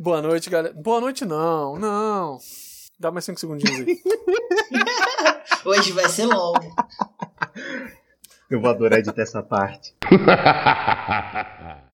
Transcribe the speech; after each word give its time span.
Boa 0.00 0.22
noite, 0.22 0.48
galera. 0.48 0.72
Boa 0.72 0.98
noite, 0.98 1.26
não, 1.26 1.78
não. 1.78 2.38
Dá 2.98 3.10
mais 3.10 3.22
cinco 3.22 3.38
segundinhos 3.38 3.86
aí. 3.86 4.00
Hoje 5.62 5.92
vai 5.92 6.08
ser 6.08 6.24
longo. 6.24 6.74
Eu 8.50 8.62
vou 8.62 8.70
adorar 8.70 8.98
editar 8.98 9.20
essa 9.20 9.42
parte. 9.42 9.94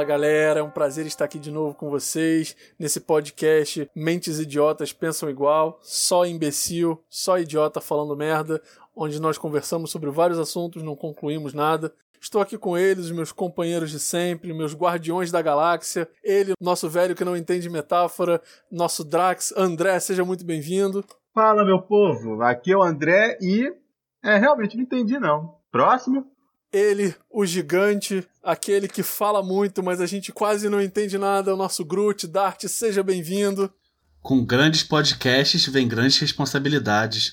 Fala 0.00 0.08
galera, 0.08 0.60
é 0.60 0.62
um 0.62 0.70
prazer 0.70 1.04
estar 1.04 1.26
aqui 1.26 1.38
de 1.38 1.50
novo 1.50 1.74
com 1.74 1.90
vocês 1.90 2.56
nesse 2.78 3.00
podcast 3.00 3.86
Mentes 3.94 4.40
Idiotas 4.40 4.94
Pensam 4.94 5.28
Igual, 5.28 5.78
só 5.82 6.24
imbecil, 6.24 7.04
só 7.06 7.38
idiota 7.38 7.82
falando 7.82 8.16
merda, 8.16 8.62
onde 8.96 9.20
nós 9.20 9.36
conversamos 9.36 9.90
sobre 9.90 10.08
vários 10.08 10.38
assuntos, 10.38 10.82
não 10.82 10.96
concluímos 10.96 11.52
nada. 11.52 11.92
Estou 12.18 12.40
aqui 12.40 12.56
com 12.56 12.78
eles, 12.78 13.04
os 13.04 13.10
meus 13.10 13.30
companheiros 13.30 13.90
de 13.90 14.00
sempre, 14.00 14.54
meus 14.54 14.74
guardiões 14.74 15.30
da 15.30 15.42
galáxia. 15.42 16.08
Ele, 16.24 16.54
nosso 16.58 16.88
velho 16.88 17.14
que 17.14 17.22
não 17.22 17.36
entende 17.36 17.68
metáfora, 17.68 18.40
nosso 18.72 19.04
Drax, 19.04 19.52
André, 19.54 20.00
seja 20.00 20.24
muito 20.24 20.46
bem-vindo. 20.46 21.04
Fala, 21.34 21.62
meu 21.62 21.82
povo. 21.82 22.40
Aqui 22.40 22.72
é 22.72 22.76
o 22.76 22.82
André 22.82 23.36
e. 23.38 23.70
É, 24.24 24.38
realmente 24.38 24.78
não 24.78 24.82
entendi, 24.82 25.18
não. 25.18 25.56
Próximo. 25.70 26.24
Ele, 26.72 27.16
o 27.28 27.44
gigante, 27.44 28.24
aquele 28.42 28.86
que 28.86 29.02
fala 29.02 29.42
muito, 29.42 29.82
mas 29.82 30.00
a 30.00 30.06
gente 30.06 30.32
quase 30.32 30.68
não 30.68 30.80
entende 30.80 31.18
nada, 31.18 31.50
é 31.50 31.54
o 31.54 31.56
nosso 31.56 31.84
Groot. 31.84 32.28
Dart, 32.28 32.64
seja 32.66 33.02
bem-vindo. 33.02 33.72
Com 34.22 34.44
grandes 34.44 34.84
podcasts 34.84 35.66
vem 35.66 35.88
grandes 35.88 36.18
responsabilidades. 36.18 37.32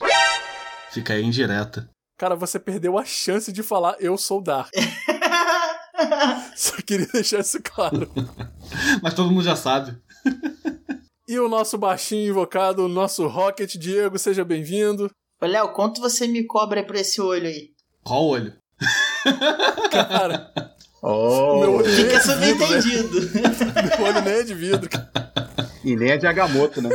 Fica 0.91 1.13
aí 1.13 1.23
em 1.23 1.29
direta. 1.29 1.87
Cara, 2.17 2.35
você 2.35 2.57
perdeu 2.57 2.97
a 2.97 3.05
chance 3.05 3.51
de 3.51 3.61
falar 3.61 3.95
eu 3.99 4.17
sou 4.17 4.41
Dart. 4.41 4.71
Só 6.55 6.75
queria 6.77 7.07
deixar 7.07 7.41
isso 7.41 7.61
claro. 7.61 8.11
Mas 9.03 9.13
todo 9.13 9.29
mundo 9.29 9.43
já 9.43 9.55
sabe. 9.55 9.95
E 11.27 11.39
o 11.39 11.47
nosso 11.47 11.77
baixinho 11.77 12.31
invocado, 12.31 12.85
o 12.85 12.89
nosso 12.89 13.27
Rocket 13.27 13.75
Diego, 13.75 14.17
seja 14.17 14.43
bem-vindo. 14.43 15.11
Ô, 15.39 15.45
Léo, 15.45 15.73
quanto 15.73 16.01
você 16.01 16.27
me 16.27 16.43
cobra 16.43 16.83
por 16.83 16.95
esse 16.95 17.21
olho 17.21 17.47
aí? 17.47 17.69
Qual 18.03 18.25
olho? 18.25 18.57
Cara, 19.91 20.51
Oh, 21.01 21.59
meu 21.59 21.73
olho 21.75 21.85
nem 21.85 21.95
Fica 21.95 22.17
é 22.17 22.19
vidro, 22.19 22.35
né? 22.35 22.47
subentendido. 22.81 23.21
Meu 23.97 24.07
olho 24.07 24.21
nem 24.21 24.33
é 24.33 24.43
de 24.43 24.53
vidro. 24.53 24.89
cara. 24.89 25.09
E 25.83 25.95
nem 25.95 26.11
é 26.11 26.17
de 26.17 26.25
Agamotto, 26.27 26.81
né? 26.81 26.89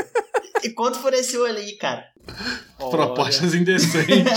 e 0.62 0.70
quanto 0.70 0.98
por 0.98 1.14
esse 1.14 1.36
olho 1.38 1.56
aí, 1.56 1.72
cara? 1.78 2.04
Propostas 2.78 3.54
indecentes. 3.54 4.32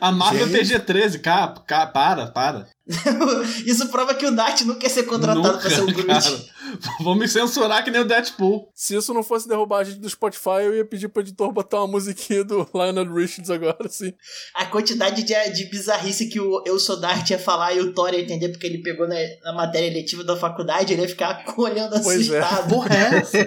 A 0.00 0.12
Marvel 0.12 0.48
Gente. 0.48 0.74
PG-13, 0.74 1.20
cá, 1.20 1.54
cá, 1.66 1.86
para, 1.86 2.26
para. 2.26 2.66
Isso 3.66 3.88
prova 3.88 4.14
que 4.14 4.24
o 4.24 4.34
Dart 4.34 4.62
não 4.62 4.76
quer 4.76 4.88
ser 4.88 5.02
contratado 5.02 5.58
pra 5.58 5.70
ser 5.70 5.82
o 5.82 5.86
Groot. 5.86 6.50
Vão 7.00 7.14
me 7.14 7.28
censurar 7.28 7.84
que 7.84 7.90
nem 7.90 8.00
o 8.00 8.04
Deadpool. 8.04 8.70
Se 8.74 8.94
isso 8.94 9.14
não 9.14 9.22
fosse 9.22 9.48
derrubar 9.48 9.78
a 9.78 9.84
gente 9.84 10.00
do 10.00 10.08
Spotify, 10.08 10.62
eu 10.64 10.74
ia 10.74 10.84
pedir 10.84 11.08
pro 11.08 11.22
editor 11.22 11.50
botar 11.50 11.78
uma 11.78 11.88
musiquinha 11.88 12.44
do 12.44 12.68
Lionel 12.74 13.12
Richards 13.12 13.50
agora, 13.50 13.86
assim. 13.86 14.12
A 14.54 14.66
quantidade 14.66 15.22
de, 15.22 15.50
de 15.50 15.70
bizarrice 15.70 16.28
que 16.28 16.40
o 16.40 16.62
Eu 16.66 16.78
Sou 16.78 17.00
Dart 17.00 17.28
ia 17.30 17.38
falar 17.38 17.74
e 17.74 17.80
o 17.80 17.92
Thor 17.94 18.12
ia 18.12 18.20
entender 18.20 18.48
porque 18.50 18.66
ele 18.66 18.82
pegou 18.82 19.08
na, 19.08 19.16
na 19.44 19.52
matéria 19.52 19.86
eletiva 19.86 20.24
da 20.24 20.36
faculdade, 20.36 20.92
ele 20.92 21.02
ia 21.02 21.08
ficar 21.08 21.44
olhando 21.56 22.00
Pois 22.02 22.30
é. 22.30 22.38
assustado. 22.38 22.68
Porra, 22.68 22.94
é 22.94 23.18
essa? 23.18 23.38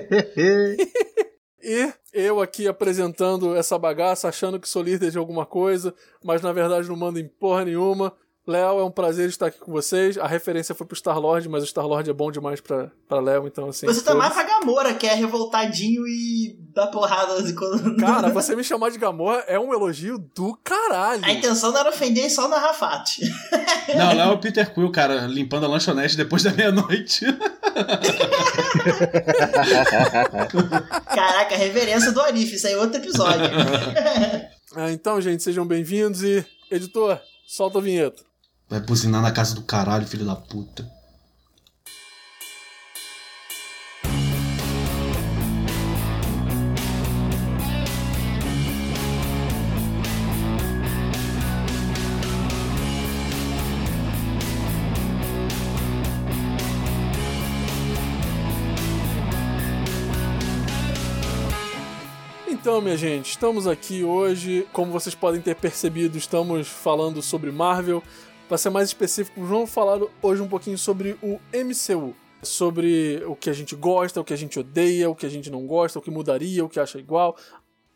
E 1.63 1.93
eu 2.11 2.41
aqui 2.41 2.67
apresentando 2.67 3.55
essa 3.55 3.77
bagaça, 3.77 4.27
achando 4.27 4.59
que 4.59 4.67
sou 4.67 4.81
líder 4.81 5.11
de 5.11 5.17
alguma 5.17 5.45
coisa, 5.45 5.93
mas 6.23 6.41
na 6.41 6.51
verdade 6.51 6.89
não 6.89 6.95
mando 6.95 7.19
em 7.19 7.27
porra 7.27 7.65
nenhuma. 7.65 8.11
Léo, 8.47 8.79
é 8.79 8.83
um 8.83 8.89
prazer 8.89 9.29
estar 9.29 9.45
aqui 9.47 9.59
com 9.59 9.71
vocês. 9.71 10.17
A 10.17 10.25
referência 10.25 10.73
foi 10.73 10.87
pro 10.87 10.95
Star-Lord, 10.95 11.47
mas 11.47 11.61
o 11.63 11.67
Star-Lord 11.67 12.09
é 12.09 12.13
bom 12.13 12.31
demais 12.31 12.59
pra, 12.59 12.89
pra 13.07 13.19
Léo, 13.19 13.45
então 13.45 13.69
assim. 13.69 13.85
Você 13.85 14.01
tá 14.01 14.15
mais 14.15 14.33
pra 14.33 14.41
Gamora, 14.41 14.95
que 14.95 15.05
é 15.05 15.13
revoltadinho 15.13 16.07
e 16.07 16.57
dá 16.73 16.87
porrada 16.87 17.33
assim, 17.35 17.53
quando... 17.53 17.95
Cara, 17.97 18.29
você 18.33 18.55
me 18.55 18.63
chamar 18.63 18.89
de 18.89 18.97
Gamora 18.97 19.43
é 19.47 19.59
um 19.59 19.71
elogio 19.71 20.17
do 20.35 20.57
caralho. 20.63 21.23
A 21.23 21.31
intenção 21.31 21.71
não 21.71 21.81
era 21.81 21.89
ofender 21.89 22.31
só 22.31 22.47
narrar 22.47 22.73
fatos. 22.73 23.19
Não, 23.95 24.15
lá 24.15 24.23
é 24.25 24.29
o 24.29 24.39
Peter 24.39 24.73
Quill, 24.73 24.91
cara, 24.91 25.27
limpando 25.27 25.65
a 25.65 25.69
lanchonete 25.69 26.17
depois 26.17 26.41
da 26.43 26.51
meia-noite. 26.51 27.25
Caraca, 31.13 31.55
reverência 31.55 32.11
do 32.11 32.21
Arif, 32.21 32.55
isso 32.55 32.65
aí 32.67 32.73
é 32.73 32.77
outro 32.77 32.97
episódio. 32.97 33.45
Ah, 34.75 34.91
então, 34.91 35.19
gente, 35.21 35.43
sejam 35.43 35.65
bem-vindos 35.65 36.23
e, 36.23 36.45
editor, 36.71 37.19
solta 37.45 37.79
a 37.79 37.81
vinheta. 37.81 38.30
Vai 38.71 38.79
buzinar 38.79 39.21
na 39.21 39.33
casa 39.33 39.53
do 39.53 39.63
caralho, 39.63 40.07
filho 40.07 40.25
da 40.25 40.33
puta. 40.33 40.89
Então, 62.47 62.79
minha 62.79 62.95
gente, 62.95 63.31
estamos 63.31 63.67
aqui 63.67 64.01
hoje. 64.01 64.65
Como 64.71 64.93
vocês 64.93 65.13
podem 65.13 65.41
ter 65.41 65.55
percebido, 65.55 66.17
estamos 66.17 66.69
falando 66.69 67.21
sobre 67.21 67.51
Marvel. 67.51 68.01
Para 68.51 68.57
ser 68.57 68.69
mais 68.69 68.89
específico, 68.89 69.41
vamos 69.41 69.69
falar 69.69 69.97
hoje 70.21 70.41
um 70.41 70.47
pouquinho 70.49 70.77
sobre 70.77 71.17
o 71.23 71.39
MCU. 71.53 72.13
Sobre 72.43 73.23
o 73.25 73.33
que 73.33 73.49
a 73.49 73.53
gente 73.53 73.77
gosta, 73.77 74.19
o 74.19 74.25
que 74.25 74.33
a 74.33 74.35
gente 74.35 74.59
odeia, 74.59 75.09
o 75.09 75.15
que 75.15 75.25
a 75.25 75.29
gente 75.29 75.49
não 75.49 75.65
gosta, 75.65 75.97
o 75.97 76.01
que 76.01 76.11
mudaria, 76.11 76.65
o 76.65 76.67
que 76.67 76.77
acha 76.77 76.99
igual. 76.99 77.37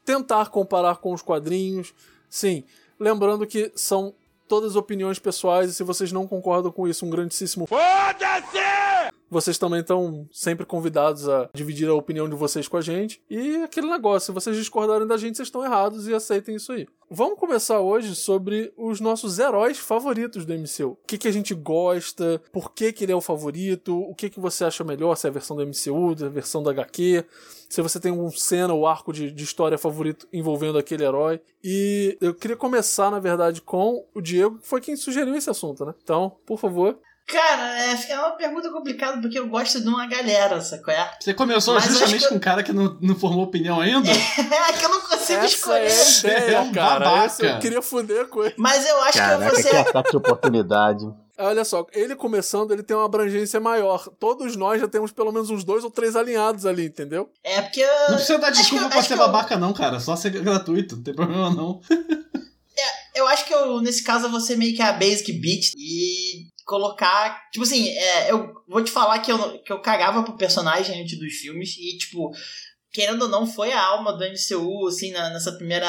Tentar 0.06 0.48
comparar 0.48 1.00
com 1.00 1.12
os 1.12 1.22
quadrinhos. 1.22 1.94
Sim, 2.30 2.64
lembrando 2.98 3.46
que 3.46 3.70
são 3.76 4.14
todas 4.48 4.78
opiniões 4.78 5.20
pessoais 5.20 5.72
e 5.72 5.74
se 5.74 5.84
vocês 5.84 6.14
não 6.14 6.26
concordam 6.26 6.72
com 6.72 6.88
isso, 6.88 7.06
um 7.06 7.10
grandíssimo 7.10 7.68
vocês 9.36 9.58
também 9.58 9.82
estão 9.82 10.26
sempre 10.32 10.66
convidados 10.66 11.28
a 11.28 11.50
dividir 11.54 11.90
a 11.90 11.94
opinião 11.94 12.30
de 12.30 12.36
vocês 12.38 12.70
com 12.70 12.78
a 12.78 12.82
gente. 12.82 13.22
E 13.30 13.58
aquele 13.58 13.90
negócio, 13.90 14.28
se 14.28 14.32
vocês 14.32 14.56
discordarem 14.56 15.06
da 15.06 15.18
gente, 15.18 15.36
vocês 15.36 15.50
estão 15.50 15.62
errados 15.62 16.08
e 16.08 16.14
aceitem 16.14 16.56
isso 16.56 16.72
aí. 16.72 16.88
Vamos 17.12 17.38
começar 17.38 17.82
hoje 17.82 18.16
sobre 18.16 18.72
os 18.78 19.02
nossos 19.02 19.38
heróis 19.38 19.78
favoritos 19.78 20.46
do 20.46 20.54
MCU. 20.54 20.92
O 20.92 20.98
que, 21.06 21.18
que 21.18 21.28
a 21.28 21.34
gente 21.34 21.54
gosta, 21.54 22.42
por 22.50 22.72
que, 22.72 22.94
que 22.94 23.04
ele 23.04 23.12
é 23.12 23.16
o 23.16 23.20
favorito, 23.20 24.00
o 24.00 24.16
que, 24.16 24.30
que 24.30 24.40
você 24.40 24.64
acha 24.64 24.86
melhor, 24.86 25.18
se 25.18 25.28
é 25.28 25.30
a 25.30 25.34
versão 25.34 25.58
do 25.58 25.68
MCU, 25.68 26.18
se 26.18 26.24
é 26.24 26.28
a 26.28 26.30
versão 26.30 26.64
da 26.64 26.72
HQ, 26.72 27.26
se 27.70 27.82
você 27.82 28.00
tem 28.00 28.14
um 28.14 28.32
cena 28.32 28.74
ou 28.74 28.88
arco 28.88 29.12
de, 29.12 29.30
de 29.32 29.44
história 29.44 29.78
favorito 29.78 30.30
envolvendo 30.32 30.78
aquele 30.78 31.04
herói. 31.04 31.42
E 31.62 32.18
eu 32.22 32.34
queria 32.34 32.56
começar, 32.56 33.12
na 33.12 33.20
verdade, 33.20 33.62
com 33.62 34.06
o 34.16 34.22
Diego, 34.22 34.60
que 34.60 34.68
foi 34.68 34.80
quem 34.80 34.96
sugeriu 34.96 35.36
esse 35.36 35.50
assunto, 35.50 35.86
né? 35.86 35.94
Então, 36.02 36.38
por 36.46 36.58
favor. 36.58 36.98
Cara, 37.28 37.80
é, 37.84 38.12
é 38.12 38.20
uma 38.20 38.32
pergunta 38.38 38.70
complicada 38.72 39.20
porque 39.20 39.38
eu 39.40 39.48
gosto 39.48 39.82
de 39.82 39.88
uma 39.88 40.06
galera, 40.06 40.62
sacou? 40.62 40.94
É, 40.94 41.12
Você 41.20 41.34
começou 41.34 41.74
Mas 41.74 41.86
eu 41.86 41.92
justamente 41.94 42.22
que 42.24 42.30
com 42.30 42.36
um 42.36 42.40
cara 42.40 42.62
que 42.62 42.72
não, 42.72 42.98
não 43.02 43.16
formou 43.16 43.44
opinião 43.46 43.82
ainda? 43.82 44.08
é 44.12 44.74
que 44.74 44.86
eu 44.86 44.90
não 44.90 45.02
consigo 45.02 45.40
Essa 45.40 45.78
é 45.80 45.88
escolher. 45.88 45.92
a 45.92 46.38
ideia, 46.38 46.56
É 46.58 46.60
um 46.62 46.72
cara. 46.72 47.00
babaca. 47.06 47.46
Eu 47.46 47.60
queria 47.60 47.82
fuder 47.82 48.28
com 48.28 48.44
ele. 48.44 48.54
Mas 48.58 48.88
eu 48.88 49.02
acho 49.02 49.14
que 49.14 49.18
eu 49.18 49.24
Caraca, 49.24 49.46
vou 49.46 49.56
que 49.56 49.64
ser. 49.64 49.76
ataque 49.78 50.12
de 50.12 50.18
oportunidade. 50.18 51.06
Olha 51.38 51.66
só, 51.66 51.86
ele 51.92 52.16
começando, 52.16 52.72
ele 52.72 52.84
tem 52.84 52.96
uma 52.96 53.06
abrangência 53.08 53.60
maior. 53.60 54.08
Todos 54.20 54.56
nós 54.56 54.80
já 54.80 54.88
temos 54.88 55.12
pelo 55.12 55.32
menos 55.32 55.50
uns 55.50 55.64
dois 55.66 55.84
ou 55.84 55.90
três 55.92 56.16
alinhados 56.16 56.66
ali, 56.66 56.86
entendeu? 56.86 57.30
É 57.44 57.62
porque. 57.62 57.86
Não 58.08 58.16
precisa 58.16 58.38
dar 58.38 58.52
desculpa 58.52 58.86
que- 58.86 58.92
pra 58.92 59.02
ser 59.02 59.08
que 59.08 59.14
eu- 59.14 59.18
babaca, 59.18 59.58
não, 59.58 59.74
cara. 59.74 60.00
Só 60.00 60.16
ser 60.16 60.30
gratuito, 60.30 60.96
não 60.96 61.04
tem 61.04 61.14
problema 61.16 61.50
não. 61.50 61.82
Eu 63.16 63.26
acho 63.30 63.46
que 63.46 63.54
eu, 63.54 63.80
nesse 63.80 64.04
caso, 64.04 64.26
eu 64.26 64.30
vou 64.30 64.42
ser 64.42 64.58
meio 64.58 64.76
que 64.76 64.82
a 64.82 64.92
basic 64.92 65.32
beat 65.40 65.72
e 65.78 66.48
colocar. 66.66 67.50
Tipo 67.52 67.64
assim, 67.64 67.88
é, 67.90 68.32
eu 68.32 68.54
vou 68.68 68.84
te 68.84 68.92
falar 68.92 69.20
que 69.20 69.32
eu, 69.32 69.60
que 69.60 69.72
eu 69.72 69.80
cagava 69.82 70.24
pro 70.24 70.36
personagem 70.38 71.02
antes 71.02 71.18
dos 71.18 71.34
filmes 71.36 71.76
e, 71.78 71.98
tipo, 71.98 72.32
querendo 72.92 73.22
ou 73.24 73.28
não, 73.30 73.46
foi 73.48 73.72
a 73.72 73.82
alma 73.82 74.12
do 74.14 74.24
MCU, 74.26 74.88
assim, 74.88 75.12
na- 75.12 75.30
nessa 75.30 75.52
primeira 75.54 75.88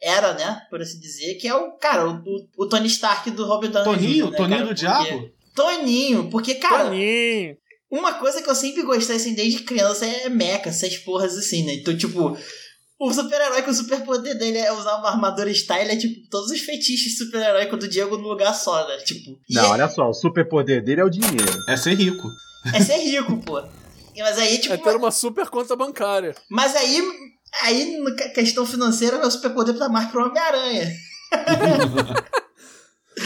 era, 0.00 0.34
né? 0.34 0.60
Por 0.70 0.80
assim 0.80 0.98
dizer, 1.00 1.34
que 1.36 1.46
é 1.48 1.54
o, 1.54 1.72
cara, 1.78 2.08
o, 2.08 2.14
o- 2.24 2.48
o 2.64 2.68
Tony 2.68 2.86
Stark 2.88 3.30
do 3.30 3.46
Robert 3.46 3.70
Downey 3.70 3.94
Toninho, 3.94 4.26
Jr., 4.26 4.30
né, 4.30 4.36
Toninho 4.36 4.58
cara? 4.58 4.62
do 4.62 4.68
Porque- 4.68 4.80
Diabo? 5.10 5.30
Toninho, 5.54 6.30
porque, 6.30 6.54
cara, 6.56 6.84
Toninho! 6.84 7.56
uma 7.90 8.14
coisa 8.14 8.42
que 8.42 8.48
eu 8.48 8.54
sempre 8.54 8.82
gostei, 8.82 9.16
assim, 9.16 9.34
desde 9.34 9.60
criança 9.62 10.06
é 10.06 10.28
mecha, 10.28 10.68
essas 10.68 10.96
porras 10.98 11.36
assim, 11.36 11.64
né? 11.64 11.74
Então, 11.74 11.96
tipo, 11.96 12.36
o 12.98 13.12
super-herói 13.12 13.62
com 13.62 13.70
o 13.70 13.74
superpoder 13.74 14.36
dele 14.36 14.58
é 14.58 14.72
usar 14.72 14.96
uma 14.96 15.10
armadura 15.10 15.50
style, 15.50 15.90
é 15.90 15.96
tipo 15.96 16.28
todos 16.28 16.50
os 16.50 16.60
feitiços 16.60 17.12
de 17.12 17.16
super-herói 17.16 17.66
do 17.66 17.88
Diego 17.88 18.16
no 18.18 18.28
lugar 18.28 18.52
só, 18.52 18.86
né? 18.88 18.96
Tipo. 18.98 19.38
e 19.48 19.54
Não, 19.54 19.66
é- 19.66 19.68
olha 19.68 19.88
só, 19.88 20.08
o 20.08 20.14
superpoder 20.14 20.82
dele 20.84 21.00
é 21.00 21.04
o 21.04 21.10
dinheiro. 21.10 21.52
É 21.68 21.76
ser 21.76 21.94
rico. 21.94 22.28
É 22.74 22.80
ser 22.80 22.96
rico, 22.98 23.36
pô. 23.38 23.62
Mas 24.16 24.36
aí, 24.38 24.58
tipo. 24.58 24.74
É 24.74 24.76
ter 24.76 24.96
uma 24.96 25.12
super 25.12 25.48
conta 25.48 25.76
bancária. 25.76 26.34
Mas 26.50 26.74
aí, 26.74 27.00
aí, 27.62 27.98
na 27.98 28.14
questão 28.30 28.66
financeira, 28.66 29.18
meu 29.18 29.30
superpoder 29.30 29.78
tá 29.78 29.88
mais 29.88 30.10
pro 30.10 30.26
Homem-Aranha. 30.26 30.92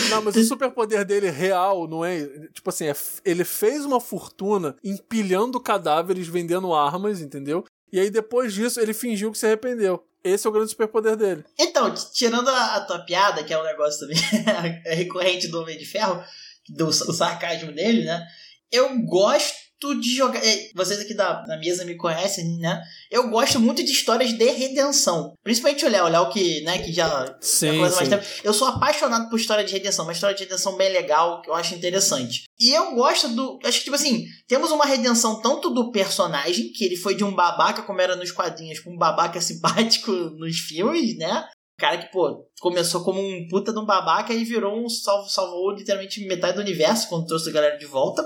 Não, 0.08 0.22
mas 0.22 0.36
o 0.36 0.44
superpoder 0.44 1.04
dele 1.04 1.30
real, 1.30 1.86
não 1.86 2.02
é? 2.04 2.26
Tipo 2.52 2.70
assim, 2.70 2.86
é, 2.86 2.94
ele 3.24 3.44
fez 3.44 3.84
uma 3.84 4.00
fortuna 4.00 4.74
empilhando 4.82 5.60
cadáveres, 5.60 6.26
vendendo 6.28 6.72
armas, 6.72 7.20
entendeu? 7.20 7.64
E 7.92 8.00
aí 8.00 8.10
depois 8.10 8.54
disso 8.54 8.80
ele 8.80 8.94
fingiu 8.94 9.30
que 9.30 9.38
se 9.38 9.46
arrependeu. 9.46 10.04
Esse 10.24 10.46
é 10.46 10.50
o 10.50 10.52
grande 10.52 10.70
superpoder 10.70 11.16
dele. 11.16 11.44
Então, 11.58 11.92
tirando 12.12 12.48
a, 12.48 12.76
a 12.76 12.80
tua 12.80 13.00
piada, 13.00 13.42
que 13.42 13.52
é 13.52 13.58
um 13.58 13.64
negócio 13.64 14.00
também 14.00 14.16
é 14.86 14.94
recorrente 14.94 15.48
do 15.48 15.60
Homem 15.60 15.76
de 15.76 15.84
Ferro, 15.84 16.22
do 16.68 16.86
o 16.86 16.92
sarcasmo 16.92 17.72
dele, 17.72 18.04
né? 18.04 18.24
Eu 18.70 18.88
gosto 19.04 19.61
de 20.00 20.14
jogar. 20.14 20.44
é, 20.44 20.70
Vocês 20.75 21.00
aqui 21.00 21.14
da, 21.14 21.43
da 21.43 21.58
mesa 21.58 21.84
me 21.84 21.96
conhecem, 21.96 22.58
né? 22.58 22.81
Eu 23.11 23.29
gosto 23.29 23.58
muito 23.58 23.84
de 23.84 23.90
histórias 23.90 24.32
de 24.32 24.50
redenção. 24.50 25.34
Principalmente 25.43 25.84
o 25.84 25.88
Léo, 25.88 26.05
o 26.05 26.08
Léo 26.08 26.31
que, 26.31 26.61
né, 26.62 26.79
que 26.79 26.93
já 26.93 27.37
Sim, 27.40 27.79
coisa 27.79 27.96
mais 27.96 28.08
tempo. 28.08 28.25
Eu 28.44 28.52
sou 28.52 28.69
apaixonado 28.69 29.29
por 29.29 29.38
história 29.38 29.64
de 29.64 29.73
redenção, 29.73 30.05
uma 30.05 30.12
história 30.12 30.37
de 30.37 30.44
redenção 30.44 30.76
bem 30.76 30.93
legal, 30.93 31.43
que 31.43 31.50
eu 31.50 31.55
acho 31.55 31.75
interessante. 31.75 32.44
E 32.58 32.70
eu 32.70 32.94
gosto 32.94 33.29
do. 33.29 33.58
Acho 33.64 33.79
que, 33.79 33.84
tipo 33.84 33.96
assim, 33.96 34.25
temos 34.46 34.70
uma 34.70 34.87
redenção 34.87 35.40
tanto 35.40 35.70
do 35.70 35.90
personagem, 35.90 36.70
que 36.73 36.84
ele 36.84 36.96
foi 36.96 37.14
de 37.14 37.25
um 37.25 37.34
babaca, 37.34 37.82
como 37.82 38.00
era 38.00 38.14
nos 38.14 38.31
quadrinhos, 38.31 38.81
um 38.87 38.96
babaca 38.96 39.40
simpático 39.43 40.12
nos 40.12 40.58
filmes, 40.58 41.17
né? 41.19 41.44
Cara 41.82 41.99
que, 41.99 42.12
pô, 42.12 42.49
começou 42.61 43.02
como 43.02 43.20
um 43.20 43.49
puta 43.49 43.73
de 43.73 43.79
um 43.81 43.84
babaca 43.84 44.32
e 44.32 44.44
virou 44.44 44.73
um 44.73 44.88
salvo, 44.88 45.29
salvou 45.29 45.73
literalmente 45.73 46.25
metade 46.25 46.55
do 46.55 46.61
universo 46.61 47.08
quando 47.08 47.26
trouxe 47.26 47.50
a 47.50 47.52
galera 47.52 47.76
de 47.76 47.87
volta. 47.87 48.25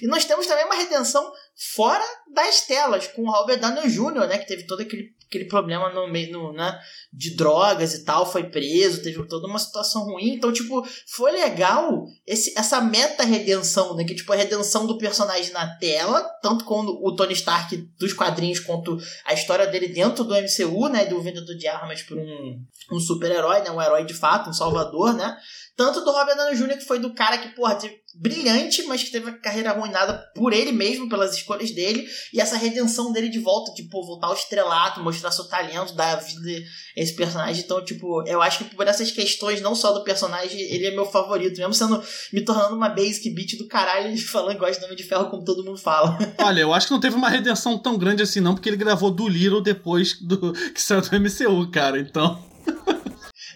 E 0.00 0.06
nós 0.06 0.24
temos 0.24 0.46
também 0.46 0.64
uma 0.64 0.74
redenção 0.74 1.30
fora 1.74 2.04
das 2.32 2.62
telas, 2.62 3.06
com 3.08 3.22
o 3.22 3.30
Robert 3.30 3.60
Downey 3.60 3.90
Jr., 3.90 4.26
né, 4.26 4.38
que 4.38 4.46
teve 4.46 4.66
todo 4.66 4.80
aquele, 4.80 5.14
aquele 5.28 5.46
problema 5.46 5.92
no 5.92 6.06
meio, 6.06 6.32
no, 6.32 6.52
né, 6.52 6.78
de 7.12 7.34
drogas 7.34 7.94
e 7.94 8.04
tal, 8.04 8.30
foi 8.30 8.44
preso, 8.44 9.02
teve 9.02 9.22
toda 9.26 9.46
uma 9.46 9.58
situação 9.58 10.04
ruim. 10.04 10.34
Então, 10.34 10.52
tipo, 10.52 10.86
foi 11.06 11.32
legal 11.32 12.06
esse, 12.26 12.56
essa 12.56 12.80
meta-redenção, 12.80 13.94
né, 13.96 14.04
que, 14.04 14.14
tipo, 14.14 14.32
a 14.32 14.36
redenção 14.36 14.86
do 14.86 14.98
personagem 14.98 15.52
na 15.52 15.76
tela, 15.78 16.22
tanto 16.40 16.64
quando 16.64 16.98
o 17.02 17.14
Tony 17.14 17.32
Stark 17.32 17.76
dos 17.98 18.12
quadrinhos, 18.12 18.60
quanto 18.60 18.96
a 19.24 19.34
história 19.34 19.66
dele 19.66 19.88
dentro 19.88 20.24
do 20.24 20.34
MCU, 20.34 20.88
né, 20.88 21.06
do 21.06 21.20
vendedor 21.20 21.56
de 21.56 21.66
armas 21.66 22.02
por 22.02 22.16
um, 22.16 22.60
um 22.92 23.00
super-herói, 23.00 23.60
né, 23.62 23.70
um 23.70 23.82
herói 23.82 24.04
de 24.04 24.14
fato, 24.14 24.50
um 24.50 24.54
salvador, 24.54 25.12
né, 25.12 25.36
tanto 25.76 26.00
do 26.00 26.10
Robert 26.10 26.36
Downey 26.36 26.56
Jr., 26.56 26.78
que 26.78 26.86
foi 26.86 26.98
do 26.98 27.12
cara 27.12 27.36
que, 27.36 27.48
porra, 27.54 27.74
teve 27.74 28.00
brilhante, 28.18 28.82
mas 28.84 29.02
que 29.02 29.10
teve 29.10 29.28
a 29.28 29.38
carreira 29.38 29.70
arruinada 29.70 30.14
por 30.34 30.54
ele 30.54 30.72
mesmo, 30.72 31.06
pelas 31.06 31.36
escolhas 31.36 31.70
dele, 31.70 32.06
e 32.32 32.40
essa 32.40 32.56
redenção 32.56 33.12
dele 33.12 33.28
de 33.28 33.38
volta, 33.38 33.74
tipo, 33.74 34.04
voltar 34.06 34.28
ao 34.28 34.34
estrelato, 34.34 35.02
mostrar 35.02 35.30
seu 35.30 35.44
talento, 35.44 35.94
dar 35.94 36.16
vida 36.16 36.64
a 36.96 37.00
esse 37.00 37.14
personagem. 37.14 37.62
Então, 37.62 37.84
tipo, 37.84 38.26
eu 38.26 38.40
acho 38.40 38.64
que 38.64 38.74
por 38.74 38.86
essas 38.86 39.10
questões, 39.10 39.60
não 39.60 39.74
só 39.74 39.92
do 39.92 40.02
personagem, 40.02 40.58
ele 40.58 40.86
é 40.86 40.90
meu 40.92 41.04
favorito, 41.04 41.58
mesmo 41.58 41.74
sendo, 41.74 42.02
me 42.32 42.40
tornando 42.42 42.74
uma 42.74 42.88
basic 42.88 43.28
beat 43.30 43.58
do 43.58 43.68
caralho, 43.68 44.10
e 44.10 44.18
falando 44.18 44.54
que 44.54 44.60
gosta 44.60 44.80
do 44.80 44.86
Homem 44.86 44.96
de 44.96 45.04
Ferro, 45.04 45.28
como 45.28 45.44
todo 45.44 45.62
mundo 45.62 45.78
fala. 45.78 46.16
Olha, 46.40 46.60
eu 46.60 46.72
acho 46.72 46.86
que 46.86 46.92
não 46.94 47.00
teve 47.00 47.16
uma 47.16 47.28
redenção 47.28 47.76
tão 47.76 47.98
grande 47.98 48.22
assim, 48.22 48.40
não, 48.40 48.54
porque 48.54 48.70
ele 48.70 48.78
gravou 48.78 49.10
do 49.10 49.28
Little 49.28 49.62
depois 49.62 50.18
do 50.20 50.54
que 50.54 50.80
saiu 50.80 51.02
do 51.02 51.20
MCU, 51.20 51.70
cara. 51.70 51.98
Então. 51.98 52.45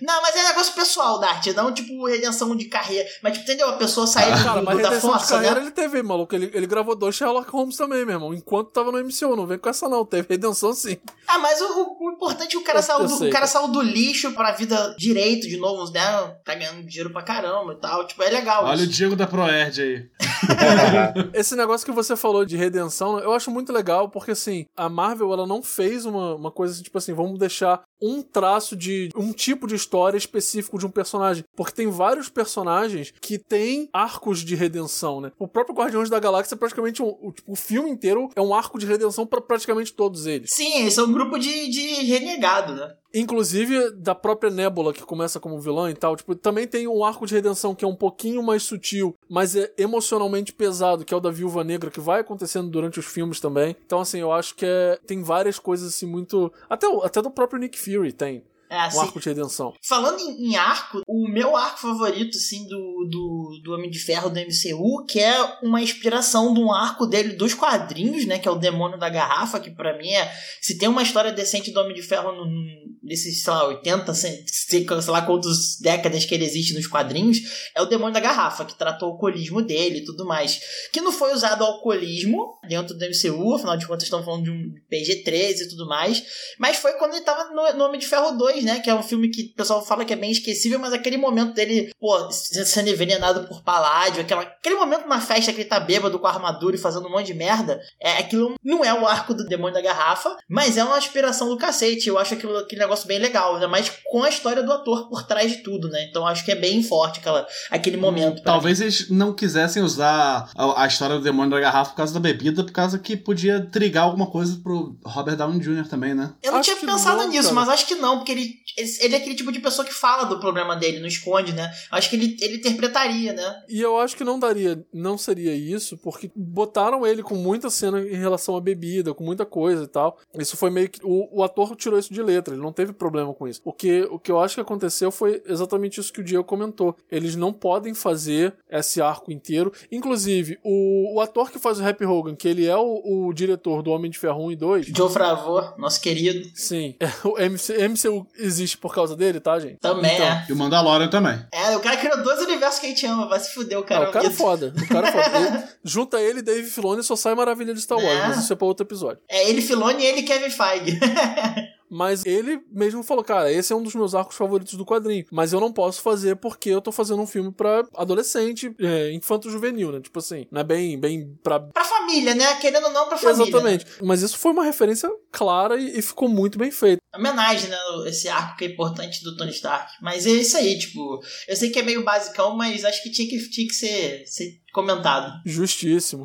Não, 0.02 0.22
mas 0.22 0.34
é 0.36 0.42
negócio 0.48 0.74
pessoal 0.74 1.18
da 1.18 1.28
arte, 1.30 1.52
não 1.52 1.72
tipo 1.72 2.06
redenção 2.06 2.54
de 2.56 2.66
carreira. 2.66 3.08
Mas, 3.22 3.32
tipo, 3.34 3.44
entendeu? 3.44 3.68
A 3.68 3.72
pessoa 3.74 4.06
sair 4.06 4.32
do, 4.36 4.44
Cara, 4.44 4.62
mas 4.62 4.78
da 4.78 4.88
redenção 4.88 5.10
de 5.12 5.16
força, 5.18 5.34
carreira 5.34 5.56
né? 5.56 5.62
ele 5.62 5.70
teve, 5.70 6.02
maluco. 6.02 6.34
Ele, 6.34 6.50
ele 6.54 6.66
gravou 6.66 6.94
dois 6.96 7.14
Sherlock 7.14 7.50
Holmes 7.50 7.76
também, 7.76 8.04
meu 8.04 8.14
irmão. 8.14 8.34
Enquanto 8.34 8.70
tava 8.70 8.90
no 8.92 8.98
MCU, 8.98 9.36
não 9.36 9.46
vem 9.46 9.58
com 9.58 9.68
essa 9.68 9.88
não. 9.88 10.04
Teve 10.04 10.26
redenção 10.30 10.72
sim. 10.72 10.96
Ah, 11.26 11.38
mas 11.38 11.60
o, 11.60 11.64
o- 11.64 12.08
o 12.08 12.12
importante 12.12 12.44
é 12.48 12.50
que 12.50 12.56
o 12.58 12.64
cara, 12.64 12.78
Eu- 12.78 12.82
saiu 12.82 13.00
eu 13.00 13.06
do, 13.06 13.16
sei, 13.16 13.28
o 13.28 13.32
cara 13.32 13.46
saiu 13.46 13.68
do 13.68 13.80
lixo 13.82 14.32
pra 14.32 14.52
vida 14.52 14.94
direito 14.98 15.48
de 15.48 15.56
novo, 15.58 15.90
né? 15.92 16.02
Tá 16.44 16.54
ganhando 16.54 16.82
dinheiro 16.86 17.10
pra 17.10 17.22
caramba 17.22 17.72
e 17.72 17.76
tal. 17.80 18.06
Tipo, 18.06 18.22
é 18.22 18.30
legal 18.30 18.64
Olha 18.64 18.80
o 18.80 18.84
isso. 18.84 18.92
Diego 18.92 19.16
da 19.16 19.26
Proerd 19.26 19.80
aí. 19.82 20.08
Esse 21.34 21.54
negócio 21.56 21.84
que 21.86 21.92
você 21.92 22.16
falou 22.16 22.44
de 22.44 22.56
redenção, 22.56 23.18
eu 23.20 23.32
acho 23.32 23.50
muito 23.50 23.72
legal, 23.72 24.08
porque 24.08 24.32
assim, 24.32 24.66
a 24.76 24.88
Marvel 24.88 25.32
ela 25.32 25.46
não 25.46 25.62
fez 25.62 26.04
uma, 26.06 26.34
uma 26.34 26.50
coisa 26.50 26.74
assim, 26.74 26.82
tipo 26.82 26.98
assim, 26.98 27.12
vamos 27.12 27.38
deixar 27.38 27.82
um 28.02 28.22
traço 28.22 28.74
de 28.76 29.10
um 29.14 29.32
tipo 29.32 29.66
de 29.66 29.74
história 29.90 30.16
específico 30.16 30.78
de 30.78 30.86
um 30.86 30.90
personagem. 30.90 31.44
Porque 31.56 31.72
tem 31.74 31.90
vários 31.90 32.28
personagens 32.28 33.12
que 33.20 33.38
têm 33.38 33.88
arcos 33.92 34.38
de 34.44 34.54
redenção, 34.54 35.20
né? 35.20 35.32
O 35.38 35.48
próprio 35.48 35.74
Guardiões 35.74 36.08
da 36.08 36.20
Galáxia, 36.20 36.56
praticamente, 36.56 37.02
um- 37.02 37.16
o, 37.20 37.32
tipo, 37.32 37.50
o 37.52 37.56
filme 37.56 37.90
inteiro 37.90 38.28
é 38.36 38.40
um 38.40 38.54
arco 38.54 38.78
de 38.78 38.86
redenção 38.86 39.26
pra 39.26 39.40
praticamente 39.40 39.92
todos 39.92 40.26
eles. 40.26 40.50
Sim, 40.52 40.86
esse 40.86 41.00
é 41.00 41.02
um 41.02 41.12
grupo 41.12 41.38
de, 41.38 41.68
de 41.68 41.80
renegado, 42.04 42.74
né? 42.74 42.94
Inclusive 43.12 43.90
da 43.90 44.14
própria 44.14 44.50
Nebula, 44.52 44.92
que 44.92 45.02
começa 45.02 45.40
como 45.40 45.58
vilã 45.60 45.90
e 45.90 45.94
tal, 45.94 46.14
tipo, 46.14 46.32
também 46.36 46.68
tem 46.68 46.86
um 46.86 47.04
arco 47.04 47.26
de 47.26 47.34
redenção 47.34 47.74
que 47.74 47.84
é 47.84 47.88
um 47.88 47.96
pouquinho 47.96 48.40
mais 48.40 48.62
sutil, 48.62 49.16
mas 49.28 49.56
é 49.56 49.72
emocionalmente 49.76 50.52
pesado, 50.52 51.04
que 51.04 51.12
é 51.12 51.16
o 51.16 51.20
da 51.20 51.28
Viúva 51.30 51.64
Negra, 51.64 51.90
que 51.90 51.98
vai 51.98 52.20
acontecendo 52.20 52.70
durante 52.70 53.00
os 53.00 53.06
filmes 53.06 53.40
também. 53.40 53.74
Então, 53.84 53.98
assim, 54.00 54.20
eu 54.20 54.30
acho 54.30 54.54
que 54.54 54.64
é, 54.64 54.96
tem 55.04 55.24
várias 55.24 55.58
coisas 55.58 55.88
assim 55.88 56.06
muito. 56.06 56.52
Até, 56.68 56.86
o- 56.86 57.02
até 57.02 57.20
do 57.20 57.32
próprio 57.32 57.58
Nick 57.58 57.76
Fury 57.80 58.12
tem 58.12 58.44
É 58.70 58.76
um 58.76 58.80
assim. 58.80 59.00
arco 59.00 59.18
de 59.20 59.28
redenção. 59.28 59.74
Falando 59.82 60.20
em, 60.20 60.50
em 60.50 60.56
arco, 60.56 61.02
o 61.06 61.28
meu 61.28 61.56
arco 61.56 61.80
favorito, 61.80 62.38
assim, 62.38 62.66
do, 62.68 63.08
do, 63.10 63.60
do 63.64 63.72
Homem 63.74 63.90
de 63.90 63.98
Ferro 63.98 64.30
do 64.30 64.38
MCU, 64.38 65.04
que 65.06 65.18
é 65.18 65.58
uma 65.62 65.82
inspiração 65.82 66.54
de 66.54 66.60
um 66.60 66.72
arco 66.72 67.04
dele 67.06 67.34
dos 67.34 67.52
quadrinhos, 67.52 68.24
né? 68.26 68.38
Que 68.38 68.46
é 68.46 68.50
o 68.50 68.54
Demônio 68.58 68.98
da 68.98 69.08
Garrafa, 69.08 69.58
que 69.58 69.70
pra 69.70 69.98
mim 69.98 70.08
é. 70.10 70.32
Se 70.62 70.78
tem 70.78 70.88
uma 70.88 71.02
história 71.02 71.32
decente 71.32 71.72
do 71.72 71.80
Homem 71.80 71.94
de 71.94 72.02
Ferro 72.02 72.30
no, 72.32 72.44
no- 72.46 72.90
nesses, 73.02 73.42
sei 73.42 73.52
lá, 73.52 73.66
80, 73.66 74.14
sei, 74.14 74.44
sei 74.46 74.86
lá 75.08 75.22
quantas 75.22 75.76
décadas 75.80 76.24
que 76.24 76.32
ele 76.34 76.44
existe 76.44 76.74
nos 76.74 76.86
quadrinhos, 76.86 77.38
é 77.74 77.82
o 77.82 77.86
Demônio 77.86 78.14
da 78.14 78.20
Garrafa, 78.20 78.64
que 78.64 78.78
tratou 78.78 79.08
o 79.08 79.12
alcoolismo 79.12 79.60
dele 79.62 79.98
e 79.98 80.04
tudo 80.04 80.24
mais. 80.24 80.60
Que 80.92 81.00
não 81.00 81.10
foi 81.10 81.32
usado 81.32 81.64
alcoolismo 81.64 82.58
dentro 82.68 82.94
do 82.96 83.04
MCU, 83.04 83.54
afinal 83.54 83.76
de 83.76 83.86
contas 83.86 84.04
estamos 84.04 84.24
falando 84.24 84.44
de 84.44 84.50
um 84.50 84.74
PG-13 84.92 85.62
e 85.62 85.68
tudo 85.70 85.86
mais. 85.88 86.22
Mas 86.58 86.76
foi 86.76 86.92
quando 86.92 87.14
ele 87.14 87.24
tava 87.24 87.50
no, 87.52 87.78
no 87.78 87.84
Homem 87.86 87.98
de 87.98 88.06
Ferro 88.06 88.32
2, 88.36 88.59
né? 88.62 88.80
Que 88.80 88.90
é 88.90 88.94
um 88.94 89.02
filme 89.02 89.28
que 89.28 89.52
o 89.52 89.56
pessoal 89.56 89.84
fala 89.84 90.04
que 90.04 90.12
é 90.12 90.16
bem 90.16 90.30
esquecível, 90.30 90.78
mas 90.78 90.92
aquele 90.92 91.16
momento 91.16 91.54
dele, 91.54 91.92
pô, 91.98 92.30
sendo 92.30 92.88
envenenado 92.88 93.46
por 93.46 93.62
Paládio, 93.62 94.22
aquela, 94.22 94.42
aquele 94.42 94.76
momento 94.76 95.06
na 95.06 95.20
festa 95.20 95.52
que 95.52 95.60
ele 95.60 95.68
tá 95.68 95.80
bêbado 95.80 96.18
com 96.18 96.26
a 96.26 96.30
armadura 96.30 96.76
e 96.76 96.78
fazendo 96.78 97.06
um 97.06 97.10
monte 97.10 97.26
de 97.26 97.34
merda, 97.34 97.80
é, 98.00 98.18
aquilo 98.18 98.54
não 98.62 98.84
é 98.84 98.92
o 98.92 99.06
arco 99.06 99.34
do 99.34 99.44
Demônio 99.44 99.74
da 99.74 99.80
Garrafa, 99.80 100.36
mas 100.48 100.76
é 100.76 100.84
uma 100.84 100.98
inspiração 100.98 101.48
do 101.48 101.56
cacete. 101.56 102.08
Eu 102.08 102.18
acho 102.18 102.34
aquilo, 102.34 102.56
aquele 102.56 102.80
negócio 102.80 103.06
bem 103.06 103.18
legal, 103.18 103.54
ainda 103.54 103.68
mais 103.68 103.90
com 104.10 104.22
a 104.22 104.28
história 104.28 104.62
do 104.62 104.72
ator 104.72 105.08
por 105.08 105.22
trás 105.22 105.50
de 105.50 105.58
tudo, 105.58 105.88
né? 105.88 106.06
Então 106.08 106.26
acho 106.26 106.44
que 106.44 106.52
é 106.52 106.56
bem 106.56 106.82
forte 106.82 107.20
aquela, 107.20 107.46
aquele 107.70 107.96
momento. 107.96 108.42
Talvez 108.42 108.80
eles 108.80 109.10
não 109.10 109.32
quisessem 109.32 109.82
usar 109.82 110.50
a, 110.56 110.84
a 110.84 110.86
história 110.86 111.16
do 111.16 111.22
demônio 111.22 111.50
da 111.50 111.60
garrafa 111.60 111.90
por 111.90 111.96
causa 111.96 112.14
da 112.14 112.20
bebida, 112.20 112.64
por 112.64 112.72
causa 112.72 112.98
que 112.98 113.16
podia 113.16 113.60
trigar 113.60 114.04
alguma 114.04 114.26
coisa 114.26 114.60
pro 114.62 114.96
Robert 115.04 115.36
Downey 115.36 115.60
Jr. 115.60 115.88
também, 115.88 116.14
né? 116.14 116.32
Eu 116.42 116.52
não 116.52 116.60
Acho 116.60 116.74
tinha 116.74 116.92
pensado 116.92 117.22
não, 117.22 117.28
nisso, 117.28 117.54
cara. 117.54 117.54
mas 117.54 117.68
acho 117.68 117.86
que 117.86 117.94
não, 117.94 118.18
porque 118.18 118.32
ele, 118.32 118.49
ele, 118.76 118.90
ele 119.00 119.14
é 119.14 119.18
aquele 119.18 119.34
tipo 119.34 119.52
de 119.52 119.60
pessoa 119.60 119.86
que 119.86 119.92
fala 119.92 120.24
do 120.24 120.40
problema 120.40 120.76
dele, 120.76 121.00
não 121.00 121.06
esconde, 121.06 121.52
né? 121.52 121.70
Acho 121.90 122.10
que 122.10 122.16
ele, 122.16 122.36
ele 122.40 122.56
interpretaria, 122.56 123.32
né? 123.32 123.62
E 123.68 123.80
eu 123.80 123.98
acho 123.98 124.16
que 124.16 124.24
não 124.24 124.38
daria, 124.38 124.84
não 124.92 125.18
seria 125.18 125.54
isso, 125.54 125.96
porque 125.98 126.30
botaram 126.34 127.06
ele 127.06 127.22
com 127.22 127.34
muita 127.34 127.70
cena 127.70 128.00
em 128.00 128.16
relação 128.16 128.56
à 128.56 128.60
bebida, 128.60 129.14
com 129.14 129.24
muita 129.24 129.44
coisa 129.44 129.84
e 129.84 129.88
tal. 129.88 130.18
Isso 130.38 130.56
foi 130.56 130.70
meio 130.70 130.88
que. 130.88 131.00
O, 131.02 131.40
o 131.40 131.42
ator 131.42 131.74
tirou 131.76 131.98
isso 131.98 132.12
de 132.12 132.22
letra, 132.22 132.54
ele 132.54 132.62
não 132.62 132.72
teve 132.72 132.92
problema 132.92 133.32
com 133.34 133.46
isso. 133.46 133.60
O 133.64 133.72
que, 133.72 134.02
o 134.10 134.18
que 134.18 134.30
eu 134.30 134.40
acho 134.40 134.54
que 134.54 134.60
aconteceu 134.60 135.10
foi 135.10 135.42
exatamente 135.46 136.00
isso 136.00 136.12
que 136.12 136.20
o 136.20 136.24
Diego 136.24 136.44
comentou. 136.44 136.96
Eles 137.10 137.36
não 137.36 137.52
podem 137.52 137.94
fazer 137.94 138.54
esse 138.70 139.00
arco 139.00 139.32
inteiro. 139.32 139.72
Inclusive, 139.90 140.58
o, 140.62 141.16
o 141.16 141.20
ator 141.20 141.50
que 141.50 141.58
faz 141.58 141.80
o 141.80 141.86
Happy 141.86 142.04
Hogan, 142.04 142.34
que 142.34 142.48
ele 142.48 142.66
é 142.66 142.76
o, 142.76 143.28
o 143.28 143.32
diretor 143.32 143.82
do 143.82 143.90
Homem 143.90 144.10
de 144.10 144.18
Ferro 144.18 144.46
1 144.46 144.52
e 144.52 144.56
2. 144.56 144.86
Joe 144.96 145.10
Favreau, 145.10 145.74
nosso 145.78 146.00
querido, 146.00 146.50
Sim, 146.54 146.94
é, 147.00 147.10
o 147.26 147.38
MC, 147.38 147.88
MCU 147.88 148.26
existe 148.40 148.76
por 148.78 148.94
causa 148.94 149.14
dele, 149.16 149.40
tá, 149.40 149.58
gente? 149.58 149.78
também 149.80 150.14
Então, 150.14 150.26
é. 150.26 150.46
E 150.48 150.52
o 150.52 150.56
Mandalorian 150.56 151.08
também. 151.08 151.38
É, 151.52 151.76
o 151.76 151.80
cara 151.80 151.96
criou 151.96 152.22
dois 152.22 152.40
universos 152.40 152.80
que 152.80 152.86
a 152.86 152.88
gente 152.88 153.06
ama, 153.06 153.28
vai 153.28 153.38
se 153.40 153.52
fuder 153.54 153.78
o 153.78 153.82
cara. 153.82 154.08
o 154.08 154.12
cara 154.12 154.26
é 154.26 154.30
foda. 154.30 154.72
O 154.76 154.88
cara 154.88 155.08
é 155.08 155.12
foda. 155.12 155.38
Ele- 155.38 155.62
junta 155.84 156.20
ele 156.20 156.38
e 156.40 156.42
Dave 156.42 156.68
Filoni 156.68 157.02
só 157.02 157.16
sai 157.16 157.34
maravilha 157.34 157.72
de 157.74 157.80
Star 157.80 157.98
Wars, 157.98 158.08
É. 158.18 158.28
mas 158.28 158.38
isso 158.44 158.52
é 158.52 158.56
pra 158.56 158.66
outro 158.66 158.84
episódio. 158.86 159.18
É 159.28 159.48
ele, 159.48 159.60
Filoni 159.62 160.02
e 160.02 160.06
ele, 160.06 160.22
Kevin 160.22 160.50
Feige. 160.50 160.98
Mas 161.90 162.24
ele 162.24 162.62
mesmo 162.70 163.02
falou, 163.02 163.24
cara, 163.24 163.52
esse 163.52 163.72
é 163.72 163.76
um 163.76 163.82
dos 163.82 163.96
meus 163.96 164.14
arcos 164.14 164.36
favoritos 164.36 164.74
do 164.74 164.86
quadrinho. 164.86 165.24
Mas 165.30 165.52
eu 165.52 165.58
não 165.58 165.72
posso 165.72 166.00
fazer 166.00 166.36
porque 166.36 166.70
eu 166.70 166.80
tô 166.80 166.92
fazendo 166.92 167.20
um 167.20 167.26
filme 167.26 167.50
pra 167.50 167.84
adolescente, 167.96 168.72
é, 168.78 169.12
infanto-juvenil, 169.12 169.90
né? 169.90 170.00
Tipo 170.00 170.20
assim, 170.20 170.46
não 170.52 170.60
é 170.60 170.64
bem, 170.64 170.98
bem 170.98 171.36
pra... 171.42 171.58
pra 171.58 171.84
família, 171.84 172.34
né? 172.34 172.54
Querendo 172.60 172.84
ou 172.84 172.92
não, 172.92 173.08
pra 173.08 173.18
família. 173.18 173.42
Exatamente. 173.42 173.86
Mas 174.00 174.22
isso 174.22 174.38
foi 174.38 174.52
uma 174.52 174.64
referência 174.64 175.10
clara 175.32 175.76
e, 175.76 175.98
e 175.98 176.02
ficou 176.02 176.28
muito 176.28 176.58
bem 176.58 176.70
feito. 176.70 177.00
Homenagem, 177.12 177.68
né? 177.68 177.76
Esse 178.06 178.28
arco 178.28 178.56
que 178.56 178.64
é 178.64 178.68
importante 178.68 179.24
do 179.24 179.36
Tony 179.36 179.50
Stark. 179.50 179.92
Mas 180.00 180.26
é 180.26 180.30
isso 180.30 180.56
aí, 180.56 180.78
tipo. 180.78 181.20
Eu 181.48 181.56
sei 181.56 181.70
que 181.70 181.78
é 181.80 181.82
meio 181.82 182.04
basicão, 182.04 182.56
mas 182.56 182.84
acho 182.84 183.02
que 183.02 183.10
tinha 183.10 183.28
que, 183.28 183.50
tinha 183.50 183.66
que 183.66 183.74
ser, 183.74 184.22
ser 184.26 184.60
comentado. 184.72 185.32
Justíssimo. 185.44 186.24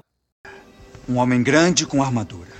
Um 1.09 1.17
homem 1.17 1.41
grande 1.41 1.87
com 1.87 2.03
armadura. 2.03 2.53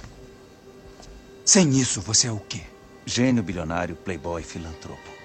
Sem 1.43 1.69
isso, 1.79 2.01
você 2.01 2.27
é 2.27 2.31
o 2.31 2.39
quê? 2.39 2.61
Gênio 3.07 3.43
bilionário, 3.43 3.95
playboy, 3.95 4.41
filantropo. 4.41 5.15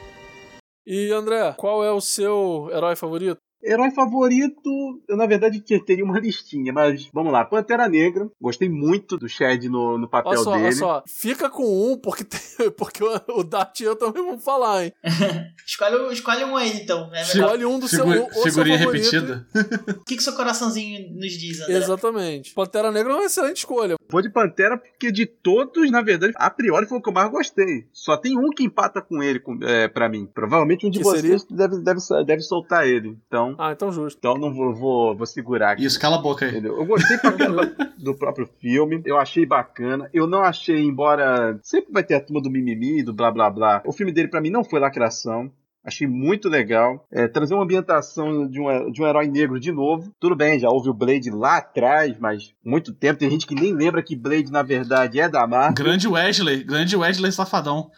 E 0.86 1.10
André, 1.12 1.54
qual 1.54 1.82
é 1.82 1.90
o 1.90 2.00
seu 2.00 2.68
herói 2.70 2.94
favorito? 2.94 3.40
Herói 3.62 3.90
favorito, 3.90 5.00
eu 5.08 5.16
na 5.16 5.26
verdade 5.26 5.60
teria 5.84 6.04
uma 6.04 6.18
listinha, 6.20 6.72
mas 6.72 7.08
vamos 7.12 7.32
lá. 7.32 7.44
Pantera 7.44 7.88
Negra, 7.88 8.28
gostei 8.40 8.68
muito 8.68 9.16
do 9.16 9.28
Shed 9.28 9.68
no, 9.68 9.98
no 9.98 10.08
papel 10.08 10.32
olha 10.32 10.40
só, 10.42 10.52
dele. 10.52 10.64
Olha 10.64 10.72
só, 10.72 11.02
fica 11.06 11.50
com 11.50 11.92
um, 11.92 11.98
porque, 11.98 12.24
tem, 12.24 12.70
porque 12.76 13.02
o, 13.04 13.40
o 13.40 13.44
Dart 13.44 13.80
e 13.80 13.84
eu 13.84 13.96
também 13.96 14.24
vamos 14.24 14.44
falar, 14.44 14.84
hein? 14.84 14.92
escolhe, 15.66 16.12
escolhe 16.12 16.44
um 16.44 16.56
aí, 16.56 16.82
então. 16.82 17.10
É 17.12 17.22
escolhe 17.22 17.64
um 17.64 17.78
do 17.78 17.88
seu, 17.88 18.06
o 18.06 18.42
Figurinha 18.42 18.78
seu 18.78 18.90
repetida. 18.90 19.46
O 19.88 20.04
que, 20.04 20.16
que 20.16 20.22
seu 20.22 20.34
coraçãozinho 20.34 21.14
nos 21.14 21.32
diz, 21.32 21.60
André? 21.60 21.76
Exatamente. 21.76 22.54
Pantera 22.54 22.90
Negra 22.90 23.12
é 23.12 23.16
uma 23.16 23.24
excelente 23.24 23.58
escolha. 23.58 23.96
Vou 24.08 24.22
de 24.22 24.30
Pantera 24.30 24.76
porque 24.76 25.12
de 25.12 25.26
todos, 25.26 25.90
na 25.90 26.02
verdade, 26.02 26.32
a 26.36 26.50
priori 26.50 26.86
foi 26.86 26.98
o 26.98 27.02
que 27.02 27.08
eu 27.08 27.12
mais 27.12 27.30
gostei. 27.30 27.86
Só 27.92 28.16
tem 28.16 28.36
um 28.38 28.50
que 28.50 28.64
empata 28.64 29.00
com 29.00 29.22
ele, 29.22 29.38
com, 29.38 29.58
é, 29.62 29.88
pra 29.88 30.08
mim. 30.08 30.26
Provavelmente 30.26 30.86
um 30.86 30.90
de 30.90 30.98
Que 30.98 31.04
vocês 31.04 31.44
deve, 31.44 31.78
deve, 31.78 32.00
deve 32.24 32.40
soltar 32.40 32.86
ele. 32.86 33.16
Então, 33.26 33.49
Ah, 33.58 33.72
então 33.72 33.92
justo. 33.92 34.18
então 34.18 34.36
não 34.36 34.52
vou, 34.52 34.74
vou, 34.74 35.16
vou 35.16 35.26
segurar 35.26 35.72
aqui. 35.72 35.84
Isso, 35.84 36.00
cala 36.00 36.16
a 36.16 36.22
boca 36.22 36.44
aí. 36.44 36.50
Entendeu? 36.50 36.76
Eu 36.76 36.86
gostei 36.86 37.18
pra 37.18 37.30
do 37.98 38.14
próprio 38.14 38.48
filme, 38.60 39.02
eu 39.04 39.18
achei 39.18 39.44
bacana. 39.46 40.08
Eu 40.12 40.26
não 40.26 40.42
achei, 40.42 40.82
embora 40.82 41.58
sempre 41.62 41.92
vai 41.92 42.02
ter 42.02 42.14
a 42.14 42.20
turma 42.20 42.40
do 42.42 42.50
mimimi, 42.50 43.02
do 43.02 43.12
blá 43.12 43.30
blá 43.30 43.50
blá. 43.50 43.82
O 43.84 43.92
filme 43.92 44.12
dele 44.12 44.28
pra 44.28 44.40
mim 44.40 44.50
não 44.50 44.64
foi 44.64 44.80
lacração. 44.80 45.50
Achei 45.82 46.06
muito 46.06 46.48
legal. 46.48 47.06
É, 47.10 47.26
trazer 47.26 47.54
uma 47.54 47.62
ambientação 47.62 48.46
de 48.46 48.60
um, 48.60 48.92
de 48.92 49.02
um 49.02 49.06
herói 49.06 49.26
negro 49.26 49.58
de 49.58 49.72
novo. 49.72 50.12
Tudo 50.20 50.36
bem, 50.36 50.58
já 50.58 50.68
houve 50.68 50.90
o 50.90 50.94
Blade 50.94 51.30
lá 51.30 51.56
atrás, 51.56 52.14
mas 52.18 52.54
muito 52.62 52.92
tempo. 52.92 53.18
Tem 53.18 53.30
gente 53.30 53.46
que 53.46 53.54
nem 53.54 53.72
lembra 53.72 54.02
que 54.02 54.14
Blade, 54.14 54.52
na 54.52 54.62
verdade, 54.62 55.18
é 55.18 55.28
da 55.28 55.46
Marvel. 55.46 55.74
Grande 55.74 56.06
Wesley, 56.06 56.64
grande 56.64 56.96
Wesley 56.96 57.32
safadão. 57.32 57.90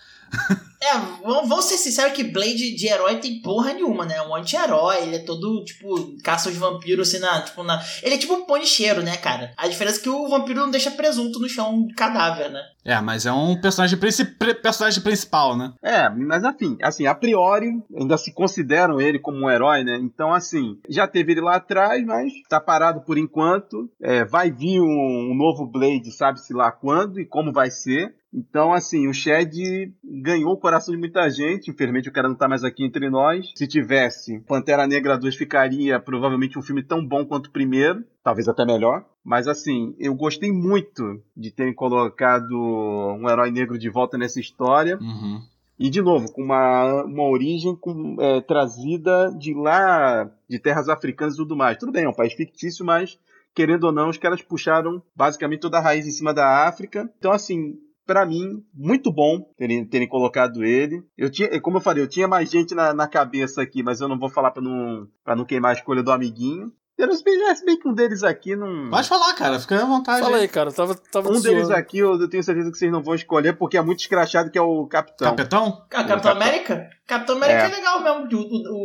É, 0.83 0.99
vamos, 1.23 1.65
ser 1.67 1.77
sinceros 1.77 2.13
que 2.13 2.25
Blade 2.25 2.75
de 2.75 2.89
herói 2.89 3.17
tem 3.19 3.41
porra 3.41 3.73
nenhuma, 3.73 4.05
né? 4.05 4.17
É 4.17 4.23
um 4.23 4.35
anti-herói, 4.35 4.97
ele 5.03 5.15
é 5.17 5.19
todo, 5.21 5.63
tipo, 5.65 6.17
caça 6.25 6.49
os 6.49 6.57
vampiros 6.57 7.09
assim 7.09 7.21
na. 7.21 7.41
Tipo, 7.41 7.63
na. 7.63 7.81
Ele 8.03 8.17
é 8.17 8.19
tipo 8.19 8.35
um 8.35 8.45
ponicheiro, 8.45 9.01
né, 9.01 9.17
cara? 9.17 9.53
A 9.57 9.69
diferença 9.69 10.01
é 10.01 10.03
que 10.03 10.09
o 10.09 10.29
vampiro 10.29 10.59
não 10.59 10.73
deixa 10.73 10.91
presunto 10.91 11.39
no 11.39 11.49
chão 11.49 11.87
de 11.87 11.95
cadáver, 11.95 12.51
né? 12.51 12.61
É, 12.85 13.01
mas 13.01 13.27
é 13.27 13.33
um 13.33 13.61
personagem, 13.61 13.97
princi 13.97 14.25
pri- 14.25 14.55
personagem 14.55 15.01
principal, 15.01 15.57
né? 15.57 15.73
É, 15.81 16.09
mas 16.09 16.43
assim, 16.43 16.77
assim, 16.83 17.07
a 17.07 17.15
priori, 17.15 17.69
ainda 17.97 18.17
se 18.17 18.35
consideram 18.35 19.01
ele 19.01 19.21
como 19.21 19.39
um 19.39 19.49
herói, 19.51 19.85
né? 19.85 19.97
Então, 20.03 20.33
assim, 20.35 20.81
já 20.89 21.07
teve 21.07 21.31
ele 21.31 21.43
lá 21.43 21.57
atrás, 21.57 22.05
mas 22.05 22.33
tá 22.49 22.59
parado 22.61 23.03
por 23.03 23.17
enquanto. 23.17 23.89
É, 24.01 24.25
vai 24.25 24.51
vir 24.51 24.81
um, 24.81 25.31
um 25.31 25.35
novo 25.37 25.65
Blade, 25.65 26.11
sabe-se 26.11 26.53
lá 26.53 26.73
quando 26.73 27.21
e 27.21 27.25
como 27.25 27.53
vai 27.53 27.71
ser. 27.71 28.17
Então, 28.33 28.73
assim, 28.73 29.09
o 29.09 29.13
Shed 29.13 29.93
ganhou 30.03 30.53
o 30.53 30.59
coração 30.59 30.95
de 30.95 30.99
muita 30.99 31.29
gente. 31.29 31.71
Infelizmente, 31.71 32.09
o 32.09 32.13
cara 32.13 32.29
não 32.29 32.35
tá 32.35 32.49
mais 32.49 32.65
aqui 32.65 32.83
entre 32.83 33.11
nós. 33.11 33.53
Se 33.55 33.67
tivesse, 33.67 34.41
Pantera 34.41 34.87
Negra 34.87 35.19
2 35.19 35.37
ficaria 35.37 36.01
provavelmente 36.01 36.59
um 36.59 36.63
filme 36.63 36.83
tão 36.83 37.07
bom 37.07 37.27
quanto 37.27 37.49
o 37.49 37.53
primeiro. 37.53 38.03
Talvez 38.25 38.49
até 38.49 38.65
melhor. 38.65 39.05
Mas, 39.23 39.47
assim, 39.47 39.95
eu 39.99 40.15
gostei 40.15 40.51
muito 40.51 41.23
de 41.37 41.51
terem 41.51 41.75
colocado 41.75 42.53
um 42.53 43.29
herói 43.29 43.51
negro 43.51 43.79
de 43.79 43.91
volta 43.91 44.17
nessa 44.17 44.41
história. 44.41 44.99
Uhum. 44.99 45.43
E, 45.79 45.91
de 45.91 46.01
novo, 46.01 46.33
com 46.33 46.43
uma, 46.43 47.05
uma 47.05 47.25
origem 47.25 47.77
com, 47.77 48.17
é, 48.19 48.41
trazida 48.41 49.31
de 49.37 49.53
lá, 49.53 50.31
de 50.49 50.59
terras 50.59 50.89
africanas 50.89 51.35
e 51.35 51.39
tudo 51.39 51.57
mais. 51.57 51.77
Tudo 51.77 51.93
bem, 51.93 52.05
é 52.05 52.09
um 52.09 52.15
país 52.15 52.33
fictício, 52.33 52.85
mas, 52.85 53.19
querendo 53.55 53.85
ou 53.85 53.93
não, 53.93 54.09
os 54.09 54.17
caras 54.17 54.41
puxaram 54.41 55.03
basicamente 55.15 55.61
toda 55.61 55.79
a 55.79 55.83
raiz 55.83 56.07
em 56.07 56.13
cima 56.13 56.33
da 56.33 56.67
África. 56.67 57.11
Então, 57.19 57.33
assim, 57.33 57.75
para 58.13 58.27
mim, 58.27 58.63
muito 58.75 59.11
bom 59.11 59.41
terem, 59.57 59.87
terem 59.87 60.07
colocado 60.07 60.63
ele. 60.63 61.03
Eu 61.17 61.31
tinha, 61.31 61.59
como 61.63 61.79
eu 61.79 61.81
falei, 61.81 62.03
eu 62.05 62.09
tinha 62.09 62.29
mais 62.29 62.51
gente 62.51 62.75
na, 62.75 62.93
na 62.93 63.09
cabeça 63.09 63.63
aqui, 63.63 63.83
mas 63.83 64.03
eu 64.03 64.09
não 64.09 64.19
vou 64.19 64.29
falar 64.29 64.51
pra 64.51 64.63
não, 64.63 65.09
pra 65.25 65.35
não 65.35 65.47
queimar 65.47 65.71
a 65.71 65.75
escolha 65.75 66.03
do 66.03 66.13
amiguinho. 66.13 66.71
Eu, 66.99 67.11
se 67.15 67.25
bem, 67.25 67.55
se 67.57 67.65
bem 67.65 67.79
que 67.79 67.89
um 67.89 67.95
deles 67.95 68.23
aqui 68.23 68.55
não. 68.55 68.91
Pode 68.91 69.09
falar, 69.09 69.33
cara, 69.33 69.59
fica 69.59 69.83
à 69.83 69.87
vontade. 69.87 70.21
Fala 70.21 70.37
aí, 70.37 70.47
cara. 70.47 70.71
Tava, 70.71 70.95
tava 70.95 71.31
Um 71.31 71.41
deles 71.41 71.63
zoando. 71.67 71.75
aqui 71.75 71.99
eu, 71.99 72.21
eu 72.21 72.29
tenho 72.29 72.43
certeza 72.45 72.71
que 72.71 72.77
vocês 72.77 72.93
não 72.93 73.03
vão 73.03 73.15
escolher 73.15 73.55
porque 73.57 73.79
é 73.79 73.83
muito 73.83 74.01
escrachado, 74.01 74.51
que 74.51 74.59
é 74.59 74.63
o 74.63 74.87
Capitão. 74.87 75.35
Capitão? 75.35 75.65
Ah, 75.65 75.87
Capitão 75.89 76.17
Capitão- 76.21 76.33
América? 76.33 76.91
Capitão 77.07 77.37
América 77.37 77.63
é, 77.63 77.65
É. 77.67 77.69
legal 77.75 78.03
mesmo. 78.03 78.39
O, 78.39 78.43
o- 78.43 78.77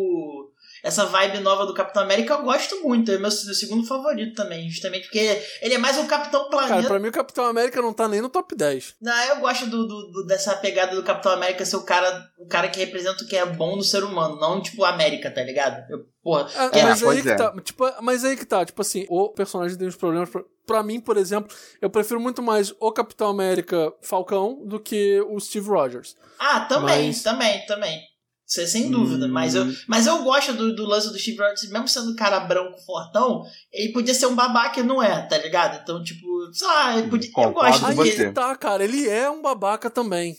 o- 0.45 0.46
essa 0.87 1.05
vibe 1.05 1.39
nova 1.39 1.65
do 1.65 1.73
Capitão 1.73 2.01
América 2.03 2.33
eu 2.33 2.43
gosto 2.43 2.81
muito. 2.83 3.11
É 3.11 3.17
meu, 3.17 3.21
meu 3.23 3.31
segundo 3.31 3.85
favorito 3.85 4.35
também. 4.35 4.69
Justamente 4.69 5.03
porque 5.03 5.41
ele 5.61 5.73
é 5.75 5.77
mais 5.77 5.97
um 5.97 6.07
Capitão 6.07 6.49
Cara, 6.49 6.67
Planeta. 6.67 6.87
pra 6.87 6.99
mim 6.99 7.09
o 7.09 7.11
Capitão 7.11 7.45
América 7.45 7.81
não 7.81 7.93
tá 7.93 8.07
nem 8.07 8.21
no 8.21 8.29
top 8.29 8.55
10. 8.55 8.95
Não, 9.01 9.23
eu 9.25 9.37
gosto 9.39 9.67
do, 9.67 9.87
do- 9.87 10.11
do- 10.11 10.25
dessa 10.25 10.55
pegada 10.55 10.95
do 10.95 11.03
Capitão 11.03 11.31
América 11.31 11.65
ser 11.65 11.75
o 11.75 11.83
cara, 11.83 12.27
o 12.39 12.47
cara 12.47 12.67
que 12.69 12.79
representa 12.79 13.23
o 13.23 13.27
que 13.27 13.35
é 13.35 13.45
bom 13.45 13.75
no 13.75 13.83
ser 13.83 14.03
humano, 14.03 14.39
não 14.39 14.61
tipo 14.61 14.83
a 14.83 14.89
América, 14.89 15.29
tá 15.29 15.43
ligado? 15.43 15.83
Eu, 15.91 16.05
porra, 16.23 16.47
Ah, 16.55 16.69
É, 16.73 16.83
mas 16.83 17.03
aí 17.03 17.21
que 17.21 17.29
é. 17.29 17.35
tá. 17.35 17.53
Tipo, 17.61 17.83
mas 18.01 18.23
aí 18.25 18.35
que 18.37 18.45
tá, 18.45 18.65
tipo 18.65 18.81
assim, 18.81 19.05
o 19.09 19.29
personagem 19.29 19.77
tem 19.77 19.87
uns 19.87 19.95
problemas. 19.95 20.29
Pra, 20.29 20.41
pra 20.65 20.83
mim, 20.83 20.99
por 20.99 21.17
exemplo, 21.17 21.55
eu 21.81 21.89
prefiro 21.89 22.19
muito 22.19 22.41
mais 22.41 22.73
o 22.79 22.91
Capitão 22.91 23.29
América 23.29 23.93
Falcão 24.01 24.61
do 24.65 24.79
que 24.79 25.21
o 25.29 25.39
Steve 25.39 25.67
Rogers. 25.69 26.15
Ah, 26.39 26.61
também, 26.61 27.07
Mas- 27.07 27.23
também, 27.23 27.65
também. 27.65 28.01
Isso 28.47 28.61
é 28.61 28.65
sem 28.65 28.89
dúvida. 28.89 29.25
Hum. 29.25 29.29
Mas, 29.29 29.55
eu, 29.55 29.65
mas 29.87 30.07
eu 30.07 30.23
gosto 30.23 30.53
do, 30.53 30.73
do 30.73 30.85
lance 30.85 31.11
do 31.11 31.19
Steve 31.19 31.37
Rogers, 31.37 31.69
mesmo 31.69 31.87
sendo 31.87 32.11
um 32.11 32.15
cara 32.15 32.39
branco 32.39 32.79
fortão, 32.85 33.43
ele 33.73 33.91
podia 33.91 34.13
ser 34.13 34.25
um 34.27 34.35
babaca 34.35 34.79
e 34.79 34.83
não 34.83 35.03
é, 35.03 35.21
tá 35.27 35.37
ligado? 35.37 35.81
Então, 35.83 36.01
tipo, 36.01 36.25
sei 36.53 36.65
lá, 36.67 36.97
ele 36.97 37.09
podia, 37.09 37.29
eu 37.35 37.51
gosto 37.51 37.85
Aí 37.85 37.95
dele. 37.95 38.11
você. 38.11 38.25
que 38.27 38.31
tá, 38.31 38.55
cara, 38.55 38.83
ele 38.85 39.07
é 39.09 39.29
um 39.29 39.41
babaca 39.41 39.89
também. 39.89 40.37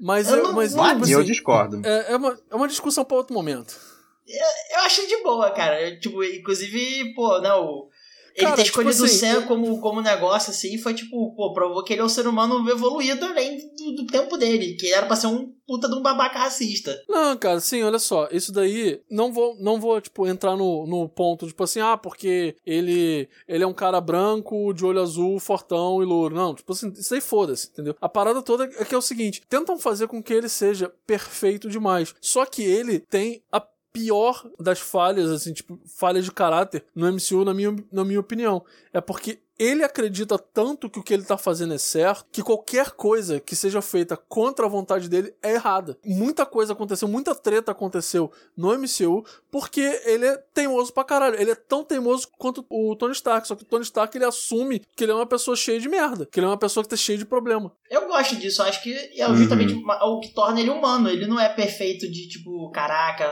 Mas, 0.00 0.28
Eu 0.28 0.38
eu, 0.38 0.42
não- 0.42 0.52
mas 0.54 0.74
não- 0.74 0.84
tipo 0.94 1.06
E 1.06 1.12
eu 1.12 1.20
assim, 1.20 1.28
discordo. 1.30 1.80
é, 1.86 2.12
é 2.12 2.16
uma, 2.16 2.36
é 2.50 2.56
uma 2.56 2.66
discussão 2.66 3.04
pra 3.04 3.16
outro 3.18 3.32
momento. 3.32 3.78
Eu 4.26 4.80
achei 4.80 5.06
de 5.06 5.22
boa, 5.22 5.50
cara. 5.52 5.80
Eu, 5.80 6.00
tipo, 6.00 6.24
inclusive, 6.24 7.14
pô, 7.14 7.38
né, 7.40 7.52
o. 7.54 7.88
Ele 8.34 8.46
Cara, 8.46 8.56
ter 8.56 8.64
tipo 8.64 8.80
escolhido 8.80 9.02
o 9.02 9.06
assim, 9.06 9.18
Sam 9.18 9.26
eu- 9.34 9.42
como, 9.46 9.80
como 9.80 10.00
negócio, 10.02 10.50
assim, 10.50 10.76
foi 10.78 10.92
tipo, 10.94 11.34
pô, 11.36 11.52
provou 11.52 11.84
que 11.84 11.92
ele 11.92 12.02
é 12.02 12.04
um 12.04 12.08
ser 12.08 12.26
humano 12.26 12.68
evoluído 12.68 13.24
além 13.24 13.58
do, 13.76 13.92
do 13.96 14.06
tempo 14.06 14.36
dele, 14.36 14.74
que 14.74 14.92
era 14.92 15.06
pra 15.06 15.14
ser 15.16 15.28
um 15.28 15.52
puta 15.66 15.88
de 15.88 15.94
um 15.94 16.02
babaca 16.02 16.38
racista. 16.40 16.94
Não, 17.08 17.36
cara, 17.38 17.58
sim, 17.60 17.82
olha 17.82 17.98
só, 17.98 18.28
isso 18.30 18.52
daí 18.52 19.00
não 19.10 19.32
vou, 19.32 19.56
não 19.58 19.80
vou 19.80 19.98
tipo 20.00 20.26
entrar 20.26 20.56
no, 20.56 20.86
no 20.86 21.08
ponto 21.08 21.46
tipo 21.46 21.62
assim, 21.62 21.80
ah, 21.80 21.96
porque 21.96 22.56
ele 22.66 23.28
ele 23.48 23.64
é 23.64 23.66
um 23.66 23.72
cara 23.72 24.00
branco, 24.00 24.72
de 24.74 24.84
olho 24.84 25.00
azul, 25.00 25.38
fortão 25.38 26.02
e 26.02 26.04
louro. 26.04 26.34
Não, 26.34 26.54
tipo 26.54 26.72
assim, 26.72 26.92
isso 26.96 27.14
aí 27.14 27.20
foda-se, 27.20 27.68
entendeu? 27.68 27.94
A 28.00 28.08
parada 28.08 28.42
toda 28.42 28.64
é 28.64 28.84
que 28.84 28.94
é 28.94 28.98
o 28.98 29.02
seguinte, 29.02 29.42
tentam 29.48 29.78
fazer 29.78 30.06
com 30.08 30.22
que 30.22 30.32
ele 30.34 30.48
seja 30.48 30.92
perfeito 31.06 31.68
demais. 31.70 32.14
Só 32.20 32.44
que 32.44 32.62
ele 32.62 32.98
tem 32.98 33.42
a 33.50 33.60
pior 33.94 34.44
das 34.58 34.80
falhas, 34.80 35.30
assim, 35.30 35.52
tipo, 35.52 35.78
falhas 35.86 36.24
de 36.24 36.32
caráter 36.32 36.84
no 36.92 37.06
MCU, 37.06 37.44
na 37.44 37.54
minha, 37.54 37.74
na 37.92 38.04
minha 38.04 38.18
opinião. 38.18 38.64
É 38.92 39.00
porque 39.00 39.38
ele 39.58 39.84
acredita 39.84 40.38
tanto 40.38 40.88
que 40.90 40.98
o 40.98 41.02
que 41.02 41.14
ele 41.14 41.24
tá 41.24 41.36
fazendo 41.38 41.74
é 41.74 41.78
certo, 41.78 42.26
que 42.32 42.42
qualquer 42.42 42.90
coisa 42.90 43.38
que 43.40 43.54
seja 43.54 43.80
feita 43.80 44.16
contra 44.16 44.66
a 44.66 44.68
vontade 44.68 45.08
dele 45.08 45.34
é 45.42 45.52
errada. 45.54 45.96
Muita 46.04 46.44
coisa 46.44 46.72
aconteceu, 46.72 47.06
muita 47.08 47.34
treta 47.34 47.72
aconteceu 47.72 48.30
no 48.56 48.72
MCU, 48.78 49.24
porque 49.50 49.80
ele 50.04 50.26
é 50.26 50.36
teimoso 50.52 50.92
pra 50.92 51.04
caralho. 51.04 51.40
Ele 51.40 51.50
é 51.52 51.54
tão 51.54 51.84
teimoso 51.84 52.28
quanto 52.38 52.64
o 52.68 52.96
Tony 52.96 53.12
Stark, 53.12 53.46
só 53.46 53.54
que 53.54 53.62
o 53.62 53.66
Tony 53.66 53.84
Stark 53.84 54.16
ele 54.16 54.24
assume 54.24 54.80
que 54.96 55.04
ele 55.04 55.12
é 55.12 55.14
uma 55.14 55.26
pessoa 55.26 55.56
cheia 55.56 55.78
de 55.80 55.88
merda, 55.88 56.26
que 56.26 56.38
ele 56.40 56.46
é 56.46 56.48
uma 56.50 56.58
pessoa 56.58 56.82
que 56.82 56.90
tá 56.90 56.96
cheia 56.96 57.18
de 57.18 57.24
problema. 57.24 57.72
Eu 57.90 58.08
gosto 58.08 58.34
disso, 58.36 58.60
eu 58.62 58.66
acho 58.66 58.82
que 58.82 58.92
é 58.92 59.26
Uhum. 59.28 59.36
justamente 59.36 59.72
uma- 59.74 60.02
o 60.04 60.18
que 60.20 60.34
torna 60.34 60.60
ele 60.60 60.70
humano. 60.70 61.08
Ele 61.08 61.26
não 61.26 61.38
é 61.38 61.48
perfeito 61.48 62.10
de 62.10 62.28
tipo, 62.28 62.70
caraca, 62.72 63.30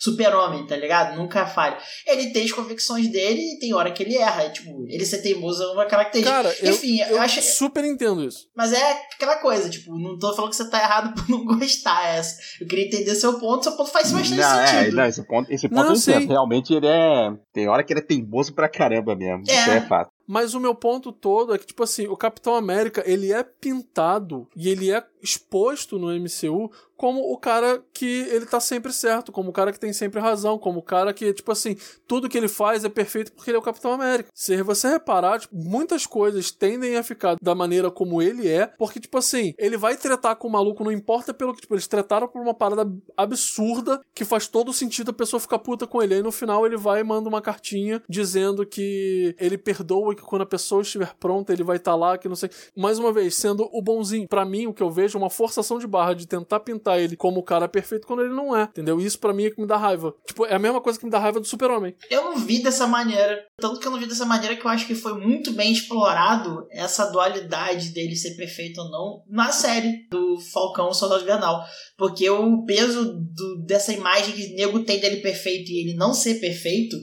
super-homem, 0.00 0.66
tá 0.66 0.76
ligado? 0.76 1.16
Nunca 1.16 1.46
falha. 1.46 1.78
Ele 2.06 2.30
tem 2.32 2.44
as 2.44 2.52
convicções 2.52 3.10
dele 3.10 3.40
e 3.40 3.58
tem 3.58 3.74
hora 3.74 3.90
que 3.92 4.02
ele 4.02 4.16
erra. 4.16 4.44
E, 4.46 4.50
tipo, 4.52 4.84
ele 4.88 5.04
ser 5.06 5.22
teimoso 5.22 5.61
é 5.62 5.72
uma 5.72 5.86
característica. 5.86 6.34
Cara, 6.34 6.54
eu, 6.60 6.72
Enfim, 6.72 7.00
eu, 7.00 7.08
eu 7.08 7.20
acho. 7.20 7.42
super 7.42 7.84
entendo 7.84 8.24
isso. 8.24 8.48
Mas 8.56 8.72
é 8.72 8.92
aquela 9.14 9.36
coisa, 9.36 9.68
tipo, 9.70 9.96
não 9.98 10.18
tô 10.18 10.34
falando 10.34 10.50
que 10.50 10.56
você 10.56 10.68
tá 10.68 10.78
errado 10.78 11.14
por 11.14 11.28
não 11.28 11.44
gostar. 11.58 12.16
É, 12.16 12.20
eu 12.60 12.66
queria 12.66 12.86
entender 12.86 13.14
seu 13.14 13.38
ponto, 13.38 13.64
seu 13.64 13.76
ponto 13.76 13.90
faz 13.90 14.12
bastante 14.12 14.40
não, 14.40 14.60
é, 14.60 14.66
sentido. 14.66 14.96
não, 14.96 15.06
esse 15.06 15.26
ponto, 15.26 15.52
esse 15.52 15.68
ponto 15.68 15.82
Não, 15.82 15.92
eu 15.92 15.96
entendo. 15.96 16.28
Realmente 16.28 16.74
ele 16.74 16.86
é. 16.86 17.32
Tem 17.52 17.68
hora 17.68 17.82
que 17.84 17.92
ele 17.92 18.00
é 18.00 18.04
teimoso 18.04 18.54
pra 18.54 18.68
caramba 18.68 19.14
mesmo. 19.14 19.42
É. 19.48 19.52
Isso 19.52 19.70
é 19.70 19.80
fato. 19.82 20.10
Mas 20.26 20.54
o 20.54 20.60
meu 20.60 20.74
ponto 20.74 21.12
todo 21.12 21.54
é 21.54 21.58
que, 21.58 21.66
tipo 21.66 21.82
assim, 21.82 22.06
o 22.06 22.16
Capitão 22.16 22.54
América, 22.54 23.02
ele 23.04 23.32
é 23.32 23.42
pintado 23.42 24.48
e 24.56 24.68
ele 24.68 24.90
é, 24.90 25.04
exposto 25.22 25.98
no 25.98 26.08
MCU 26.08 26.70
como 27.02 27.32
o 27.32 27.36
cara 27.36 27.82
que 27.92 28.28
ele 28.30 28.46
tá 28.46 28.60
sempre 28.60 28.92
certo, 28.92 29.32
como 29.32 29.50
o 29.50 29.52
cara 29.52 29.72
que 29.72 29.80
tem 29.80 29.92
sempre 29.92 30.20
razão, 30.20 30.56
como 30.56 30.78
o 30.78 30.82
cara 30.84 31.12
que, 31.12 31.32
tipo 31.32 31.50
assim, 31.50 31.76
tudo 32.06 32.28
que 32.28 32.38
ele 32.38 32.46
faz 32.46 32.84
é 32.84 32.88
perfeito 32.88 33.32
porque 33.32 33.50
ele 33.50 33.56
é 33.56 33.58
o 33.58 33.62
Capitão 33.62 33.90
América. 33.90 34.30
Se 34.32 34.62
você 34.62 34.88
reparar, 34.88 35.40
tipo, 35.40 35.52
muitas 35.52 36.06
coisas 36.06 36.52
tendem 36.52 36.96
a 36.96 37.02
ficar 37.02 37.34
da 37.42 37.56
maneira 37.56 37.90
como 37.90 38.22
ele 38.22 38.46
é, 38.46 38.68
porque, 38.78 39.00
tipo 39.00 39.18
assim, 39.18 39.52
ele 39.58 39.76
vai 39.76 39.96
tretar 39.96 40.36
com 40.36 40.46
o 40.46 40.52
maluco, 40.52 40.84
não 40.84 40.92
importa 40.92 41.34
pelo 41.34 41.52
que, 41.52 41.62
tipo, 41.62 41.74
eles 41.74 41.88
tretaram 41.88 42.28
por 42.28 42.40
uma 42.40 42.54
parada 42.54 42.88
absurda 43.16 44.00
que 44.14 44.24
faz 44.24 44.46
todo 44.46 44.72
sentido 44.72 45.10
a 45.10 45.14
pessoa 45.14 45.40
ficar 45.40 45.58
puta 45.58 45.88
com 45.88 46.00
ele. 46.00 46.14
Aí 46.14 46.22
no 46.22 46.30
final 46.30 46.64
ele 46.64 46.76
vai 46.76 47.00
e 47.00 47.04
manda 47.04 47.28
uma 47.28 47.42
cartinha 47.42 48.00
dizendo 48.08 48.64
que 48.64 49.34
ele 49.40 49.58
perdoa 49.58 50.12
e 50.12 50.16
que 50.16 50.22
quando 50.22 50.42
a 50.42 50.46
pessoa 50.46 50.82
estiver 50.82 51.14
pronta 51.18 51.52
ele 51.52 51.64
vai 51.64 51.78
estar 51.78 51.90
tá 51.90 51.96
lá, 51.96 52.16
que 52.16 52.28
não 52.28 52.36
sei. 52.36 52.48
Mais 52.76 53.00
uma 53.00 53.12
vez, 53.12 53.34
sendo 53.34 53.68
o 53.72 53.82
bonzinho. 53.82 54.28
para 54.28 54.44
mim, 54.44 54.68
o 54.68 54.72
que 54.72 54.84
eu 54.84 54.90
vejo 54.90 55.11
é 55.16 55.18
uma 55.20 55.30
forçação 55.30 55.78
de 55.78 55.86
barra 55.86 56.14
de 56.14 56.26
tentar 56.26 56.60
pintar 56.60 57.00
ele 57.00 57.16
como 57.16 57.40
o 57.40 57.42
cara 57.42 57.68
perfeito 57.68 58.06
quando 58.06 58.22
ele 58.22 58.34
não 58.34 58.56
é, 58.56 58.64
entendeu? 58.64 59.00
Isso 59.00 59.18
para 59.18 59.32
mim 59.32 59.44
é 59.44 59.50
que 59.50 59.60
me 59.60 59.66
dá 59.66 59.76
raiva. 59.76 60.14
Tipo, 60.26 60.46
é 60.46 60.54
a 60.54 60.58
mesma 60.58 60.80
coisa 60.80 60.98
que 60.98 61.04
me 61.04 61.10
dá 61.10 61.18
raiva 61.18 61.40
do 61.40 61.46
Super-Homem. 61.46 61.94
Eu 62.10 62.24
não 62.24 62.36
vi 62.36 62.62
dessa 62.62 62.86
maneira. 62.86 63.44
Tanto 63.58 63.80
que 63.80 63.86
eu 63.86 63.92
não 63.92 63.98
vi 63.98 64.06
dessa 64.06 64.24
maneira 64.24 64.56
que 64.56 64.64
eu 64.64 64.70
acho 64.70 64.86
que 64.86 64.94
foi 64.94 65.14
muito 65.18 65.52
bem 65.52 65.72
explorado 65.72 66.66
essa 66.70 67.06
dualidade 67.10 67.90
dele 67.90 68.16
ser 68.16 68.36
perfeito 68.36 68.80
ou 68.80 68.90
não 68.90 69.22
na 69.28 69.52
série 69.52 70.08
do 70.10 70.38
Falcão 70.52 70.92
Soldado 70.92 71.22
Invernal. 71.22 71.62
Porque 71.96 72.28
o 72.28 72.64
peso 72.64 73.04
do, 73.04 73.64
dessa 73.66 73.92
imagem 73.92 74.34
que 74.34 74.52
o 74.52 74.56
nego 74.56 74.84
tem 74.84 75.00
dele 75.00 75.18
perfeito 75.18 75.70
e 75.70 75.80
ele 75.80 75.96
não 75.96 76.12
ser 76.12 76.40
perfeito 76.40 76.96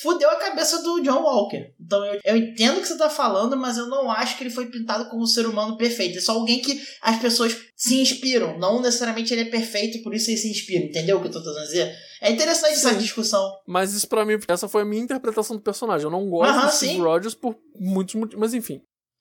fudeu 0.00 0.30
a 0.30 0.36
cabeça 0.36 0.82
do 0.82 1.00
John 1.00 1.22
Walker. 1.22 1.72
Então 1.78 2.04
eu, 2.04 2.20
eu 2.24 2.36
entendo 2.36 2.78
o 2.78 2.80
que 2.80 2.88
você 2.88 2.96
tá 2.96 3.10
falando, 3.10 3.56
mas 3.56 3.76
eu 3.76 3.86
não 3.86 4.10
acho 4.10 4.36
que 4.36 4.42
ele 4.42 4.50
foi 4.50 4.66
pintado 4.66 5.08
como 5.10 5.22
um 5.22 5.26
ser 5.26 5.46
humano 5.46 5.76
perfeito. 5.76 6.18
É 6.18 6.20
só 6.20 6.32
alguém 6.32 6.60
que 6.60 6.82
as 7.02 7.20
pessoas 7.20 7.56
se 7.76 8.00
inspiram. 8.00 8.58
Não 8.58 8.80
necessariamente 8.80 9.32
ele 9.32 9.42
é 9.42 9.50
perfeito, 9.50 10.02
por 10.02 10.14
isso 10.14 10.30
ele 10.30 10.38
se 10.38 10.50
inspira. 10.50 10.86
Entendeu 10.86 11.18
o 11.18 11.20
que 11.20 11.28
eu 11.28 11.32
tô 11.32 11.38
tentando 11.40 11.66
dizer? 11.66 11.94
É 12.22 12.30
interessante 12.30 12.76
sim. 12.76 12.86
essa 12.86 12.94
discussão. 12.94 13.50
Mas 13.66 13.92
isso 13.92 14.08
para 14.08 14.24
mim, 14.24 14.38
essa 14.48 14.68
foi 14.68 14.82
a 14.82 14.86
minha 14.86 15.02
interpretação 15.02 15.56
do 15.56 15.62
personagem. 15.62 16.04
Eu 16.04 16.10
não 16.10 16.28
gosto 16.28 16.54
uh 16.54 16.62
-huh, 16.62 16.66
do 16.66 16.72
Steve 16.72 17.00
Rogers 17.00 17.34
por 17.34 17.56
muitos 17.78 18.14
motivos, 18.14 18.40
mas 18.40 18.54
enfim. 18.54 18.80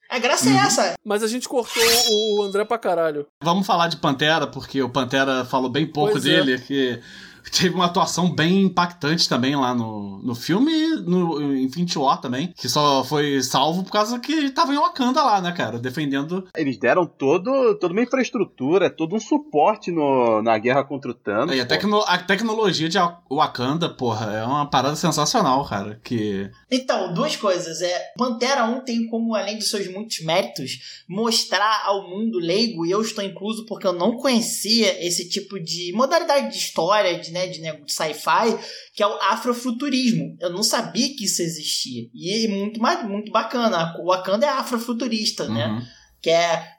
A 0.09 0.17
graça 0.17 0.49
é 0.49 0.51
uhum. 0.51 0.59
é 0.59 0.65
essa. 0.65 0.93
Mas 1.05 1.21
a 1.21 1.27
gente 1.27 1.47
cortou 1.47 1.83
o 2.09 2.41
André 2.41 2.65
pra 2.65 2.79
caralho. 2.79 3.27
Vamos 3.43 3.67
falar 3.67 3.87
de 3.89 3.97
Pantera, 3.97 4.47
porque 4.47 4.81
o 4.81 4.89
Pantera 4.89 5.45
falou 5.45 5.69
bem 5.69 5.85
pouco 5.85 6.13
pois 6.13 6.25
é. 6.25 6.29
dele. 6.29 6.53
É. 6.55 6.57
Que 6.57 6.99
teve 7.51 7.73
uma 7.73 7.85
atuação 7.85 8.33
bem 8.33 8.63
impactante 8.63 9.27
também 9.27 9.55
lá 9.55 9.73
no, 9.73 10.19
no 10.23 10.35
filme 10.35 10.71
e 10.71 10.95
no 10.97 11.55
Infinity 11.55 11.97
War 11.97 12.19
também, 12.19 12.53
que 12.55 12.69
só 12.69 13.03
foi 13.03 13.41
salvo 13.41 13.83
por 13.83 13.91
causa 13.91 14.19
que 14.19 14.49
tava 14.51 14.73
em 14.73 14.77
Wakanda 14.77 15.23
lá, 15.23 15.41
né, 15.41 15.51
cara, 15.51 15.79
defendendo. 15.79 16.47
Eles 16.55 16.77
deram 16.77 17.05
todo, 17.05 17.75
toda 17.75 17.93
uma 17.93 18.03
infraestrutura, 18.03 18.89
todo 18.89 19.15
um 19.15 19.19
suporte 19.19 19.91
no, 19.91 20.41
na 20.41 20.57
guerra 20.57 20.83
contra 20.83 21.11
o 21.11 21.13
Thanos. 21.13 21.55
E 21.55 21.59
a, 21.59 21.65
tecno, 21.65 22.03
a 22.05 22.17
tecnologia 22.17 22.89
de 22.89 22.97
Wakanda, 23.29 23.89
porra, 23.89 24.33
é 24.33 24.43
uma 24.43 24.69
parada 24.69 24.95
sensacional, 24.95 25.65
cara, 25.65 25.99
que... 26.03 26.49
Então, 26.71 27.13
duas 27.13 27.35
coisas, 27.35 27.81
é, 27.81 28.11
Pantera 28.17 28.65
1 28.65 28.81
tem 28.81 29.07
como, 29.07 29.35
além 29.35 29.57
dos 29.57 29.69
seus 29.69 29.87
muitos 29.91 30.21
méritos, 30.21 31.03
mostrar 31.07 31.83
ao 31.85 32.09
mundo 32.09 32.37
leigo, 32.39 32.85
e 32.85 32.91
eu 32.91 33.01
estou 33.01 33.23
incluso 33.23 33.65
porque 33.65 33.87
eu 33.87 33.93
não 33.93 34.17
conhecia 34.17 35.05
esse 35.05 35.29
tipo 35.29 35.59
de 35.59 35.91
modalidade 35.93 36.51
de 36.51 36.57
história, 36.57 37.19
de 37.19 37.28
né, 37.31 37.47
de, 37.47 37.61
né, 37.61 37.73
de 37.73 37.91
sci-fi, 37.91 38.57
que 38.93 39.03
é 39.03 39.07
o 39.07 39.19
afrofuturismo. 39.21 40.37
Eu 40.39 40.49
não 40.49 40.63
sabia 40.63 41.09
que 41.15 41.25
isso 41.25 41.41
existia. 41.41 42.09
E 42.13 42.45
é 42.45 42.47
muito, 42.47 42.79
muito 43.07 43.31
bacana. 43.31 43.95
O 43.99 44.07
Wakanda 44.07 44.45
é 44.45 44.49
afrofuturista, 44.49 45.47
né? 45.47 45.67
uhum. 45.67 45.79
né? 45.79 45.87
Que 46.21 46.29
é, 46.31 46.77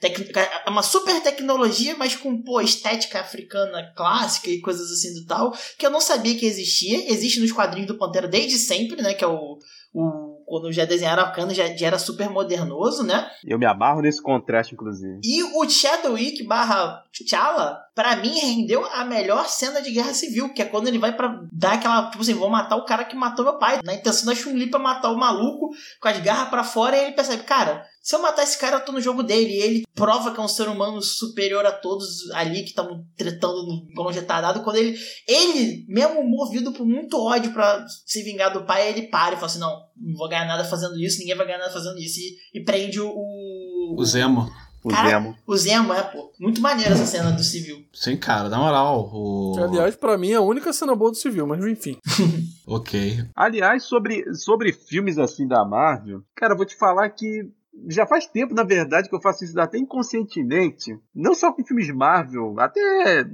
é 0.66 0.68
uma 0.68 0.82
super 0.82 1.18
tecnologia, 1.22 1.96
mas 1.96 2.14
com 2.14 2.42
pô, 2.42 2.60
estética 2.60 3.20
africana 3.20 3.90
clássica 3.96 4.50
e 4.50 4.60
coisas 4.60 4.90
assim 4.90 5.14
do 5.14 5.24
tal, 5.24 5.50
que 5.78 5.86
eu 5.86 5.90
não 5.90 6.00
sabia 6.00 6.36
que 6.36 6.44
existia. 6.44 7.10
Existe 7.10 7.40
nos 7.40 7.50
quadrinhos 7.50 7.88
do 7.88 7.96
Pantera 7.96 8.28
desde 8.28 8.58
sempre, 8.58 9.00
né? 9.00 9.14
Que 9.14 9.24
é 9.24 9.26
o, 9.26 9.58
o 9.94 10.19
quando 10.50 10.72
já 10.72 10.84
desenharam 10.84 11.22
a 11.22 11.30
Cana, 11.30 11.54
já, 11.54 11.68
já 11.68 11.86
era 11.86 11.98
super 11.98 12.28
modernoso, 12.28 13.04
né? 13.04 13.30
Eu 13.46 13.58
me 13.58 13.64
amarro 13.64 14.02
nesse 14.02 14.20
contraste, 14.20 14.74
inclusive. 14.74 15.20
E 15.22 15.42
o 15.44 15.70
Chadwick 15.70 16.42
barra 16.44 17.04
T'Challa, 17.12 17.78
pra 17.94 18.16
mim, 18.16 18.36
rendeu 18.36 18.84
a 18.84 19.04
melhor 19.04 19.46
cena 19.46 19.80
de 19.80 19.92
guerra 19.92 20.12
civil, 20.12 20.52
que 20.52 20.60
é 20.60 20.64
quando 20.64 20.88
ele 20.88 20.98
vai 20.98 21.16
para 21.16 21.40
dar 21.52 21.74
aquela, 21.74 22.10
tipo 22.10 22.22
assim, 22.22 22.34
vou 22.34 22.50
matar 22.50 22.76
o 22.76 22.84
cara 22.84 23.04
que 23.04 23.14
matou 23.14 23.44
meu 23.44 23.58
pai. 23.58 23.78
Na 23.84 23.94
intenção 23.94 24.26
da 24.26 24.34
Chun-Li 24.34 24.68
pra 24.68 24.80
matar 24.80 25.12
o 25.12 25.18
maluco, 25.18 25.70
com 26.00 26.08
as 26.08 26.18
garras 26.18 26.48
para 26.48 26.64
fora, 26.64 26.96
e 26.96 27.04
ele 27.04 27.12
percebe, 27.12 27.44
cara, 27.44 27.86
se 28.02 28.16
eu 28.16 28.22
matar 28.22 28.42
esse 28.42 28.58
cara, 28.58 28.76
eu 28.76 28.84
tô 28.84 28.92
no 28.92 29.00
jogo 29.00 29.22
dele. 29.22 29.52
E 29.52 29.60
ele 29.60 29.86
prova 29.94 30.32
que 30.32 30.40
é 30.40 30.42
um 30.42 30.48
ser 30.48 30.68
humano 30.68 31.02
superior 31.02 31.64
a 31.66 31.72
todos 31.72 32.30
ali 32.32 32.62
que 32.62 32.70
estavam 32.70 33.04
tretando 33.16 33.62
no 33.66 34.02
longe 34.02 34.18
retardado. 34.18 34.62
Quando 34.62 34.76
ele, 34.76 34.96
ele, 35.28 35.84
mesmo 35.86 36.24
movido 36.24 36.72
por 36.72 36.86
muito 36.86 37.18
ódio 37.18 37.52
para 37.52 37.84
se 38.06 38.22
vingar 38.22 38.52
do 38.52 38.64
pai, 38.64 38.88
ele 38.88 39.08
para 39.08 39.34
e 39.34 39.36
fala 39.36 39.46
assim: 39.46 39.58
não, 39.58 39.82
não 39.96 40.16
vou 40.16 40.28
ganhar 40.28 40.46
nada 40.46 40.64
fazendo 40.64 40.98
isso, 40.98 41.18
ninguém 41.18 41.36
vai 41.36 41.46
ganhar 41.46 41.58
nada 41.58 41.72
fazendo 41.72 41.98
isso. 41.98 42.18
E, 42.18 42.60
e 42.60 42.64
prende 42.64 43.00
o. 43.00 43.10
O, 43.10 43.96
o 43.98 44.04
Zemo. 44.04 44.50
O 44.82 44.88
cara, 44.88 45.10
Zemo. 45.10 45.36
O 45.46 45.56
Zemo, 45.56 45.92
é, 45.92 46.02
pô. 46.02 46.32
Muito 46.40 46.60
maneiro 46.60 46.94
essa 46.94 47.04
cena 47.04 47.30
do 47.30 47.44
civil. 47.44 47.84
Sim, 47.92 48.16
cara, 48.16 48.48
na 48.48 48.58
moral. 48.58 49.10
O... 49.12 49.54
Aliás, 49.58 49.94
para 49.94 50.16
mim 50.16 50.30
é 50.30 50.36
a 50.36 50.40
única 50.40 50.72
cena 50.72 50.94
boa 50.94 51.10
do 51.10 51.18
civil, 51.18 51.46
mas 51.46 51.62
enfim. 51.64 51.98
ok. 52.66 53.26
Aliás, 53.36 53.84
sobre, 53.84 54.34
sobre 54.34 54.72
filmes 54.72 55.18
assim 55.18 55.46
da 55.46 55.66
Marvel, 55.66 56.22
cara, 56.34 56.54
eu 56.54 56.56
vou 56.56 56.64
te 56.64 56.76
falar 56.76 57.10
que 57.10 57.50
já 57.88 58.06
faz 58.06 58.26
tempo, 58.26 58.54
na 58.54 58.62
verdade, 58.62 59.08
que 59.08 59.14
eu 59.14 59.20
faço 59.20 59.44
isso 59.44 59.58
até 59.60 59.78
inconscientemente. 59.78 60.98
Não 61.14 61.34
só 61.34 61.52
com 61.52 61.64
filmes 61.64 61.90
Marvel, 61.90 62.58
até 62.58 63.24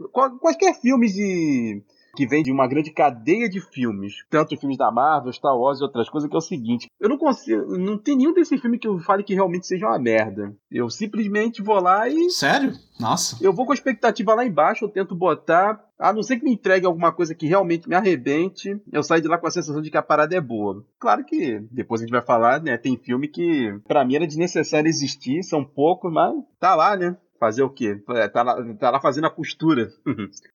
quaisquer 0.41 0.75
filmes 0.75 1.13
de 1.13 1.83
que 2.17 2.27
vem 2.27 2.43
de 2.43 2.51
uma 2.51 2.67
grande 2.67 2.91
cadeia 2.91 3.49
de 3.49 3.61
filmes, 3.61 4.25
tanto 4.31 4.57
filmes 4.57 4.79
da 4.79 4.91
Marvel, 4.91 5.33
Star 5.33 5.57
Wars 5.57 5.79
e 5.79 5.83
outras 5.83 6.09
coisas, 6.09 6.29
que 6.29 6.35
é 6.35 6.39
o 6.39 6.43
seguinte: 6.43 6.89
eu 6.99 7.09
não 7.09 7.19
consigo, 7.19 7.77
não 7.77 7.99
tem 7.99 8.17
nenhum 8.17 8.33
desse 8.33 8.57
filme 8.59 8.79
que 8.79 8.89
eu 8.89 8.99
fale 8.99 9.23
que 9.23 9.35
realmente 9.35 9.67
seja 9.67 9.87
uma 9.87 9.99
merda. 9.99 10.55
Eu 10.71 10.89
simplesmente 10.89 11.63
vou 11.63 11.79
lá 11.81 12.09
e. 12.09 12.31
Sério? 12.31 12.73
Nossa. 12.99 13.37
Eu 13.41 13.53
vou 13.53 13.67
com 13.67 13.73
a 13.73 13.75
expectativa 13.75 14.35
lá 14.35 14.45
embaixo, 14.45 14.85
eu 14.85 14.89
tento 14.89 15.15
botar. 15.15 15.85
A 15.99 16.13
não 16.13 16.23
ser 16.23 16.39
que 16.39 16.45
me 16.45 16.53
entregue 16.53 16.85
alguma 16.85 17.11
coisa 17.11 17.35
que 17.35 17.47
realmente 17.47 17.89
me 17.89 17.95
arrebente, 17.95 18.79
eu 18.93 19.03
saio 19.03 19.23
de 19.23 19.29
lá 19.29 19.39
com 19.39 19.47
a 19.47 19.51
sensação 19.51 19.81
de 19.81 19.91
que 19.91 19.97
a 19.97 20.03
parada 20.03 20.37
é 20.37 20.41
boa. 20.41 20.85
Claro 20.99 21.25
que 21.25 21.59
depois 21.71 22.01
a 22.01 22.05
gente 22.05 22.13
vai 22.13 22.21
falar, 22.21 22.61
né? 22.61 22.77
Tem 22.77 22.99
filme 22.99 23.29
que 23.29 23.75
para 23.89 24.05
mim 24.05 24.17
era 24.17 24.27
desnecessário 24.27 24.89
existir, 24.89 25.43
são 25.43 25.65
poucos, 25.65 26.13
mas 26.13 26.35
tá 26.61 26.75
lá, 26.75 26.97
né? 26.97 27.17
Fazer 27.39 27.63
o 27.63 27.71
quê? 27.71 28.03
É, 28.11 28.29
tá 28.29 28.43
lá, 28.43 28.57
tá 28.75 28.91
lá 28.91 29.01
fazendo 29.01 29.27
a 29.27 29.31
costura. 29.31 29.91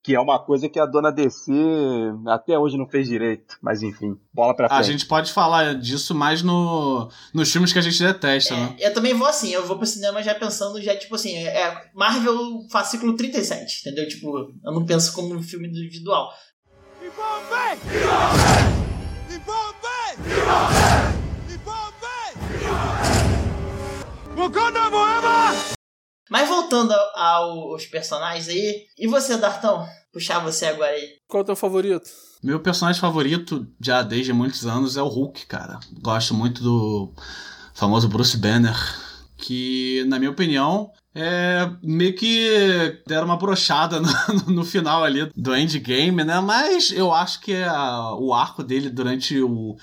que 0.03 0.15
é 0.15 0.19
uma 0.19 0.39
coisa 0.39 0.67
que 0.67 0.79
a 0.79 0.85
dona 0.85 1.11
DC 1.11 1.51
até 2.27 2.57
hoje 2.57 2.77
não 2.77 2.87
fez 2.87 3.07
direito. 3.07 3.57
Mas 3.61 3.81
enfim, 3.83 4.17
bola 4.33 4.55
pra 4.55 4.67
frente. 4.67 4.79
A 4.79 4.83
gente 4.83 5.05
pode 5.05 5.31
falar 5.31 5.75
disso 5.75 6.15
mais 6.15 6.41
no, 6.41 7.09
nos 7.33 7.51
filmes 7.51 7.71
que 7.71 7.79
a 7.79 7.81
gente 7.81 8.01
detesta, 8.01 8.53
é, 8.53 8.57
né? 8.57 8.75
Eu 8.79 8.93
também 8.93 9.13
vou 9.13 9.27
assim, 9.27 9.51
eu 9.51 9.65
vou 9.65 9.77
pro 9.77 9.85
cinema 9.85 10.23
já 10.23 10.33
pensando, 10.33 10.81
já 10.81 10.95
tipo 10.97 11.15
assim, 11.15 11.35
é, 11.35 11.61
é 11.61 11.91
Marvel 11.93 12.67
fascículo 12.71 13.15
37, 13.15 13.81
entendeu? 13.81 14.07
Tipo, 14.07 14.53
eu 14.63 14.71
não 14.71 14.85
penso 14.85 15.13
como 15.13 15.35
um 15.35 15.43
filme 15.43 15.67
individual. 15.67 16.29
Wakanda 24.41 24.89
forever! 24.89 25.50
Mas 26.31 26.47
voltando 26.47 26.93
aos 27.13 27.85
personagens 27.87 28.47
aí, 28.47 28.85
e 28.97 29.05
você, 29.05 29.35
Dartão? 29.35 29.85
Puxar 30.13 30.39
você 30.39 30.65
agora 30.65 30.91
aí. 30.91 31.17
Qual 31.27 31.41
é 31.41 31.43
o 31.43 31.45
teu 31.45 31.57
favorito? 31.57 32.09
Meu 32.41 32.61
personagem 32.61 33.01
favorito, 33.01 33.67
já 33.81 34.01
desde 34.01 34.31
muitos 34.31 34.65
anos, 34.65 34.95
é 34.95 35.01
o 35.01 35.09
Hulk, 35.09 35.45
cara. 35.45 35.77
Gosto 36.01 36.33
muito 36.33 36.63
do 36.63 37.13
famoso 37.73 38.07
Bruce 38.07 38.37
Banner, 38.37 38.77
que, 39.35 40.05
na 40.07 40.17
minha 40.19 40.31
opinião, 40.31 40.89
é 41.13 41.69
meio 41.83 42.15
que 42.15 43.01
deram 43.05 43.25
uma 43.25 43.35
brochada 43.35 43.99
no, 43.99 44.53
no, 44.53 44.63
final 44.63 45.03
ali 45.03 45.29
do 45.35 45.53
endgame, 45.53 46.23
né? 46.23 46.39
Mas 46.39 46.91
eu 46.91 47.11
acho 47.13 47.41
que 47.41 47.55
a, 47.55 48.15
o 48.15 48.33
arco 48.33 48.63
dele 48.63 48.89
durante 48.89 49.37
o 49.41 49.75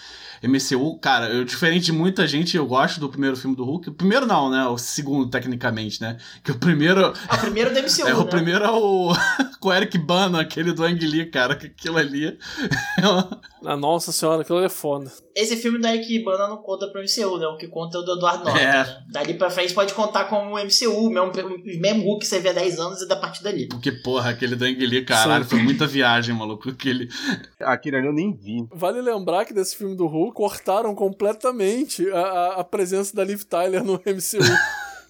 MCU, 0.42 0.98
cara, 0.98 1.29
eu, 1.29 1.44
diferente 1.44 1.87
de 1.87 1.92
muita 1.92 2.27
gente, 2.27 2.57
eu 2.57 2.66
gosto 2.66 3.01
do 3.01 3.09
primeiro 3.09 3.37
filme 3.37 3.57
do 3.57 3.64
Hulk. 3.64 3.90
O 3.90 3.94
primeiro 3.94 4.27
não, 4.27 4.51
né? 4.51 4.66
O 4.66 4.79
segundo, 4.79 5.29
tecnicamente, 5.29 6.01
né? 6.01 6.18
Que 6.44 6.53
o 6.53 6.59
primeiro. 6.59 7.01
É 7.01 7.35
o 7.35 7.38
primeiro 7.38 7.72
do 7.72 7.81
MCU. 7.81 8.03
É, 8.03 8.12
né? 8.12 8.14
o 8.14 8.27
primeiro 8.27 8.64
é 8.64 8.70
o. 8.72 9.12
com 9.59 9.68
o 9.68 9.72
Eric 9.72 9.98
Bana, 9.98 10.40
aquele 10.40 10.72
do 10.72 10.85
Ang 10.85 11.05
Lee, 11.07 11.27
cara. 11.27 11.57
Que 11.57 11.66
aquilo 11.66 11.96
ali. 11.96 12.38
ah, 13.64 13.77
nossa 13.77 14.12
senhora, 14.12 14.42
aquilo 14.42 14.61
é 14.61 14.68
foda. 14.68 15.11
Esse 15.35 15.57
filme 15.57 15.79
do 15.79 15.87
Eric 15.87 16.24
Bana 16.24 16.48
não 16.48 16.59
conta 16.59 16.88
pro 16.88 17.01
MCU, 17.01 17.38
né? 17.38 17.46
O 17.46 17.57
que 17.57 17.68
conta 17.68 17.98
é 17.98 18.01
o 18.01 18.05
do 18.05 18.16
Eduardo 18.16 18.44
Norton. 18.44 18.59
É. 18.59 18.85
Né? 18.85 19.03
Dali 19.09 19.35
pra 19.35 19.51
frente 19.51 19.72
pode 19.72 19.94
contar 19.94 20.24
como 20.24 20.57
o 20.57 20.59
MCU, 20.59 20.90
o 20.90 21.11
mesmo, 21.11 21.33
mesmo 21.81 22.03
Hulk 22.05 22.20
que 22.20 22.27
você 22.27 22.40
vê 22.40 22.51
há 22.51 22.53
10 22.53 22.79
anos 22.79 23.03
e 23.03 23.09
da 23.09 23.16
partir 23.16 23.42
dali. 23.42 23.68
Porque, 23.68 23.92
porra, 23.92 24.31
aquele 24.31 24.57
do 24.57 24.64
Ang 24.64 24.87
Lee, 24.87 25.05
caralho, 25.05 25.44
Sim. 25.44 25.51
foi 25.51 25.62
muita 25.62 25.87
viagem, 25.87 26.35
maluco. 26.35 26.68
Aquele. 26.68 27.09
Aquele 27.61 27.96
ali 27.96 28.07
eu 28.07 28.12
nem 28.12 28.33
vi. 28.33 28.66
Vale 28.72 29.01
lembrar 29.01 29.44
que 29.44 29.55
desse 29.55 29.77
filme 29.77 29.96
do 29.96 30.07
Hulk 30.07 30.28
cortaram 30.33 30.95
completamente 30.95 32.09
a, 32.11 32.55
a 32.59 32.64
presença 32.64 33.14
da 33.14 33.25
Liv 33.25 33.43
Tyler 33.45 33.85
no 33.85 33.95
MCU. 34.07 34.45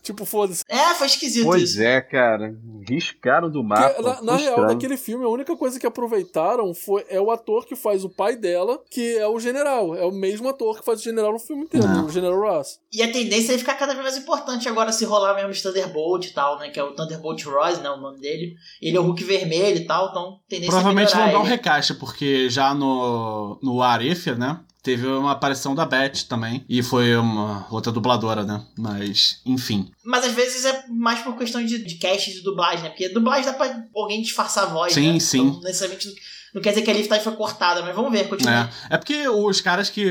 Tipo, 0.08 0.24
foda-se. 0.24 0.64
É, 0.68 0.94
foi 0.94 1.06
esquisito 1.06 1.44
Pois 1.44 1.72
isso. 1.72 1.82
é, 1.82 2.00
cara. 2.00 2.56
Riscaram 2.88 3.50
do 3.50 3.62
mapa. 3.62 4.00
na, 4.00 4.22
na 4.22 4.38
Foi 4.38 4.42
real, 4.42 4.60
naquele 4.62 4.96
filme, 4.96 5.24
a 5.24 5.28
única 5.28 5.54
coisa 5.54 5.78
que 5.78 5.86
aproveitaram 5.86 6.72
foi 6.72 7.04
é 7.10 7.20
o 7.20 7.30
ator 7.30 7.66
que 7.66 7.76
faz 7.76 8.04
o 8.04 8.08
pai 8.08 8.34
dela, 8.34 8.80
que 8.90 9.18
é 9.18 9.26
o 9.26 9.38
general. 9.38 9.94
É 9.94 10.06
o 10.06 10.10
mesmo 10.10 10.48
ator 10.48 10.78
que 10.78 10.84
faz 10.84 11.00
o 11.00 11.04
general 11.04 11.32
no 11.32 11.38
filme 11.38 11.64
inteiro, 11.64 11.86
Não. 11.86 12.06
o 12.06 12.10
General 12.10 12.40
Ross. 12.40 12.80
E 12.90 13.02
a 13.02 13.12
tendência 13.12 13.52
é 13.52 13.58
ficar 13.58 13.74
cada 13.74 13.92
vez 13.92 14.02
mais 14.02 14.16
importante 14.16 14.66
agora 14.66 14.92
se 14.92 15.04
rolar 15.04 15.34
mesmo 15.34 15.50
os 15.50 15.60
Thunderbolt 15.60 16.24
e 16.24 16.32
tal, 16.32 16.58
né? 16.58 16.70
Que 16.70 16.80
é 16.80 16.82
o 16.82 16.94
Thunderbolt 16.94 17.44
Ross, 17.44 17.78
né? 17.80 17.90
O 17.90 17.98
nome 17.98 18.18
dele. 18.18 18.54
Ele 18.80 18.96
é 18.96 19.00
o 19.00 19.02
Hulk 19.02 19.22
vermelho 19.24 19.76
e 19.76 19.86
tal, 19.86 20.08
então 20.08 20.40
tendência 20.48 20.70
Provavelmente 20.70 21.12
é 21.12 21.16
vão 21.16 21.26
melhorar 21.26 21.38
dar 21.38 21.44
um 21.44 21.48
recaixa, 21.50 21.94
porque 21.94 22.48
já 22.48 22.72
no, 22.72 23.58
no 23.62 23.82
Arif, 23.82 24.30
né? 24.32 24.60
Teve 24.88 25.06
uma 25.06 25.32
aparição 25.32 25.74
da 25.74 25.84
Beth 25.84 26.24
também. 26.26 26.64
E 26.66 26.82
foi 26.82 27.14
uma 27.14 27.66
outra 27.70 27.92
dubladora, 27.92 28.42
né? 28.42 28.64
Mas, 28.74 29.42
enfim. 29.44 29.90
Mas 30.02 30.24
às 30.24 30.32
vezes 30.32 30.64
é 30.64 30.86
mais 30.88 31.20
por 31.20 31.36
questão 31.36 31.62
de, 31.62 31.84
de 31.84 31.96
cast 31.96 32.32
de 32.32 32.40
dublagem, 32.40 32.84
né? 32.84 32.88
Porque 32.88 33.10
dublagem 33.10 33.44
dá 33.44 33.52
pra 33.52 33.84
alguém 33.94 34.22
disfarçar 34.22 34.64
a 34.64 34.68
voz, 34.68 34.94
Sim, 34.94 35.12
né? 35.12 35.20
sim. 35.20 35.40
Então, 35.40 35.60
necessariamente 35.60 36.14
não 36.54 36.62
quer 36.62 36.70
dizer 36.70 36.80
que 36.80 36.90
a 36.90 36.94
Liv 36.94 37.06
foi 37.22 37.36
cortada, 37.36 37.82
mas 37.82 37.94
vamos 37.94 38.10
ver, 38.10 38.30
continua. 38.30 38.70
É. 38.90 38.94
é 38.94 38.96
porque 38.96 39.28
os 39.28 39.60
caras 39.60 39.90
que 39.90 40.06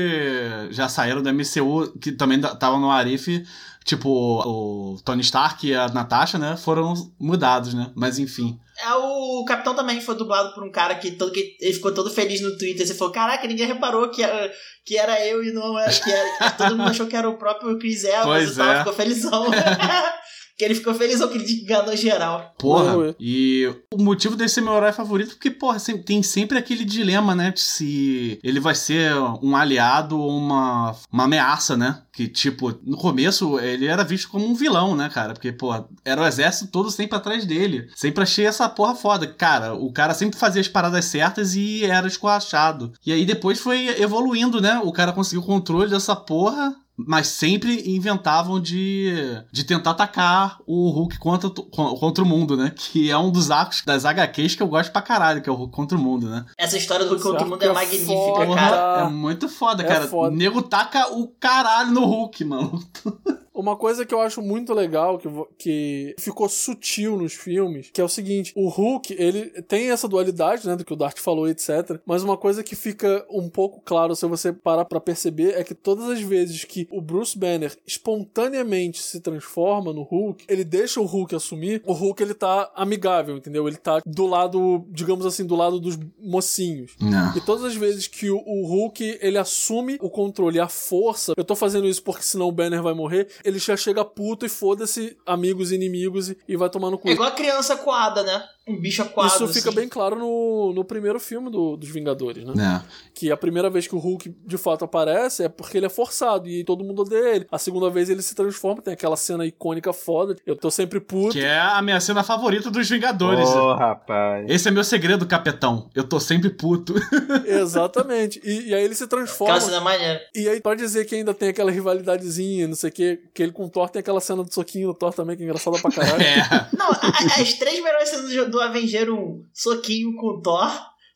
já 0.70 0.88
saíram 0.88 1.20
do 1.20 1.34
MCU, 1.34 1.98
que 2.00 2.12
também 2.12 2.38
estavam 2.38 2.78
no 2.78 2.88
Arif, 2.88 3.44
tipo 3.84 4.08
o 4.08 4.96
Tony 5.04 5.22
Stark 5.22 5.66
e 5.66 5.74
a 5.74 5.88
Natasha, 5.88 6.38
né? 6.38 6.56
Foram 6.56 6.94
mudados, 7.18 7.74
né? 7.74 7.90
Mas 7.96 8.20
enfim. 8.20 8.60
É, 8.80 8.94
o 8.94 9.44
Capitão 9.44 9.74
também 9.74 10.00
foi 10.00 10.14
dublado 10.14 10.54
por 10.54 10.64
um 10.64 10.70
cara 10.70 10.94
que, 10.94 11.12
todo, 11.12 11.32
que 11.32 11.56
ele 11.60 11.74
ficou 11.74 11.92
todo 11.92 12.10
feliz 12.10 12.40
no 12.40 12.56
Twitter. 12.56 12.86
Você 12.86 12.94
falou, 12.94 13.12
caraca, 13.12 13.46
ninguém 13.46 13.66
reparou 13.66 14.08
que 14.08 14.22
era, 14.22 14.52
que 14.84 14.96
era 14.96 15.26
eu 15.26 15.42
e 15.42 15.50
não 15.50 15.76
era. 15.78 15.92
Que 15.92 16.10
era 16.10 16.50
que 16.50 16.58
todo 16.58 16.76
mundo 16.76 16.90
achou 16.90 17.06
que 17.06 17.16
era 17.16 17.28
o 17.28 17.38
próprio 17.38 17.76
Chris 17.78 18.04
Evans 18.04 18.24
Pois 18.24 18.52
e 18.52 18.56
tal, 18.56 18.72
é. 18.72 18.78
ficou 18.78 18.92
felizão. 18.92 19.46
que 20.58 20.64
ele 20.64 20.74
ficou 20.74 20.92
felizão 20.92 21.28
que 21.28 21.38
ele 21.38 21.62
enganou 21.62 21.96
geral. 21.96 22.52
Porra, 22.58 22.96
Ué, 22.96 23.14
e 23.20 23.72
o 23.94 24.02
motivo 24.02 24.34
desse 24.34 24.56
ser 24.56 24.60
meu 24.60 24.74
herói 24.74 24.90
favorito 24.92 25.28
é 25.30 25.34
porque, 25.34 25.50
porra, 25.52 25.78
sempre- 25.78 26.02
tem 26.02 26.20
sempre 26.22 26.58
aquele 26.58 26.84
dilema, 26.84 27.32
né? 27.34 27.52
de 27.52 27.60
Se 27.60 28.40
ele 28.42 28.58
vai 28.58 28.74
ser 28.74 29.14
um 29.40 29.54
aliado 29.56 30.18
ou 30.18 30.36
uma, 30.36 30.96
uma 31.12 31.24
ameaça, 31.24 31.76
né? 31.76 32.02
Que, 32.12 32.26
tipo, 32.26 32.76
no 32.82 32.96
começo 32.96 33.60
ele 33.60 33.86
era 33.86 34.02
visto 34.02 34.28
como 34.28 34.44
um 34.46 34.54
vilão, 34.54 34.96
né, 34.96 35.08
cara? 35.08 35.32
Porque, 35.32 35.52
porra, 35.52 35.86
era 36.04 36.20
o 36.20 36.26
exército 36.26 36.72
todo 36.72 36.90
sempre 36.90 37.16
atrás 37.16 37.46
dele. 37.46 37.88
Sempre 37.94 38.24
achei 38.24 38.44
essa 38.44 38.68
porra 38.68 38.96
foda. 38.96 39.26
Cara, 39.28 39.74
o 39.74 39.92
cara 39.92 40.12
sempre 40.12 40.36
fazia 40.38 40.60
as 40.60 40.66
paradas 40.66 41.04
certas 41.04 41.54
e 41.54 41.84
era 41.84 42.08
escorrachado. 42.08 42.92
E 43.06 43.12
aí 43.12 43.24
depois 43.24 43.60
foi 43.60 43.86
evoluindo, 44.02 44.60
né? 44.60 44.80
O 44.82 44.90
cara 44.92 45.12
conseguiu 45.12 45.42
o 45.42 45.46
controle 45.46 45.88
dessa 45.90 46.16
porra. 46.16 46.74
Mas 47.06 47.28
sempre 47.28 47.88
inventavam 47.94 48.60
de, 48.60 49.12
de 49.52 49.62
tentar 49.64 49.92
atacar 49.92 50.58
o 50.66 50.90
Hulk 50.90 51.18
contra, 51.18 51.48
contra 51.48 52.24
o 52.24 52.26
mundo, 52.26 52.56
né? 52.56 52.72
Que 52.74 53.08
é 53.10 53.16
um 53.16 53.30
dos 53.30 53.50
arcos 53.52 53.82
das 53.86 54.04
HQs 54.04 54.56
que 54.56 54.62
eu 54.62 54.66
gosto 54.68 54.90
pra 54.90 55.00
caralho, 55.00 55.40
que 55.40 55.48
é 55.48 55.52
o 55.52 55.54
Hulk 55.54 55.72
contra 55.72 55.96
o 55.96 56.00
mundo, 56.00 56.28
né? 56.28 56.44
Essa 56.58 56.76
história 56.76 57.04
do 57.04 57.10
Hulk 57.12 57.22
contra 57.22 57.46
o 57.46 57.48
mundo 57.50 57.62
é 57.62 57.66
é 57.68 57.72
magnífica, 57.72 58.12
foda. 58.12 58.54
cara. 58.56 59.00
É 59.00 59.08
muito 59.08 59.48
foda, 59.48 59.82
É 59.82 59.86
cara. 59.86 60.08
foda. 60.08 60.32
O 60.34 60.36
nego 60.36 60.60
taca 60.60 61.12
o 61.12 61.28
caralho 61.38 61.92
no 61.92 62.04
Hulk, 62.04 62.44
mano. 62.44 62.82
Uma 63.58 63.76
coisa 63.76 64.06
que 64.06 64.14
eu 64.14 64.20
acho 64.20 64.40
muito 64.40 64.72
legal, 64.72 65.18
que, 65.18 65.28
que 65.58 66.14
ficou 66.16 66.48
sutil 66.48 67.16
nos 67.16 67.34
filmes, 67.34 67.90
que 67.92 68.00
é 68.00 68.04
o 68.04 68.08
seguinte: 68.08 68.52
o 68.54 68.68
Hulk, 68.68 69.16
ele 69.18 69.46
tem 69.62 69.90
essa 69.90 70.06
dualidade, 70.06 70.64
né, 70.66 70.76
do 70.76 70.84
que 70.84 70.92
o 70.92 70.96
Dart 70.96 71.18
falou, 71.18 71.48
etc. 71.48 71.98
Mas 72.06 72.22
uma 72.22 72.36
coisa 72.36 72.62
que 72.62 72.76
fica 72.76 73.26
um 73.28 73.48
pouco 73.48 73.80
claro 73.84 74.14
se 74.14 74.24
você 74.26 74.52
parar 74.52 74.84
pra 74.84 75.00
perceber 75.00 75.54
é 75.56 75.64
que 75.64 75.74
todas 75.74 76.08
as 76.08 76.20
vezes 76.20 76.64
que 76.64 76.86
o 76.90 77.00
Bruce 77.00 77.36
Banner 77.36 77.76
espontaneamente 77.84 79.02
se 79.02 79.18
transforma 79.20 79.92
no 79.92 80.02
Hulk, 80.02 80.44
ele 80.48 80.62
deixa 80.62 81.00
o 81.00 81.04
Hulk 81.04 81.34
assumir, 81.34 81.82
o 81.84 81.92
Hulk 81.92 82.22
ele 82.22 82.34
tá 82.34 82.70
amigável, 82.76 83.36
entendeu? 83.36 83.66
Ele 83.66 83.76
tá 83.76 84.00
do 84.06 84.26
lado, 84.26 84.86
digamos 84.90 85.26
assim, 85.26 85.44
do 85.44 85.56
lado 85.56 85.80
dos 85.80 85.98
mocinhos. 86.20 86.92
Não. 87.00 87.36
E 87.36 87.40
todas 87.40 87.64
as 87.64 87.74
vezes 87.74 88.06
que 88.06 88.30
o, 88.30 88.38
o 88.38 88.66
Hulk 88.66 89.18
ele 89.20 89.36
assume 89.36 89.98
o 90.00 90.08
controle, 90.08 90.60
a 90.60 90.68
força, 90.68 91.32
eu 91.36 91.44
tô 91.44 91.56
fazendo 91.56 91.88
isso 91.88 92.02
porque 92.02 92.22
senão 92.22 92.46
o 92.46 92.52
Banner 92.52 92.82
vai 92.82 92.94
morrer, 92.94 93.26
ele 93.48 93.58
já 93.58 93.76
chega 93.76 94.04
puto 94.04 94.44
e 94.44 94.48
foda-se 94.48 95.16
amigos 95.26 95.72
e 95.72 95.74
inimigos 95.74 96.34
e, 96.46 96.56
vai 96.56 96.68
tomar 96.68 96.90
no 96.90 96.98
cu. 96.98 97.08
É 97.08 97.12
igual 97.12 97.28
a 97.28 97.32
criança 97.32 97.76
coada, 97.76 98.22
né? 98.22 98.44
Um 98.68 98.80
bicho 98.80 99.02
aquado. 99.02 99.28
Isso 99.28 99.48
fica 99.48 99.68
assim. 99.70 99.76
bem 99.78 99.88
claro 99.88 100.16
no, 100.16 100.72
no 100.74 100.84
primeiro 100.84 101.18
filme 101.18 101.50
do- 101.50 101.76
dos 101.76 101.88
Vingadores, 101.88 102.44
né? 102.44 102.52
É. 102.84 103.08
Que 103.14 103.30
a 103.32 103.36
primeira 103.36 103.68
vez 103.70 103.86
que 103.86 103.94
o 103.94 103.98
Hulk 103.98 104.34
de 104.46 104.56
fato 104.58 104.84
aparece 104.84 105.42
é 105.44 105.48
porque 105.48 105.76
ele 105.78 105.86
é 105.86 105.88
forçado 105.88 106.48
e 106.48 106.62
todo 106.64 106.84
mundo 106.84 107.02
odeia 107.02 107.36
ele. 107.36 107.46
A 107.50 107.58
segunda 107.58 107.90
vez 107.90 108.08
ele 108.10 108.22
se 108.22 108.34
transforma, 108.34 108.80
tem 108.82 108.94
aquela 108.94 109.16
cena 109.16 109.44
icônica 109.46 109.92
foda. 109.92 110.36
Eu 110.46 110.54
tô 110.56 110.70
sempre 110.70 111.00
puto. 111.00 111.32
Que 111.32 111.44
é 111.44 111.58
a 111.58 111.80
minha 111.82 112.00
cena 112.00 112.22
favorita 112.22 112.70
dos 112.70 112.88
Vingadores. 112.88 113.48
Ô, 113.48 113.74
rapaz. 113.74 114.44
Esse 114.48 114.68
é 114.68 114.70
meu 114.70 114.84
segredo, 114.84 115.26
capetão. 115.26 115.88
Eu 115.94 116.04
tô 116.04 116.20
sempre 116.20 116.50
puto. 116.50 116.94
Exatamente. 117.46 118.40
E, 118.44 118.68
e 118.68 118.74
aí 118.74 118.84
ele 118.84 118.94
se 118.94 119.06
transforma. 119.06 119.54
Aquela 119.54 119.70
cena 119.70 119.80
maneira. 119.80 120.20
E 120.34 120.48
aí, 120.48 120.60
pra 120.60 120.74
dizer 120.74 121.04
que 121.06 121.14
ainda 121.14 121.34
tem 121.34 121.48
aquela 121.48 121.70
rivalidadezinha, 121.70 122.68
não 122.68 122.74
sei 122.74 122.90
o 122.90 122.92
que, 122.92 123.20
que 123.34 123.42
ele 123.42 123.52
com 123.52 123.64
o 123.64 123.68
Thor 123.68 123.88
tem 123.90 124.00
aquela 124.00 124.20
cena 124.20 124.42
do 124.44 124.52
soquinho 124.52 124.88
do 124.88 124.94
Thor 124.94 125.12
também, 125.12 125.36
que 125.36 125.42
é 125.42 125.46
engraçada 125.46 125.78
pra 125.78 125.90
caralho. 125.90 126.22
é. 126.22 126.68
Não, 126.76 126.90
a- 126.90 127.00
a- 127.02 127.40
as 127.42 127.54
três 127.54 127.82
melhores 127.82 128.08
cenas 128.08 128.30
do, 128.50 128.57
do 128.58 128.62
Avenger 128.62 129.08
1, 129.08 129.44
soquinho 129.54 130.16
com 130.16 130.40
Thor, 130.42 130.68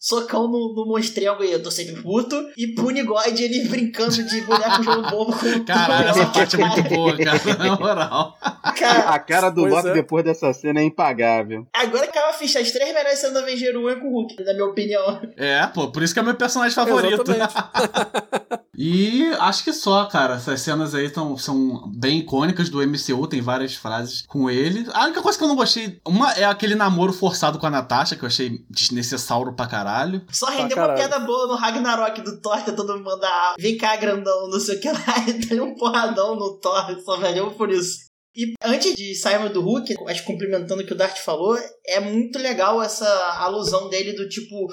socão 0.03 0.49
no, 0.49 0.75
no 0.75 0.85
monstrengo 0.85 1.45
e 1.45 1.53
eu 1.53 1.63
tô 1.63 1.71
sempre 1.71 2.03
puto, 2.03 2.35
e 2.57 2.67
Pune 2.75 3.05
God 3.05 3.39
ele 3.39 3.67
brincando 3.71 4.11
de 4.25 4.41
boneco 4.41 4.83
jogo 4.83 5.03
bobo 5.09 5.39
com 5.39 5.47
o 5.47 5.65
Caralho, 5.65 6.09
essa 6.09 6.27
parte 6.35 6.61
é 6.61 6.67
muito 6.67 6.83
boa, 6.89 7.17
cara. 7.17 7.41
Na 7.59 7.77
moral. 7.77 8.37
Cara, 8.77 9.11
A 9.11 9.19
cara 9.21 9.51
do 9.51 9.65
Loki 9.65 9.89
é. 9.89 9.93
depois 9.93 10.25
dessa 10.25 10.53
cena 10.53 10.81
é 10.81 10.83
impagável. 10.83 11.67
agora 11.73 12.09
que 12.09 12.19
a 12.19 12.33
ficha, 12.33 12.59
as 12.59 12.73
três 12.73 12.93
melhores 12.93 13.21
cenas 13.21 13.35
do 13.35 13.39
Avenger 13.41 13.77
1 13.77 13.91
é 13.91 13.95
com 13.95 14.09
o 14.09 14.11
Hulk, 14.11 14.43
na 14.43 14.53
minha 14.53 14.67
opinião. 14.67 15.21
É, 15.37 15.65
pô, 15.69 15.89
por 15.93 16.03
isso 16.03 16.13
que 16.13 16.19
é 16.19 16.23
meu 16.23 16.35
personagem 16.35 16.75
favorito. 16.75 17.23
E 18.77 19.31
acho 19.39 19.63
que 19.63 19.73
só, 19.73 20.07
cara. 20.07 20.35
Essas 20.35 20.61
cenas 20.63 20.95
aí 20.95 21.11
tão, 21.11 21.37
são 21.37 21.89
bem 21.95 22.19
icônicas 22.21 22.69
do 22.69 22.85
MCU, 22.85 23.27
tem 23.29 23.41
várias 23.41 23.75
frases 23.75 24.25
com 24.27 24.51
ele. 24.51 24.87
A 24.93 25.05
única 25.05 25.23
coisa 25.23 25.39
que 25.39 25.45
eu 25.45 25.49
não 25.49 25.55
gostei, 25.57 26.01
uma 26.07 26.33
é 26.33 26.45
aquele 26.45 26.75
namoro 26.75 27.13
forçado 27.13 27.59
com 27.59 27.67
a 27.67 27.71
Natasha, 27.71 28.17
que 28.17 28.25
eu 28.25 28.27
achei 28.27 28.65
desnecessário 28.69 29.53
pra 29.53 29.67
caralho. 29.67 29.92
Só 30.31 30.47
rendeu 30.47 30.77
caralho. 30.77 31.01
uma 31.01 31.09
piada 31.09 31.25
boa 31.25 31.47
no 31.47 31.55
Ragnarok 31.55 32.21
do 32.21 32.41
Thor, 32.41 32.65
que 32.65 32.73
todo 32.73 32.95
mundo 32.95 33.05
mandar 33.05 33.55
vem 33.59 33.77
cá, 33.77 33.97
grandão, 33.97 34.49
não 34.49 34.61
sei 34.61 34.77
o 34.77 34.81
que 34.81 34.89
lá, 34.89 34.99
e 35.29 35.47
tem 35.47 35.61
um 35.61 35.75
porradão 35.75 36.37
no 36.37 36.59
Thor, 36.59 37.01
só 37.05 37.17
valeu 37.17 37.51
por 37.53 37.71
isso. 37.71 38.13
E 38.35 38.55
antes 38.65 38.95
de 38.95 39.15
sairmos 39.15 39.53
do 39.53 39.61
Hulk, 39.61 39.95
acho 40.09 40.21
que 40.23 40.27
complementando 40.27 40.83
o 40.83 40.87
que 40.87 40.93
o 40.95 40.97
Dart 40.97 41.19
falou, 41.19 41.59
é 41.87 42.01
muito 42.01 42.39
legal 42.39 42.83
essa 42.83 43.07
alusão 43.39 43.91
dele 43.91 44.15
do 44.15 44.29
tipo. 44.29 44.69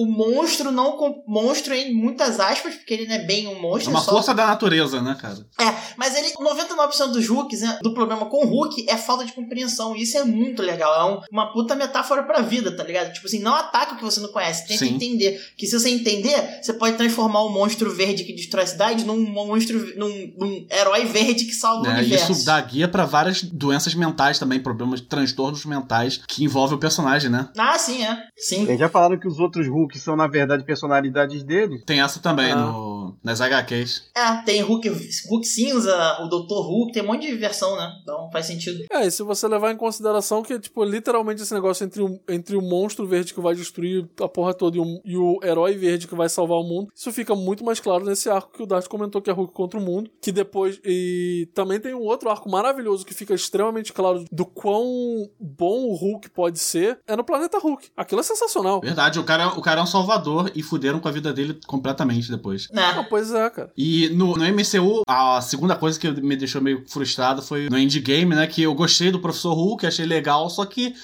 O 0.00 0.06
monstro 0.06 0.70
não. 0.70 0.92
com- 0.92 1.22
Monstro 1.26 1.74
em 1.74 1.92
muitas 1.92 2.38
aspas, 2.40 2.74
porque 2.74 2.94
ele 2.94 3.06
não 3.06 3.14
é 3.16 3.18
bem 3.18 3.46
um 3.48 3.52
É 3.56 3.60
monstro. 3.60 3.90
uma 3.90 4.00
só 4.00 4.12
força 4.12 4.32
da 4.34 4.46
natureza, 4.46 5.00
né, 5.02 5.16
cara? 5.20 5.36
é, 5.60 5.74
mas 5.96 6.14
ele, 6.16 6.32
99% 6.40 7.12
dos 7.12 7.28
Hulks, 7.28 7.60
né, 7.60 7.78
do 7.82 7.92
problema 7.94 8.26
com 8.26 8.44
o 8.44 8.48
Hulk 8.48 8.86
é 8.88 8.96
falta 8.96 9.24
de 9.24 9.32
compreensão. 9.32 9.94
E 9.96 10.02
isso 10.02 10.16
é 10.16 10.24
muito 10.24 10.62
legal. 10.62 10.94
É 10.94 11.12
um- 11.14 11.20
uma 11.30 11.52
puta 11.52 11.74
metáfora 11.74 12.22
pra 12.22 12.40
vida, 12.40 12.74
tá 12.76 12.82
ligado? 12.84 13.12
Tipo 13.12 13.26
assim, 13.26 13.40
não 13.40 13.54
ataca 13.54 13.94
o 13.94 13.96
que 13.96 14.04
você 14.04 14.20
não 14.20 14.28
conhece. 14.30 14.66
Tenta 14.66 14.84
Sim. 14.84 14.94
entender. 14.94 15.40
Que 15.56 15.66
se 15.66 15.78
você 15.78 15.90
entender, 15.90 16.60
você 16.62 16.72
pode 16.72 16.96
transformar 16.96 17.44
um 17.44 17.50
monstro 17.52 17.94
verde 17.94 18.24
que 18.24 18.32
destrói 18.32 18.64
a 18.64 18.66
cidade 18.66 19.04
num 19.04 19.18
monstro. 19.30 19.78
num, 19.96 20.32
num 20.38 20.66
herói 20.70 21.04
verde 21.06 21.44
que 21.44 21.54
salva 21.54 21.82
o 21.82 21.86
É, 21.90 21.98
universo. 22.00 22.32
isso 22.32 22.44
dá 22.44 22.60
guia 22.60 22.86
pra 22.88 23.04
várias 23.04 23.42
doenças 23.42 23.94
mentais 23.94 24.38
também, 24.38 24.60
problemas, 24.60 25.00
transtornos 25.00 25.64
mentais 25.64 26.20
que 26.28 26.44
envolvem 26.44 26.76
o 26.76 26.80
personagem, 26.80 27.30
né? 27.30 27.48
Ah, 27.56 27.78
sim, 27.78 28.04
é. 28.04 28.16
Sim. 28.36 28.62
Eles 28.64 28.78
já 28.78 28.88
falaram 28.88 29.18
que 29.18 29.26
os 29.26 29.38
outros 29.38 29.66
Hulk 29.68 29.87
são, 29.96 30.16
na 30.16 30.26
verdade, 30.26 30.64
personalidades 30.64 31.44
dele. 31.44 31.78
Tem 31.86 32.00
essa 32.00 32.18
também 32.18 32.50
Ah. 32.52 33.07
No, 33.08 33.18
nas 33.22 33.40
HQs. 33.40 34.10
É, 34.16 34.42
tem 34.42 34.60
Hulk, 34.60 34.88
Hulk 35.28 35.46
cinza, 35.46 36.18
o 36.20 36.28
Dr. 36.28 36.54
Hulk, 36.54 36.92
tem 36.92 37.02
um 37.02 37.06
monte 37.06 37.26
de 37.26 37.36
versão, 37.36 37.76
né? 37.76 37.90
Então 38.02 38.28
faz 38.32 38.46
sentido. 38.46 38.84
É, 38.90 39.06
e 39.06 39.10
se 39.10 39.22
você 39.22 39.46
levar 39.48 39.72
em 39.72 39.76
consideração 39.76 40.42
que, 40.42 40.58
tipo, 40.58 40.84
literalmente 40.84 41.42
esse 41.42 41.54
negócio 41.54 41.84
entre 41.84 42.02
o, 42.02 42.20
entre 42.28 42.56
o 42.56 42.62
monstro 42.62 43.06
verde 43.06 43.34
que 43.34 43.40
vai 43.40 43.54
destruir 43.54 44.08
a 44.20 44.28
porra 44.28 44.54
toda 44.54 44.76
e 44.76 44.80
o, 44.80 45.00
e 45.04 45.16
o 45.16 45.38
herói 45.42 45.76
verde 45.76 46.06
que 46.06 46.14
vai 46.14 46.28
salvar 46.28 46.58
o 46.58 46.64
mundo, 46.64 46.88
isso 46.94 47.12
fica 47.12 47.34
muito 47.34 47.64
mais 47.64 47.80
claro 47.80 48.04
nesse 48.04 48.28
arco 48.28 48.52
que 48.52 48.62
o 48.62 48.66
Dart 48.66 48.86
comentou 48.86 49.20
que 49.22 49.30
é 49.30 49.32
Hulk 49.32 49.52
contra 49.52 49.78
o 49.78 49.82
mundo, 49.82 50.10
que 50.20 50.32
depois... 50.32 50.80
E 50.84 51.48
também 51.54 51.80
tem 51.80 51.94
um 51.94 52.02
outro 52.02 52.30
arco 52.30 52.50
maravilhoso 52.50 53.04
que 53.04 53.14
fica 53.14 53.34
extremamente 53.34 53.92
claro 53.92 54.24
do 54.30 54.46
quão 54.46 55.28
bom 55.38 55.88
o 55.88 55.94
Hulk 55.94 56.30
pode 56.30 56.58
ser, 56.58 56.98
é 57.06 57.16
no 57.16 57.24
Planeta 57.24 57.58
Hulk. 57.58 57.88
Aquilo 57.96 58.20
é 58.20 58.24
sensacional. 58.24 58.80
Verdade, 58.80 59.18
o 59.18 59.24
cara, 59.24 59.48
o 59.48 59.62
cara 59.62 59.80
é 59.80 59.82
um 59.82 59.86
salvador 59.86 60.50
e 60.54 60.62
fuderam 60.62 61.00
com 61.00 61.08
a 61.08 61.12
vida 61.12 61.32
dele 61.32 61.58
completamente 61.66 62.30
depois. 62.30 62.68
Ah, 63.00 63.04
pois 63.04 63.32
é, 63.32 63.50
cara. 63.50 63.72
E 63.76 64.08
no, 64.10 64.34
no 64.36 64.44
MCU, 64.44 65.02
a 65.06 65.40
segunda 65.40 65.76
coisa 65.76 65.98
que 65.98 66.10
me 66.20 66.36
deixou 66.36 66.60
meio 66.60 66.84
frustrado 66.86 67.42
foi 67.42 67.68
no 67.68 67.78
Endgame, 67.78 68.34
né? 68.34 68.46
Que 68.46 68.62
eu 68.62 68.74
gostei 68.74 69.10
do 69.10 69.20
Professor 69.20 69.54
Hulk, 69.54 69.86
achei 69.86 70.06
legal, 70.06 70.48
só 70.50 70.64
que 70.64 70.94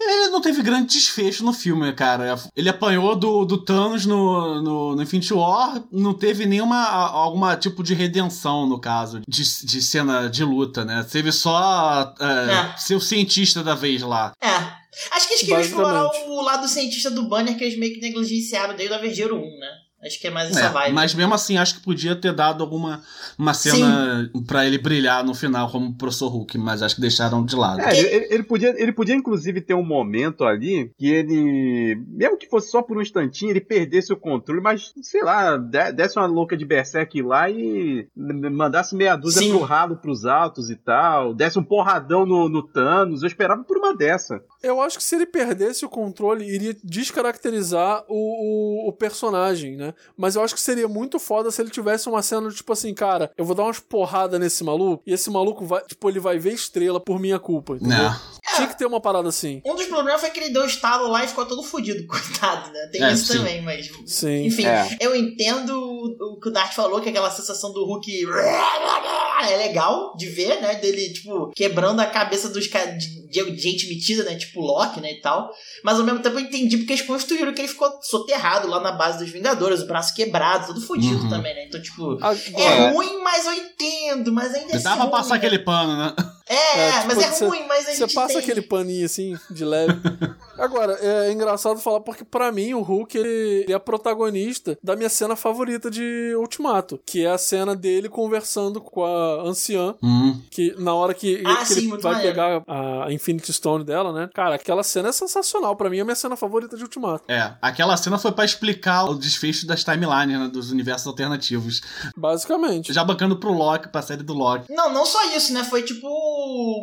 Ele 0.00 0.28
não 0.28 0.40
teve 0.40 0.62
grande 0.62 0.92
desfecho 0.92 1.44
no 1.44 1.52
filme, 1.52 1.92
cara. 1.92 2.36
Ele 2.56 2.68
apanhou 2.68 3.14
do, 3.14 3.44
do 3.44 3.58
Thanos 3.58 4.04
no, 4.04 4.60
no, 4.60 4.96
no 4.96 5.02
Infinity 5.02 5.32
War, 5.32 5.82
não 5.90 6.12
teve 6.12 6.46
nenhuma 6.46 6.84
alguma 6.84 7.56
tipo 7.56 7.82
de 7.82 7.94
redenção, 7.94 8.66
no 8.66 8.78
caso, 8.78 9.20
de, 9.26 9.42
de 9.66 9.82
cena 9.82 10.28
de 10.28 10.44
luta, 10.44 10.84
né? 10.84 11.06
Teve 11.10 11.32
só 11.32 12.14
é, 12.20 12.24
é. 12.24 12.76
ser 12.76 12.96
o 12.96 13.00
cientista 13.00 13.62
da 13.62 13.74
vez 13.74 14.02
lá. 14.02 14.32
É. 14.40 14.84
Acho 15.10 15.26
que 15.26 15.34
eles 15.34 15.40
queriam 15.40 15.60
explorar 15.60 16.08
o 16.28 16.40
lado 16.42 16.68
cientista 16.68 17.10
do 17.10 17.28
Banner 17.28 17.56
que 17.56 17.64
eles 17.64 17.78
meio 17.78 17.94
que 17.94 18.00
negligenciaram 18.00 18.76
desde 18.76 18.94
o 18.94 18.98
Avenger 18.98 19.32
1, 19.32 19.38
né? 19.58 19.68
Acho 20.04 20.20
que 20.20 20.26
é 20.26 20.30
mais 20.30 20.50
essa 20.50 20.66
é, 20.66 20.68
vibe. 20.68 20.94
Mas 20.94 21.14
mesmo 21.14 21.32
assim, 21.32 21.56
acho 21.56 21.76
que 21.76 21.80
podia 21.80 22.14
ter 22.14 22.32
dado 22.32 22.62
alguma 22.62 23.02
uma 23.38 23.54
cena 23.54 24.30
para 24.46 24.66
ele 24.66 24.76
brilhar 24.76 25.24
no 25.24 25.34
final 25.34 25.70
como 25.70 25.96
professor 25.96 26.28
Hulk, 26.28 26.58
mas 26.58 26.82
acho 26.82 26.96
que 26.96 27.00
deixaram 27.00 27.44
de 27.44 27.56
lado. 27.56 27.80
É, 27.80 27.98
ele, 27.98 28.34
ele, 28.34 28.42
podia, 28.42 28.74
ele 28.80 28.92
podia 28.92 29.14
inclusive 29.14 29.60
ter 29.62 29.74
um 29.74 29.84
momento 29.84 30.44
ali 30.44 30.92
que 30.98 31.08
ele, 31.08 31.96
mesmo 32.06 32.36
que 32.36 32.48
fosse 32.48 32.70
só 32.70 32.82
por 32.82 32.98
um 32.98 33.02
instantinho, 33.02 33.50
ele 33.50 33.60
perdesse 33.60 34.12
o 34.12 34.16
controle, 34.16 34.60
mas 34.60 34.92
sei 35.02 35.22
lá, 35.22 35.56
desse 35.56 36.18
uma 36.18 36.26
louca 36.26 36.56
de 36.56 36.64
berserk 36.64 37.22
lá 37.22 37.48
e 37.48 38.06
mandasse 38.14 38.94
meia 38.94 39.16
dúzia 39.16 39.40
Sim. 39.40 39.50
pro 39.50 39.62
ralo 39.62 39.96
pros 39.96 40.26
altos 40.26 40.70
e 40.70 40.76
tal, 40.76 41.32
desse 41.32 41.58
um 41.58 41.64
porradão 41.64 42.26
no, 42.26 42.48
no 42.48 42.62
Thanos. 42.62 43.22
Eu 43.22 43.26
esperava 43.26 43.64
por 43.64 43.78
uma 43.78 43.96
dessa. 43.96 44.42
Eu 44.62 44.80
acho 44.82 44.98
que 44.98 45.04
se 45.04 45.14
ele 45.14 45.26
perdesse 45.26 45.84
o 45.84 45.88
controle, 45.88 46.44
iria 46.44 46.76
descaracterizar 46.84 48.04
o, 48.08 48.86
o, 48.86 48.88
o 48.88 48.92
personagem, 48.92 49.76
né? 49.76 49.93
Mas 50.16 50.36
eu 50.36 50.42
acho 50.42 50.54
que 50.54 50.60
seria 50.60 50.88
muito 50.88 51.18
foda 51.18 51.50
se 51.50 51.60
ele 51.60 51.70
tivesse 51.70 52.08
uma 52.08 52.22
cena 52.22 52.50
tipo 52.50 52.72
assim, 52.72 52.92
cara, 52.94 53.30
eu 53.36 53.44
vou 53.44 53.54
dar 53.54 53.64
umas 53.64 53.80
porradas 53.80 54.38
nesse 54.38 54.62
maluco 54.64 55.02
e 55.06 55.12
esse 55.12 55.30
maluco 55.30 55.64
vai, 55.64 55.82
tipo, 55.82 56.08
ele 56.08 56.20
vai 56.20 56.38
ver 56.38 56.52
estrela 56.52 57.00
por 57.00 57.18
minha 57.18 57.38
culpa, 57.38 57.74
entendeu? 57.74 57.98
Não. 57.98 58.20
Tinha 58.54 58.68
que 58.68 58.78
ter 58.78 58.86
uma 58.86 59.00
parada 59.00 59.28
assim. 59.28 59.60
Um 59.64 59.74
dos 59.74 59.86
problemas 59.86 60.20
foi 60.20 60.30
que 60.30 60.40
ele 60.40 60.50
deu 60.52 60.62
um 60.62 60.66
estalo 60.66 61.08
lá 61.08 61.24
e 61.24 61.28
ficou 61.28 61.46
todo 61.46 61.62
fodido, 61.62 62.04
coitado, 62.08 62.72
né? 62.72 62.88
Tem 62.92 63.02
é, 63.02 63.12
isso 63.12 63.32
sim. 63.32 63.38
também, 63.38 63.62
mas. 63.62 63.90
Sim. 64.06 64.46
Enfim, 64.46 64.66
é. 64.66 64.96
eu 65.00 65.14
entendo 65.14 65.72
o 65.76 66.38
que 66.40 66.48
o 66.48 66.52
Dart 66.52 66.74
falou, 66.74 67.00
que 67.00 67.08
aquela 67.08 67.30
sensação 67.30 67.72
do 67.72 67.84
Hulk 67.84 68.26
é 69.50 69.56
legal 69.56 70.14
de 70.16 70.26
ver, 70.26 70.60
né? 70.60 70.74
Dele, 70.76 71.12
tipo, 71.12 71.50
quebrando 71.54 72.00
a 72.00 72.06
cabeça 72.06 72.48
dos 72.48 72.66
caras 72.66 72.96
de, 72.98 73.24
gente 73.56 73.88
metida, 73.88 74.22
né? 74.24 74.36
Tipo 74.36 74.60
Loki, 74.60 75.00
né? 75.00 75.12
E 75.12 75.20
tal. 75.20 75.50
Mas 75.82 75.98
ao 75.98 76.04
mesmo 76.04 76.20
tempo 76.20 76.36
eu 76.36 76.40
entendi 76.40 76.76
porque 76.76 76.92
eles 76.92 77.06
construíram 77.06 77.52
que 77.52 77.60
ele 77.60 77.68
ficou 77.68 77.90
soterrado 78.02 78.68
lá 78.68 78.80
na 78.80 78.92
base 78.92 79.18
dos 79.18 79.30
Vingadores, 79.30 79.80
o 79.80 79.86
braço 79.86 80.14
quebrado, 80.14 80.68
todo 80.68 80.80
fodido 80.80 81.24
uhum. 81.24 81.28
também, 81.28 81.54
né? 81.54 81.64
Então, 81.66 81.82
tipo, 81.82 82.18
é 82.56 82.90
ruim, 82.90 83.22
mas 83.22 83.46
eu 83.46 83.52
entendo, 83.52 84.32
mas 84.32 84.54
ainda 84.54 84.76
assim. 84.76 84.84
Dá 84.84 84.96
pra 84.96 85.06
passar 85.08 85.34
né? 85.34 85.36
aquele 85.38 85.58
pano, 85.58 85.96
né? 85.96 86.14
É, 86.46 86.88
é 86.88 86.92
tipo, 86.92 87.06
mas 87.06 87.18
é 87.18 87.30
cê, 87.32 87.46
ruim, 87.46 87.64
mas 87.66 87.86
a 87.86 87.90
gente 87.90 87.98
Você 87.98 88.14
passa 88.14 88.34
tem. 88.34 88.38
aquele 88.38 88.62
paninho 88.62 89.06
assim, 89.06 89.38
de 89.50 89.64
leve. 89.64 89.94
Agora, 90.58 90.98
é 91.00 91.32
engraçado 91.32 91.80
falar 91.80 92.00
porque 92.00 92.24
para 92.24 92.52
mim 92.52 92.74
o 92.74 92.82
Hulk 92.82 93.16
ele, 93.16 93.28
ele, 93.64 93.72
é 93.72 93.78
protagonista 93.78 94.78
da 94.82 94.94
minha 94.94 95.08
cena 95.08 95.34
favorita 95.34 95.90
de 95.90 96.34
Ultimato, 96.38 97.00
que 97.04 97.24
é 97.24 97.30
a 97.30 97.38
cena 97.38 97.74
dele 97.74 98.08
conversando 98.08 98.80
com 98.80 99.04
a 99.04 99.42
anciã, 99.42 99.94
hum. 100.02 100.40
que 100.50 100.74
na 100.78 100.94
hora 100.94 101.14
que, 101.14 101.42
ah, 101.44 101.56
que 101.56 101.66
sim, 101.66 101.92
ele 101.92 102.02
vai 102.02 102.12
maneiro. 102.14 102.34
pegar 102.34 102.62
a 102.68 103.12
Infinity 103.12 103.52
Stone 103.52 103.84
dela, 103.84 104.12
né? 104.12 104.28
Cara, 104.34 104.54
aquela 104.54 104.82
cena 104.82 105.08
é 105.08 105.12
sensacional, 105.12 105.74
para 105.76 105.90
mim 105.90 105.98
é 105.98 106.00
a 106.02 106.04
minha 106.04 106.14
cena 106.14 106.36
favorita 106.36 106.76
de 106.76 106.82
Ultimato. 106.82 107.24
É, 107.26 107.52
aquela 107.60 107.96
cena 107.96 108.18
foi 108.18 108.32
para 108.32 108.44
explicar 108.44 109.04
o 109.04 109.14
desfecho 109.14 109.66
das 109.66 109.82
timelines, 109.82 110.38
né, 110.38 110.48
dos 110.48 110.70
universos 110.70 111.06
alternativos. 111.06 111.80
Basicamente. 112.16 112.92
Já 112.92 113.02
bancando 113.02 113.36
pro 113.36 113.52
Loki, 113.52 113.88
pra 113.88 114.02
série 114.02 114.22
do 114.22 114.34
Loki. 114.34 114.72
Não, 114.72 114.92
não 114.92 115.06
só 115.06 115.34
isso, 115.34 115.52
né? 115.52 115.64
Foi 115.64 115.82
tipo 115.82 116.33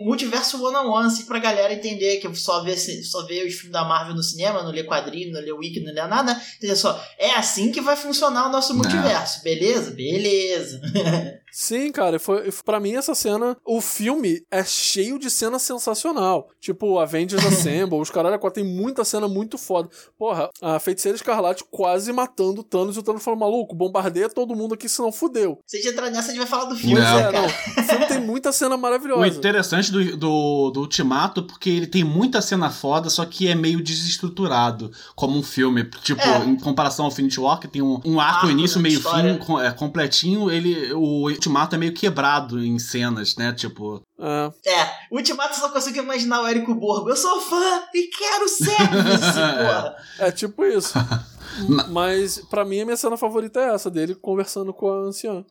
multiverso 0.06 0.64
one 0.64 0.76
on 0.76 0.90
one, 0.92 1.08
assim, 1.08 1.26
pra 1.26 1.40
galera 1.40 1.74
entender 1.74 2.18
que 2.18 2.36
só 2.36 2.64
vê, 2.64 2.76
só 2.78 3.26
vê 3.26 3.44
os 3.44 3.54
filmes 3.54 3.72
da 3.72 3.84
Marvel 3.84 4.16
no 4.16 4.24
cinema, 4.24 4.64
não 4.64 4.72
lê 4.72 4.84
quadrinho, 4.84 5.32
não 5.32 5.42
lê 5.42 5.52
wiki, 5.52 5.80
não 5.80 5.94
lê 5.94 6.08
nada. 6.08 6.40
Entendeu 6.58 6.76
só? 6.76 7.04
É 7.18 7.32
assim 7.32 7.72
que 7.72 7.82
vai 7.82 7.96
funcionar 7.96 8.48
o 8.48 8.52
nosso 8.52 8.74
multiverso, 8.74 9.38
não. 9.38 9.44
beleza? 9.44 9.92
Beleza. 9.92 10.82
Sim, 11.52 11.92
cara, 11.92 12.18
foi 12.18 12.50
para 12.64 12.80
mim 12.80 12.96
essa 12.96 13.14
cena, 13.14 13.58
o 13.66 13.82
filme 13.82 14.42
é 14.50 14.64
cheio 14.64 15.20
de 15.20 15.30
cena 15.30 15.60
sensacional. 15.60 16.50
Tipo, 16.60 17.00
Avengers 17.00 17.44
Assemble, 17.46 18.00
os 18.00 18.10
caralho, 18.10 18.40
tem 18.52 18.64
muita 18.64 19.04
cena 19.04 19.28
muito 19.28 19.58
foda. 19.58 19.90
Porra, 20.18 20.50
a 20.62 20.80
Feiticeira 20.80 21.16
Escarlate 21.16 21.64
quase 21.70 22.12
matando 22.14 22.62
o 22.62 22.64
Thanos 22.64 22.96
e 22.96 23.00
o 23.00 23.04
Thanos 23.04 23.24
falou, 23.24 23.40
maluco, 23.40 23.76
bombardeia 23.76 24.30
todo 24.30 24.56
mundo 24.56 24.74
aqui, 24.74 24.88
senão 24.88 25.12
fudeu. 25.12 25.60
Se 25.66 25.78
a 25.78 25.82
gente 25.82 25.92
entrar 25.92 26.10
nessa, 26.10 26.30
a 26.30 26.32
gente 26.32 26.40
vai 26.40 26.48
falar 26.48 26.66
do 26.66 26.76
filme. 26.76 27.00
Não. 27.00 27.20
É, 27.20 27.32
não. 27.32 27.46
O 27.46 27.84
filme 27.84 28.06
tem 28.08 28.22
muita 28.22 28.52
cena 28.52 28.78
maravilhosa. 28.78 29.22
O 29.22 29.26
interessante 29.26 29.92
do, 29.92 30.18
do, 30.18 30.72
do 30.72 30.80
Ultimato, 30.82 31.44
porque 31.44 31.70
ele 31.70 31.88
tem 31.88 32.04
muita 32.04 32.42
cena 32.42 32.70
foda, 32.70 33.10
só 33.10 33.26
que 33.26 33.48
é 33.48 33.56
meio 33.56 33.84
desestruturado, 33.84 34.92
como 35.16 35.38
um 35.38 35.44
filme. 35.44 35.84
Tipo, 36.02 36.22
é. 36.22 36.46
em 36.46 36.56
comparação 36.56 37.06
ao 37.06 37.12
Infinity 37.12 37.40
War, 37.40 37.60
que 37.60 37.68
tem 37.68 37.82
um, 37.82 38.00
um 38.06 38.20
arco, 38.20 38.46
arco 38.46 38.50
início, 38.50 38.80
meio 38.80 38.98
história. 38.98 39.40
fim, 39.40 39.60
é, 39.60 39.72
completinho, 39.72 40.50
ele, 40.50 40.94
o 40.94 41.30
Ultimato 41.42 41.76
é 41.76 41.80
meio 41.80 41.94
quebrado 41.94 42.64
em 42.64 42.78
cenas, 42.78 43.36
né? 43.36 43.52
Tipo. 43.52 44.04
É. 44.20 44.70
é. 44.70 44.92
O 45.10 45.18
Ultimato 45.18 45.56
só 45.56 45.70
consigo 45.70 45.98
imaginar 45.98 46.42
o 46.42 46.48
Érico 46.48 46.76
Borgo. 46.76 47.10
Eu 47.10 47.16
sou 47.16 47.42
fã 47.42 47.82
e 47.94 48.08
quero 48.10 48.48
ser 48.48 48.78
porra. 49.58 49.96
É 50.20 50.32
tipo 50.32 50.64
isso. 50.64 50.94
Mas 51.90 52.38
para 52.50 52.64
mim 52.64 52.82
a 52.82 52.86
minha 52.86 52.98
cena 52.98 53.18
favorita 53.18 53.60
é 53.60 53.74
essa, 53.74 53.90
dele 53.90 54.14
conversando 54.14 54.72
com 54.72 54.88
a 54.88 55.08
anciã. 55.08 55.44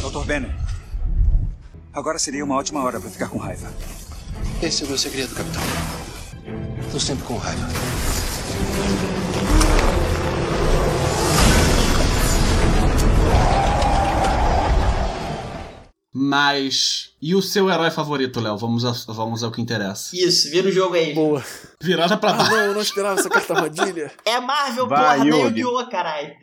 Dr. 0.00 0.24
Banner. 0.24 0.54
Agora 1.92 2.18
seria 2.18 2.44
uma 2.44 2.54
ótima 2.54 2.82
hora 2.82 3.00
para 3.00 3.10
ficar 3.10 3.28
com 3.28 3.38
raiva. 3.38 3.72
Esse 4.62 4.82
é 4.82 4.86
o 4.86 4.88
meu 4.88 4.98
segredo, 4.98 5.34
capitão. 5.34 5.62
Estou 6.86 7.00
sempre 7.00 7.24
com 7.24 7.36
raiva. 7.36 7.66
Mas. 16.14 17.12
E 17.20 17.34
o 17.34 17.42
seu 17.42 17.68
herói 17.68 17.90
favorito, 17.90 18.40
Léo? 18.40 18.56
Vamos, 18.56 18.84
a, 18.84 18.92
vamos 19.12 19.42
ao 19.42 19.50
que 19.50 19.60
interessa. 19.60 20.14
Isso, 20.14 20.48
vira 20.50 20.68
o 20.68 20.70
jogo 20.70 20.94
aí. 20.94 21.12
Boa. 21.12 21.42
Virada 21.82 22.16
pra 22.16 22.34
baixo. 22.34 22.52
Ah, 22.52 22.56
não, 22.56 22.64
eu 22.66 22.74
não 22.74 22.80
esperava 22.82 23.18
essa 23.18 23.28
carta 23.28 23.54
armadilha. 23.54 24.12
É 24.24 24.40
Marvel, 24.40 24.86
Vai, 24.86 25.18
porra, 25.18 25.24
nem 25.24 25.42
Yu-Gi-Oh, 25.42 25.88
caralho. 25.88 26.34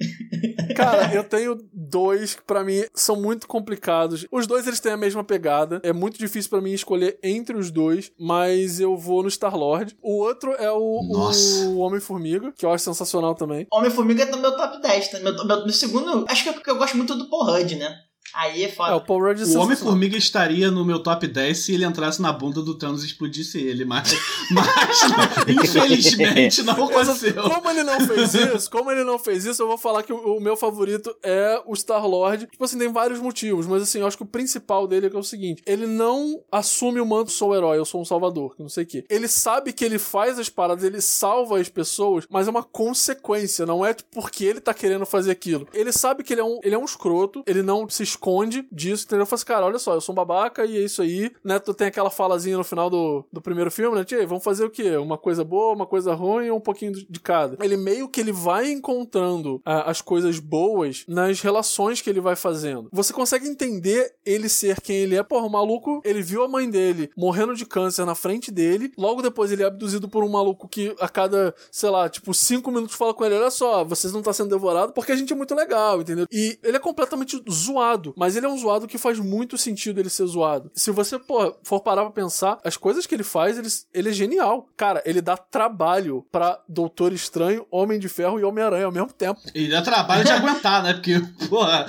Cara, 0.76 1.14
eu 1.16 1.24
tenho 1.24 1.58
dois 1.74 2.36
que 2.36 2.42
pra 2.42 2.64
mim 2.64 2.84
são 2.94 3.16
muito 3.16 3.48
complicados. 3.48 4.26
Os 4.32 4.46
dois 4.48 4.68
eles 4.68 4.80
têm 4.80 4.92
a 4.92 4.98
mesma 4.98 5.24
pegada. 5.24 5.80
É 5.84 5.94
muito 5.94 6.18
difícil 6.18 6.50
para 6.50 6.62
mim 6.62 6.72
escolher 6.72 7.18
entre 7.24 7.56
os 7.56 7.72
dois, 7.72 8.12
mas 8.20 8.80
eu 8.80 8.98
vou 8.98 9.24
no 9.24 9.30
Star-Lord. 9.30 9.96
O 10.02 10.18
outro 10.18 10.52
é 10.54 10.72
o, 10.72 10.78
o 10.80 11.78
Homem-Formiga, 11.78 12.52
que 12.58 12.66
eu 12.66 12.72
acho 12.72 12.84
sensacional 12.84 13.36
também. 13.36 13.68
Homem-Formiga 13.72 14.24
é 14.24 14.32
no 14.32 14.38
meu 14.38 14.56
top 14.56 14.82
10, 14.82 15.08
tá? 15.10 15.20
Meu, 15.20 15.34
meu, 15.34 15.64
meu 15.64 15.74
segundo, 15.74 16.26
acho 16.28 16.44
que 16.44 16.50
é 16.50 16.54
porque 16.54 16.70
eu 16.70 16.78
gosto 16.78 16.98
muito 16.98 17.16
do 17.16 17.30
Paul 17.30 17.46
Rudd, 17.46 17.76
né? 17.76 17.96
Aí 18.34 18.64
é 18.64 18.70
foda. 18.70 18.92
É, 18.92 18.96
o 18.96 19.02
Paul 19.02 19.22
Rudd 19.22 19.42
o 19.42 19.60
Homem-Formiga 19.60 20.18
estaria 20.18 20.72
no 20.72 20.86
meu 20.86 21.00
top 21.00 21.28
10 21.28 21.58
se 21.58 21.74
ele 21.74 21.86
entrasse 21.86 22.22
na 22.22 22.32
bunda 22.32 22.62
do 22.62 22.76
Thanos 22.76 23.04
e 23.04 23.08
explodisse 23.08 23.60
ele, 23.60 23.86
mas, 23.86 24.14
mas 24.52 25.00
infelizmente 25.48 26.64
não 26.64 26.86
aconteceu. 26.86 27.34
Como 27.34 27.70
ele 27.70 27.84
não 27.84 28.00
fez 28.00 28.34
isso, 28.34 28.72
como 28.72 28.92
ele 28.92 29.04
não 29.04 29.20
fez 29.20 29.46
isso, 29.46 29.62
eu 29.62 29.68
vou 29.68 29.78
falar 29.78 30.04
que 30.04 30.14
o, 30.14 30.38
o 30.38 30.42
meu 30.42 30.56
favorito 30.56 31.16
é 31.24 31.62
o 31.66 31.76
Star-Lord. 31.76 32.48
Tipo 32.48 32.64
assim, 32.64 32.78
tem 32.78 32.92
vários 32.92 33.20
motivos, 33.20 33.68
mas 33.68 33.84
assim, 33.84 34.00
eu 34.00 34.08
acho 34.08 34.18
que 34.18 34.24
o 34.24 34.28
principal 34.28 34.88
dele 34.88 35.08
é, 35.08 35.10
que 35.10 35.16
é 35.16 35.20
o 35.20 35.24
seguinte, 35.24 35.62
ele 35.66 35.88
não 35.88 36.42
assume 36.52 37.02
o 37.02 37.06
manto, 37.06 37.32
sou 37.32 37.50
o 37.50 37.56
herói, 37.56 37.78
eu 37.78 37.86
sou 37.86 38.02
um 38.02 38.06
salvador, 38.06 38.56
que 38.56 38.62
não 38.62 38.70
sei 38.70 38.84
o 38.84 38.88
quê. 38.88 39.06
Ele 39.10 39.28
sabe 39.28 39.74
que 39.74 39.84
ele 39.84 40.00
faz 40.00 40.40
as 40.40 40.50
paradas, 40.50 40.84
ele 40.84 41.02
salva 41.02 41.60
as 41.60 41.70
pessoas, 41.70 42.26
mas 42.30 42.48
é 42.48 42.52
uma 42.52 42.64
consequência, 42.64 43.66
não 43.66 43.86
é 43.86 43.96
porque 44.12 44.46
ele 44.46 44.62
tá 44.62 44.74
querendo 44.74 45.06
fazer 45.06 45.32
aquilo. 45.32 45.68
Ele 45.74 45.92
sabe 45.92 46.24
que 46.24 46.34
ele 46.34 46.42
é 46.42 46.44
um, 46.44 46.60
ele 46.64 46.76
é 46.76 46.78
um 46.78 46.86
escroto, 46.86 47.44
ele 47.46 47.62
não 47.62 47.90
se 47.90 48.04
esconde 48.22 48.68
disso, 48.72 49.06
entendeu? 49.06 49.26
Fala 49.26 49.36
assim, 49.36 49.46
cara, 49.46 49.66
olha 49.66 49.80
só, 49.80 49.96
eu 49.96 50.02
sou 50.02 50.14
um 50.14 50.16
babaca 50.16 50.64
e 50.64 50.78
é 50.78 50.82
isso 50.82 51.02
aí, 51.02 51.32
né? 51.44 51.58
Tu 51.58 51.74
tem 51.74 51.88
aquela 51.88 52.12
falazinha 52.12 52.56
no 52.56 52.64
final 52.64 52.88
do, 52.88 53.26
do 53.34 53.42
primeiro 53.42 53.72
filme, 53.72 53.98
né? 53.98 54.06
Tia, 54.06 54.26
vamos 54.28 54.44
fazer 54.44 54.64
o 54.64 54.70
quê? 54.70 54.96
Uma 54.98 55.18
coisa 55.18 55.44
boa, 55.44 55.74
uma 55.74 55.88
coisa 55.88 56.14
ruim 56.14 56.50
ou 56.52 56.58
um 56.58 56.62
pouquinho 56.62 56.92
de 56.92 57.20
cada. 57.20 57.58
Ele 57.64 57.76
meio 57.76 58.08
que 58.08 58.22
ele 58.22 58.32
vai 58.32 58.70
encontrando 58.70 59.60
ah, 59.66 59.90
as 59.90 60.02
coisas 60.02 60.38
boas 60.38 61.04
nas 61.08 61.42
relações 61.42 62.00
que 62.00 62.10
ele 62.10 62.22
vai 62.22 62.36
fazendo. 62.36 62.90
Você 62.92 63.12
consegue 63.12 63.48
entender 63.48 64.14
ele 64.24 64.48
ser 64.48 64.80
quem 64.80 64.98
ele 64.98 65.16
é. 65.16 65.24
Porra, 65.24 65.48
o 65.48 65.50
maluco, 65.50 66.02
ele 66.06 66.22
viu 66.22 66.44
a 66.44 66.48
mãe 66.48 66.70
dele 66.70 67.10
morrendo 67.18 67.56
de 67.56 67.66
câncer 67.66 68.06
na 68.06 68.14
frente 68.14 68.52
dele, 68.52 68.92
logo 68.98 69.22
depois 69.22 69.52
ele 69.52 69.64
é 69.64 69.66
abduzido 69.66 70.08
por 70.08 70.24
um 70.24 70.30
maluco 70.30 70.68
que 70.68 70.96
a 71.00 71.10
cada, 71.10 71.56
sei 71.72 71.90
lá, 71.90 72.08
tipo, 72.08 72.34
cinco 72.34 72.72
minutos 72.72 72.96
fala 72.96 73.14
com 73.14 73.26
ele, 73.26 73.36
olha 73.36 73.50
só, 73.50 73.84
vocês 73.84 74.14
não 74.14 74.20
estão 74.20 74.32
tá 74.32 74.38
sendo 74.38 74.50
devorados 74.50 74.94
porque 74.94 75.12
a 75.12 75.16
gente 75.16 75.34
é 75.34 75.36
muito 75.36 75.56
legal, 75.56 76.02
entendeu? 76.02 76.28
E 76.32 76.60
ele 76.64 76.78
é 76.78 76.80
completamente 76.80 77.42
zoado 77.50 78.11
zoado, 78.12 78.14
mas 78.18 78.36
ele 78.36 78.46
é 78.46 78.50
um 78.50 78.58
zoado 78.58 78.88
que 78.88 78.98
faz 78.98 79.20
muito 79.20 79.58
sentido 79.58 80.00
ele 80.00 80.10
ser 80.10 80.26
zoado. 80.26 80.72
Se 80.74 80.92
você, 80.92 81.18
pô, 81.18 81.56
for 81.64 81.80
parar 81.80 82.04
pra 82.04 82.12
pensar, 82.12 82.60
as 82.64 82.78
coisas 82.78 83.06
que 83.06 83.16
ele 83.16 83.24
faz, 83.24 83.58
ele, 83.58 83.68
ele 83.94 84.10
é 84.10 84.14
genial. 84.14 84.68
Cara, 84.76 85.02
ele 85.06 85.22
dá 85.22 85.38
trabalho 85.38 86.26
pra 86.32 86.60
Doutor 86.68 87.14
Estranho, 87.14 87.66
Homem 87.72 88.00
de 88.00 88.10
Ferro 88.10 88.40
e 88.40 88.44
Homem-Aranha 88.44 88.86
ao 88.86 88.92
mesmo 88.92 89.12
tempo. 89.12 89.40
E 89.54 89.70
dá 89.70 89.82
trabalho 89.82 90.24
de 90.24 90.32
aguentar, 90.32 90.84
né? 90.84 90.94
Porque, 90.94 91.22
porra. 91.50 91.86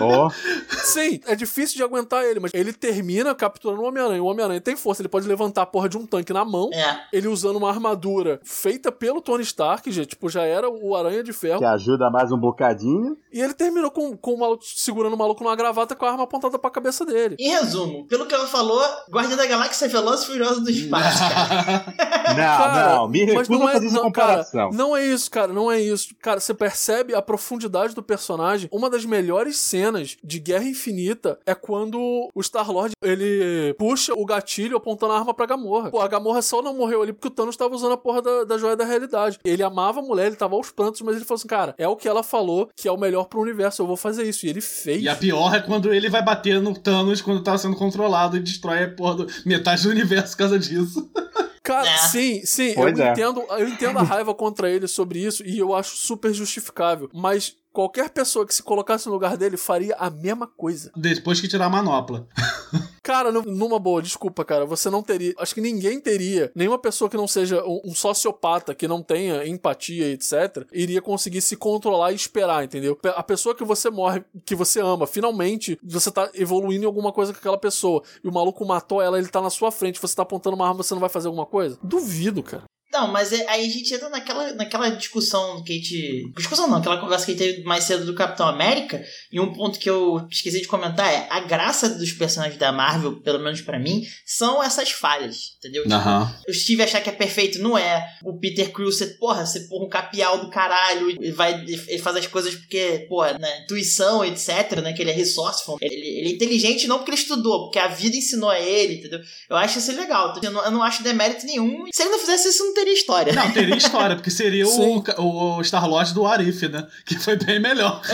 Ó, 0.00 0.30
Sim, 0.84 1.20
é 1.26 1.34
difícil 1.34 1.76
de 1.76 1.82
aguentar 1.82 2.24
ele, 2.24 2.40
mas 2.40 2.52
ele 2.54 2.72
termina 2.72 3.34
capturando 3.34 3.82
o 3.82 3.86
Homem-Aranha. 3.86 4.22
O 4.22 4.26
Homem-Aranha 4.26 4.60
tem 4.60 4.76
força, 4.76 5.02
ele 5.02 5.08
pode 5.08 5.26
levantar 5.26 5.62
a 5.62 5.66
porra 5.66 5.88
de 5.88 5.96
um 5.96 6.06
tanque 6.06 6.32
na 6.32 6.44
mão. 6.44 6.70
É. 6.72 7.00
Ele 7.12 7.28
usando 7.28 7.56
uma 7.56 7.68
armadura 7.68 8.40
feita 8.42 8.90
pelo 8.90 9.20
Tony 9.20 9.42
Stark, 9.42 9.90
já, 9.90 10.04
tipo, 10.04 10.28
já 10.28 10.42
era 10.42 10.68
o 10.68 10.96
Aranha 10.96 11.22
de 11.22 11.32
Ferro. 11.32 11.58
que 11.58 11.64
ajuda 11.64 12.10
mais 12.10 12.32
um 12.32 12.38
bocadinho. 12.38 13.16
E 13.32 13.40
ele 13.40 13.54
terminou 13.54 13.90
com, 13.90 14.16
com 14.16 14.34
o 14.34 14.38
maluco, 14.38 14.64
segurando 14.64 15.14
o 15.14 15.16
maluco 15.16 15.42
numa 15.42 15.52
gravata 15.58 15.94
com 15.94 16.06
a 16.06 16.10
arma 16.10 16.24
apontada 16.24 16.58
pra 16.58 16.70
cabeça 16.70 17.04
dele. 17.04 17.36
Em 17.38 17.50
resumo, 17.50 18.06
pelo 18.06 18.26
que 18.26 18.34
ela 18.34 18.46
falou, 18.46 18.82
Guardião 19.10 19.36
da 19.36 19.46
Galáxia 19.46 19.86
é 19.86 19.88
veloz 19.88 20.22
e 20.22 20.26
furioso 20.26 20.62
do 20.62 20.70
espaço, 20.70 21.18
cara. 21.18 21.84
Não, 22.28 22.34
Cara, 22.36 22.94
não, 22.96 23.08
me 23.08 23.26
mas 23.26 23.48
recuso 23.48 23.62
a 23.62 23.72
fazer 23.72 23.86
essa 23.86 23.96
não, 23.96 24.02
comparação. 24.02 24.70
Cara, 24.70 24.76
não 24.76 24.96
é 24.96 25.06
isso, 25.06 25.30
cara, 25.30 25.52
não 25.52 25.72
é 25.72 25.80
isso. 25.80 26.14
Cara, 26.20 26.40
você 26.40 26.52
percebe 26.52 27.14
a 27.14 27.22
profundidade 27.22 27.94
do 27.94 28.02
personagem. 28.02 28.68
Uma 28.70 28.90
das 28.90 29.06
melhores 29.06 29.58
cenas 29.58 30.16
de 30.22 30.38
Guerra 30.38 30.64
Infinita 30.64 31.38
é 31.46 31.54
quando 31.54 31.98
o 32.34 32.42
Star-Lord, 32.42 32.92
ele 33.02 33.74
puxa 33.78 34.12
o 34.14 34.26
gatilho 34.26 34.76
apontando 34.76 35.14
a 35.14 35.18
arma 35.18 35.32
pra 35.32 35.46
Gamorra. 35.46 35.90
Pô, 35.90 36.00
a 36.00 36.08
Gamorra 36.08 36.42
só 36.42 36.60
não 36.60 36.74
morreu 36.74 37.02
ali 37.02 37.12
porque 37.12 37.28
o 37.28 37.30
Thanos 37.30 37.56
tava 37.56 37.74
usando 37.74 37.92
a 37.92 37.96
porra 37.96 38.20
da, 38.20 38.44
da 38.44 38.58
joia 38.58 38.76
da 38.76 38.84
realidade. 38.84 39.38
Ele 39.44 39.62
amava 39.62 40.00
a 40.00 40.02
mulher, 40.02 40.26
ele 40.26 40.36
tava 40.36 40.54
aos 40.54 40.70
prantos, 40.70 41.00
mas 41.00 41.16
ele 41.16 41.24
falou 41.24 41.38
assim, 41.38 41.48
cara, 41.48 41.74
é 41.78 41.88
o 41.88 41.96
que 41.96 42.08
ela 42.08 42.22
falou 42.22 42.68
que 42.76 42.86
é 42.86 42.92
o 42.92 42.98
melhor 42.98 43.24
pro 43.24 43.40
universo, 43.40 43.82
eu 43.82 43.86
vou 43.86 43.96
fazer 43.96 44.24
isso. 44.24 44.46
E 44.46 44.50
ele 44.50 44.60
fez. 44.60 45.02
E 45.02 45.08
a 45.08 45.16
pior 45.16 45.47
é 45.56 45.60
quando 45.60 45.92
ele 45.92 46.08
vai 46.08 46.22
bater 46.22 46.60
no 46.60 46.74
Thanos 46.74 47.20
quando 47.20 47.42
tá 47.42 47.56
sendo 47.58 47.76
controlado 47.76 48.36
e 48.36 48.40
destrói 48.40 48.84
a 48.84 48.88
porra 48.90 49.14
do 49.16 49.26
metade 49.46 49.82
do 49.82 49.90
universo 49.90 50.32
por 50.32 50.38
causa 50.38 50.58
disso. 50.58 51.08
Cara, 51.62 51.86
É. 51.86 51.96
sim, 51.98 52.40
sim, 52.46 52.72
Pois 52.74 52.98
eu 52.98 53.04
é. 53.04 53.10
entendo, 53.12 53.40
eu 53.50 53.68
entendo 53.68 53.98
a 53.98 54.02
raiva 54.02 54.34
contra 54.34 54.70
ele 54.70 54.88
sobre 54.88 55.18
isso 55.18 55.44
e 55.44 55.58
eu 55.58 55.74
acho 55.74 55.96
super 55.96 56.32
justificável, 56.32 57.10
mas 57.12 57.54
qualquer 57.78 58.10
pessoa 58.10 58.44
que 58.44 58.52
se 58.52 58.60
colocasse 58.60 59.06
no 59.06 59.12
lugar 59.12 59.36
dele 59.36 59.56
faria 59.56 59.94
a 60.00 60.10
mesma 60.10 60.48
coisa. 60.48 60.90
Depois 60.96 61.40
que 61.40 61.46
tirar 61.46 61.66
a 61.66 61.70
manopla. 61.70 62.26
Cara, 63.04 63.30
nu- 63.30 63.42
numa 63.42 63.78
boa, 63.78 64.02
desculpa, 64.02 64.44
cara, 64.44 64.66
você 64.66 64.90
não 64.90 65.02
teria, 65.02 65.32
acho 65.38 65.54
que 65.54 65.62
ninguém 65.62 65.98
teria, 65.98 66.52
nenhuma 66.54 66.76
pessoa 66.78 67.08
que 67.08 67.16
não 67.16 67.26
seja 67.26 67.64
um, 67.64 67.80
um 67.86 67.94
sociopata, 67.94 68.74
que 68.74 68.86
não 68.86 69.02
tenha 69.02 69.46
empatia, 69.46 70.10
etc, 70.10 70.66
iria 70.70 71.00
conseguir 71.00 71.40
se 71.40 71.56
controlar 71.56 72.12
e 72.12 72.16
esperar, 72.16 72.64
entendeu? 72.64 72.98
A 73.16 73.22
pessoa 73.22 73.54
que 73.54 73.64
você 73.64 73.88
morre, 73.88 74.22
que 74.44 74.54
você 74.54 74.80
ama, 74.80 75.06
finalmente 75.06 75.78
você 75.82 76.10
tá 76.10 76.28
evoluindo 76.34 76.82
em 76.82 76.86
alguma 76.86 77.10
coisa 77.10 77.32
com 77.32 77.38
aquela 77.38 77.56
pessoa, 77.56 78.02
e 78.22 78.28
o 78.28 78.32
maluco 78.32 78.62
matou 78.66 79.00
ela, 79.00 79.16
ele 79.18 79.28
tá 79.28 79.40
na 79.40 79.48
sua 79.48 79.70
frente, 79.70 79.98
você 80.02 80.14
tá 80.14 80.22
apontando 80.22 80.56
uma 80.56 80.68
arma, 80.68 80.82
você 80.82 80.92
não 80.92 81.00
vai 81.00 81.08
fazer 81.08 81.28
alguma 81.28 81.46
coisa? 81.46 81.78
Duvido, 81.82 82.42
cara. 82.42 82.64
Não, 82.92 83.06
mas 83.08 83.32
é- 83.32 83.46
aí 83.48 83.66
a 83.66 83.70
gente 83.70 83.92
entra 83.92 84.08
naquela, 84.08 84.54
naquela 84.54 84.88
discussão 84.88 85.62
que 85.62 85.72
a 85.72 85.76
gente. 85.76 86.32
Discussão 86.36 86.68
não, 86.68 86.78
aquela 86.78 86.98
conversa 86.98 87.26
que 87.26 87.32
a 87.32 87.34
gente 87.34 87.44
teve 87.44 87.62
mais 87.64 87.84
cedo 87.84 88.06
do 88.06 88.14
Capitão 88.14 88.48
América. 88.48 89.04
E 89.30 89.38
um 89.38 89.52
ponto 89.52 89.78
que 89.78 89.88
eu 89.88 90.26
esqueci 90.30 90.60
de 90.60 90.66
comentar 90.66 91.12
é: 91.12 91.26
a 91.30 91.40
graça 91.40 91.88
dos 91.88 92.12
personagens 92.12 92.58
da 92.58 92.72
Marvel, 92.72 93.20
pelo 93.20 93.38
menos 93.40 93.60
pra 93.60 93.78
mim, 93.78 94.06
são 94.24 94.62
essas 94.62 94.90
falhas, 94.90 95.56
entendeu? 95.58 95.82
Tipo, 95.82 95.94
Aham. 95.94 96.34
o 96.48 96.52
Steve 96.52 96.82
achar 96.82 97.02
que 97.02 97.10
é 97.10 97.12
perfeito, 97.12 97.58
não 97.58 97.76
é. 97.76 98.08
O 98.24 98.38
Peter 98.38 98.70
Crew, 98.72 98.90
você, 98.90 99.06
porra, 99.06 99.44
você 99.44 99.60
porra 99.60 99.84
um 99.84 99.88
capial 99.88 100.38
do 100.40 100.50
caralho 100.50 101.10
e 101.10 101.30
vai, 101.30 101.62
ele 101.62 101.98
faz 101.98 102.16
as 102.16 102.26
coisas 102.26 102.54
porque, 102.54 103.06
porra, 103.08 103.38
né, 103.38 103.62
intuição, 103.64 104.24
etc, 104.24 104.80
né, 104.82 104.92
que 104.94 105.02
ele 105.02 105.10
é 105.10 105.14
resourceful. 105.14 105.76
Ele, 105.80 105.94
ele 105.94 106.28
é 106.30 106.32
inteligente 106.32 106.86
não 106.86 106.98
porque 106.98 107.10
ele 107.10 107.20
estudou, 107.20 107.64
porque 107.64 107.78
a 107.78 107.88
vida 107.88 108.16
ensinou 108.16 108.48
a 108.48 108.58
ele, 108.58 108.94
entendeu? 108.94 109.20
Eu 109.50 109.56
acho 109.56 109.78
isso 109.78 109.92
legal. 109.92 110.34
Eu 110.42 110.50
não, 110.50 110.64
eu 110.64 110.70
não 110.70 110.82
acho 110.82 111.02
demérito 111.02 111.44
nenhum. 111.44 111.84
Se 111.92 112.02
ele 112.02 112.10
não 112.10 112.18
fizesse 112.18 112.48
isso, 112.48 112.64
não 112.64 112.74
teria 112.78 112.94
história. 112.94 113.32
Não, 113.32 113.50
teria 113.50 113.76
história, 113.76 114.16
porque 114.16 114.30
seria 114.30 114.66
Sim. 114.66 115.02
o, 115.18 115.56
o 115.56 115.60
Star-Lord 115.64 116.14
do 116.14 116.26
Arif, 116.26 116.68
né? 116.68 116.86
Que 117.04 117.18
foi 117.18 117.36
bem 117.36 117.60
melhor. 117.60 118.00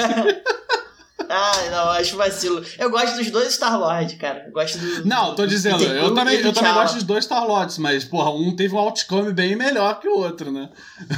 Ah, 1.27 1.53
não, 1.71 1.91
acho 1.93 2.17
vacilo. 2.17 2.63
Eu 2.79 2.91
gosto 2.91 3.17
dos 3.17 3.31
dois 3.31 3.55
Star-Lord, 3.55 4.17
cara. 4.17 4.45
Eu 4.47 4.53
gosto 4.53 4.79
do. 4.79 5.07
Não, 5.07 5.35
tô 5.35 5.43
do 5.43 5.49
dizendo, 5.49 5.83
eu 5.83 6.15
também, 6.15 6.41
eu 6.41 6.53
também 6.53 6.75
gosto 6.75 6.95
dos 6.95 7.03
dois 7.03 7.25
Star-Lords, 7.25 7.79
mas, 7.79 8.05
porra, 8.05 8.31
um 8.31 8.55
teve 8.55 8.75
um 8.75 8.79
outcome 8.79 9.33
bem 9.33 9.57
melhor 9.57 10.01
que 10.01 10.09
o 10.09 10.19
outro, 10.19 10.53
né? 10.53 10.69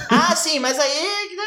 Ah, 0.09 0.37
sim, 0.37 0.59
mas 0.61 0.79
aí. 0.79 1.37
né, 1.37 1.45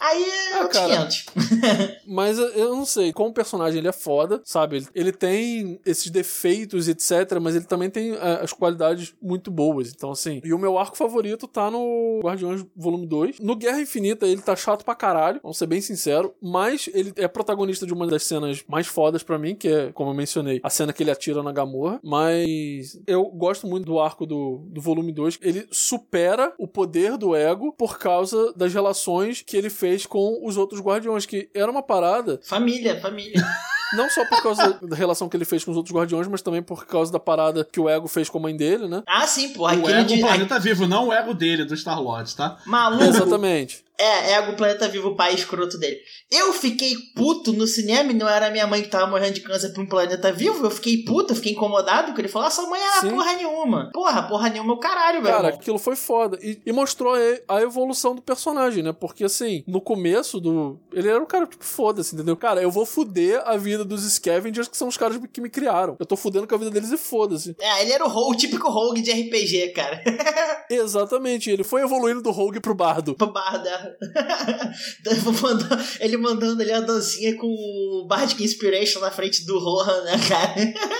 Aí 0.00 0.24
Ah, 0.54 0.62
outros 0.62 0.78
cara. 0.80 0.96
500. 1.06 1.26
Mas 2.06 2.38
eu- 2.38 2.48
eu 2.50 2.74
não 2.76 2.86
sei, 2.86 3.12
como 3.12 3.32
personagem 3.32 3.78
ele 3.78 3.88
é 3.88 3.92
foda, 3.92 4.40
sabe? 4.44 4.76
Ele, 4.76 4.86
ele 4.94 5.12
tem 5.12 5.78
esses 5.84 6.10
defeitos, 6.10 6.88
etc, 6.88 7.38
mas 7.40 7.54
ele 7.54 7.64
também 7.64 7.90
tem 7.90 8.12
é, 8.14 8.40
as 8.42 8.52
qualidades 8.52 9.14
muito 9.20 9.50
boas. 9.50 9.92
Então, 9.94 10.10
assim. 10.10 10.40
E 10.44 10.52
o 10.52 10.58
meu 10.58 10.78
arco 10.78 10.96
favorito 10.96 11.46
tá 11.46 11.70
no 11.70 12.20
Guardiões 12.22 12.64
Volume 12.76 13.06
2. 13.06 13.38
No 13.40 13.54
Guerra 13.56 13.80
Infinita, 13.80 14.26
ele 14.26 14.40
tá 14.42 14.56
chato 14.56 14.84
pra 14.84 14.94
caralho, 14.94 15.40
vamos 15.42 15.58
ser 15.58 15.66
bem 15.66 15.80
sincero. 15.80 16.34
Mas 16.40 16.88
ele 16.92 17.12
é 17.16 17.28
protagonista 17.28 17.86
de 17.86 17.92
uma 17.92 18.06
das 18.06 18.22
cenas 18.24 18.62
mais 18.68 18.86
fodas 18.86 19.22
pra 19.22 19.38
mim, 19.38 19.54
que 19.54 19.68
é, 19.68 19.92
como 19.92 20.10
eu 20.10 20.14
mencionei, 20.14 20.60
a 20.62 20.70
cena 20.70 20.92
que 20.92 21.02
ele 21.02 21.10
atira 21.10 21.42
na 21.42 21.52
Gamorra. 21.52 22.00
Mas 22.02 23.00
eu 23.06 23.24
gosto 23.26 23.66
muito 23.66 23.84
do 23.86 23.98
arco 24.00 24.24
do, 24.26 24.62
do 24.68 24.80
volume 24.80 25.12
2. 25.12 25.38
Ele 25.42 25.66
supera 25.70 26.52
o 26.58 26.66
poder 26.66 27.16
do 27.18 27.34
ego 27.34 27.72
por 27.72 27.98
causa 27.98 28.52
das 28.54 28.72
relações 28.72 29.42
que 29.42 29.56
ele 29.56 29.68
fez 29.70 29.89
com 30.06 30.40
os 30.42 30.56
outros 30.56 30.80
guardiões, 30.80 31.26
que 31.26 31.48
era 31.54 31.70
uma 31.70 31.82
parada 31.82 32.40
Família, 32.42 33.00
família. 33.00 33.42
não 33.92 34.08
só 34.08 34.24
por 34.24 34.42
causa 34.42 34.78
da 34.82 34.96
relação 34.96 35.28
que 35.28 35.36
ele 35.36 35.44
fez 35.44 35.64
com 35.64 35.70
os 35.70 35.76
outros 35.76 35.94
guardiões, 35.94 36.28
mas 36.28 36.42
também 36.42 36.62
por 36.62 36.86
causa 36.86 37.12
da 37.12 37.18
parada 37.18 37.64
que 37.64 37.80
o 37.80 37.88
Ego 37.88 38.08
fez 38.08 38.28
com 38.28 38.38
a 38.38 38.42
mãe 38.42 38.56
dele, 38.56 38.88
né? 38.88 39.02
Ah, 39.06 39.26
sim, 39.26 39.50
pô. 39.50 39.64
o 39.64 39.70
ego 39.70 40.04
de. 40.04 40.20
planeta 40.20 40.58
vivo, 40.58 40.86
não 40.86 41.08
o 41.08 41.12
ego 41.12 41.34
dele, 41.34 41.64
do 41.64 41.76
Star-Lord, 41.76 42.34
tá? 42.34 42.58
Maluco. 42.64 43.04
Exatamente. 43.04 43.84
É, 44.00 44.32
é 44.32 44.40
o 44.40 44.56
planeta 44.56 44.88
vivo, 44.88 45.10
o 45.10 45.14
pai 45.14 45.34
escroto 45.34 45.78
dele. 45.78 45.98
Eu 46.30 46.54
fiquei 46.54 46.94
puto 47.14 47.52
no 47.52 47.66
cinema 47.66 48.12
e 48.12 48.14
não 48.14 48.26
era 48.26 48.50
minha 48.50 48.66
mãe 48.66 48.82
que 48.82 48.88
tava 48.88 49.06
morrendo 49.06 49.34
de 49.34 49.42
câncer 49.42 49.74
pra 49.74 49.82
um 49.82 49.86
planeta 49.86 50.32
vivo. 50.32 50.64
Eu 50.64 50.70
fiquei 50.70 51.04
puto, 51.04 51.32
eu 51.32 51.36
fiquei 51.36 51.52
incomodado, 51.52 52.06
porque 52.06 52.22
ele 52.22 52.28
falou: 52.28 52.48
ah, 52.48 52.50
sua 52.50 52.66
mãe 52.66 52.80
era 52.80 53.00
Sim. 53.02 53.10
porra 53.10 53.32
nenhuma. 53.34 53.90
Porra, 53.92 54.22
porra 54.22 54.48
nenhuma 54.48 54.72
é 54.72 54.76
o 54.76 54.80
caralho, 54.80 55.20
meu 55.20 55.30
Cara, 55.30 55.48
aquilo 55.48 55.78
foi 55.78 55.96
foda. 55.96 56.38
E, 56.40 56.58
e 56.64 56.72
mostrou 56.72 57.14
a, 57.14 57.56
a 57.56 57.62
evolução 57.62 58.14
do 58.14 58.22
personagem, 58.22 58.82
né? 58.82 58.92
Porque, 58.92 59.24
assim, 59.24 59.62
no 59.66 59.82
começo 59.82 60.40
do. 60.40 60.80
Ele 60.92 61.08
era 61.08 61.22
um 61.22 61.26
cara, 61.26 61.46
tipo, 61.46 61.64
foda-se, 61.64 62.14
entendeu? 62.14 62.36
Cara, 62.36 62.62
eu 62.62 62.70
vou 62.70 62.86
fuder 62.86 63.42
a 63.44 63.58
vida 63.58 63.84
dos 63.84 64.02
Scavengers, 64.02 64.68
que 64.68 64.76
são 64.76 64.88
os 64.88 64.96
caras 64.96 65.20
que 65.30 65.40
me 65.42 65.50
criaram. 65.50 65.96
Eu 65.98 66.06
tô 66.06 66.16
fudendo 66.16 66.46
com 66.46 66.54
a 66.54 66.58
vida 66.58 66.70
deles 66.70 66.90
e 66.90 66.96
foda-se. 66.96 67.54
É, 67.60 67.82
ele 67.82 67.92
era 67.92 68.04
o, 68.04 68.08
rogue, 68.08 68.34
o 68.34 68.38
típico 68.38 68.70
rogue 68.70 69.02
de 69.02 69.10
RPG, 69.10 69.72
cara. 69.74 70.02
Exatamente. 70.70 71.50
Ele 71.50 71.64
foi 71.64 71.82
evoluindo 71.82 72.22
do 72.22 72.30
Rogue 72.30 72.60
pro 72.60 72.74
Bardo. 72.74 73.14
Pro 73.14 73.32
bar 73.32 73.62
da... 73.62 73.89
Mandando- 75.42 75.84
ele 76.00 76.16
mandando 76.16 76.62
ali 76.62 76.72
a 76.72 76.80
dancinha 76.80 77.36
com 77.36 77.46
o 77.46 78.06
Bardic 78.06 78.42
Inspiration 78.42 79.00
na 79.00 79.10
frente 79.10 79.44
do 79.44 79.58
Rohan, 79.58 80.02
né, 80.04 80.12
cara? 80.28 80.54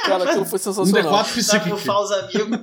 Cara, 0.05 0.25
aquilo 0.25 0.45
foi 0.45 0.59
Um 0.61 0.63
sensacional. 0.63 1.13
D4 1.13 1.25
Pra 1.25 1.25
psíquico. 1.25 1.69
bufar 1.71 2.01
os 2.03 2.11
amigos. 2.13 2.59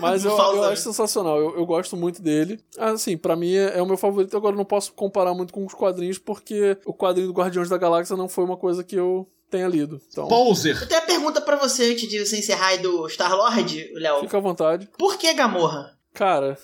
Mas 0.00 0.24
eu, 0.24 0.30
eu 0.30 0.64
acho 0.64 0.82
sensacional, 0.82 1.36
eu, 1.38 1.56
eu 1.56 1.66
gosto 1.66 1.96
muito 1.96 2.22
dele. 2.22 2.60
Assim, 2.78 3.16
pra 3.16 3.34
mim 3.34 3.52
é, 3.54 3.78
é 3.78 3.82
o 3.82 3.86
meu 3.86 3.96
favorito. 3.96 4.36
Agora 4.36 4.54
eu 4.54 4.58
não 4.58 4.64
posso 4.64 4.92
comparar 4.92 5.34
muito 5.34 5.52
com 5.52 5.66
os 5.66 5.74
quadrinhos, 5.74 6.18
porque 6.18 6.76
o 6.86 6.94
quadrinho 6.94 7.26
do 7.28 7.32
Guardiões 7.32 7.68
da 7.68 7.76
Galáxia 7.76 8.16
não 8.16 8.28
foi 8.28 8.44
uma 8.44 8.56
coisa 8.56 8.84
que 8.84 8.94
eu 8.94 9.28
tenha 9.50 9.66
lido. 9.66 10.00
Então, 10.12 10.28
Poser. 10.28 10.80
Eu 10.80 10.86
tenho 10.86 11.00
uma 11.00 11.06
pergunta 11.06 11.40
pra 11.40 11.56
você 11.56 11.90
antes 11.90 12.08
de 12.08 12.24
você 12.24 12.38
encerrar 12.38 12.68
aí 12.68 12.78
do 12.78 13.08
Star-Lord, 13.08 13.90
Léo. 13.94 14.20
fica 14.20 14.36
à 14.36 14.40
vontade. 14.40 14.88
Por 14.96 15.18
que 15.18 15.32
Gamorra? 15.34 15.97
Cara, 16.18 16.58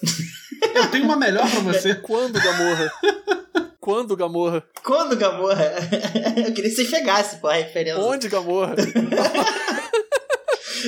Eu 0.74 0.90
tenho 0.90 1.04
uma 1.04 1.14
melhor 1.14 1.48
pra 1.48 1.60
você. 1.60 1.94
quando 2.02 2.40
Gamorra? 2.42 2.90
quando 3.78 4.16
Gamorra? 4.16 4.64
Quando 4.82 5.16
Gamorra? 5.16 5.74
Eu 6.44 6.52
queria 6.52 6.70
que 6.70 6.70
você 6.70 6.84
chegasse, 6.84 7.36
pô, 7.36 7.46
a 7.46 7.54
referência. 7.54 8.02
Onde 8.02 8.28
Gamorra? 8.28 8.74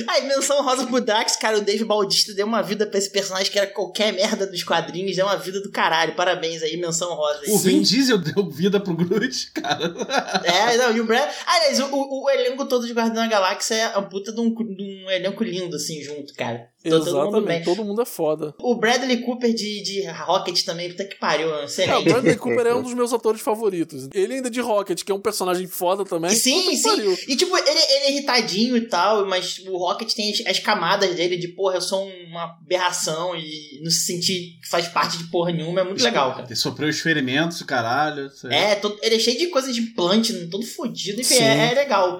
Aí, 0.07 0.27
menção 0.27 0.63
rosa 0.63 0.85
pro 0.87 1.01
Drax, 1.01 1.35
cara, 1.35 1.57
o 1.57 1.61
Dave 1.61 1.83
Bautista 1.85 2.33
deu 2.33 2.45
uma 2.45 2.61
vida 2.61 2.85
pra 2.85 2.97
esse 2.99 3.09
personagem 3.09 3.51
que 3.51 3.57
era 3.57 3.67
qualquer 3.67 4.11
merda 4.13 4.45
dos 4.47 4.63
quadrinhos, 4.63 5.15
deu 5.15 5.25
uma 5.25 5.35
vida 5.37 5.61
do 5.61 5.71
caralho. 5.71 6.15
Parabéns 6.15 6.61
aí, 6.63 6.77
menção 6.77 7.13
rosa. 7.13 7.41
aí. 7.45 7.51
O 7.51 7.57
Vin 7.57 7.81
Diesel 7.81 8.17
deu 8.17 8.49
vida 8.49 8.79
pro 8.79 8.93
Groot, 8.95 9.51
cara. 9.53 9.93
É, 10.43 10.77
não, 10.77 10.95
e 10.95 11.01
o 11.01 11.05
Brad. 11.05 11.29
Aliás, 11.45 11.79
o, 11.79 11.85
o, 11.93 12.23
o 12.25 12.29
elenco 12.29 12.65
todo 12.65 12.85
de 12.85 12.93
Guardião 12.93 13.23
da 13.23 13.27
Galáxia 13.27 13.75
é 13.75 13.97
um 13.97 14.03
puta 14.03 14.31
de 14.31 14.39
um, 14.39 14.49
de 14.53 15.03
um 15.05 15.11
elenco 15.11 15.43
lindo, 15.43 15.75
assim, 15.75 16.01
junto, 16.01 16.33
cara. 16.33 16.69
Todo- 16.83 17.03
todo 17.03 17.15
mundo 17.25 17.31
bem. 17.41 17.57
Exatamente, 17.57 17.65
todo 17.65 17.83
mundo 17.85 18.01
é 18.01 18.05
foda. 18.05 18.53
O 18.59 18.75
Bradley 18.75 19.17
Cooper 19.21 19.53
de, 19.53 19.81
de 19.83 20.05
Rocket 20.07 20.63
também, 20.63 20.89
puta 20.89 21.03
que 21.03 21.15
pariu, 21.17 21.53
É, 21.53 21.61
o 21.61 21.65
excelente. 21.65 22.09
Bradley 22.09 22.35
Cooper 22.37 22.65
é 22.67 22.75
um 22.75 22.81
dos 22.81 22.93
meus 22.93 23.11
atores 23.13 23.41
favoritos. 23.41 24.07
Ele 24.13 24.35
ainda 24.35 24.49
de 24.49 24.61
Rocket, 24.61 25.03
que 25.03 25.11
é 25.11 25.15
um 25.15 25.19
personagem 25.19 25.67
foda 25.67 26.05
também. 26.05 26.31
Sim, 26.31 26.75
sim. 26.75 26.81
pariu. 26.83 27.17
E 27.27 27.35
tipo, 27.35 27.57
ele, 27.57 27.69
ele 27.69 27.79
é 28.05 28.11
irritadinho 28.11 28.77
e 28.77 28.81
tal, 28.87 29.25
mas 29.27 29.59
o 29.67 29.75
Rocket 29.87 30.13
tem 30.13 30.31
as, 30.31 30.45
as 30.45 30.59
camadas 30.59 31.15
dele 31.15 31.37
de, 31.37 31.47
porra, 31.49 31.75
eu 31.75 31.81
sou 31.81 32.07
uma 32.27 32.43
aberração 32.61 33.35
e 33.35 33.79
não 33.83 33.89
se 33.89 34.01
sentir 34.05 34.59
que 34.61 34.67
faz 34.69 34.87
parte 34.87 35.17
de 35.17 35.25
porra 35.25 35.51
nenhuma, 35.51 35.81
é 35.81 35.83
muito 35.83 36.03
legal, 36.03 36.31
cara. 36.33 36.45
Ele 36.45 36.55
sofreu 36.55 36.89
experimentos, 36.89 37.61
caralho. 37.63 38.29
aí. 38.45 38.53
É, 38.53 38.75
todo- 38.75 38.97
ele 39.01 39.15
é 39.15 39.19
cheio 39.19 39.37
de 39.37 39.47
coisa 39.47 39.71
de 39.71 39.81
pimplante, 39.81 40.47
todo 40.49 40.65
fodido, 40.65 41.21
enfim, 41.21 41.35
é, 41.35 41.71
é 41.71 41.73
legal. 41.73 42.19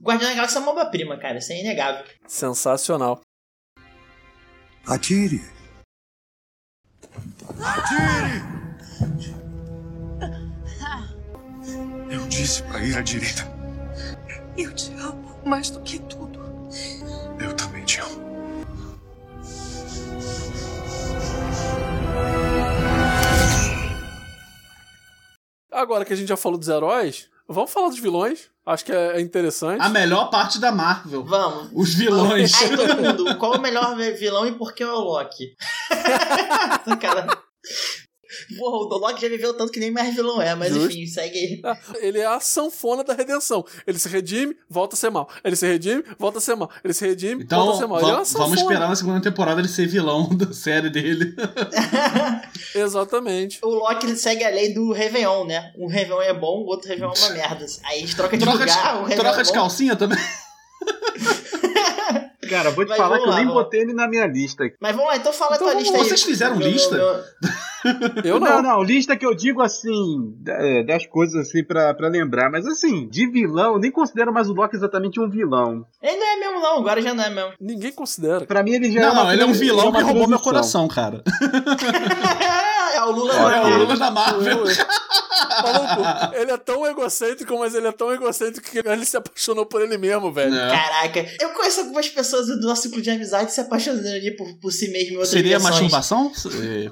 Guardião 0.00 0.28
da 0.30 0.34
Galáxia 0.36 0.58
é 0.58 0.62
uma 0.62 0.72
obra-prima, 0.72 1.16
cara, 1.18 1.38
isso 1.38 1.52
é 1.52 1.60
inegável. 1.60 2.04
Sensacional. 2.26 3.20
Atire! 4.86 5.40
Atire! 7.60 8.50
Eu 12.10 12.26
disse 12.26 12.62
pra 12.64 12.82
ir 12.84 12.96
à 12.96 13.00
direita. 13.02 13.46
Eu 14.56 14.74
te 14.74 14.92
amo 14.94 15.38
mais 15.44 15.70
do 15.70 15.80
que 15.80 15.98
tudo. 16.00 16.39
Eu 17.40 17.54
também 17.54 17.84
te 17.84 18.00
amo. 18.00 18.30
Agora 25.72 26.04
que 26.04 26.12
a 26.12 26.16
gente 26.16 26.28
já 26.28 26.36
falou 26.36 26.58
dos 26.58 26.68
heróis, 26.68 27.28
vamos 27.48 27.72
falar 27.72 27.88
dos 27.88 27.98
vilões. 27.98 28.50
Acho 28.66 28.84
que 28.84 28.92
é 28.92 29.20
interessante. 29.20 29.80
A 29.80 29.88
melhor 29.88 30.30
parte 30.30 30.60
da 30.60 30.70
Marvel. 30.70 31.24
Vamos. 31.24 31.70
Os 31.72 31.94
vilões. 31.94 32.54
Aí 32.62 32.76
todo 32.76 32.96
mundo, 33.02 33.36
qual 33.38 33.56
o 33.56 33.60
melhor 33.60 33.96
vilão 33.96 34.46
e 34.46 34.52
por 34.52 34.74
que 34.74 34.82
é 34.82 34.86
o 34.86 35.00
Loki? 35.00 35.56
cara. 37.00 37.26
Porra, 38.58 38.76
o 38.76 38.98
Loki 38.98 39.20
já 39.22 39.28
viveu 39.28 39.54
tanto 39.54 39.72
que 39.72 39.80
nem 39.80 39.90
mais 39.90 40.14
vilão 40.14 40.40
é, 40.40 40.54
mas 40.54 40.72
Justo. 40.72 40.90
enfim, 40.90 41.06
segue 41.06 41.38
aí. 41.38 41.60
Ah, 41.64 41.76
Ele 42.00 42.18
é 42.18 42.26
a 42.26 42.40
sanfona 42.40 43.02
da 43.04 43.12
redenção. 43.14 43.64
Ele 43.86 43.98
se 43.98 44.08
redime, 44.08 44.56
volta 44.68 44.94
a 44.94 44.98
ser 44.98 45.10
mal. 45.10 45.28
Ele 45.44 45.56
se 45.56 45.66
redime, 45.66 46.04
volta 46.18 46.38
a 46.38 46.40
ser 46.40 46.54
mal. 46.54 46.70
Ele 46.84 46.92
se 46.94 47.06
redime, 47.06 47.42
Então, 47.44 47.58
volta 47.64 47.76
a 47.76 47.78
ser 47.80 47.86
mal. 47.86 48.00
Ele 48.00 48.10
é 48.10 48.14
uma 48.14 48.24
sanfona. 48.24 48.44
vamos 48.44 48.60
esperar 48.62 48.88
na 48.88 48.96
segunda 48.96 49.20
temporada 49.20 49.60
ele 49.60 49.68
ser 49.68 49.86
vilão 49.86 50.28
da 50.36 50.52
série 50.52 50.90
dele. 50.90 51.34
Exatamente. 52.74 53.58
O 53.62 53.68
Loki 53.68 54.06
ele 54.06 54.16
segue 54.16 54.44
a 54.44 54.50
lei 54.50 54.72
do 54.72 54.92
Réveillon, 54.92 55.44
né? 55.46 55.72
Um 55.78 55.86
Réveillon 55.86 56.22
é 56.22 56.34
bom, 56.34 56.62
o 56.62 56.66
outro 56.66 56.88
Réveillon 56.88 57.12
é 57.14 57.18
uma 57.18 57.30
merda. 57.30 57.66
Aí 57.84 57.98
a 57.98 58.00
gente 58.00 58.16
troca 58.16 58.36
de 58.36 58.44
Troca 58.44 58.58
lugar, 58.58 58.94
o 59.02 59.04
de, 59.04 59.10
Réveillon 59.10 59.22
troca 59.22 59.40
é 59.40 59.42
de 59.42 59.48
bom. 59.48 59.54
calcinha 59.54 59.96
também. 59.96 60.18
Cara, 62.50 62.70
vou 62.70 62.84
te 62.84 62.88
Mas 62.88 62.98
falar 62.98 63.18
que 63.18 63.24
eu 63.24 63.28
lá, 63.30 63.36
nem 63.36 63.46
vamos. 63.46 63.62
botei 63.62 63.80
ele 63.80 63.92
na 63.94 64.06
minha 64.08 64.26
lista. 64.26 64.64
aqui. 64.64 64.74
Mas 64.80 64.92
vamos 64.94 65.08
lá, 65.10 65.16
então 65.16 65.32
fala 65.32 65.54
Então 65.56 65.68
a 65.68 65.70
tua 65.70 65.80
lista 65.80 65.96
aí. 65.96 66.04
vocês 66.04 66.22
fizeram 66.22 66.56
Meu- 66.56 66.68
lista? 66.68 66.96
meu- 66.96 67.20
Eu 68.24 68.38
não, 68.38 68.46
não. 68.60 68.62
não, 68.62 68.82
lista 68.82 69.16
que 69.16 69.24
eu 69.24 69.34
digo 69.34 69.62
assim, 69.62 70.34
é, 70.46 70.82
das 70.82 71.06
coisas 71.06 71.46
assim 71.48 71.64
pra, 71.64 71.94
pra 71.94 72.08
lembrar. 72.08 72.50
Mas 72.50 72.66
assim, 72.66 73.08
de 73.08 73.26
vilão, 73.26 73.74
eu 73.74 73.78
nem 73.78 73.90
considero 73.90 74.30
mais 74.34 74.50
o 74.50 74.52
Loki 74.52 74.76
exatamente 74.76 75.18
um 75.18 75.30
vilão. 75.30 75.86
Ele 76.02 76.16
não 76.16 76.26
é 76.26 76.36
mesmo, 76.36 76.60
não, 76.60 76.78
agora 76.78 77.00
já 77.00 77.14
não 77.14 77.24
é 77.24 77.30
mesmo. 77.30 77.52
Ninguém 77.58 77.90
considera. 77.92 78.44
Pra 78.44 78.62
mim 78.62 78.72
ele 78.72 78.90
já 78.92 79.00
é 79.00 79.02
Não, 79.04 79.12
uma 79.12 79.24
não, 79.24 79.32
ele 79.32 79.42
é 79.42 79.46
um 79.46 79.52
vilão 79.52 79.88
é 79.88 79.92
que 79.92 80.02
roubou 80.02 80.28
meu 80.28 80.38
coração, 80.38 80.86
cara. 80.88 81.22
é 82.94 83.02
o 83.04 83.10
Lula 83.12 83.32
É 83.54 83.56
é 83.56 83.60
o 83.62 83.78
Lula 83.78 83.96
da 83.96 84.10
Marvel. 84.10 84.64
Maluco, 85.62 86.34
ele 86.36 86.50
é 86.50 86.56
tão 86.56 86.86
egocêntrico, 86.86 87.58
mas 87.58 87.74
ele 87.74 87.86
é 87.88 87.92
tão 87.92 88.12
egocêntrico 88.12 88.70
que 88.70 88.78
ele 88.78 89.04
se 89.04 89.16
apaixonou 89.16 89.66
por 89.66 89.80
ele 89.82 89.96
mesmo, 89.98 90.32
velho. 90.32 90.54
É. 90.54 90.70
Caraca, 90.70 91.26
eu 91.40 91.50
conheço 91.50 91.80
algumas 91.80 92.08
pessoas 92.08 92.46
do 92.46 92.60
nosso 92.60 92.82
ciclo 92.82 93.00
de 93.00 93.10
amizade 93.10 93.52
se 93.52 93.60
apaixonando 93.60 94.08
ali 94.08 94.30
por, 94.36 94.52
por 94.60 94.72
si 94.72 94.88
mesmo 94.90 95.12
em 95.12 95.16
outras 95.16 95.30
Seria 95.30 95.58
direções. 95.58 95.92
masturbação? 95.92 96.32
É. 96.62 96.90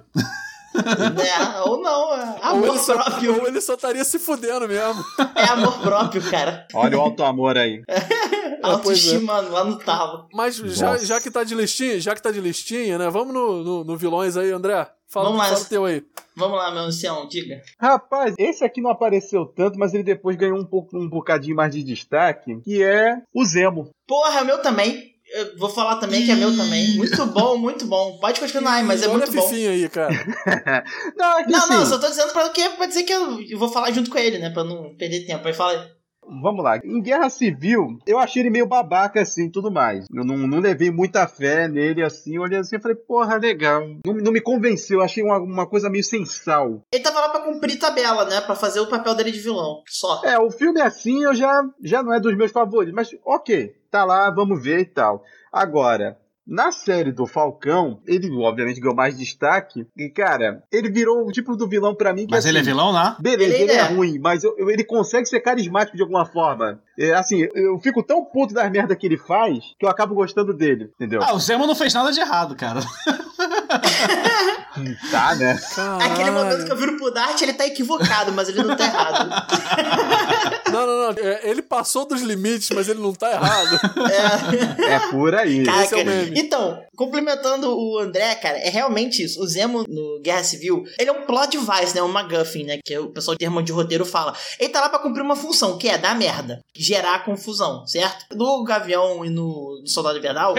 Né? 0.75 1.61
Ou 1.65 1.81
não, 1.83 2.15
é 2.15 2.37
Ou 2.37 2.45
amor 2.45 2.69
ele, 2.69 2.79
só, 2.79 2.95
próprio. 2.95 3.41
ou 3.41 3.49
ele 3.49 3.61
só 3.61 3.75
estaria 3.75 4.05
se 4.05 4.19
fudendo 4.19 4.69
mesmo. 4.69 5.03
É 5.35 5.45
amor 5.45 5.79
próprio, 5.81 6.23
cara. 6.31 6.67
Olha 6.75 6.99
o 6.99 7.01
alto 7.01 7.23
amor 7.25 7.57
aí. 7.57 7.83
Autoestima 8.63 9.41
lá 9.41 9.65
no 9.65 9.77
talo. 9.79 10.29
Mas 10.33 10.57
já, 10.57 10.99
já 10.99 11.21
que 11.21 11.31
tá 11.31 11.43
de 11.43 11.55
listinha, 11.55 11.99
já 12.01 12.15
que 12.15 12.23
tá 12.23 12.31
de 12.31 12.41
listinha, 12.41 12.99
né? 12.99 13.09
Vamos 13.09 13.33
no, 13.33 13.65
no, 13.65 13.85
no 13.85 13.97
vilões 13.97 14.37
aí, 14.37 14.51
André. 14.51 14.87
Fala, 15.11 15.27
Vamos 15.31 15.39
lá. 15.41 15.49
fala 15.49 15.61
o 15.61 15.65
teu 15.69 15.85
aí. 15.87 16.03
Vamos 16.37 16.59
lá, 16.59 16.71
meu 16.71 16.83
ancião, 16.83 17.27
diga. 17.27 17.63
Rapaz, 17.81 18.35
esse 18.39 18.63
aqui 18.63 18.81
não 18.81 18.91
apareceu 18.91 19.47
tanto, 19.47 19.79
mas 19.79 19.95
ele 19.95 20.03
depois 20.03 20.37
ganhou 20.37 20.59
um, 20.59 20.65
pouco, 20.65 20.97
um 20.97 21.09
bocadinho 21.09 21.57
mais 21.57 21.73
de 21.75 21.83
destaque, 21.83 22.61
que 22.63 22.83
é 22.83 23.17
o 23.35 23.45
Zemo. 23.45 23.91
Porra, 24.07 24.41
é 24.41 24.45
meu 24.45 24.61
também. 24.61 25.15
Eu 25.31 25.59
vou 25.59 25.69
falar 25.69 25.97
também 25.97 26.25
que 26.25 26.31
é 26.31 26.35
meu 26.35 26.55
também. 26.57 26.97
Muito 26.97 27.27
bom, 27.27 27.57
muito 27.59 27.87
bom. 27.87 28.19
Pode 28.19 28.41
continuar 28.41 28.83
mas 28.85 29.03
é 29.03 29.09
Olha 29.09 29.19
muito 29.19 29.31
a 29.31 29.41
bom. 29.43 29.51
Aí, 29.51 29.89
cara. 29.89 30.15
Não, 31.17 31.39
é 31.39 31.45
que 31.45 31.51
Não, 31.53 31.59
assim, 31.59 31.73
não, 31.75 31.87
só 31.87 31.99
tô 31.99 32.09
dizendo 32.09 32.33
pra, 32.33 32.49
quê? 32.49 32.69
pra 32.77 32.87
dizer 32.87 33.03
que 33.03 33.13
eu, 33.13 33.41
eu 33.43 33.59
vou 33.59 33.69
falar 33.69 33.91
junto 33.91 34.11
com 34.11 34.17
ele, 34.19 34.39
né? 34.39 34.49
Pra 34.51 34.65
não 34.65 34.95
perder 34.97 35.27
tempo. 35.27 35.47
Aí 35.47 35.53
fala 35.53 35.73
aí. 35.73 35.98
Vamos 36.43 36.63
lá. 36.63 36.79
Em 36.85 37.01
Guerra 37.01 37.31
Civil, 37.31 37.99
eu 38.07 38.19
achei 38.19 38.43
ele 38.43 38.51
meio 38.51 38.67
babaca 38.67 39.21
assim 39.21 39.47
e 39.47 39.51
tudo 39.51 39.71
mais. 39.71 40.07
Eu 40.15 40.25
não, 40.25 40.37
não 40.37 40.61
levei 40.61 40.91
muita 40.91 41.27
fé 41.27 41.67
nele 41.67 42.03
assim. 42.03 42.37
Eu 42.37 42.43
olhei 42.43 42.59
assim 42.59 42.77
e 42.77 42.81
falei, 42.81 42.97
porra, 42.97 43.37
legal. 43.37 43.83
Não, 44.05 44.15
não 44.15 44.33
me 44.33 44.41
convenceu. 44.41 44.99
Eu 44.99 45.05
achei 45.05 45.23
uma, 45.23 45.39
uma 45.39 45.67
coisa 45.67 45.89
meio 45.89 46.05
sem 46.05 46.25
sal. 46.25 46.83
Ele 46.93 47.03
tava 47.03 47.21
lá 47.21 47.29
pra 47.31 47.41
cumprir 47.41 47.79
tabela, 47.79 48.25
né? 48.27 48.41
Pra 48.43 48.55
fazer 48.55 48.81
o 48.81 48.89
papel 48.89 49.15
dele 49.15 49.33
de 49.33 49.41
vilão. 49.41 49.83
Só. 49.89 50.23
É, 50.25 50.39
o 50.39 50.51
filme 50.51 50.81
assim 50.81 51.25
eu 51.25 51.35
já, 51.35 51.65
já 51.83 52.03
não 52.03 52.13
é 52.13 52.21
dos 52.21 52.37
meus 52.37 52.53
favoritos. 52.53 52.95
Mas 52.95 53.11
ok, 53.25 53.75
tá 53.91 54.05
lá, 54.05 54.31
vamos 54.31 54.63
ver 54.63 54.81
e 54.81 54.87
tal. 54.87 55.25
Agora. 55.53 56.19
Na 56.51 56.73
série 56.73 57.13
do 57.13 57.27
Falcão, 57.27 58.01
ele 58.07 58.31
obviamente 58.35 58.81
ganhou 58.81 58.97
mais 58.97 59.19
destaque. 59.19 59.87
E, 59.95 60.09
cara, 60.09 60.63
ele 60.73 60.91
virou 60.91 61.27
o 61.27 61.31
tipo 61.31 61.55
do 61.55 61.69
vilão 61.69 61.95
pra 61.95 62.15
mim 62.15 62.25
que 62.27 62.31
Mas 62.31 62.47
ele 62.47 62.57
é 62.57 62.61
assim, 62.63 62.71
vilão, 62.71 62.91
né? 62.91 63.17
Beleza, 63.21 63.53
Ele 63.55 63.63
ele, 63.65 63.73
é 63.73 63.77
é. 63.77 63.83
ruim, 63.83 64.19
mas 64.19 64.43
eu- 64.43 64.55
eu- 64.57 64.71
ele 64.71 64.83
consegue 64.83 65.27
ser 65.27 65.41
carismático 65.41 65.95
de 65.97 66.03
alguma 66.03 66.25
forma. 66.25 66.81
É, 66.99 67.13
assim, 67.13 67.47
eu 67.55 67.79
fico 67.81 68.03
tão 68.03 68.25
puto 68.25 68.55
das 68.55 68.71
merdas 68.71 68.97
que 68.97 69.07
ele 69.07 69.19
faz 69.19 69.59
que 69.79 69.85
eu 69.85 69.91
acabo 69.91 70.15
gostando 70.15 70.55
dele, 70.55 70.91
entendeu? 70.95 71.21
Ah, 71.23 71.35
o 71.35 71.39
Zemo 71.39 71.67
não 71.67 71.75
fez 71.75 71.93
nada 71.93 72.11
de 72.11 72.19
errado, 72.21 72.57
cara. 72.57 72.81
Tá, 75.11 75.35
né? 75.35 75.59
Caralho. 75.75 76.13
Aquele 76.13 76.31
momento 76.31 76.65
que 76.65 76.73
eu 76.73 76.77
viro 76.77 76.97
pro 76.97 77.11
Dart, 77.11 77.41
ele 77.43 77.53
tá 77.53 77.67
equivocado, 77.67 78.33
mas 78.33 78.49
ele 78.49 78.63
não 78.63 78.77
tá 78.77 78.85
errado. 78.85 79.29
Não, 80.71 80.87
não, 80.87 80.99
não. 80.99 81.11
É, 81.19 81.49
Ele 81.49 81.63
passou 81.63 82.07
dos 82.07 82.21
limites, 82.21 82.69
mas 82.71 82.91
ele 82.91 83.01
não 83.01 83.15
tá 83.15 83.33
errado. 83.33 83.81
É. 84.13 84.97
É 84.97 85.11
por 85.11 85.35
aí. 85.35 85.65
Caraca, 85.65 85.99
é 85.99 86.03
o 86.03 86.07
meme. 86.07 86.39
Então, 86.39 86.83
complementando 86.95 87.75
o 87.75 87.99
André, 87.99 88.35
cara, 88.35 88.59
é 88.59 88.69
realmente 88.69 89.23
isso. 89.23 89.43
O 89.43 89.47
Zemo 89.47 89.85
no 89.89 90.21
Guerra 90.21 90.45
Civil, 90.45 90.85
ele 90.99 91.09
é 91.09 91.13
um 91.13 91.25
plot 91.25 91.51
device, 91.53 91.95
né? 91.95 92.03
Um 92.03 92.09
MacGuffin, 92.09 92.65
né? 92.65 92.79
Que 92.85 92.99
o 92.99 93.09
pessoal 93.09 93.35
de 93.35 93.39
termo 93.39 93.63
de 93.63 93.73
roteiro 93.73 94.05
fala. 94.05 94.35
Ele 94.59 94.69
tá 94.69 94.81
lá 94.81 94.91
pra 94.91 94.99
cumprir 94.99 95.23
uma 95.23 95.37
função, 95.37 95.79
que 95.79 95.89
é 95.89 95.97
dar 95.97 96.15
merda. 96.15 96.61
Gerar 96.77 97.25
confusão, 97.25 97.87
certo? 97.87 98.27
No 98.37 98.63
Gavião 98.63 99.25
e 99.25 99.31
no, 99.31 99.81
no 99.81 99.89
Soldado 99.89 100.19
Invernal... 100.19 100.55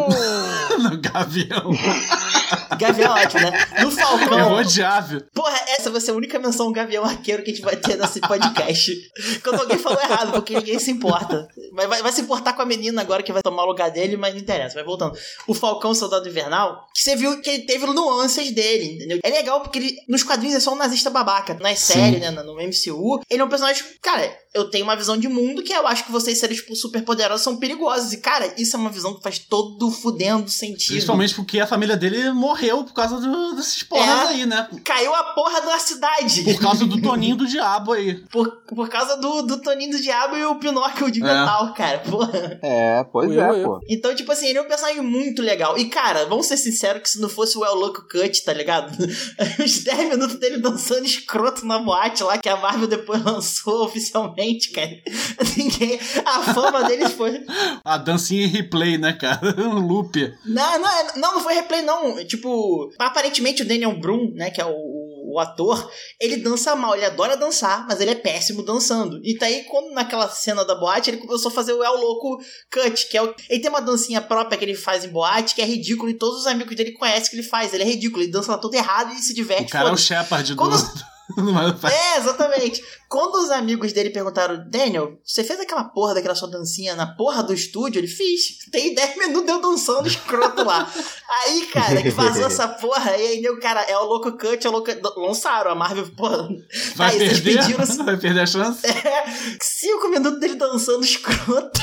no 0.78 1.00
Gavião. 1.00 1.70
Gavião 2.78 3.16
é 3.16 3.24
ótimo, 3.24 3.42
né? 3.42 3.66
No 3.82 3.90
Falcão... 3.90 4.54
odiável. 4.54 5.22
Porra, 5.32 5.58
essa 5.68 5.90
vai 5.90 6.00
ser 6.00 6.10
a 6.10 6.14
única 6.14 6.38
menção 6.38 6.72
Gavião 6.72 7.04
Arqueiro 7.04 7.42
que 7.42 7.50
a 7.50 7.54
gente 7.54 7.64
vai 7.64 7.76
ter 7.76 7.96
nesse 7.96 8.20
podcast. 8.20 8.92
Quando 9.42 9.60
alguém 9.60 9.78
falou 9.78 10.00
errado, 10.00 10.32
porque 10.32 10.54
ninguém 10.54 10.78
se 10.78 10.90
importa. 10.90 11.48
Vai, 11.72 11.86
vai, 11.86 12.02
vai 12.02 12.12
se 12.12 12.20
importar 12.20 12.52
com 12.52 12.62
a 12.62 12.66
menina 12.66 13.00
agora 13.00 13.22
que 13.22 13.32
vai 13.32 13.42
tomar 13.42 13.64
o 13.64 13.66
lugar 13.66 13.90
dele, 13.90 14.16
mas 14.16 14.34
não 14.34 14.40
interessa, 14.40 14.74
vai 14.74 14.84
voltando. 14.84 15.16
O 15.46 15.54
Falcão 15.54 15.94
Soldado 15.94 16.28
Invernal, 16.28 16.86
que 16.94 17.02
você 17.02 17.16
viu 17.16 17.40
que 17.40 17.50
ele 17.50 17.62
teve 17.64 17.86
nuances 17.86 18.50
dele, 18.52 18.94
entendeu? 18.94 19.18
É 19.22 19.30
legal 19.30 19.60
porque 19.60 19.78
ele, 19.78 19.96
nos 20.08 20.22
quadrinhos 20.22 20.56
é 20.56 20.60
só 20.60 20.72
um 20.72 20.76
nazista 20.76 21.10
babaca. 21.10 21.54
Nas 21.60 21.78
séries, 21.80 22.20
né, 22.20 22.30
no 22.30 22.54
MCU, 22.54 23.20
ele 23.30 23.40
é 23.40 23.44
um 23.44 23.48
personagem, 23.48 23.84
cara, 24.02 24.36
eu 24.56 24.70
tenho 24.70 24.84
uma 24.84 24.96
visão 24.96 25.16
de 25.16 25.28
mundo 25.28 25.62
que 25.62 25.72
eu 25.72 25.86
acho 25.86 26.04
que 26.04 26.12
vocês 26.12 26.38
seres 26.38 26.58
tipo, 26.58 26.74
super 26.74 27.02
poderosos 27.04 27.42
são 27.44 27.56
perigosos. 27.56 28.12
E, 28.12 28.18
cara, 28.18 28.54
isso 28.58 28.74
é 28.76 28.78
uma 28.78 28.90
visão 28.90 29.14
que 29.14 29.22
faz 29.22 29.38
todo 29.38 29.90
fudendo 29.90 30.48
sentido. 30.50 30.92
Principalmente 30.92 31.34
porque 31.34 31.60
a 31.60 31.66
família 31.66 31.96
dele 31.96 32.30
morreu 32.30 32.84
por 32.84 32.92
causa 32.94 33.20
do- 33.20 33.54
desses 33.54 33.82
porras 33.82 34.08
É. 34.08 34.28
aí, 34.28 34.46
né? 34.46 34.68
Caiu 34.84 35.14
a 35.14 35.22
porra 35.34 35.60
da 35.60 35.78
cidade. 35.78 36.42
Por 36.42 36.60
causa 36.60 36.86
do 36.86 37.00
Toninho 37.02 37.36
do 37.36 37.46
Diabo 37.46 37.92
aí. 37.92 38.14
Por, 38.30 38.50
por 38.66 38.88
causa 38.88 39.16
do, 39.16 39.42
do 39.42 39.60
Toninho 39.60 39.92
do 39.92 40.00
Diabo 40.00 40.36
e 40.36 40.44
o 40.44 40.54
Pinóquio 40.56 41.10
de 41.10 41.20
É. 41.20 41.24
metal, 41.24 41.72
cara. 41.74 41.98
Porra. 42.00 42.58
É, 42.62 43.04
pois 43.04 43.30
Eu, 43.30 43.40
é, 43.42 43.60
eu. 43.62 43.64
pô. 43.64 43.80
Então, 43.88 44.14
tipo 44.14 44.30
assim, 44.32 44.46
ele 44.46 44.58
é 44.58 44.62
um 44.62 44.66
personagem 44.68 45.02
muito 45.02 45.42
legal. 45.42 45.76
E, 45.78 45.86
cara, 45.86 46.26
vamos 46.26 46.46
ser 46.46 46.56
sinceros 46.56 47.02
que 47.02 47.10
se 47.10 47.20
não 47.20 47.28
fosse 47.28 47.56
o 47.58 47.64
El 47.64 47.74
Loco 47.74 48.02
Cut, 48.08 48.44
tá 48.44 48.52
ligado? 48.52 48.96
Os 49.62 49.78
10 49.84 50.08
minutos 50.10 50.36
dele 50.38 50.58
dançando 50.58 51.04
escroto 51.04 51.66
na 51.66 51.78
boate 51.78 52.22
lá, 52.22 52.38
que 52.38 52.48
a 52.48 52.56
Marvel 52.56 52.86
depois 52.88 53.22
lançou 53.24 53.84
oficialmente, 53.84 54.45
cara. 54.72 54.90
Ninguém. 55.56 55.98
A 56.24 56.54
fama 56.54 56.84
deles 56.84 57.12
foi. 57.12 57.44
A 57.84 57.96
dancinha 57.98 58.44
em 58.44 58.48
replay, 58.48 58.98
né, 58.98 59.12
cara? 59.12 59.54
Um 59.66 59.78
loop. 59.86 60.16
Não, 60.44 60.78
não, 60.78 60.88
é- 60.88 61.12
não, 61.16 61.34
não 61.34 61.40
foi 61.40 61.54
replay, 61.54 61.82
não. 61.82 62.24
Tipo, 62.26 62.90
aparentemente 62.98 63.62
o 63.62 63.68
Daniel 63.68 63.98
Brum, 63.98 64.32
né, 64.34 64.50
que 64.50 64.60
é 64.60 64.64
o, 64.66 64.74
o, 64.74 65.38
ator, 65.40 65.90
ele 66.20 66.36
dança 66.38 66.74
mal, 66.76 66.94
ele 66.94 67.04
adora 67.04 67.36
dançar, 67.36 67.86
mas 67.88 68.00
ele 68.00 68.10
é 68.10 68.14
péssimo 68.14 68.62
dançando. 68.62 69.20
E 69.22 69.36
daí, 69.38 69.64
quando 69.64 69.92
naquela 69.92 70.28
cena 70.28 70.64
da 70.64 70.74
boate, 70.74 71.10
ele 71.10 71.18
começou 71.18 71.50
a 71.50 71.54
fazer 71.54 71.72
o 71.72 71.82
El 71.84 71.96
Louco 71.96 72.38
Cut, 72.72 73.08
que 73.08 73.16
é 73.16 73.22
o. 73.22 73.34
Ele 73.50 73.60
tem 73.60 73.70
uma 73.70 73.80
dancinha 73.82 74.20
própria 74.20 74.56
que 74.58 74.64
ele 74.64 74.74
faz 74.74 75.04
em 75.04 75.08
boate, 75.08 75.54
que 75.54 75.60
é 75.62 75.64
ridículo, 75.66 76.08
e 76.10 76.14
todos 76.14 76.40
os 76.40 76.46
amigos 76.46 76.74
dele 76.76 76.92
conhecem 76.92 77.30
que 77.30 77.36
ele 77.36 77.42
faz. 77.42 77.72
Ele 77.74 77.82
é 77.82 77.86
ridículo, 77.86 78.22
ele 78.22 78.32
dança 78.32 78.52
lá 78.52 78.58
todo 78.58 78.74
errado 78.74 79.12
e 79.12 79.16
se 79.18 79.34
diverte. 79.34 79.64
O 79.64 79.70
cara 79.70 79.88
é 79.88 79.92
o. 79.92 79.96
Shepard 79.96 80.54
do, 80.54 80.56
Quando- 80.56 80.76
é, 81.90 82.18
exatamente. 82.18 82.82
Quando 83.08 83.36
os 83.36 83.50
amigos 83.50 83.92
dele 83.92 84.10
perguntaram, 84.10 84.64
Daniel, 84.68 85.18
você 85.24 85.42
fez 85.42 85.58
aquela 85.58 85.84
porra 85.84 86.14
daquela 86.14 86.34
sua 86.34 86.50
dancinha 86.50 86.94
na 86.94 87.14
porra 87.14 87.42
do 87.42 87.52
estúdio? 87.52 87.98
Ele 87.98 88.08
fez. 88.08 88.58
Tem 88.70 88.94
10 88.94 89.16
minutos 89.16 89.48
eu 89.48 89.60
dançando 89.60 90.06
escroto 90.06 90.64
lá. 90.64 90.90
Aí, 91.44 91.66
cara, 91.66 92.02
que 92.02 92.10
vazou 92.10 92.46
essa 92.46 92.68
porra, 92.68 93.16
e 93.16 93.26
aí 93.26 93.48
o 93.48 93.60
cara, 93.60 93.82
é 93.82 93.96
o 93.98 94.04
louco 94.04 94.32
cut, 94.32 94.64
é 94.64 94.70
o 94.70 94.72
louco. 94.72 94.90
Lançaram, 95.16 95.72
a 95.72 95.74
Marvel, 95.74 96.08
porra. 96.16 96.48
Vai 96.94 97.12
aí, 97.12 97.18
perder? 97.18 97.58
Pediram, 97.58 97.84
Vai 98.06 98.16
perder 98.16 98.40
a 98.40 98.46
chance? 98.46 98.86
É, 98.86 99.24
5 99.60 100.08
minutos 100.08 100.40
dele 100.40 100.54
dançando 100.54 101.04
escroto, 101.04 101.80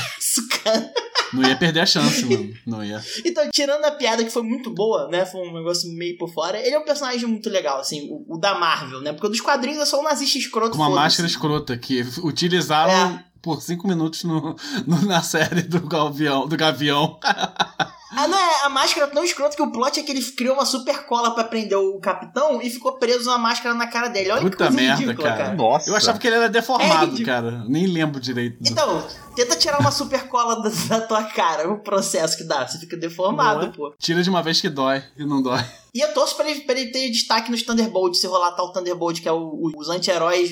cara. 0.48 0.92
Não 1.32 1.42
ia 1.42 1.56
perder 1.56 1.80
a 1.80 1.86
chance, 1.86 2.24
mano. 2.24 2.54
Não 2.64 2.84
ia. 2.84 3.02
Então, 3.24 3.48
tirando 3.52 3.84
a 3.84 3.90
piada 3.90 4.24
que 4.24 4.30
foi 4.30 4.42
muito 4.42 4.70
boa, 4.70 5.08
né? 5.08 5.26
Foi 5.26 5.40
um 5.40 5.52
negócio 5.52 5.90
meio 5.92 6.16
por 6.16 6.32
fora. 6.32 6.58
Ele 6.58 6.74
é 6.74 6.78
um 6.78 6.84
personagem 6.84 7.26
muito 7.26 7.50
legal, 7.50 7.80
assim, 7.80 8.08
o, 8.10 8.34
o 8.34 8.38
da 8.38 8.58
Marvel, 8.58 9.00
né? 9.00 9.12
Porque 9.12 9.26
o 9.26 9.30
dos 9.30 9.40
quadrinhos 9.40 9.80
é 9.80 9.86
só 9.86 10.00
um 10.00 10.04
nazista 10.04 10.38
escroto. 10.38 10.76
Com 10.76 10.82
uma 10.82 10.90
máscara 10.90 11.26
escrota 11.26 11.76
que 11.76 12.02
utilizaram 12.22 13.16
é. 13.16 13.24
por 13.42 13.60
cinco 13.60 13.88
minutos 13.88 14.24
no, 14.24 14.54
no, 14.86 15.02
na 15.06 15.22
série 15.22 15.62
do 15.62 15.80
Gavião. 15.80 16.46
Do 16.46 16.56
Gavião. 16.56 17.18
Ah, 18.16 18.28
não, 18.28 18.38
é 18.38 18.64
a 18.64 18.68
máscara 18.68 19.06
tão 19.08 19.24
escrota 19.24 19.56
que 19.56 19.62
o 19.62 19.70
plot 19.70 19.98
é 19.98 20.02
que 20.02 20.12
ele 20.12 20.22
criou 20.22 20.54
uma 20.54 20.64
super 20.64 21.04
cola 21.04 21.34
para 21.34 21.44
prender 21.44 21.78
o 21.78 21.98
capitão 21.98 22.60
e 22.62 22.70
ficou 22.70 22.98
preso 22.98 23.28
uma 23.28 23.38
máscara 23.38 23.74
na 23.74 23.86
cara 23.86 24.08
dele. 24.08 24.30
Olha 24.30 24.40
Puta 24.42 24.50
que 24.50 24.56
coisa 24.56 24.72
merda, 24.72 25.00
ridícula, 25.00 25.28
cara. 25.28 25.44
cara. 25.44 25.56
Nossa. 25.56 25.90
Eu 25.90 25.96
achava 25.96 26.18
que 26.18 26.26
ele 26.26 26.36
era 26.36 26.48
deformado, 26.48 27.20
É 27.20 27.24
cara. 27.24 27.64
Nem 27.68 27.86
lembro 27.86 28.20
direito. 28.20 28.58
Então, 28.60 29.06
tenta 29.34 29.56
tirar 29.56 29.80
uma 29.80 29.90
super 29.90 30.28
cola 30.28 30.62
da, 30.62 30.70
da 30.88 31.00
tua 31.06 31.24
cara, 31.24 31.70
o 31.70 31.78
processo 31.80 32.36
que 32.36 32.44
dá. 32.44 32.66
Você 32.66 32.78
fica 32.78 32.96
deformado, 32.96 33.66
é? 33.66 33.68
pô. 33.70 33.92
Tira 33.98 34.22
de 34.22 34.30
uma 34.30 34.42
vez 34.42 34.60
que 34.60 34.68
dói 34.68 35.02
e 35.16 35.24
não 35.24 35.42
dói. 35.42 35.64
E 35.94 36.00
eu 36.00 36.12
torço 36.12 36.34
pra 36.36 36.50
ele, 36.50 36.60
pra 36.62 36.78
ele 36.78 36.90
ter 36.90 37.08
destaque 37.10 37.50
nos 37.50 37.62
Thunderbolts, 37.62 38.20
se 38.20 38.26
rolar 38.26 38.52
tal 38.52 38.72
Thunderbolt, 38.72 39.20
que 39.20 39.28
é 39.28 39.32
o, 39.32 39.38
o- 39.38 39.70
os 39.76 39.88
anti-heróis. 39.88 40.50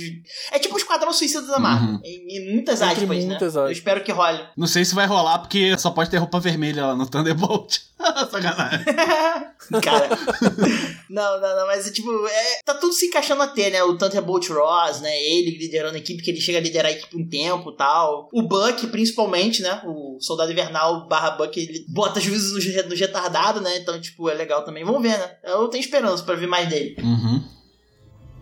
É 0.53 0.59
tipo 0.59 0.75
o 0.75 0.79
Esquadrão 0.79 1.13
Suicida 1.13 1.47
da 1.49 1.59
Marvel. 1.59 1.95
Uhum. 1.95 2.01
Em, 2.05 2.37
em 2.37 2.53
muitas 2.55 2.81
Entre 2.81 3.03
aspas, 3.05 3.19
né? 3.19 3.25
muitas 3.27 3.55
Eu 3.57 3.63
aspas. 3.63 3.77
espero 3.79 4.05
que 4.05 4.13
role. 4.13 4.41
Não 4.57 4.67
sei 4.69 4.85
se 4.85 4.95
vai 4.95 5.07
rolar 5.07 5.39
porque 5.41 5.77
só 5.79 5.91
pode 5.91 6.11
ter 6.11 6.19
roupa 6.19 6.39
vermelha 6.39 6.87
lá 6.87 6.95
no 6.95 7.09
Thunderbolt. 7.09 7.79
Sacanagem. 8.31 8.85
Cara. 9.83 10.09
não, 11.09 11.41
não, 11.41 11.57
não, 11.57 11.67
mas 11.67 11.91
tipo, 11.91 12.27
é, 12.27 12.61
tá 12.65 12.75
tudo 12.75 12.93
se 12.93 13.07
encaixando 13.07 13.43
até, 13.43 13.71
né? 13.71 13.83
O 13.83 13.97
Thunderbolt 13.97 14.49
Ross, 14.51 15.01
né? 15.01 15.17
Ele 15.23 15.57
liderando 15.59 15.95
a 15.97 15.99
equipe, 15.99 16.23
que 16.23 16.31
ele 16.31 16.41
chega 16.41 16.59
a 16.59 16.61
liderar 16.61 16.91
a 16.91 16.95
equipe 16.95 17.17
um 17.17 17.29
tempo 17.29 17.71
e 17.71 17.77
tal. 17.77 18.29
O 18.33 18.43
Buck, 18.43 18.87
principalmente, 18.89 19.63
né? 19.63 19.83
O 19.85 20.19
Soldado 20.21 20.51
Invernal 20.53 21.07
barra 21.09 21.33
Buck, 21.33 21.59
ele 21.59 21.85
bota 21.89 22.21
juízes 22.21 22.53
nos, 22.53 22.65
re- 22.65 22.83
nos 22.85 22.99
retardados, 22.99 23.63
né? 23.63 23.77
Então, 23.79 24.01
tipo, 24.01 24.29
é 24.29 24.35
legal 24.35 24.65
também. 24.65 24.85
Vamos 24.85 25.03
ver, 25.03 25.19
né? 25.19 25.32
Eu 25.43 25.69
tenho 25.69 25.83
esperança 25.83 26.23
pra 26.25 26.35
ver 26.35 26.47
mais 26.47 26.69
dele. 26.69 26.97
Uhum. 27.03 27.43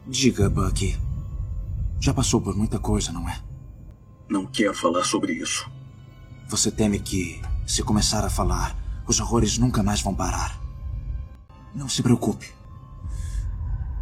Diga, 0.06 0.48
Bucky. 0.48 0.98
Já 2.00 2.14
passou 2.14 2.40
por 2.40 2.56
muita 2.56 2.78
coisa, 2.78 3.12
não 3.12 3.28
é? 3.28 3.40
Não 4.28 4.46
quero 4.46 4.74
falar 4.74 5.04
sobre 5.04 5.34
isso. 5.34 5.70
Você 6.48 6.70
teme 6.70 6.98
que, 6.98 7.40
se 7.66 7.82
começar 7.82 8.24
a 8.24 8.30
falar, 8.30 8.76
os 9.06 9.20
horrores 9.20 9.58
nunca 9.58 9.82
mais 9.82 10.00
vão 10.00 10.14
parar. 10.14 10.58
Não 11.74 11.88
se 11.88 12.02
preocupe. 12.02 12.50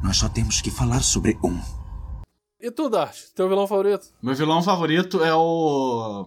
Nós 0.02 0.16
só 0.16 0.28
temos 0.28 0.60
que 0.60 0.70
falar 0.70 1.02
sobre 1.02 1.36
um. 1.42 1.60
E 2.60 2.70
tu, 2.70 2.88
Dart? 2.88 3.16
Teu 3.34 3.48
vilão 3.48 3.66
favorito? 3.66 4.08
Meu 4.22 4.34
vilão 4.34 4.62
favorito 4.62 5.22
é 5.22 5.34
o. 5.34 6.26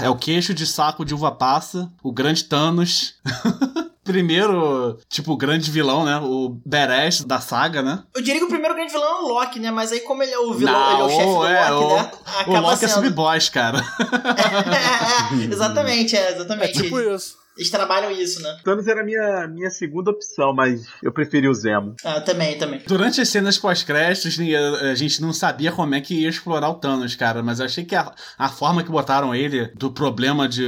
É 0.00 0.08
o 0.08 0.16
queixo 0.16 0.52
de 0.52 0.66
saco 0.66 1.04
de 1.04 1.14
uva 1.14 1.30
passa, 1.30 1.92
o 2.02 2.12
grande 2.12 2.44
Thanos. 2.44 3.14
Primeiro, 4.02 4.98
tipo, 5.08 5.36
grande 5.36 5.70
vilão, 5.70 6.04
né? 6.04 6.18
O 6.22 6.58
badass 6.64 7.20
da 7.22 7.38
saga, 7.40 7.82
né? 7.82 8.02
Eu 8.14 8.22
diria 8.22 8.40
que 8.40 8.46
o 8.46 8.48
primeiro 8.48 8.74
grande 8.74 8.90
vilão 8.92 9.08
é 9.18 9.22
o 9.22 9.28
Loki, 9.28 9.60
né? 9.60 9.70
Mas 9.70 9.92
aí, 9.92 10.00
como 10.00 10.22
ele 10.22 10.32
é 10.32 10.38
o 10.38 10.54
vilão, 10.54 10.72
Não, 10.72 10.92
ele 10.92 11.00
é 11.02 11.04
o 11.04 11.08
chefe 11.10 11.26
do 11.38 11.46
é, 11.46 11.70
Loki, 11.70 11.84
o- 11.84 11.96
né? 11.96 12.10
O 12.46 12.60
Loki 12.60 12.84
é 12.84 12.88
sub-boss, 12.88 13.48
cara. 13.50 13.78
é, 15.40 15.42
é, 15.42 15.44
exatamente, 15.52 16.16
é, 16.16 16.20
É 16.20 16.34
exatamente. 16.34 16.82
tipo 16.82 16.98
isso. 17.00 17.36
Eles 17.56 17.70
trabalham 17.70 18.10
isso, 18.10 18.40
né? 18.42 18.56
Thanos 18.64 18.86
era 18.86 19.02
a 19.02 19.04
minha, 19.04 19.46
minha 19.48 19.70
segunda 19.70 20.10
opção, 20.10 20.54
mas 20.54 20.82
eu 21.02 21.12
preferi 21.12 21.48
o 21.48 21.52
Zemo. 21.54 21.94
Ah, 22.04 22.20
também, 22.20 22.56
também. 22.56 22.80
Durante 22.86 23.20
as 23.20 23.28
cenas 23.28 23.58
pós-créditos, 23.58 24.38
ni- 24.38 24.54
a 24.56 24.94
gente 24.94 25.20
não 25.20 25.32
sabia 25.32 25.70
como 25.72 25.94
é 25.94 26.00
que 26.00 26.14
ia 26.22 26.28
explorar 26.28 26.70
o 26.70 26.74
Thanos, 26.74 27.14
cara. 27.16 27.42
Mas 27.42 27.58
eu 27.60 27.66
achei 27.66 27.84
que 27.84 27.94
a, 27.94 28.12
a 28.38 28.48
forma 28.48 28.82
que 28.82 28.90
botaram 28.90 29.34
ele 29.34 29.66
do 29.74 29.90
problema 29.90 30.48
de, 30.48 30.66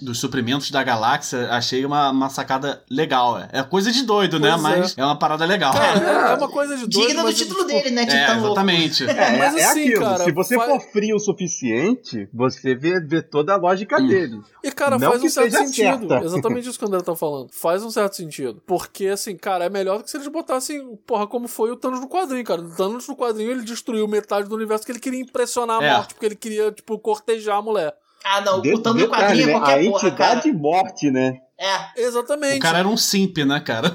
dos 0.00 0.18
suprimentos 0.18 0.70
da 0.70 0.82
galáxia, 0.82 1.48
achei 1.50 1.84
uma, 1.84 2.10
uma 2.10 2.30
sacada 2.30 2.82
legal. 2.90 3.40
É 3.52 3.62
coisa 3.62 3.90
de 3.92 4.02
doido, 4.04 4.38
né? 4.40 4.50
Pois 4.52 4.62
Mas 4.62 4.94
é. 4.98 5.04
uma 5.04 5.18
parada 5.18 5.44
legal. 5.44 5.72
Cara, 5.72 5.98
é 6.32 6.34
uma 6.36 6.48
coisa 6.48 6.76
de 6.76 6.86
doido, 6.86 7.06
Digna 7.08 7.22
do 7.24 7.32
título 7.34 7.66
tipo, 7.66 7.68
dele, 7.68 7.90
né? 7.90 8.02
É, 8.02 8.06
Titã 8.06 8.36
exatamente. 8.38 9.04
É, 9.14 9.38
Mas 9.38 9.56
é 9.56 9.64
assim, 9.64 9.80
aquilo. 9.88 10.00
cara, 10.04 10.24
Se 10.24 10.32
você 10.32 10.56
faz- 10.56 10.70
for 10.70 10.80
frio 10.92 11.16
o 11.16 11.20
suficiente, 11.20 12.28
você 12.32 12.74
vê, 12.74 13.00
vê 13.00 13.22
toda 13.22 13.52
a 13.54 13.56
lógica 13.56 14.00
Hum. 14.00 14.06
dele. 14.08 14.40
E, 14.62 14.70
cara, 14.72 14.98
Não 14.98 15.08
faz 15.10 15.20
que 15.20 15.26
um 15.26 15.30
certo 15.30 15.56
sentido. 15.56 16.03
Certa. 16.08 16.24
Exatamente 16.26 16.68
isso 16.68 16.78
que 16.78 16.84
o 16.84 16.88
André 16.88 17.00
tá 17.02 17.14
falando. 17.16 17.48
Faz 17.52 17.82
um 17.84 17.90
certo 17.90 18.16
sentido. 18.16 18.62
Porque, 18.66 19.06
assim, 19.08 19.36
cara, 19.36 19.64
é 19.64 19.68
melhor 19.70 19.98
do 19.98 20.04
que 20.04 20.10
se 20.10 20.16
eles 20.16 20.28
botassem, 20.28 20.96
porra, 21.06 21.26
como 21.26 21.48
foi 21.48 21.70
o 21.70 21.76
Thanos 21.76 22.00
no 22.00 22.08
quadrinho, 22.08 22.44
cara. 22.44 22.60
O 22.62 22.74
Thanos 22.76 23.06
no 23.08 23.16
quadrinho, 23.16 23.50
ele 23.50 23.62
destruiu 23.62 24.06
metade 24.08 24.48
do 24.48 24.54
universo 24.54 24.84
que 24.84 24.92
ele 24.92 25.00
queria 25.00 25.20
impressionar 25.20 25.80
a 25.80 25.84
É. 25.84 25.92
morte, 25.96 26.14
porque 26.14 26.26
ele 26.26 26.36
queria, 26.36 26.70
tipo, 26.72 26.98
cortejar 26.98 27.58
a 27.58 27.62
mulher. 27.62 27.94
Ah, 28.24 28.40
não, 28.40 28.60
De- 28.62 28.72
o 28.74 28.78
Thanos 28.80 29.02
do 29.02 29.06
detalhe, 29.08 29.22
quadrinho 29.26 29.42
é 29.42 29.46
né? 29.46 29.52
qualquer 29.52 29.80
A 29.80 29.90
porra, 29.90 30.10
cara. 30.12 30.34
entidade 30.38 30.52
morte, 30.56 31.10
né? 31.10 31.40
É. 31.58 32.02
Exatamente. 32.02 32.56
O 32.58 32.60
cara 32.60 32.78
era 32.78 32.88
um 32.88 32.96
simp, 32.96 33.38
né, 33.38 33.60
cara? 33.60 33.94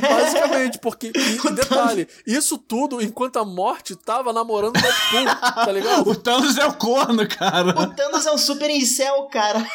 Basicamente, 0.00 0.78
porque. 0.78 1.12
E, 1.14 1.48
e 1.48 1.50
detalhe, 1.52 2.08
isso 2.26 2.56
tudo 2.58 3.02
enquanto 3.02 3.38
a 3.38 3.44
morte 3.44 3.96
tava 3.96 4.32
namorando 4.32 4.76
o 4.76 4.80
Deadpool, 4.80 5.24
tá 5.64 5.72
ligado? 5.72 6.06
o 6.10 6.14
Thanos 6.14 6.56
é 6.58 6.64
o 6.64 6.74
corno, 6.74 7.26
cara. 7.28 7.70
O 7.70 7.94
Thanos 7.94 8.24
é 8.26 8.32
um 8.32 8.38
super 8.38 8.70
incel, 8.70 9.28
cara. 9.32 9.66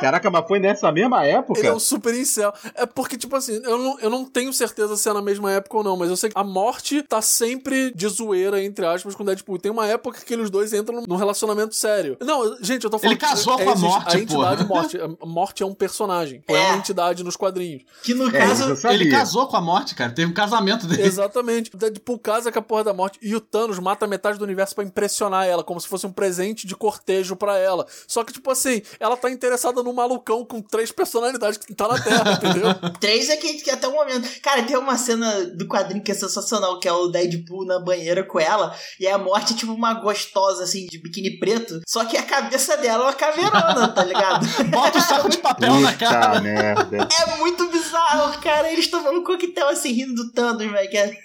Caraca, 0.00 0.30
mas 0.30 0.46
foi 0.48 0.58
nessa 0.58 0.90
mesma 0.90 1.24
época? 1.24 1.60
Ele 1.60 1.68
é 1.68 1.72
um 1.72 1.78
super 1.78 2.12
incel. 2.14 2.52
É 2.74 2.84
porque, 2.86 3.16
tipo 3.16 3.36
assim, 3.36 3.60
eu 3.62 3.78
não, 3.78 4.00
eu 4.00 4.10
não 4.10 4.24
tenho 4.24 4.52
certeza 4.52 4.96
se 4.96 5.08
é 5.08 5.12
na 5.12 5.22
mesma 5.22 5.52
época 5.52 5.76
ou 5.76 5.84
não, 5.84 5.96
mas 5.96 6.10
eu 6.10 6.16
sei 6.16 6.30
que 6.30 6.38
a 6.38 6.42
morte 6.42 7.02
tá 7.02 7.22
sempre 7.22 7.92
de 7.94 8.08
zoeira, 8.08 8.62
entre 8.62 8.84
aspas, 8.84 9.14
com 9.14 9.22
o 9.22 9.26
Deadpool. 9.26 9.58
Tem 9.58 9.70
uma 9.70 9.86
época 9.86 10.20
que 10.20 10.34
os 10.34 10.50
dois 10.50 10.72
entram 10.72 11.04
num 11.06 11.16
relacionamento 11.16 11.74
sério. 11.76 12.16
Não, 12.20 12.56
gente, 12.60 12.84
eu 12.84 12.90
tô 12.90 12.98
falando 12.98 13.12
Ele 13.12 13.20
casou 13.20 13.56
que 13.56 13.64
com 13.64 13.70
a 13.70 13.76
morte, 13.76 14.16
A 14.16 14.20
entidade 14.20 14.64
porra. 14.64 14.80
morte. 14.82 14.98
A 14.98 15.26
morte 15.26 15.51
é 15.60 15.66
um 15.66 15.74
personagem. 15.74 16.40
É. 16.46 16.52
É. 16.54 16.66
uma 16.68 16.76
entidade 16.76 17.24
nos 17.24 17.34
quadrinhos. 17.34 17.82
Que 18.04 18.14
no 18.14 18.28
É, 18.28 18.38
caso. 18.46 18.88
Ele 18.88 19.10
casou 19.10 19.48
com 19.48 19.56
a 19.56 19.60
morte, 19.60 19.96
cara. 19.96 20.12
Teve 20.12 20.30
um 20.30 20.34
casamento 20.34 20.86
dele. 20.86 21.02
Exatamente. 21.02 21.70
O 21.74 21.76
Deadpool 21.76 22.18
casa 22.20 22.52
com 22.52 22.58
a 22.60 22.62
porra 22.62 22.84
da 22.84 22.94
morte 22.94 23.18
e 23.20 23.34
o 23.34 23.40
Thanos 23.40 23.78
mata 23.80 24.06
metade 24.06 24.38
do 24.38 24.44
universo 24.44 24.74
pra 24.74 24.84
impressionar 24.84 25.46
ela, 25.46 25.64
como 25.64 25.80
se 25.80 25.88
fosse 25.88 26.06
um 26.06 26.12
presente 26.12 26.66
de 26.66 26.76
cortejo 26.76 27.34
pra 27.34 27.58
ela. 27.58 27.86
Só 28.06 28.22
que, 28.22 28.32
tipo 28.32 28.50
assim, 28.50 28.82
ela 29.00 29.16
tá 29.16 29.28
interessada 29.30 29.82
num 29.82 29.92
malucão 29.92 30.44
com 30.44 30.60
três 30.62 30.92
personalidades 30.92 31.58
que 31.58 31.74
tá 31.74 31.88
na 31.88 32.00
Terra, 32.00 32.32
entendeu? 32.40 32.92
Três 33.00 33.28
é 33.28 33.36
que, 33.36 33.54
que 33.54 33.70
até 33.70 33.88
o 33.88 33.92
momento. 33.92 34.28
Cara, 34.40 34.62
tem 34.62 34.76
uma 34.76 34.96
cena 34.96 35.44
do 35.46 35.66
quadrinho 35.66 36.02
que 36.04 36.12
é 36.12 36.14
sensacional, 36.14 36.78
que 36.78 36.86
é 36.86 36.92
o 36.92 37.08
Deadpool 37.08 37.66
na 37.66 37.80
banheira 37.80 38.22
com 38.24 38.38
ela, 38.38 38.74
e 39.00 39.08
a 39.08 39.18
morte 39.18 39.54
é 39.54 39.56
tipo 39.56 39.72
uma 39.72 39.94
gostosa, 39.94 40.62
assim, 40.64 40.86
de 40.86 40.98
biquíni 40.98 41.38
preto, 41.38 41.80
só 41.88 42.04
que 42.04 42.16
a 42.16 42.22
cabeça 42.22 42.76
dela 42.76 43.04
é 43.04 43.06
uma 43.06 43.12
caveirona, 43.14 43.88
tá 43.88 44.04
ligado? 44.04 44.46
Bota 44.70 44.98
o 44.98 45.02
saco 45.02 45.28
de 45.32 45.38
papel 45.38 45.74
na 45.80 45.92
Puta 45.92 46.06
cara. 46.06 46.40
merda. 46.40 47.08
É 47.26 47.36
muito 47.38 47.68
bizarro, 47.68 48.38
cara. 48.40 48.70
Eles 48.72 48.88
tomando 48.88 49.18
um 49.20 49.24
coquetel 49.24 49.68
assim, 49.68 49.92
rindo 49.92 50.14
do 50.14 50.30
Thanos, 50.32 50.70
velho. 50.70 50.90
que 50.90 50.96
É... 50.96 51.04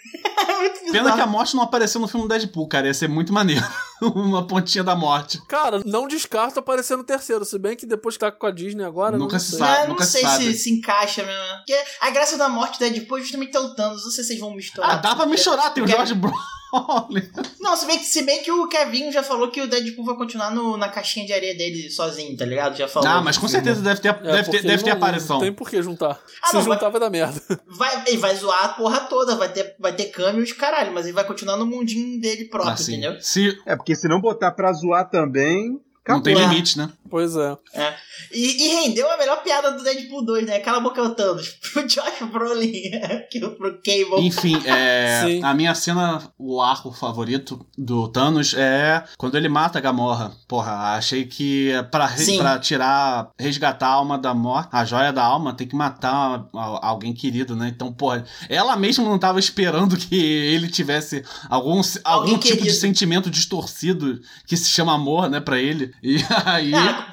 é 0.49 0.57
muito 0.57 0.73
bizarro. 0.79 0.91
Pena 0.91 1.11
que 1.13 1.21
a 1.21 1.27
morte 1.27 1.55
não 1.55 1.63
apareceu 1.63 2.01
no 2.01 2.07
filme 2.07 2.27
do 2.27 2.29
Deadpool, 2.29 2.67
cara. 2.67 2.87
Ia 2.87 2.93
ser 2.93 3.07
muito 3.07 3.31
maneiro. 3.31 3.65
Uma 4.01 4.45
pontinha 4.45 4.83
da 4.83 4.95
morte. 4.95 5.41
Cara, 5.47 5.81
não 5.85 6.07
descarta 6.07 6.59
aparecer 6.59 6.95
no 6.97 7.03
terceiro, 7.03 7.43
se 7.45 7.57
bem 7.57 7.75
que 7.75 7.85
depois 7.85 8.15
que 8.15 8.19
tá 8.19 8.31
com 8.31 8.45
a 8.45 8.51
Disney 8.51 8.83
agora. 8.83 9.17
Nunca 9.17 9.33
não 9.33 9.39
se 9.39 9.57
sabe. 9.57 9.75
É, 9.75 9.81
não 9.81 9.89
nunca 9.89 10.05
se 10.05 10.11
sei 10.13 10.21
sabe. 10.21 10.43
se 10.45 10.53
se 10.59 10.71
encaixa 10.71 11.23
mesmo. 11.23 11.41
Porque 11.57 11.75
a 12.01 12.09
graça 12.11 12.37
da 12.37 12.47
morte 12.49 12.77
do 12.77 12.79
Deadpool 12.79 13.17
é 13.17 13.21
justamente 13.21 13.51
ter 13.51 13.59
o 13.59 13.73
Thanos. 13.73 14.03
Não 14.03 14.11
sei 14.11 14.23
se 14.23 14.27
vocês 14.29 14.39
vão 14.39 14.53
misturar. 14.55 14.91
Ah, 14.91 14.95
dá 14.97 15.15
pra 15.15 15.25
misturar. 15.25 15.73
Tem 15.73 15.83
o 15.83 15.87
George 15.87 16.13
Não, 17.59 17.75
se 17.75 17.85
bem, 17.85 17.97
que, 17.99 18.05
se 18.05 18.21
bem 18.23 18.43
que 18.43 18.51
o 18.51 18.67
Kevin 18.67 19.11
já 19.11 19.23
falou 19.23 19.49
que 19.49 19.61
o 19.61 19.67
Deadpool 19.67 20.05
vai 20.05 20.15
continuar 20.15 20.51
no- 20.51 20.77
na 20.77 20.89
caixinha 20.89 21.25
de 21.25 21.33
areia 21.33 21.55
dele 21.55 21.89
sozinho, 21.89 22.35
tá 22.35 22.45
ligado? 22.45 22.75
Já 22.77 22.87
falou. 22.87 23.09
Ah, 23.09 23.21
mas 23.21 23.37
com 23.37 23.47
certeza 23.47 23.81
deve 23.81 24.01
ter, 24.01 24.09
É, 24.09 24.13
deve 24.13 24.51
ter, 24.51 24.61
deve 24.63 24.83
ter 24.83 24.89
não- 24.89 24.97
aparição. 24.97 25.35
Não 25.37 25.43
tem 25.43 25.53
por 25.53 25.69
que 25.69 25.81
juntar. 25.81 26.19
Ah, 26.43 26.47
Se 26.47 26.53
não, 26.55 26.61
juntar 26.63 26.89
vai- 26.89 26.91
vai 26.91 27.01
dar 27.01 27.09
merda. 27.09 27.41
Vai, 27.67 28.03
ele 28.07 28.17
vai 28.17 28.35
zoar 28.35 28.65
a 28.65 28.69
porra 28.69 28.99
toda, 29.01 29.35
vai 29.35 29.49
ter, 29.51 29.75
vai 29.79 29.93
ter 29.93 30.05
câmeos, 30.07 30.51
caralho, 30.51 30.91
mas 30.93 31.05
ele 31.05 31.13
vai 31.13 31.23
continuar 31.25 31.57
no 31.57 31.65
mundinho 31.65 32.19
dele 32.19 32.45
próprio, 32.45 32.73
Assim, 32.73 32.93
entendeu? 32.97 33.17
se, 33.21 33.57
É, 33.65 33.75
porque 33.75 33.95
se 33.95 34.07
não 34.07 34.19
botar 34.21 34.51
pra 34.51 34.71
zoar 34.73 35.09
também, 35.09 35.79
Não 36.07 36.21
tem 36.21 36.33
Acabou. 36.35 36.51
limite, 36.53 36.77
né? 36.77 36.89
Pois 37.09 37.35
é. 37.35 37.57
É. 37.73 37.93
E, 38.33 38.65
e 38.65 38.67
rendeu 38.81 39.09
a 39.11 39.17
melhor 39.17 39.41
piada 39.43 39.71
do 39.71 39.83
Deadpool 39.83 40.25
2, 40.25 40.45
né? 40.45 40.59
Cala 40.59 40.77
a 40.77 40.81
boca, 40.81 41.01
o 41.01 41.09
Thanos. 41.15 41.49
Pro 41.73 41.87
Josh 41.87 42.21
Brolin, 42.31 42.91
que 43.31 43.39
pro 43.39 43.73
Cable. 43.81 44.25
Enfim, 44.25 44.61
é, 44.65 45.39
a 45.43 45.53
minha 45.53 45.73
cena, 45.75 46.21
o 46.37 46.61
arco 46.61 46.91
favorito 46.91 47.65
do 47.77 48.07
Thanos 48.07 48.53
é 48.55 49.03
quando 49.17 49.35
ele 49.37 49.47
mata 49.49 49.77
a 49.77 49.81
Gamorra. 49.81 50.31
Porra, 50.47 50.95
achei 50.95 51.25
que 51.25 51.71
pra, 51.91 52.05
re- 52.07 52.23
Sim. 52.23 52.37
pra 52.37 52.57
tirar, 52.59 53.29
resgatar 53.39 53.87
a 53.87 53.91
alma 53.93 54.17
da 54.17 54.33
morte, 54.33 54.69
a 54.71 54.83
joia 54.83 55.13
da 55.13 55.23
alma, 55.23 55.53
tem 55.53 55.67
que 55.67 55.75
matar 55.75 56.45
alguém 56.53 57.13
querido, 57.13 57.55
né? 57.55 57.71
Então, 57.73 57.91
porra, 57.93 58.25
ela 58.49 58.75
mesma 58.75 59.03
não 59.03 59.19
tava 59.19 59.39
esperando 59.39 59.95
que 59.97 60.15
ele 60.15 60.67
tivesse 60.67 61.23
algum, 61.49 61.79
algum 62.03 62.21
Alguém 62.21 62.37
tipo 62.37 62.55
de 62.55 62.63
querido. 62.63 62.75
sentimento 62.77 63.29
distorcido 63.29 64.19
que 64.45 64.57
se 64.57 64.69
chama 64.69 64.93
amor, 64.95 65.29
né, 65.29 65.39
pra 65.39 65.59
ele. 65.59 65.93
E 66.01 66.17
aí. 66.45 66.73
Ela, 66.73 67.06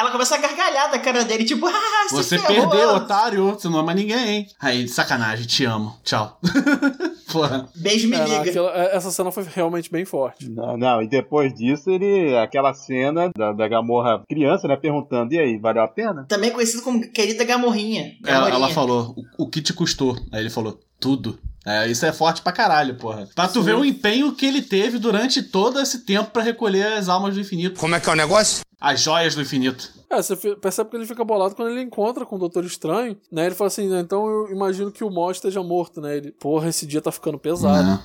ela 0.00 0.10
começa 0.10 0.34
a 0.34 0.38
gargalhar 0.38 0.90
da 0.90 0.98
cara 0.98 1.24
dele, 1.24 1.44
tipo, 1.44 1.66
ah, 1.68 1.72
Você 2.10 2.38
ferrou. 2.38 2.68
perdeu, 2.70 2.90
otário, 2.94 3.44
você 3.52 3.68
não 3.68 3.78
ama 3.78 3.94
ninguém. 3.94 4.28
hein? 4.28 4.48
Aí, 4.60 4.88
sacanagem, 4.88 5.46
te 5.46 5.64
amo. 5.64 5.96
Tchau. 6.02 6.38
Porra. 7.32 7.68
Beijo, 7.76 8.08
me 8.08 8.16
liga. 8.16 8.40
aquela- 8.42 8.72
essa 8.92 9.10
cena 9.10 9.30
foi 9.30 9.44
realmente 9.54 9.90
bem 9.90 10.04
forte. 10.04 10.48
Não, 10.48 10.76
não, 10.76 11.02
e 11.02 11.08
depois 11.08 11.52
disso, 11.54 11.90
ele. 11.90 12.36
Aquela 12.38 12.72
cena 12.74 13.30
da, 13.36 13.52
da 13.52 13.68
Gamorra 13.68 14.22
criança, 14.28 14.66
né? 14.68 14.76
Perguntando, 14.76 15.32
e 15.34 15.38
aí, 15.38 15.58
valeu 15.58 15.82
a 15.82 15.88
pena? 15.88 16.24
Também 16.28 16.50
conhecido 16.50 16.82
como 16.82 17.00
Querida 17.12 17.44
Gamorrinha. 17.44 18.12
Ela, 18.24 18.46
Gamorrinha. 18.50 18.56
ela 18.56 18.68
falou, 18.70 19.14
o, 19.38 19.44
o 19.44 19.48
que 19.48 19.60
te 19.62 19.72
custou? 19.72 20.16
Aí 20.32 20.40
ele 20.40 20.50
falou, 20.50 20.78
tudo. 20.98 21.38
É, 21.66 21.86
isso 21.90 22.06
é 22.06 22.12
forte 22.12 22.40
pra 22.40 22.52
caralho, 22.52 22.94
porra. 22.96 23.28
Pra 23.34 23.46
tu 23.46 23.60
Sim. 23.60 23.62
ver 23.66 23.74
o 23.76 23.84
empenho 23.84 24.32
que 24.34 24.46
ele 24.46 24.62
teve 24.62 24.98
durante 24.98 25.42
todo 25.42 25.78
esse 25.78 26.06
tempo 26.06 26.30
pra 26.30 26.42
recolher 26.42 26.94
as 26.94 27.08
almas 27.08 27.34
do 27.34 27.40
infinito. 27.40 27.78
Como 27.78 27.94
é 27.94 28.00
que 28.00 28.08
é 28.08 28.12
o 28.12 28.16
negócio? 28.16 28.64
As 28.80 29.02
joias 29.02 29.34
do 29.34 29.42
infinito. 29.42 29.90
É, 30.10 30.22
você 30.22 30.34
percebe 30.56 30.88
que 30.88 30.96
ele 30.96 31.06
fica 31.06 31.22
bolado 31.22 31.54
quando 31.54 31.70
ele 31.70 31.82
encontra 31.82 32.24
com 32.24 32.36
o 32.36 32.38
Doutor 32.38 32.64
Estranho, 32.64 33.14
né? 33.30 33.44
Ele 33.46 33.54
fala 33.54 33.68
assim, 33.68 33.88
né, 33.88 34.00
então 34.00 34.26
eu 34.26 34.50
imagino 34.50 34.90
que 34.90 35.04
o 35.04 35.10
Mó 35.10 35.30
esteja 35.30 35.62
morto, 35.62 36.00
né? 36.00 36.16
Ele, 36.16 36.32
porra, 36.32 36.68
esse 36.70 36.86
dia 36.86 37.02
tá 37.02 37.12
ficando 37.20 37.38
pesado. 37.38 37.82
Né? 37.86 38.00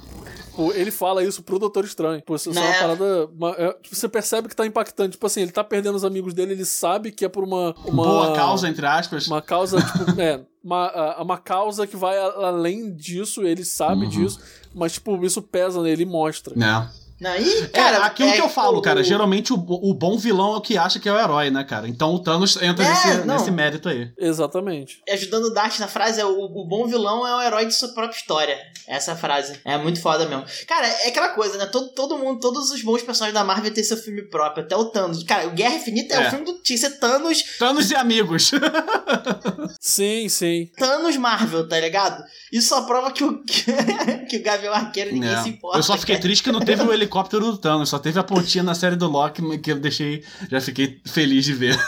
Pô, 0.56 0.72
Ele 0.72 0.90
fala 0.92 1.24
isso 1.24 1.44
pro 1.44 1.60
Doutor 1.60 1.84
Estranho. 1.84 2.22
Pô, 2.24 2.36
isso 2.36 2.50
é 2.50 2.52
uma 2.54 2.62
Né? 2.62 2.80
parada. 2.80 3.30
uma- 3.38 3.52
é, 3.58 3.74
tipo, 3.82 3.96
você 3.96 4.08
percebe 4.08 4.48
que 4.48 4.56
tá 4.56 4.66
impactante. 4.66 5.12
Tipo 5.12 5.26
assim, 5.28 5.42
ele 5.42 5.52
tá 5.52 5.64
perdendo 5.64 5.96
os 5.96 6.06
amigos 6.06 6.34
dele, 6.34 6.54
ele 6.54 6.64
sabe 6.66 7.12
que 7.12 7.26
é 7.26 7.30
por 7.30 7.44
uma. 7.44 7.76
uma 7.86 8.04
Boa 8.04 8.34
causa, 8.36 8.70
entre 8.70 8.86
aspas. 8.86 9.28
Uma 9.28 9.42
causa, 9.42 9.78
tipo, 9.82 9.96
é. 10.22 10.42
Uma, 10.64 11.22
uma 11.22 11.38
causa 11.38 11.86
que 11.86 11.96
vai 11.96 12.18
além 12.18 12.92
disso, 12.96 13.44
ele 13.44 13.64
sabe 13.64 14.04
Uhum. 14.06 14.10
disso, 14.10 14.40
mas, 14.74 14.94
tipo, 14.94 15.24
isso 15.26 15.42
pesa 15.42 15.82
nele 15.84 16.04
e 16.04 16.06
mostra. 16.08 16.56
Né? 16.56 16.90
E, 17.22 17.26
É, 17.64 17.68
cara, 17.68 18.06
aquilo 18.06 18.30
é, 18.30 18.34
que 18.34 18.42
eu 18.42 18.50
falo, 18.50 18.80
o- 18.80 18.82
cara. 18.82 19.02
Geralmente 19.04 19.54
o, 19.54 19.56
o 19.56 19.94
bom 19.94 20.18
vilão 20.18 20.54
é 20.54 20.58
o 20.58 20.62
que 20.62 20.78
acha 20.78 21.00
que 21.00 21.08
é 21.08 21.14
o 21.14 21.18
herói, 21.18 21.50
né, 21.50 21.64
cara? 21.64 21.88
Então 21.88 22.14
o 22.14 22.20
Thanos 22.20 22.62
entra 22.62 22.84
É, 22.86 22.90
nesse, 22.90 23.28
nesse 23.28 23.52
mérito 23.52 23.88
aí. 23.88 24.10
Exatamente. 24.18 25.00
Ajudando 25.10 25.46
o 25.46 25.54
Dart 25.54 25.80
na 25.80 25.88
frase, 25.88 26.20
é 26.20 26.26
o, 26.26 26.38
o 26.38 26.66
bom 26.68 26.86
vilão 26.88 27.26
é 27.26 27.36
o 27.36 27.42
herói 27.42 27.66
de 27.66 27.74
sua 27.74 27.90
própria 27.94 28.18
história. 28.18 28.58
Essa 28.88 29.14
é 29.14 29.16
frase. 29.16 29.60
É 29.64 29.78
muito 29.78 30.02
foda 30.02 30.28
mesmo. 30.28 30.44
Cara, 30.68 30.88
é 30.88 31.08
aquela 31.08 31.30
coisa, 31.30 31.58
né? 31.58 31.66
Todo, 31.68 31.88
todo 31.94 32.18
mundo, 32.18 32.40
todos 32.40 32.70
os 32.72 32.82
bons 32.84 33.02
personagens 33.02 33.34
da 33.34 33.44
Marvel 33.46 33.74
têm 33.74 33.84
seu 33.84 33.98
filme 33.98 34.22
próprio. 34.30 34.64
Até 34.66 34.76
o 34.76 34.86
Thanos. 34.86 35.24
Cara, 35.24 35.48
o 35.48 35.52
Guerra 35.52 35.76
Infinita 35.76 36.16
é, 36.16 36.24
É. 36.24 36.28
o 36.28 36.30
filme 36.32 36.46
do. 36.46 36.54
Tinha 36.62 36.78
que 36.78 36.86
ser 36.86 37.00
Thanos, 37.00 37.42
Thanos 37.58 37.92
e 37.92 37.96
amigos. 37.96 38.52
Sim, 39.80 40.28
sim. 40.30 40.70
Thanos 40.78 41.16
Marvel, 41.18 41.68
tá 41.68 41.80
ligado? 41.80 42.24
Isso 42.52 42.70
só 42.70 42.82
prova 42.84 43.12
que 43.12 43.24
o, 43.24 43.42
que 44.30 44.38
o 44.38 44.44
Gavião 44.44 44.74
Arqueiro 44.74 45.12
ninguém 45.14 45.30
É. 45.30 45.42
se 45.44 45.50
importa. 45.50 45.78
Eu 45.78 45.84
só 45.84 45.98
fiquei 45.98 46.16
cara. 46.16 46.24
triste 46.24 46.44
que 46.44 46.52
não 46.52 46.60
teve 46.60 46.82
o 46.84 46.92
helicóptero 47.06 47.46
do 47.52 47.58
Thanos, 47.58 47.90
só 47.90 48.00
teve 48.00 48.20
a 48.20 48.24
pontinha 48.24 48.64
na 48.64 48.76
série 48.76 48.96
do 48.96 49.08
Loki 49.08 49.42
que 49.60 49.72
eu 49.72 49.80
deixei. 49.80 50.24
Já 50.50 50.60
fiquei 50.60 51.00
feliz 51.06 51.46
de 51.46 51.54
ver. 51.54 51.80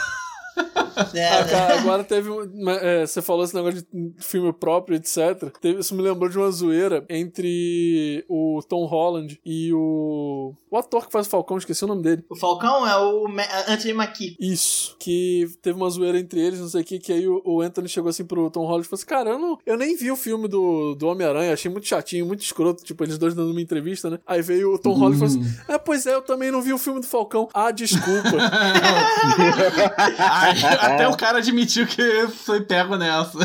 É, 1.14 1.28
Ah, 1.28 1.44
né? 1.44 1.50
cara, 1.50 1.78
agora 1.80 2.02
teve. 2.04 2.28
é, 2.82 3.06
você 3.06 3.22
falou 3.22 3.44
esse 3.44 3.54
negócio 3.54 3.80
de 3.92 4.12
filme 4.18 4.52
próprio, 4.52 4.96
etc. 4.96 5.50
Teve, 5.60 5.78
isso 5.80 5.94
me 5.94 6.02
lembrou 6.02 6.28
de 6.28 6.36
uma 6.36 6.50
zoeira 6.50 7.04
entre 7.08 8.24
o 8.28 8.60
Tom 8.68 8.84
Holland 8.86 9.38
e 9.46 9.72
o. 9.72 10.52
O 10.70 10.76
ator 10.76 11.06
que 11.06 11.12
faz 11.12 11.26
o 11.26 11.30
Falcão, 11.30 11.56
esqueci 11.58 11.84
o 11.84 11.88
nome 11.88 12.02
dele. 12.02 12.24
O 12.28 12.36
Falcão 12.36 12.86
é 12.86 12.96
o 12.96 13.26
Ma- 13.28 13.42
Anthony 13.68 13.92
Mackie. 13.94 14.36
Isso. 14.38 14.96
Que 14.98 15.46
teve 15.62 15.76
uma 15.76 15.88
zoeira 15.90 16.18
entre 16.18 16.40
eles, 16.40 16.60
não 16.60 16.68
sei 16.68 16.82
o 16.82 16.84
que, 16.84 16.98
que 16.98 17.12
aí 17.12 17.26
o, 17.26 17.60
Anthony 17.60 17.88
chegou 17.88 18.10
assim 18.10 18.24
pro 18.24 18.50
Tom 18.50 18.64
Holland 18.66 18.86
e 18.86 18.88
falou 18.88 18.98
assim: 18.98 19.06
Cara, 19.06 19.30
eu, 19.30 19.38
não, 19.38 19.58
eu 19.64 19.76
nem 19.76 19.96
vi 19.96 20.10
o 20.10 20.16
filme 20.16 20.48
do, 20.48 20.94
do 20.94 21.06
Homem-Aranha, 21.08 21.52
achei 21.52 21.70
muito 21.70 21.86
chatinho, 21.86 22.26
muito 22.26 22.42
escroto. 22.42 22.84
Tipo, 22.84 23.04
eles 23.04 23.18
dois 23.18 23.34
dando 23.34 23.50
uma 23.50 23.60
entrevista, 23.60 24.10
né? 24.10 24.18
Aí 24.26 24.42
veio 24.42 24.74
o 24.74 24.78
Tom 24.78 24.92
Holland 24.92 25.16
e 25.16 25.18
falou 25.18 25.34
assim: 25.46 25.62
É, 25.68 25.78
pois 25.78 26.06
é, 26.06 26.14
eu 26.14 26.22
também 26.22 26.50
não 26.50 26.60
vi 26.62 26.72
o 26.72 26.78
filme 26.78 27.00
do 27.00 27.06
Falcão. 27.06 27.48
Ah, 27.54 27.70
desculpa. 27.70 28.28
Aí, 30.18 30.64
até 30.80 31.08
o 31.08 31.16
cara 31.16 31.38
admitiu 31.38 31.86
que 31.86 32.28
foi 32.28 32.60
pego 32.62 32.96
nessa. 32.96 33.38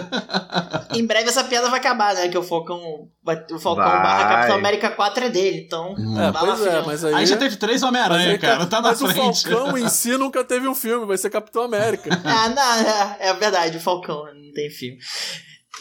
Em 0.94 1.06
breve 1.06 1.30
essa 1.30 1.44
piada 1.44 1.70
vai 1.70 1.80
acabar, 1.80 2.14
né? 2.16 2.28
Que 2.30 2.38
o 2.38 2.44
Falcão. 2.44 3.08
Vai- 3.24 3.46
O 3.52 3.60
Falcão 3.60 3.84
Vai. 3.86 4.02
barra 4.04 4.30
Capitão 4.36 4.56
América 4.58 4.90
4 4.92 5.26
é 5.26 5.30
dele, 5.30 5.64
então. 5.66 5.96
é, 5.98 6.32
vai 6.32 6.46
lá, 6.46 6.56
pois 6.56 6.62
é, 6.66 6.82
mas 6.86 7.06
aí. 7.06 7.14
Aí 7.14 7.26
já 7.26 7.38
teve 7.38 7.56
três 7.56 7.82
mas 7.82 7.88
Homem-Aranha, 7.90 8.32
aí, 8.32 8.38
cara. 8.38 8.66
Tá 8.66 8.82
na 8.82 8.90
mas 8.90 9.00
frente. 9.00 9.48
o 9.48 9.52
Falcão 9.52 9.78
em 9.78 9.88
si 9.90 10.18
nunca 10.18 10.44
teve 10.44 10.68
um 10.68 10.76
filme, 10.76 11.06
vai 11.06 11.18
ser 11.18 11.30
Capitão 11.30 11.64
América. 11.64 12.10
Ah, 12.26 12.50
não, 12.50 12.74
é, 12.74 13.18
é 13.30 13.34
verdade, 13.34 13.78
o 13.78 13.82
Falcão 13.82 14.26
não 14.34 14.52
tem 14.54 14.70
filme. 14.70 14.98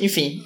Enfim, 0.01 0.45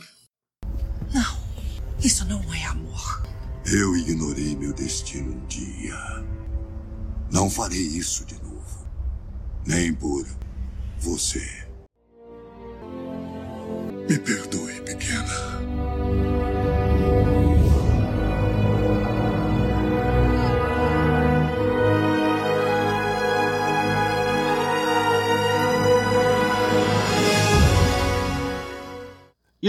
Isso 2.02 2.24
não 2.26 2.42
é 2.54 2.64
amor. 2.66 3.22
Eu 3.64 3.96
ignorei 3.96 4.54
meu 4.56 4.72
destino 4.72 5.32
um 5.32 5.46
dia. 5.46 5.96
Não 7.32 7.50
farei 7.50 7.78
isso 7.80 8.24
de 8.24 8.34
novo. 8.42 8.86
Nem 9.66 9.92
por 9.94 10.24
você. 10.98 11.66
Me 14.08 14.18
perdoe, 14.18 14.65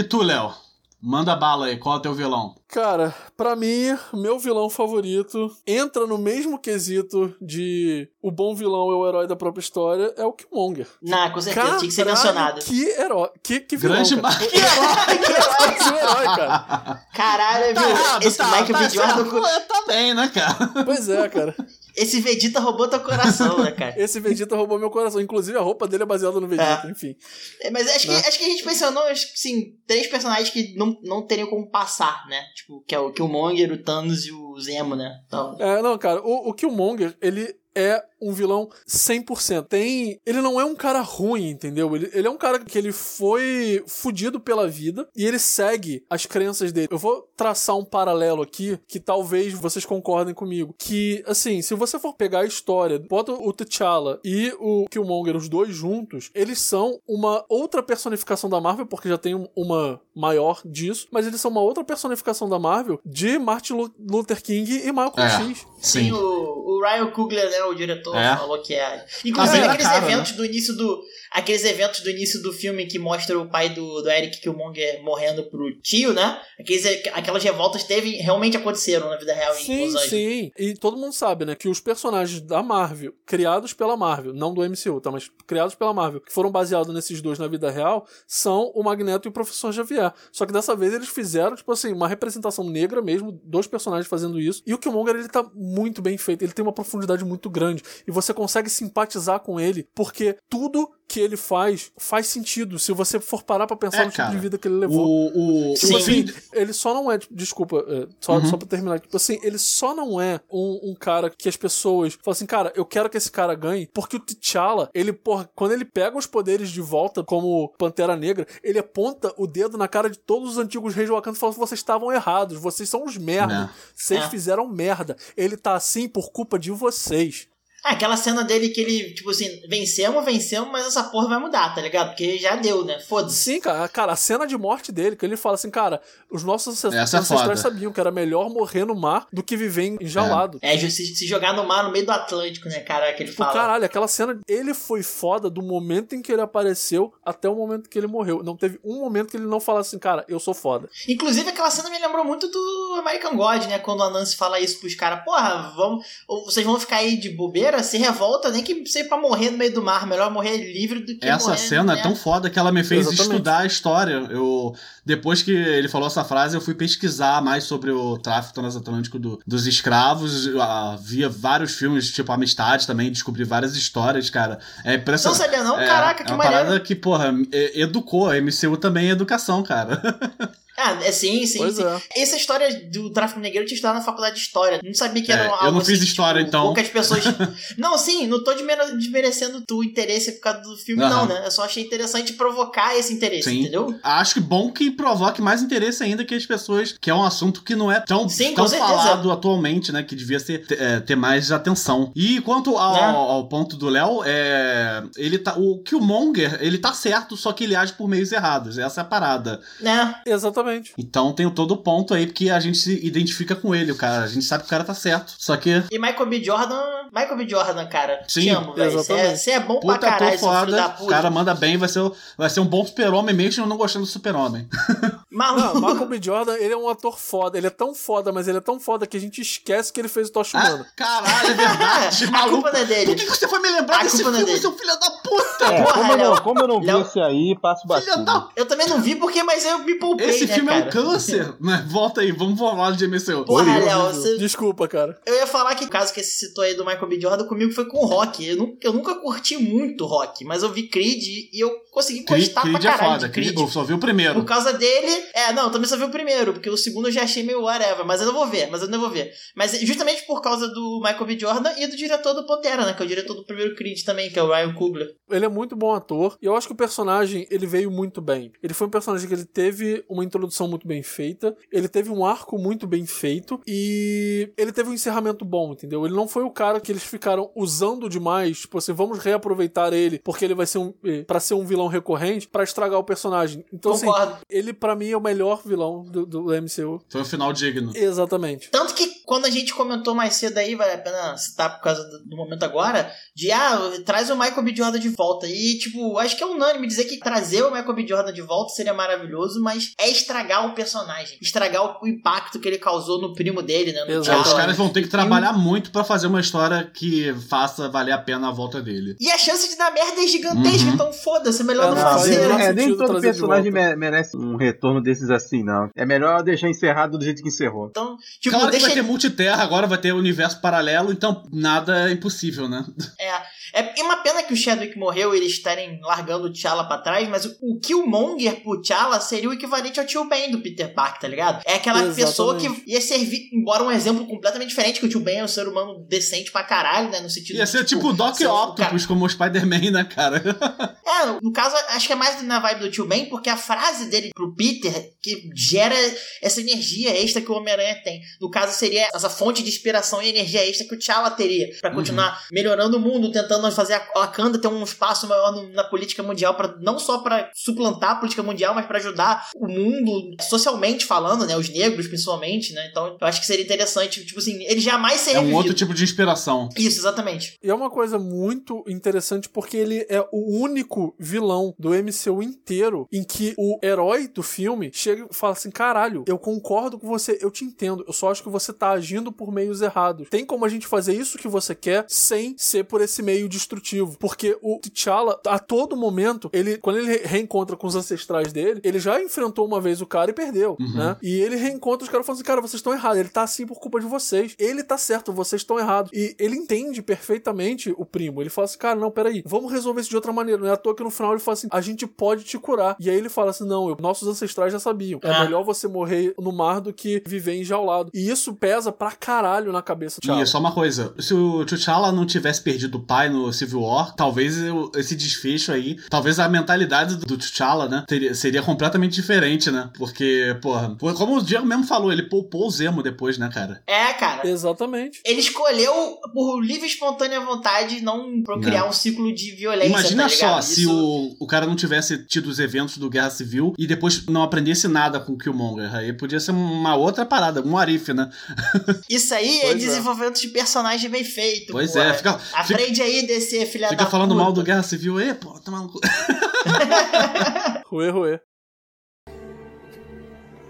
tu, 0.08 0.22
Léo? 0.22 0.52
Manda 1.00 1.36
bala 1.36 1.66
aí, 1.66 1.76
qual 1.76 1.94
é 1.94 1.98
o 1.98 2.02
teu 2.02 2.12
vilão? 2.12 2.56
Cara, 2.66 3.14
pra 3.36 3.54
mim, 3.54 3.96
meu 4.12 4.36
vilão 4.36 4.68
favorito 4.68 5.48
entra 5.64 6.08
no 6.08 6.18
mesmo 6.18 6.58
quesito 6.58 7.32
de 7.40 8.08
o 8.20 8.32
bom 8.32 8.52
vilão 8.52 8.90
é 8.90 8.94
o 8.96 9.06
herói 9.08 9.28
da 9.28 9.36
própria 9.36 9.60
história, 9.60 10.12
é 10.16 10.24
o 10.24 10.32
Killmonger. 10.32 10.88
não, 11.00 11.30
com 11.30 11.40
certeza, 11.40 11.66
tinha 11.76 11.78
que 11.78 11.90
ser 11.92 12.04
Caralho, 12.04 12.16
mencionado. 12.24 12.60
Que 12.62 12.84
herói. 13.00 13.30
Que, 13.44 13.60
que 13.60 13.76
vilão, 13.76 13.94
Grande 13.94 14.16
cara. 14.16 14.22
Mar- 14.22 14.38
Que 14.40 14.56
herói, 14.56 15.18
que 15.24 15.32
herói, 15.32 15.74
que 15.78 15.88
herói, 15.88 16.36
cara. 16.36 17.04
Caralho, 17.14 17.64
viu? 17.78 18.28
esse 18.28 18.42
Mike 18.42 18.72
tá, 18.72 18.78
B. 18.80 18.88
Jordan. 18.90 19.46
É, 19.48 19.60
tá 19.60 19.84
bem, 19.86 20.14
né, 20.14 20.28
cara? 20.34 20.84
Pois 20.84 21.08
é, 21.08 21.28
cara. 21.28 21.54
Esse 22.02 22.20
Vegeta 22.20 22.60
roubou 22.60 22.88
teu 22.88 23.00
coração, 23.00 23.62
né, 23.62 23.70
cara? 23.72 23.94
Esse 24.00 24.20
Vegeta 24.20 24.56
roubou 24.56 24.78
meu 24.78 24.90
coração. 24.90 25.20
Inclusive, 25.20 25.56
a 25.58 25.60
roupa 25.60 25.86
dele 25.88 26.04
é 26.04 26.06
baseada 26.06 26.40
no 26.40 26.46
Vegeta, 26.48 26.88
enfim. 26.90 27.16
É, 27.60 27.70
Mas 27.70 27.88
acho 27.88 28.06
que, 28.06 28.12
Né? 28.12 28.22
acho 28.26 28.38
que 28.38 28.44
a 28.44 28.48
gente 28.48 28.64
mencionou, 28.66 29.02
assim, 29.04 29.76
três 29.86 30.06
personagens 30.06 30.50
que 30.50 30.74
não, 30.76 30.96
não 31.02 31.26
teriam 31.26 31.48
como 31.48 31.68
passar, 31.70 32.26
né? 32.28 32.42
Tipo, 32.54 32.82
que 32.86 32.94
é 32.94 32.98
o 32.98 33.12
Killmonger, 33.12 33.72
o 33.72 33.82
Thanos 33.82 34.26
e 34.26 34.32
o 34.32 34.58
Zemo, 34.60 34.94
né? 34.96 35.12
Então, 35.26 35.56
É, 35.58 35.82
não, 35.82 35.96
cara, 35.98 36.20
o, 36.22 36.48
o 36.50 36.54
Killmonger, 36.54 37.16
ele 37.20 37.54
é 37.74 38.02
um 38.20 38.32
vilão 38.32 38.68
100%. 38.88 39.66
Tem, 39.68 40.18
ele 40.26 40.40
não 40.40 40.60
é 40.60 40.64
um 40.64 40.74
cara 40.74 41.00
ruim, 41.00 41.50
entendeu? 41.50 41.94
Ele, 41.94 42.10
ele 42.12 42.26
é 42.26 42.30
um 42.30 42.36
cara 42.36 42.58
que 42.58 42.76
ele 42.76 42.90
foi 42.92 43.82
fudido 43.86 44.40
pela 44.40 44.66
vida 44.68 45.08
e 45.16 45.24
ele 45.24 45.38
segue 45.38 46.04
as 46.10 46.26
crenças 46.26 46.72
dele. 46.72 46.88
Eu 46.90 46.98
vou 46.98 47.28
traçar 47.36 47.76
um 47.76 47.84
paralelo 47.84 48.42
aqui 48.42 48.78
que 48.88 48.98
talvez 48.98 49.52
vocês 49.54 49.84
concordem 49.84 50.34
comigo, 50.34 50.74
que 50.78 51.22
assim, 51.26 51.62
se 51.62 51.74
você 51.74 51.98
for 51.98 52.14
pegar 52.14 52.40
a 52.40 52.46
história, 52.46 52.98
bota 52.98 53.32
o 53.32 53.52
T'Challa 53.52 54.20
e 54.24 54.52
o 54.58 54.86
Killmonger 54.90 55.36
os 55.36 55.48
dois 55.48 55.74
juntos, 55.74 56.30
eles 56.34 56.60
são 56.60 56.98
uma 57.06 57.44
outra 57.48 57.82
personificação 57.82 58.50
da 58.50 58.60
Marvel, 58.60 58.86
porque 58.86 59.08
já 59.08 59.18
tem 59.18 59.34
um- 59.34 59.48
uma 59.54 60.00
maior 60.18 60.60
disso, 60.64 61.06
mas 61.12 61.26
eles 61.26 61.40
são 61.40 61.50
uma 61.50 61.60
outra 61.60 61.84
personificação 61.84 62.48
da 62.48 62.58
Marvel 62.58 63.00
de 63.04 63.38
Martin 63.38 63.74
Lu- 63.74 63.94
Luther 63.98 64.42
King 64.42 64.86
e 64.86 64.90
Malcolm 64.92 65.26
É. 65.26 65.30
X. 65.30 65.66
sim, 65.80 66.04
Sim. 66.04 66.12
o, 66.12 66.18
o 66.18 66.80
Ryan 66.82 67.10
Coogler, 67.10 67.48
né, 67.50 67.62
o 67.64 67.74
diretor, 67.74 68.16
É. 68.16 68.36
falou 68.36 68.60
que 68.60 68.74
é. 68.74 68.98
Tá 68.98 69.04
Inclusive, 69.24 69.64
aqueles 69.64 69.86
cara, 69.86 70.04
eventos 70.04 70.32
do 70.32 70.44
início 70.44 70.74
do. 70.76 71.02
Aqueles 71.30 71.64
eventos 71.64 72.00
do 72.00 72.10
início 72.10 72.42
do 72.42 72.52
filme 72.52 72.86
que 72.86 72.98
mostra 72.98 73.38
o 73.38 73.48
pai 73.48 73.70
do, 73.70 74.02
do 74.02 74.10
Eric 74.10 74.40
Killmonger 74.40 75.02
morrendo 75.02 75.44
pro 75.44 75.72
tio, 75.80 76.12
né? 76.12 76.40
Aqueles, 76.58 76.84
aquelas 77.12 77.42
revoltas 77.42 77.84
teve, 77.84 78.16
realmente 78.16 78.56
aconteceram 78.56 79.08
na 79.08 79.16
vida 79.16 79.32
real 79.32 79.54
em 79.54 79.64
Sim, 79.64 79.84
Los 79.84 79.94
Angeles. 79.94 80.10
sim. 80.10 80.52
E 80.58 80.74
todo 80.74 80.96
mundo 80.96 81.12
sabe, 81.12 81.44
né, 81.44 81.54
que 81.54 81.68
os 81.68 81.80
personagens 81.80 82.40
da 82.40 82.62
Marvel, 82.62 83.12
criados 83.26 83.72
pela 83.72 83.96
Marvel, 83.96 84.32
não 84.32 84.52
do 84.54 84.62
MCU, 84.62 85.00
tá, 85.00 85.10
mas 85.10 85.30
criados 85.46 85.74
pela 85.74 85.92
Marvel, 85.92 86.20
que 86.20 86.32
foram 86.32 86.50
baseados 86.50 86.92
nesses 86.94 87.20
dois 87.20 87.38
na 87.38 87.46
vida 87.46 87.70
real, 87.70 88.06
são 88.26 88.72
o 88.74 88.82
Magneto 88.82 89.28
e 89.28 89.30
o 89.30 89.32
Professor 89.32 89.72
Xavier. 89.72 90.12
Só 90.32 90.46
que 90.46 90.52
dessa 90.52 90.74
vez 90.74 90.92
eles 90.92 91.08
fizeram, 91.08 91.56
tipo 91.56 91.70
assim, 91.72 91.92
uma 91.92 92.08
representação 92.08 92.68
negra 92.68 93.02
mesmo, 93.02 93.32
dois 93.44 93.66
personagens 93.66 94.08
fazendo 94.08 94.40
isso. 94.40 94.62
E 94.66 94.74
o 94.74 94.78
Killmonger, 94.78 95.16
ele 95.16 95.28
tá 95.28 95.48
muito 95.54 96.00
bem 96.02 96.16
feito, 96.16 96.42
ele 96.42 96.52
tem 96.52 96.62
uma 96.62 96.72
profundidade 96.72 97.24
muito 97.24 97.48
grande. 97.50 97.82
E 98.06 98.10
você 98.10 98.32
consegue 98.32 98.70
simpatizar 98.70 99.40
com 99.40 99.58
ele, 99.60 99.88
porque 99.94 100.36
tudo 100.48 100.88
que 101.08 101.18
ele 101.20 101.36
faz 101.38 101.90
faz 101.96 102.26
sentido 102.26 102.78
se 102.78 102.92
você 102.92 103.18
for 103.18 103.42
parar 103.42 103.66
pra 103.66 103.76
pensar 103.76 104.02
É, 104.02 104.04
no 104.04 104.10
tipo 104.10 104.16
cara. 104.18 104.30
de 104.34 104.38
vida 104.38 104.58
que 104.58 104.68
ele 104.68 104.76
levou. 104.76 105.06
O, 105.34 105.70
o, 105.72 105.74
Tipo 105.74 105.96
assim, 105.96 106.26
ele 106.52 106.72
só 106.74 106.92
não 106.92 107.10
é. 107.10 107.18
Desculpa, 107.30 107.82
é, 107.88 108.06
só, 108.20 108.34
Uhum. 108.34 108.44
só 108.44 108.56
pra 108.58 108.68
terminar. 108.68 109.00
Tipo 109.00 109.16
assim, 109.16 109.38
ele 109.42 109.56
só 109.58 109.94
não 109.94 110.20
é 110.20 110.38
um, 110.52 110.90
um 110.90 110.94
cara 110.94 111.30
que 111.30 111.48
as 111.48 111.56
pessoas 111.56 112.12
falam 112.22 112.32
assim, 112.32 112.44
cara, 112.46 112.72
eu 112.76 112.84
quero 112.84 113.08
que 113.08 113.16
esse 113.16 113.30
cara 113.32 113.54
ganhe, 113.54 113.88
porque 113.92 114.16
o 114.16 114.20
T'Challa, 114.20 114.90
ele, 114.94 115.12
porra, 115.12 115.48
quando 115.54 115.72
ele 115.72 115.84
pega 115.84 116.16
os 116.18 116.26
poderes 116.26 116.68
de 116.70 116.80
volta 116.82 117.24
como 117.24 117.70
Pantera 117.78 118.14
Negra, 118.14 118.46
ele 118.62 118.78
aponta 118.78 119.32
o 119.38 119.46
dedo 119.46 119.78
na 119.78 119.88
cara 119.88 120.10
de 120.10 120.18
todos 120.18 120.50
os 120.50 120.58
antigos 120.58 120.94
reis 120.94 121.08
Wakanda 121.08 121.36
e 121.36 121.40
fala 121.40 121.52
assim, 121.52 121.60
vocês 121.60 121.80
estavam 121.80 122.12
errados, 122.12 122.58
vocês 122.60 122.88
são 122.88 123.04
os 123.06 123.16
merda, 123.16 123.70
É. 123.72 123.92
vocês 123.96 124.24
É. 124.24 124.28
fizeram 124.28 124.68
merda. 124.68 125.16
Ele 125.36 125.56
tá 125.56 125.74
assim 125.74 126.06
por 126.06 126.30
culpa 126.30 126.58
de 126.58 126.70
vocês. 126.70 127.48
Ah, 127.84 127.92
aquela 127.92 128.16
cena 128.16 128.42
dele 128.44 128.70
que 128.70 128.80
ele, 128.80 129.14
tipo 129.14 129.30
assim, 129.30 129.60
vencemos, 129.68 130.24
vencemos, 130.24 130.68
mas 130.70 130.86
essa 130.86 131.04
porra 131.04 131.28
vai 131.28 131.38
mudar, 131.38 131.74
tá 131.74 131.80
ligado? 131.80 132.08
Porque 132.08 132.36
já 132.38 132.56
deu, 132.56 132.84
né? 132.84 132.98
Foda-se. 133.00 133.36
Sim, 133.36 133.60
cara, 133.60 133.88
cara, 133.88 134.12
a 134.12 134.16
cena 134.16 134.46
de 134.46 134.56
morte 134.56 134.90
dele, 134.90 135.14
que 135.16 135.24
ele 135.24 135.36
fala 135.36 135.54
assim, 135.54 135.70
cara, 135.70 136.00
os 136.30 136.42
nossos 136.42 136.82
é 136.84 136.88
ancestrais 136.88 137.28
foda. 137.28 137.56
sabiam 137.56 137.92
que 137.92 138.00
era 138.00 138.10
melhor 138.10 138.50
morrer 138.50 138.84
no 138.84 138.94
mar 138.94 139.26
do 139.32 139.42
que 139.42 139.56
viver 139.56 139.96
enjaulado. 140.00 140.58
É, 140.60 140.76
se, 140.76 140.90
se 140.90 141.26
jogar 141.26 141.52
no 141.54 141.64
mar 141.66 141.84
no 141.84 141.92
meio 141.92 142.04
do 142.04 142.10
Atlântico, 142.12 142.68
né, 142.68 142.80
cara? 142.80 143.12
Que 143.12 143.22
ele 143.22 143.30
Tipo, 143.30 143.44
fala. 143.44 143.52
caralho, 143.52 143.84
aquela 143.84 144.08
cena, 144.08 144.38
ele 144.48 144.74
foi 144.74 145.02
foda 145.02 145.48
do 145.48 145.62
momento 145.62 146.14
em 146.14 146.20
que 146.22 146.32
ele 146.32 146.42
apareceu 146.42 147.12
até 147.24 147.48
o 147.48 147.54
momento 147.54 147.88
que 147.88 147.98
ele 147.98 148.06
morreu. 148.06 148.42
Não 148.42 148.56
teve 148.56 148.78
um 148.84 148.98
momento 149.00 149.30
que 149.30 149.36
ele 149.36 149.46
não 149.46 149.60
falasse 149.60 149.90
assim, 149.90 149.98
cara, 149.98 150.24
eu 150.28 150.40
sou 150.40 150.52
foda. 150.54 150.88
Inclusive, 151.08 151.48
aquela 151.48 151.70
cena 151.70 151.90
me 151.90 151.98
lembrou 151.98 152.24
muito 152.24 152.48
do 152.48 152.96
American 152.98 153.36
God, 153.36 153.64
né? 153.66 153.78
Quando 153.78 154.02
a 154.02 154.10
Nancy 154.10 154.36
fala 154.36 154.58
isso 154.60 154.80
pros 154.80 154.94
caras, 154.94 155.24
porra, 155.24 155.72
vamos, 155.76 156.04
vocês 156.44 156.66
vão 156.66 156.78
ficar 156.80 156.96
aí 156.96 157.16
de 157.16 157.30
bobeira, 157.30 157.77
se 157.82 157.98
revolta, 157.98 158.50
nem 158.50 158.62
que 158.62 158.84
seja 158.86 159.08
pra 159.08 159.18
morrer 159.18 159.50
no 159.50 159.58
meio 159.58 159.72
do 159.72 159.82
mar. 159.82 160.06
Melhor 160.06 160.30
morrer 160.30 160.56
livre 160.72 161.00
do 161.00 161.16
que 161.18 161.26
Essa 161.26 161.48
morrer, 161.50 161.58
cena 161.58 161.94
né? 161.94 162.00
é 162.00 162.02
tão 162.02 162.14
foda 162.16 162.48
que 162.50 162.58
ela 162.58 162.70
me 162.72 162.82
fez 162.84 163.06
Exatamente. 163.06 163.30
estudar 163.32 163.58
a 163.58 163.66
história. 163.66 164.12
Eu, 164.30 164.74
depois 165.04 165.42
que 165.42 165.50
ele 165.50 165.88
falou 165.88 166.06
essa 166.06 166.24
frase, 166.24 166.56
eu 166.56 166.60
fui 166.60 166.74
pesquisar 166.74 167.42
mais 167.42 167.64
sobre 167.64 167.90
o 167.90 168.18
tráfico 168.18 168.54
transatlântico 168.54 169.18
do- 169.18 169.40
dos 169.46 169.66
escravos. 169.66 170.46
Eu, 170.46 170.60
ah, 170.62 170.96
via 171.00 171.28
vários 171.28 171.74
filmes, 171.74 172.10
tipo 172.10 172.30
Amistade 172.32 172.86
também, 172.86 173.10
descobri 173.10 173.44
várias 173.44 173.74
histórias, 173.76 174.28
cara. 174.30 174.58
É 174.84 174.88
Não 174.92 174.96
impressionante. 174.96 175.38
sabia 175.40 175.62
não? 175.64 175.78
É, 175.78 175.86
Caraca, 175.86 176.22
é 176.22 176.26
que 176.26 176.30
uma 176.32 176.38
maneiro. 176.38 176.64
parada 176.64 176.80
que, 176.80 176.94
porra, 176.94 177.34
educou. 177.74 178.30
A 178.30 178.36
MCU 178.40 178.76
também 178.76 179.08
é 179.08 179.10
educação, 179.12 179.62
cara. 179.62 180.00
Ah, 180.78 180.96
é 181.02 181.10
sim, 181.10 181.44
sim, 181.44 181.58
Pois 181.58 181.74
sim. 181.76 181.82
é. 181.84 182.22
Essa 182.22 182.36
história 182.36 182.88
do 182.90 183.10
tráfico 183.10 183.40
negro 183.40 183.58
eu 183.60 183.66
tinha 183.66 183.74
estudado 183.74 183.96
na 183.96 184.00
faculdade 184.02 184.36
de 184.36 184.42
história. 184.42 184.80
Não 184.84 184.94
sabia 184.94 185.22
que 185.22 185.32
era 185.32 185.44
É, 185.44 185.46
algo 185.48 185.66
eu 185.66 185.72
não 185.72 185.80
fiz 185.80 185.98
assim, 185.98 186.04
história, 186.06 186.38
tipo, 186.40 186.48
então. 186.48 186.62
Poucas 186.66 186.88
pessoas. 186.88 187.24
não, 187.76 187.98
sim, 187.98 188.26
não 188.28 188.44
tô 188.44 188.54
desmere- 188.54 188.96
desmerecendo 188.96 189.62
o 189.72 189.82
interesse 189.84 190.32
por 190.32 190.40
causa 190.42 190.60
do 190.60 190.76
filme, 190.76 191.02
Aham. 191.02 191.10
não, 191.16 191.26
né? 191.26 191.42
Eu 191.44 191.50
só 191.50 191.64
achei 191.64 191.82
interessante 191.82 192.34
provocar 192.34 192.96
esse 192.96 193.12
interesse, 193.12 193.50
Sim. 193.50 193.60
entendeu? 193.62 193.98
Acho 194.02 194.34
que 194.34 194.40
bom 194.40 194.70
que 194.70 194.90
provoque 194.90 195.42
mais 195.42 195.62
interesse 195.62 196.02
ainda 196.04 196.24
que 196.24 196.34
as 196.34 196.46
pessoas, 196.46 196.94
que 197.00 197.10
é 197.10 197.14
um 197.14 197.24
assunto 197.24 197.62
que 197.64 197.74
não 197.74 197.90
é 197.90 197.98
tão, 198.00 198.28
Sim, 198.28 198.54
tão 198.54 198.68
falado 198.68 199.32
atualmente, 199.32 199.90
né? 199.90 200.02
Que 200.04 200.14
devia 200.14 200.38
ser, 200.38 200.64
ter, 200.64 200.80
é, 200.80 201.00
ter 201.00 201.16
mais 201.16 201.50
atenção. 201.50 202.12
E 202.14 202.40
quanto 202.42 202.76
ao, 202.76 202.92
Né? 202.94 203.00
ao 203.18 203.48
ponto 203.48 203.76
do 203.76 203.88
Léo, 203.88 204.22
é, 204.24 205.02
ele 205.16 205.38
tá, 205.38 205.54
o 205.58 205.78
Killmonger, 205.82 206.58
ele 206.60 206.78
tá 206.78 206.92
certo, 206.92 207.36
só 207.36 207.52
que 207.52 207.64
ele 207.64 207.74
age 207.74 207.94
por 207.94 208.06
meios 208.08 208.30
errados. 208.30 208.78
Essa 208.78 209.00
é 209.00 209.02
a 209.02 209.04
parada. 209.04 209.60
Né? 209.80 210.14
Exatamente. 210.24 210.67
Então 210.98 211.32
tem 211.32 211.48
todo 211.50 211.72
o 211.72 211.76
ponto 211.76 212.14
aí 212.14 212.26
porque 212.26 212.50
a 212.50 212.60
gente 212.60 212.78
se 212.78 213.04
identifica 213.06 213.54
com 213.56 213.74
ele, 213.74 213.92
o 213.92 213.96
cara. 213.96 214.24
A 214.24 214.28
gente 214.28 214.44
sabe 214.44 214.62
que 214.62 214.66
o 214.68 214.70
cara 214.70 214.84
tá 214.84 214.94
certo. 214.94 215.34
Só 215.38 215.56
que 215.56 215.82
E 215.90 215.98
Michael 215.98 216.26
B. 216.26 216.42
Jordan. 216.44 216.80
Michael 217.12 217.36
B. 217.36 217.48
Jordan, 217.48 217.86
cara. 217.86 218.22
Sim, 218.28 218.42
te 218.42 218.48
amo, 218.50 218.74
velho. 218.74 218.92
Você 218.92 219.12
é, 219.12 219.32
exatamente. 219.32 219.50
é 219.50 219.60
bom 219.60 219.80
puta 219.80 219.98
pra 219.98 220.10
caralho, 220.10 220.38
foda, 220.38 220.94
o 221.00 221.06
cara 221.06 221.30
manda 221.30 221.54
bem, 221.54 221.76
vai 221.76 221.88
ser, 221.88 222.10
vai 222.36 222.50
ser 222.50 222.60
um 222.60 222.66
bom 222.66 222.84
super-homem 222.84 223.34
mesmo 223.34 223.66
não 223.66 223.76
gostando 223.76 224.04
do 224.04 224.10
super-homem. 224.10 224.68
Maluco. 225.30 225.80
Não, 225.80 225.88
Michael 225.90 226.08
B. 226.08 226.20
Jordan, 226.22 226.54
ele 226.56 226.72
é 226.72 226.76
um 226.76 226.88
ator 226.88 227.18
foda. 227.18 227.56
Ele 227.58 227.66
é 227.66 227.70
tão 227.70 227.94
foda, 227.94 228.32
mas 228.32 228.48
ele 228.48 228.58
é 228.58 228.60
tão 228.60 228.78
foda 228.80 229.06
que 229.06 229.16
a 229.16 229.20
gente 229.20 229.40
esquece 229.40 229.92
que 229.92 230.00
ele 230.00 230.08
fez 230.08 230.28
o 230.28 230.32
Tocha 230.32 230.58
Ah, 230.58 230.84
caralho, 230.96 231.50
é 231.50 231.54
verdade, 231.54 232.24
a 232.26 232.30
maluco. 232.30 232.54
culpa 232.62 232.72
não 232.72 232.80
é 232.80 232.84
dele. 232.84 233.06
Por 233.06 233.16
que 233.16 233.24
que 233.24 233.30
você 233.36 233.48
foi 233.48 233.58
me 233.60 233.68
lembrar 233.70 234.00
A 234.00 234.02
desse 234.02 234.16
é 234.20 234.24
filme, 234.24 234.44
dele. 234.44 234.58
seu 234.58 234.72
filho 234.72 234.98
da 234.98 235.10
puta? 235.10 235.64
É, 235.66 235.82
Porra, 235.82 235.94
como, 235.94 236.12
eu 236.12 236.18
não, 236.18 236.36
como 236.38 236.60
eu 236.60 236.68
não 236.68 236.80
vi 236.80 236.86
Léo. 236.86 237.00
esse 237.02 237.20
aí, 237.20 237.56
passo 237.60 237.86
batido. 237.86 238.24
da... 238.24 238.48
Eu 238.56 238.66
também 238.66 238.86
não 238.88 239.00
vi 239.00 239.14
porque, 239.16 239.42
mas 239.42 239.64
eu 239.64 239.78
me 239.80 239.94
poupei, 239.96 240.28
Esse 240.28 240.46
né, 240.46 240.54
filme 240.58 240.72
é 240.72 240.76
um 240.76 240.78
cara? 240.80 240.90
câncer. 240.92 241.54
Mas 241.60 241.90
volta 241.90 242.20
aí, 242.20 242.32
vamos 242.32 242.58
falar 242.58 242.92
de 242.92 243.06
MCU. 243.06 243.44
Porra, 243.44 243.78
Léo, 243.78 244.06
você- 244.12 244.38
Desculpa, 244.38 244.86
cara. 244.88 245.18
Eu 245.26 245.34
ia 245.34 245.46
falar 245.46 245.74
que 245.74 245.84
o 245.84 245.88
caso 245.88 246.12
que 246.12 246.22
você 246.22 246.46
citou 246.46 246.64
aí 246.64 246.74
do 246.74 246.84
Michael 246.84 247.08
B. 247.08 247.20
Jordan 247.20 247.44
comigo 247.46 247.72
foi 247.72 247.86
com 247.86 247.98
o 247.98 248.06
rock. 248.06 248.46
Eu 248.46 248.56
nunca, 248.56 248.76
eu 248.86 248.92
nunca 248.92 249.14
curti 249.16 249.56
muito 249.56 250.04
rock, 250.06 250.44
mas 250.44 250.62
eu 250.62 250.72
vi 250.72 250.88
Creed 250.88 251.22
e 251.52 251.62
eu 251.62 251.70
consegui 251.90 252.24
Creed, 252.24 252.44
gostar 252.44 252.62
Creed 252.62 252.76
pra 252.80 252.88
é 252.90 252.92
caralho 252.92 253.12
foda. 253.14 253.26
de 253.26 253.32
Creed. 253.32 253.46
Creed, 253.48 253.60
eu 253.60 253.68
só 253.68 253.82
vi 253.84 253.92
o 253.94 253.98
primeiro. 253.98 254.34
Por 254.34 254.44
causa 254.44 254.72
dele. 254.72 255.24
É, 255.34 255.52
não, 255.52 255.64
eu 255.64 255.70
também 255.70 255.88
só 255.88 255.96
vi 255.96 256.04
o 256.04 256.10
primeiro, 256.10 256.52
porque 256.52 256.70
o 256.70 256.76
segundo 256.76 257.08
eu 257.08 257.12
já 257.12 257.22
achei 257.22 257.42
meio 257.42 257.62
whatever, 257.62 258.04
mas 258.06 258.20
eu 258.20 258.26
não 258.26 258.34
vou 258.34 258.46
ver, 258.46 258.68
mas 258.70 258.82
eu 258.82 258.88
não 258.88 259.00
vou 259.00 259.10
ver. 259.10 259.30
Mas 259.56 259.78
justamente 259.80 260.26
por 260.26 260.40
causa 260.40 260.68
do 260.68 261.00
Michael 261.02 261.26
B. 261.26 261.38
Jordan 261.38 261.70
e 261.78 261.86
do 261.86 261.96
diretor 261.96 262.34
do 262.34 262.46
Pantera, 262.46 262.84
né? 262.86 262.94
Que 262.94 263.02
é 263.02 263.04
o 263.04 263.08
diretor 263.08 263.34
do 263.34 263.44
primeiro 263.44 263.74
Creed 263.74 264.02
também, 264.04 264.30
que 264.30 264.38
é 264.38 264.42
o 264.42 264.48
Ryan 264.48 264.74
Coogler. 264.74 265.08
Ele 265.30 265.44
é 265.44 265.48
muito 265.48 265.74
bom 265.76 265.92
ator 265.94 266.36
e 266.40 266.46
eu 266.46 266.56
acho 266.56 266.66
que 266.66 266.72
o 266.72 266.76
personagem 266.76 267.46
ele 267.50 267.66
veio 267.66 267.90
muito 267.90 268.20
bem. 268.20 268.52
Ele 268.62 268.74
foi 268.74 268.86
um 268.86 268.90
personagem 268.90 269.26
que 269.28 269.34
ele 269.34 269.44
teve 269.44 270.04
uma 270.08 270.24
introdução 270.24 270.47
muito 270.68 270.86
bem 270.86 271.02
feita, 271.02 271.56
ele 271.70 271.88
teve 271.88 272.10
um 272.10 272.24
arco 272.24 272.58
muito 272.58 272.86
bem 272.86 273.04
feito 273.06 273.60
e 273.66 274.50
ele 274.56 274.72
teve 274.72 274.90
um 274.90 274.94
encerramento 274.94 275.44
bom, 275.44 275.72
entendeu? 275.72 276.04
Ele 276.04 276.14
não 276.14 276.28
foi 276.28 276.44
o 276.44 276.50
cara 276.50 276.80
que 276.80 276.92
eles 276.92 277.02
ficaram 277.02 277.50
usando 277.54 278.08
demais, 278.08 278.60
tipo 278.60 278.78
assim, 278.78 278.92
vamos 278.92 279.18
reaproveitar 279.18 279.92
ele 279.92 280.18
porque 280.18 280.44
ele 280.44 280.54
vai 280.54 280.66
ser 280.66 280.78
um 280.78 280.92
para 281.26 281.40
ser 281.40 281.54
um 281.54 281.64
vilão 281.64 281.86
recorrente 281.86 282.48
pra 282.48 282.64
estragar 282.64 282.98
o 282.98 283.04
personagem. 283.04 283.64
Então 283.72 283.92
assim, 283.92 284.06
ele 284.48 284.72
pra 284.72 284.94
mim 284.96 285.10
é 285.10 285.16
o 285.16 285.20
melhor 285.20 285.62
vilão 285.64 286.02
do, 286.02 286.26
do 286.26 286.42
MCU. 286.44 287.00
Foi 287.08 287.20
um 287.20 287.24
final 287.24 287.52
digno. 287.52 287.92
Exatamente. 287.94 288.70
Tanto 288.70 288.94
que 288.94 289.17
quando 289.28 289.44
a 289.44 289.50
gente 289.50 289.74
comentou 289.74 290.14
mais 290.14 290.36
cedo 290.36 290.56
aí, 290.56 290.74
vale 290.74 290.92
a 290.92 290.98
pena 290.98 291.36
citar 291.36 291.76
por 291.76 291.82
causa 291.82 292.02
do, 292.02 292.24
do 292.30 292.34
momento 292.34 292.62
agora, 292.62 293.12
de 293.36 293.52
ah, 293.52 293.78
traz 294.06 294.30
o 294.30 294.34
Michael 294.34 294.62
B. 294.62 294.74
Jordan 294.74 294.98
de 294.98 295.10
volta. 295.10 295.46
E, 295.46 295.76
tipo, 295.78 296.16
acho 296.18 296.34
que 296.34 296.42
é 296.42 296.46
unânime 296.46 296.86
dizer 296.86 297.04
que 297.04 297.18
trazer 297.18 297.62
o 297.62 297.70
Michael 297.70 297.94
B. 297.94 298.06
Jordan 298.08 298.32
de 298.32 298.40
volta 298.40 298.72
seria 298.72 298.94
maravilhoso, 298.94 299.60
mas 299.62 299.92
é 300.00 300.08
estragar 300.08 300.66
o 300.66 300.74
personagem. 300.74 301.36
Estragar 301.42 301.84
o, 301.84 302.04
o 302.06 302.08
impacto 302.08 302.58
que 302.58 302.66
ele 302.66 302.78
causou 302.78 303.20
no 303.20 303.34
primo 303.34 303.60
dele, 303.60 303.92
né? 303.92 304.02
No 304.06 304.12
Exato. 304.22 304.38
É, 304.38 304.40
os 304.40 304.54
caras 304.54 304.76
vão 304.78 304.88
ter 304.88 305.02
que 305.02 305.08
trabalhar 305.08 305.52
muito 305.52 305.90
pra 305.90 306.02
fazer 306.04 306.26
uma 306.26 306.40
história 306.40 306.90
que 306.94 307.34
faça 307.50 307.90
valer 307.90 308.12
a 308.12 308.18
pena 308.18 308.48
a 308.48 308.52
volta 308.52 308.80
dele. 308.80 309.14
E 309.20 309.30
a 309.30 309.36
chance 309.36 309.68
de 309.68 309.76
dar 309.76 309.92
merda 309.92 310.22
é 310.22 310.26
gigantesca, 310.26 310.88
Uhum. 310.88 310.94
então 310.94 311.12
foda-se, 311.12 311.60
é 311.60 311.64
melhor 311.64 311.88
É, 311.88 311.90
não 311.90 311.96
faz 311.98 312.22
fazer. 312.22 312.40
menor 312.40 312.58
né? 312.58 312.64
é, 312.64 312.72
nem 312.72 312.96
todo 312.96 313.20
personagem 313.20 313.70
merece 313.70 314.38
um 314.38 314.56
retorno 314.56 315.02
desses 315.02 315.28
assim, 315.28 315.62
não. 315.62 315.90
É 315.94 316.06
melhor 316.06 316.42
deixar 316.42 316.70
encerrado 316.70 317.18
do 317.18 317.24
jeito 317.24 317.42
que 317.42 317.48
encerrou. 317.48 317.88
Então, 317.90 318.16
tipo, 318.40 318.54
claro 318.56 318.70
que 318.70 318.78
deixa. 318.78 318.88
Multiterra, 319.18 319.62
agora 319.62 319.86
vai 319.86 319.98
ter 319.98 320.12
universo 320.12 320.60
paralelo, 320.60 321.10
então 321.12 321.42
nada 321.52 322.08
é 322.08 322.12
impossível, 322.12 322.68
né? 322.68 322.84
É, 323.18 323.42
é 323.72 324.02
uma 324.02 324.18
pena 324.18 324.42
que 324.42 324.52
o 324.52 324.56
Chadwick 324.56 324.98
morreu 324.98 325.34
e 325.34 325.38
eles 325.38 325.52
estarem 325.52 326.00
largando 326.02 326.46
o 326.46 326.52
T'Challa 326.52 326.84
pra 326.84 326.98
trás, 326.98 327.28
mas 327.28 327.44
o, 327.60 327.78
Killmonger 327.80 328.62
pro 328.62 328.80
T'Challa 328.80 329.20
seria 329.20 329.48
o 329.48 329.52
equivalente 329.52 330.00
ao 330.00 330.06
tio 330.06 330.28
Ben 330.28 330.50
do 330.50 330.60
Peter 330.60 330.92
Parker, 330.92 331.20
tá 331.20 331.28
ligado? 331.28 331.62
É 331.64 331.74
aquela 331.74 331.98
Exatamente. 331.98 332.26
pessoa 332.26 332.56
que 332.56 332.82
ia 332.86 333.00
servir, 333.00 333.50
embora 333.52 333.84
um 333.84 333.90
exemplo 333.90 334.26
completamente 334.26 334.70
diferente, 334.70 335.00
que 335.00 335.06
o 335.06 335.08
tio 335.08 335.20
Ben 335.20 335.38
é 335.38 335.44
um 335.44 335.48
ser 335.48 335.68
humano 335.68 336.06
decente 336.08 336.50
pra 336.50 336.62
caralho, 336.62 337.10
né? 337.10 337.20
No 337.20 337.30
sentido 337.30 337.56
Ia 337.56 337.66
ser 337.66 337.84
tipo 337.84 338.08
o 338.08 338.12
Doc 338.12 338.36
ser 338.36 338.46
Octopus 338.46 339.06
como 339.06 339.24
o 339.24 339.28
Spider-Man, 339.28 339.90
né, 339.90 340.04
cara? 340.04 340.42
É, 341.08 341.24
no 341.42 341.50
caso, 341.52 341.74
acho 341.88 342.06
que 342.06 342.12
é 342.12 342.16
mais 342.16 342.42
na 342.42 342.60
vibe 342.60 342.80
do 342.80 342.90
tio 342.90 343.06
Ben, 343.06 343.26
porque 343.26 343.48
a 343.48 343.56
frase 343.56 344.10
dele 344.10 344.30
pro 344.34 344.54
Peter 344.54 345.10
que 345.22 345.50
gera 345.56 345.94
essa 346.42 346.60
energia 346.60 347.10
extra 347.10 347.40
que 347.40 347.50
o 347.50 347.54
Homem-Aranha 347.54 348.00
tem. 348.04 348.20
No 348.38 348.50
caso, 348.50 348.78
seria 348.78 349.08
essa 349.14 349.30
fonte 349.30 349.62
de 349.62 349.70
inspiração 349.70 350.22
e 350.22 350.28
energia 350.28 350.68
extra 350.68 350.86
que 350.86 350.94
o 350.94 350.98
T'Challa 350.98 351.30
teria 351.30 351.66
pra 351.80 351.90
continuar 351.90 352.46
melhorando 352.52 352.98
o 352.98 353.00
mundo, 353.00 353.32
tentando 353.32 353.57
fazer 353.74 353.94
a 353.94 354.06
Wakanda 354.16 354.58
ter 354.58 354.68
um 354.68 354.82
espaço 354.82 355.26
maior 355.28 355.52
no- 355.52 355.68
na 355.72 355.84
política 355.84 356.22
mundial, 356.22 356.54
pra, 356.54 356.76
não 356.80 356.98
só 356.98 357.18
pra 357.18 357.50
suplantar 357.54 358.10
a 358.12 358.14
política 358.16 358.42
mundial, 358.42 358.74
mas 358.74 358.86
pra 358.86 358.98
ajudar 358.98 359.48
o 359.56 359.66
mundo 359.68 360.36
socialmente 360.48 361.04
falando, 361.04 361.46
né? 361.46 361.56
Os 361.56 361.68
negros, 361.68 362.06
principalmente, 362.06 362.72
né? 362.72 362.88
Então, 362.90 363.16
eu 363.20 363.26
acho 363.26 363.40
que 363.40 363.46
seria 363.46 363.64
interessante, 363.64 364.24
tipo 364.24 364.38
assim, 364.38 364.62
ele 364.64 364.80
jamais 364.80 365.20
ser 365.20 365.32
É 365.36 365.40
um 365.40 365.54
outro 365.54 365.74
tipo 365.74 365.92
de 365.94 366.04
inspiração. 366.04 366.68
Isso, 366.76 367.00
exatamente. 367.00 367.56
E 367.62 367.68
é 367.70 367.74
uma 367.74 367.90
coisa 367.90 368.18
muito 368.18 368.84
interessante 368.88 369.48
porque 369.48 369.76
ele 369.76 370.06
é 370.08 370.20
o 370.32 370.60
único 370.62 370.68
único 370.78 371.14
vilão 371.18 371.74
do 371.78 371.94
MCU 371.94 372.42
inteiro 372.42 373.08
em 373.12 373.24
que 373.24 373.54
o 373.58 373.78
herói 373.82 374.28
do 374.28 374.42
filme 374.42 374.90
chega 374.92 375.26
e 375.30 375.34
fala 375.34 375.54
assim: 375.54 375.70
caralho, 375.70 376.24
eu 376.26 376.38
concordo 376.38 376.98
com 376.98 377.06
você, 377.08 377.38
eu 377.40 377.50
te 377.50 377.64
entendo, 377.64 378.04
eu 378.06 378.12
só 378.12 378.30
acho 378.30 378.42
que 378.42 378.48
você 378.48 378.72
tá 378.72 378.90
agindo 378.90 379.32
por 379.32 379.50
meios 379.50 379.80
errados. 379.80 380.28
Tem 380.28 380.44
como 380.44 380.64
a 380.64 380.68
gente 380.68 380.86
fazer 380.86 381.14
isso 381.14 381.38
que 381.38 381.48
você 381.48 381.74
quer 381.74 382.04
sem 382.08 382.54
ser 382.58 382.84
por 382.84 383.00
esse 383.00 383.22
meio 383.22 383.47
destrutivo. 383.48 384.16
Porque 384.18 384.56
o 384.62 384.78
T'Challa, 384.78 385.40
a 385.46 385.58
todo 385.58 385.96
momento, 385.96 386.48
ele, 386.52 386.78
quando 386.78 386.98
ele 386.98 387.16
reencontra 387.24 387.76
com 387.76 387.86
os 387.86 387.96
ancestrais 387.96 388.52
dele, 388.52 388.80
ele 388.84 388.98
já 388.98 389.20
enfrentou 389.22 389.66
uma 389.66 389.80
vez 389.80 390.00
o 390.00 390.06
cara 390.06 390.30
e 390.30 390.34
perdeu, 390.34 390.76
Uhum. 390.78 390.94
né? 390.94 391.16
E 391.22 391.40
ele 391.40 391.56
reencontra 391.56 392.04
os 392.04 392.10
caras 392.10 392.26
falando 392.26 392.38
assim: 392.38 392.46
cara, 392.46 392.60
vocês 392.60 392.74
estão 392.74 392.92
errados, 392.92 393.18
ele 393.18 393.28
tá 393.28 393.42
assim 393.42 393.66
por 393.66 393.78
culpa 393.80 393.98
de 394.00 394.06
vocês. 394.06 394.54
Ele 394.58 394.82
tá 394.82 394.96
certo, 394.98 395.32
vocês 395.32 395.62
estão 395.62 395.78
errados. 395.78 396.10
E 396.14 396.36
ele 396.38 396.56
entende 396.56 397.00
perfeitamente 397.02 397.94
o 397.96 398.04
primo. 398.04 398.40
Ele 398.42 398.50
fala 398.50 398.64
assim: 398.66 398.78
cara, 398.78 398.98
não, 398.98 399.10
peraí, 399.10 399.42
vamos 399.46 399.72
resolver 399.72 400.00
isso 400.00 400.10
de 400.10 400.16
outra 400.16 400.32
maneira. 400.32 400.60
Não 400.60 400.68
é 400.68 400.72
à 400.72 400.76
toa 400.76 400.94
que 400.94 401.02
no 401.04 401.10
final 401.10 401.32
ele 401.32 401.40
fala 401.40 401.54
assim: 401.54 401.68
a 401.70 401.80
gente 401.80 402.06
pode 402.06 402.44
te 402.44 402.58
curar. 402.58 402.96
E 403.00 403.08
aí 403.10 403.16
ele 403.16 403.28
fala 403.28 403.50
assim: 403.50 403.66
não, 403.66 403.88
eu- 403.88 403.96
nossos 404.00 404.28
ancestrais 404.28 404.72
já 404.72 404.78
sabiam. 404.78 405.20
É 405.22 405.30
Ah. 405.30 405.44
melhor 405.44 405.62
você 405.64 405.86
morrer 405.88 406.34
no 406.38 406.52
mar 406.52 406.80
do 406.80 406.92
que 406.92 407.22
viver 407.26 407.56
enjaulado. 407.60 408.10
E 408.14 408.28
isso 408.28 408.54
pesa 408.54 408.90
pra 408.92 409.12
caralho 409.12 409.72
na 409.72 409.82
cabeça 409.82 410.20
do 410.20 410.22
T'Challa. 410.24 410.42
E 410.42 410.46
só 410.46 410.58
uma 410.58 410.72
coisa, 410.72 411.14
se 411.18 411.34
o 411.34 411.64
T'Challa 411.64 412.10
não 412.12 412.26
tivesse 412.26 412.62
perdido 412.62 412.98
o 412.98 413.02
pai 413.02 413.28
no 413.28 413.37
Civil 413.52 413.80
War, 413.82 414.14
talvez 414.14 414.58
eu- 414.58 414.90
esse 414.96 415.14
desfecho 415.16 415.72
aí, 415.72 415.96
talvez 416.10 416.38
a 416.38 416.48
mentalidade 416.48 417.16
do 417.16 417.36
T'Challa, 417.36 417.88
né, 417.88 418.04
teria- 418.06 418.34
seria 418.34 418.62
completamente 418.62 419.12
diferente, 419.14 419.70
né? 419.70 419.90
Porque, 419.96 420.56
porra, 420.60 420.96
como 421.14 421.36
o 421.38 421.42
Diego 421.42 421.66
mesmo 421.66 421.84
falou, 421.84 422.12
ele 422.12 422.22
poupou 422.24 422.66
o 422.66 422.70
Zemo 422.70 423.02
depois, 423.02 423.38
né, 423.38 423.48
cara? 423.52 423.80
É, 423.86 424.12
cara. 424.14 424.48
Exatamente. 424.48 425.20
Ele 425.24 425.40
escolheu 425.40 425.92
por 426.32 426.60
livre 426.60 426.86
e 426.86 426.90
espontânea 426.90 427.40
vontade 427.40 428.00
não 428.02 428.42
procriar 428.42 428.82
Não. 428.82 428.90
um 428.90 428.92
ciclo 428.92 429.32
de 429.34 429.52
violência. 429.52 429.88
Imagina 429.88 430.22
tá 430.24 430.28
só 430.28 430.46
ligado? 430.46 430.62
se 430.62 430.80
Isso- 430.82 430.92
o, 430.92 431.36
o 431.40 431.46
cara 431.46 431.66
não 431.66 431.76
tivesse 431.76 432.18
tido 432.26 432.46
os 432.48 432.58
eventos 432.58 432.98
do 432.98 433.08
Guerra 433.10 433.30
Civil 433.30 433.74
e 433.78 433.86
depois 433.86 434.26
não 434.26 434.42
aprendesse 434.42 434.88
nada 434.88 435.20
com 435.20 435.32
o 435.32 435.38
Killmonger. 435.38 435.94
Aí 435.94 436.12
podia 436.12 436.40
ser 436.40 436.50
uma 436.52 436.94
outra 436.96 437.24
parada, 437.24 437.62
um 437.62 437.76
arife, 437.76 438.12
né? 438.12 438.28
Isso 439.08 439.34
aí 439.34 439.58
é 439.58 439.60
Pois 439.62 439.72
é. 439.72 439.86
desenvolvimento 439.86 440.40
de 440.40 440.48
personagem 440.48 441.08
bem 441.10 441.24
feito. 441.24 441.72
Pois 441.72 441.92
porra. 441.92 442.04
é, 442.04 442.14
fica, 442.14 442.38
fica, 442.38 442.60
Aprende 442.60 443.02
aí, 443.02 443.26
DC, 443.28 443.66
filha 443.66 443.88
fica 443.90 444.04
da 444.04 444.10
falando 444.10 444.30
puta. 444.30 444.42
mal 444.42 444.52
do 444.52 444.62
Guerra 444.62 444.82
Civil 444.82 445.18
aí, 445.18 445.34
pô, 445.34 445.60
tá 445.60 445.70
maluco. 445.70 446.00
Ruê, 447.86 448.10
ruê. 448.10 448.40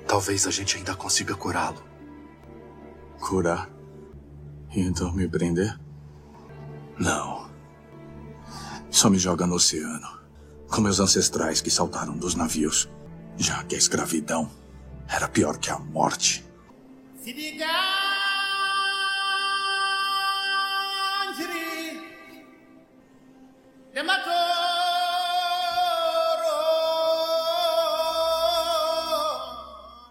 Talvez 0.07 0.47
a 0.47 0.51
gente 0.51 0.77
ainda 0.77 0.95
consiga 0.95 1.35
curá-lo. 1.35 1.83
Curar? 3.21 3.69
E 4.75 4.81
então 4.81 5.13
me 5.13 5.29
prender? 5.29 5.79
Não. 6.99 7.49
Só 8.91 9.09
me 9.11 9.19
joga 9.19 9.47
no 9.47 9.55
oceano. 9.57 10.19
Com 10.69 10.81
meus 10.81 11.01
ancestrais 11.01 11.61
que 11.61 11.71
saltaram 11.71 12.17
dos 12.17 12.35
navios. 12.35 12.89
Já 13.37 13.63
que 13.65 13.75
a 13.75 13.79
escravidão 13.79 14.51
era 15.09 15.29
pior 15.29 15.59
que 15.59 15.71
a 15.71 15.79
morte. 15.79 16.45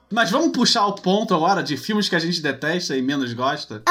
Mas 0.10 0.32
vamos 0.32 0.52
puxar 0.52 0.86
o 0.88 0.94
ponto 0.94 1.34
agora 1.36 1.62
de 1.62 1.76
filmes 1.76 2.08
que 2.08 2.16
a 2.16 2.20
gente 2.20 2.42
detesta 2.42 2.96
e 2.96 3.02
menos 3.02 3.34
gosta? 3.34 3.84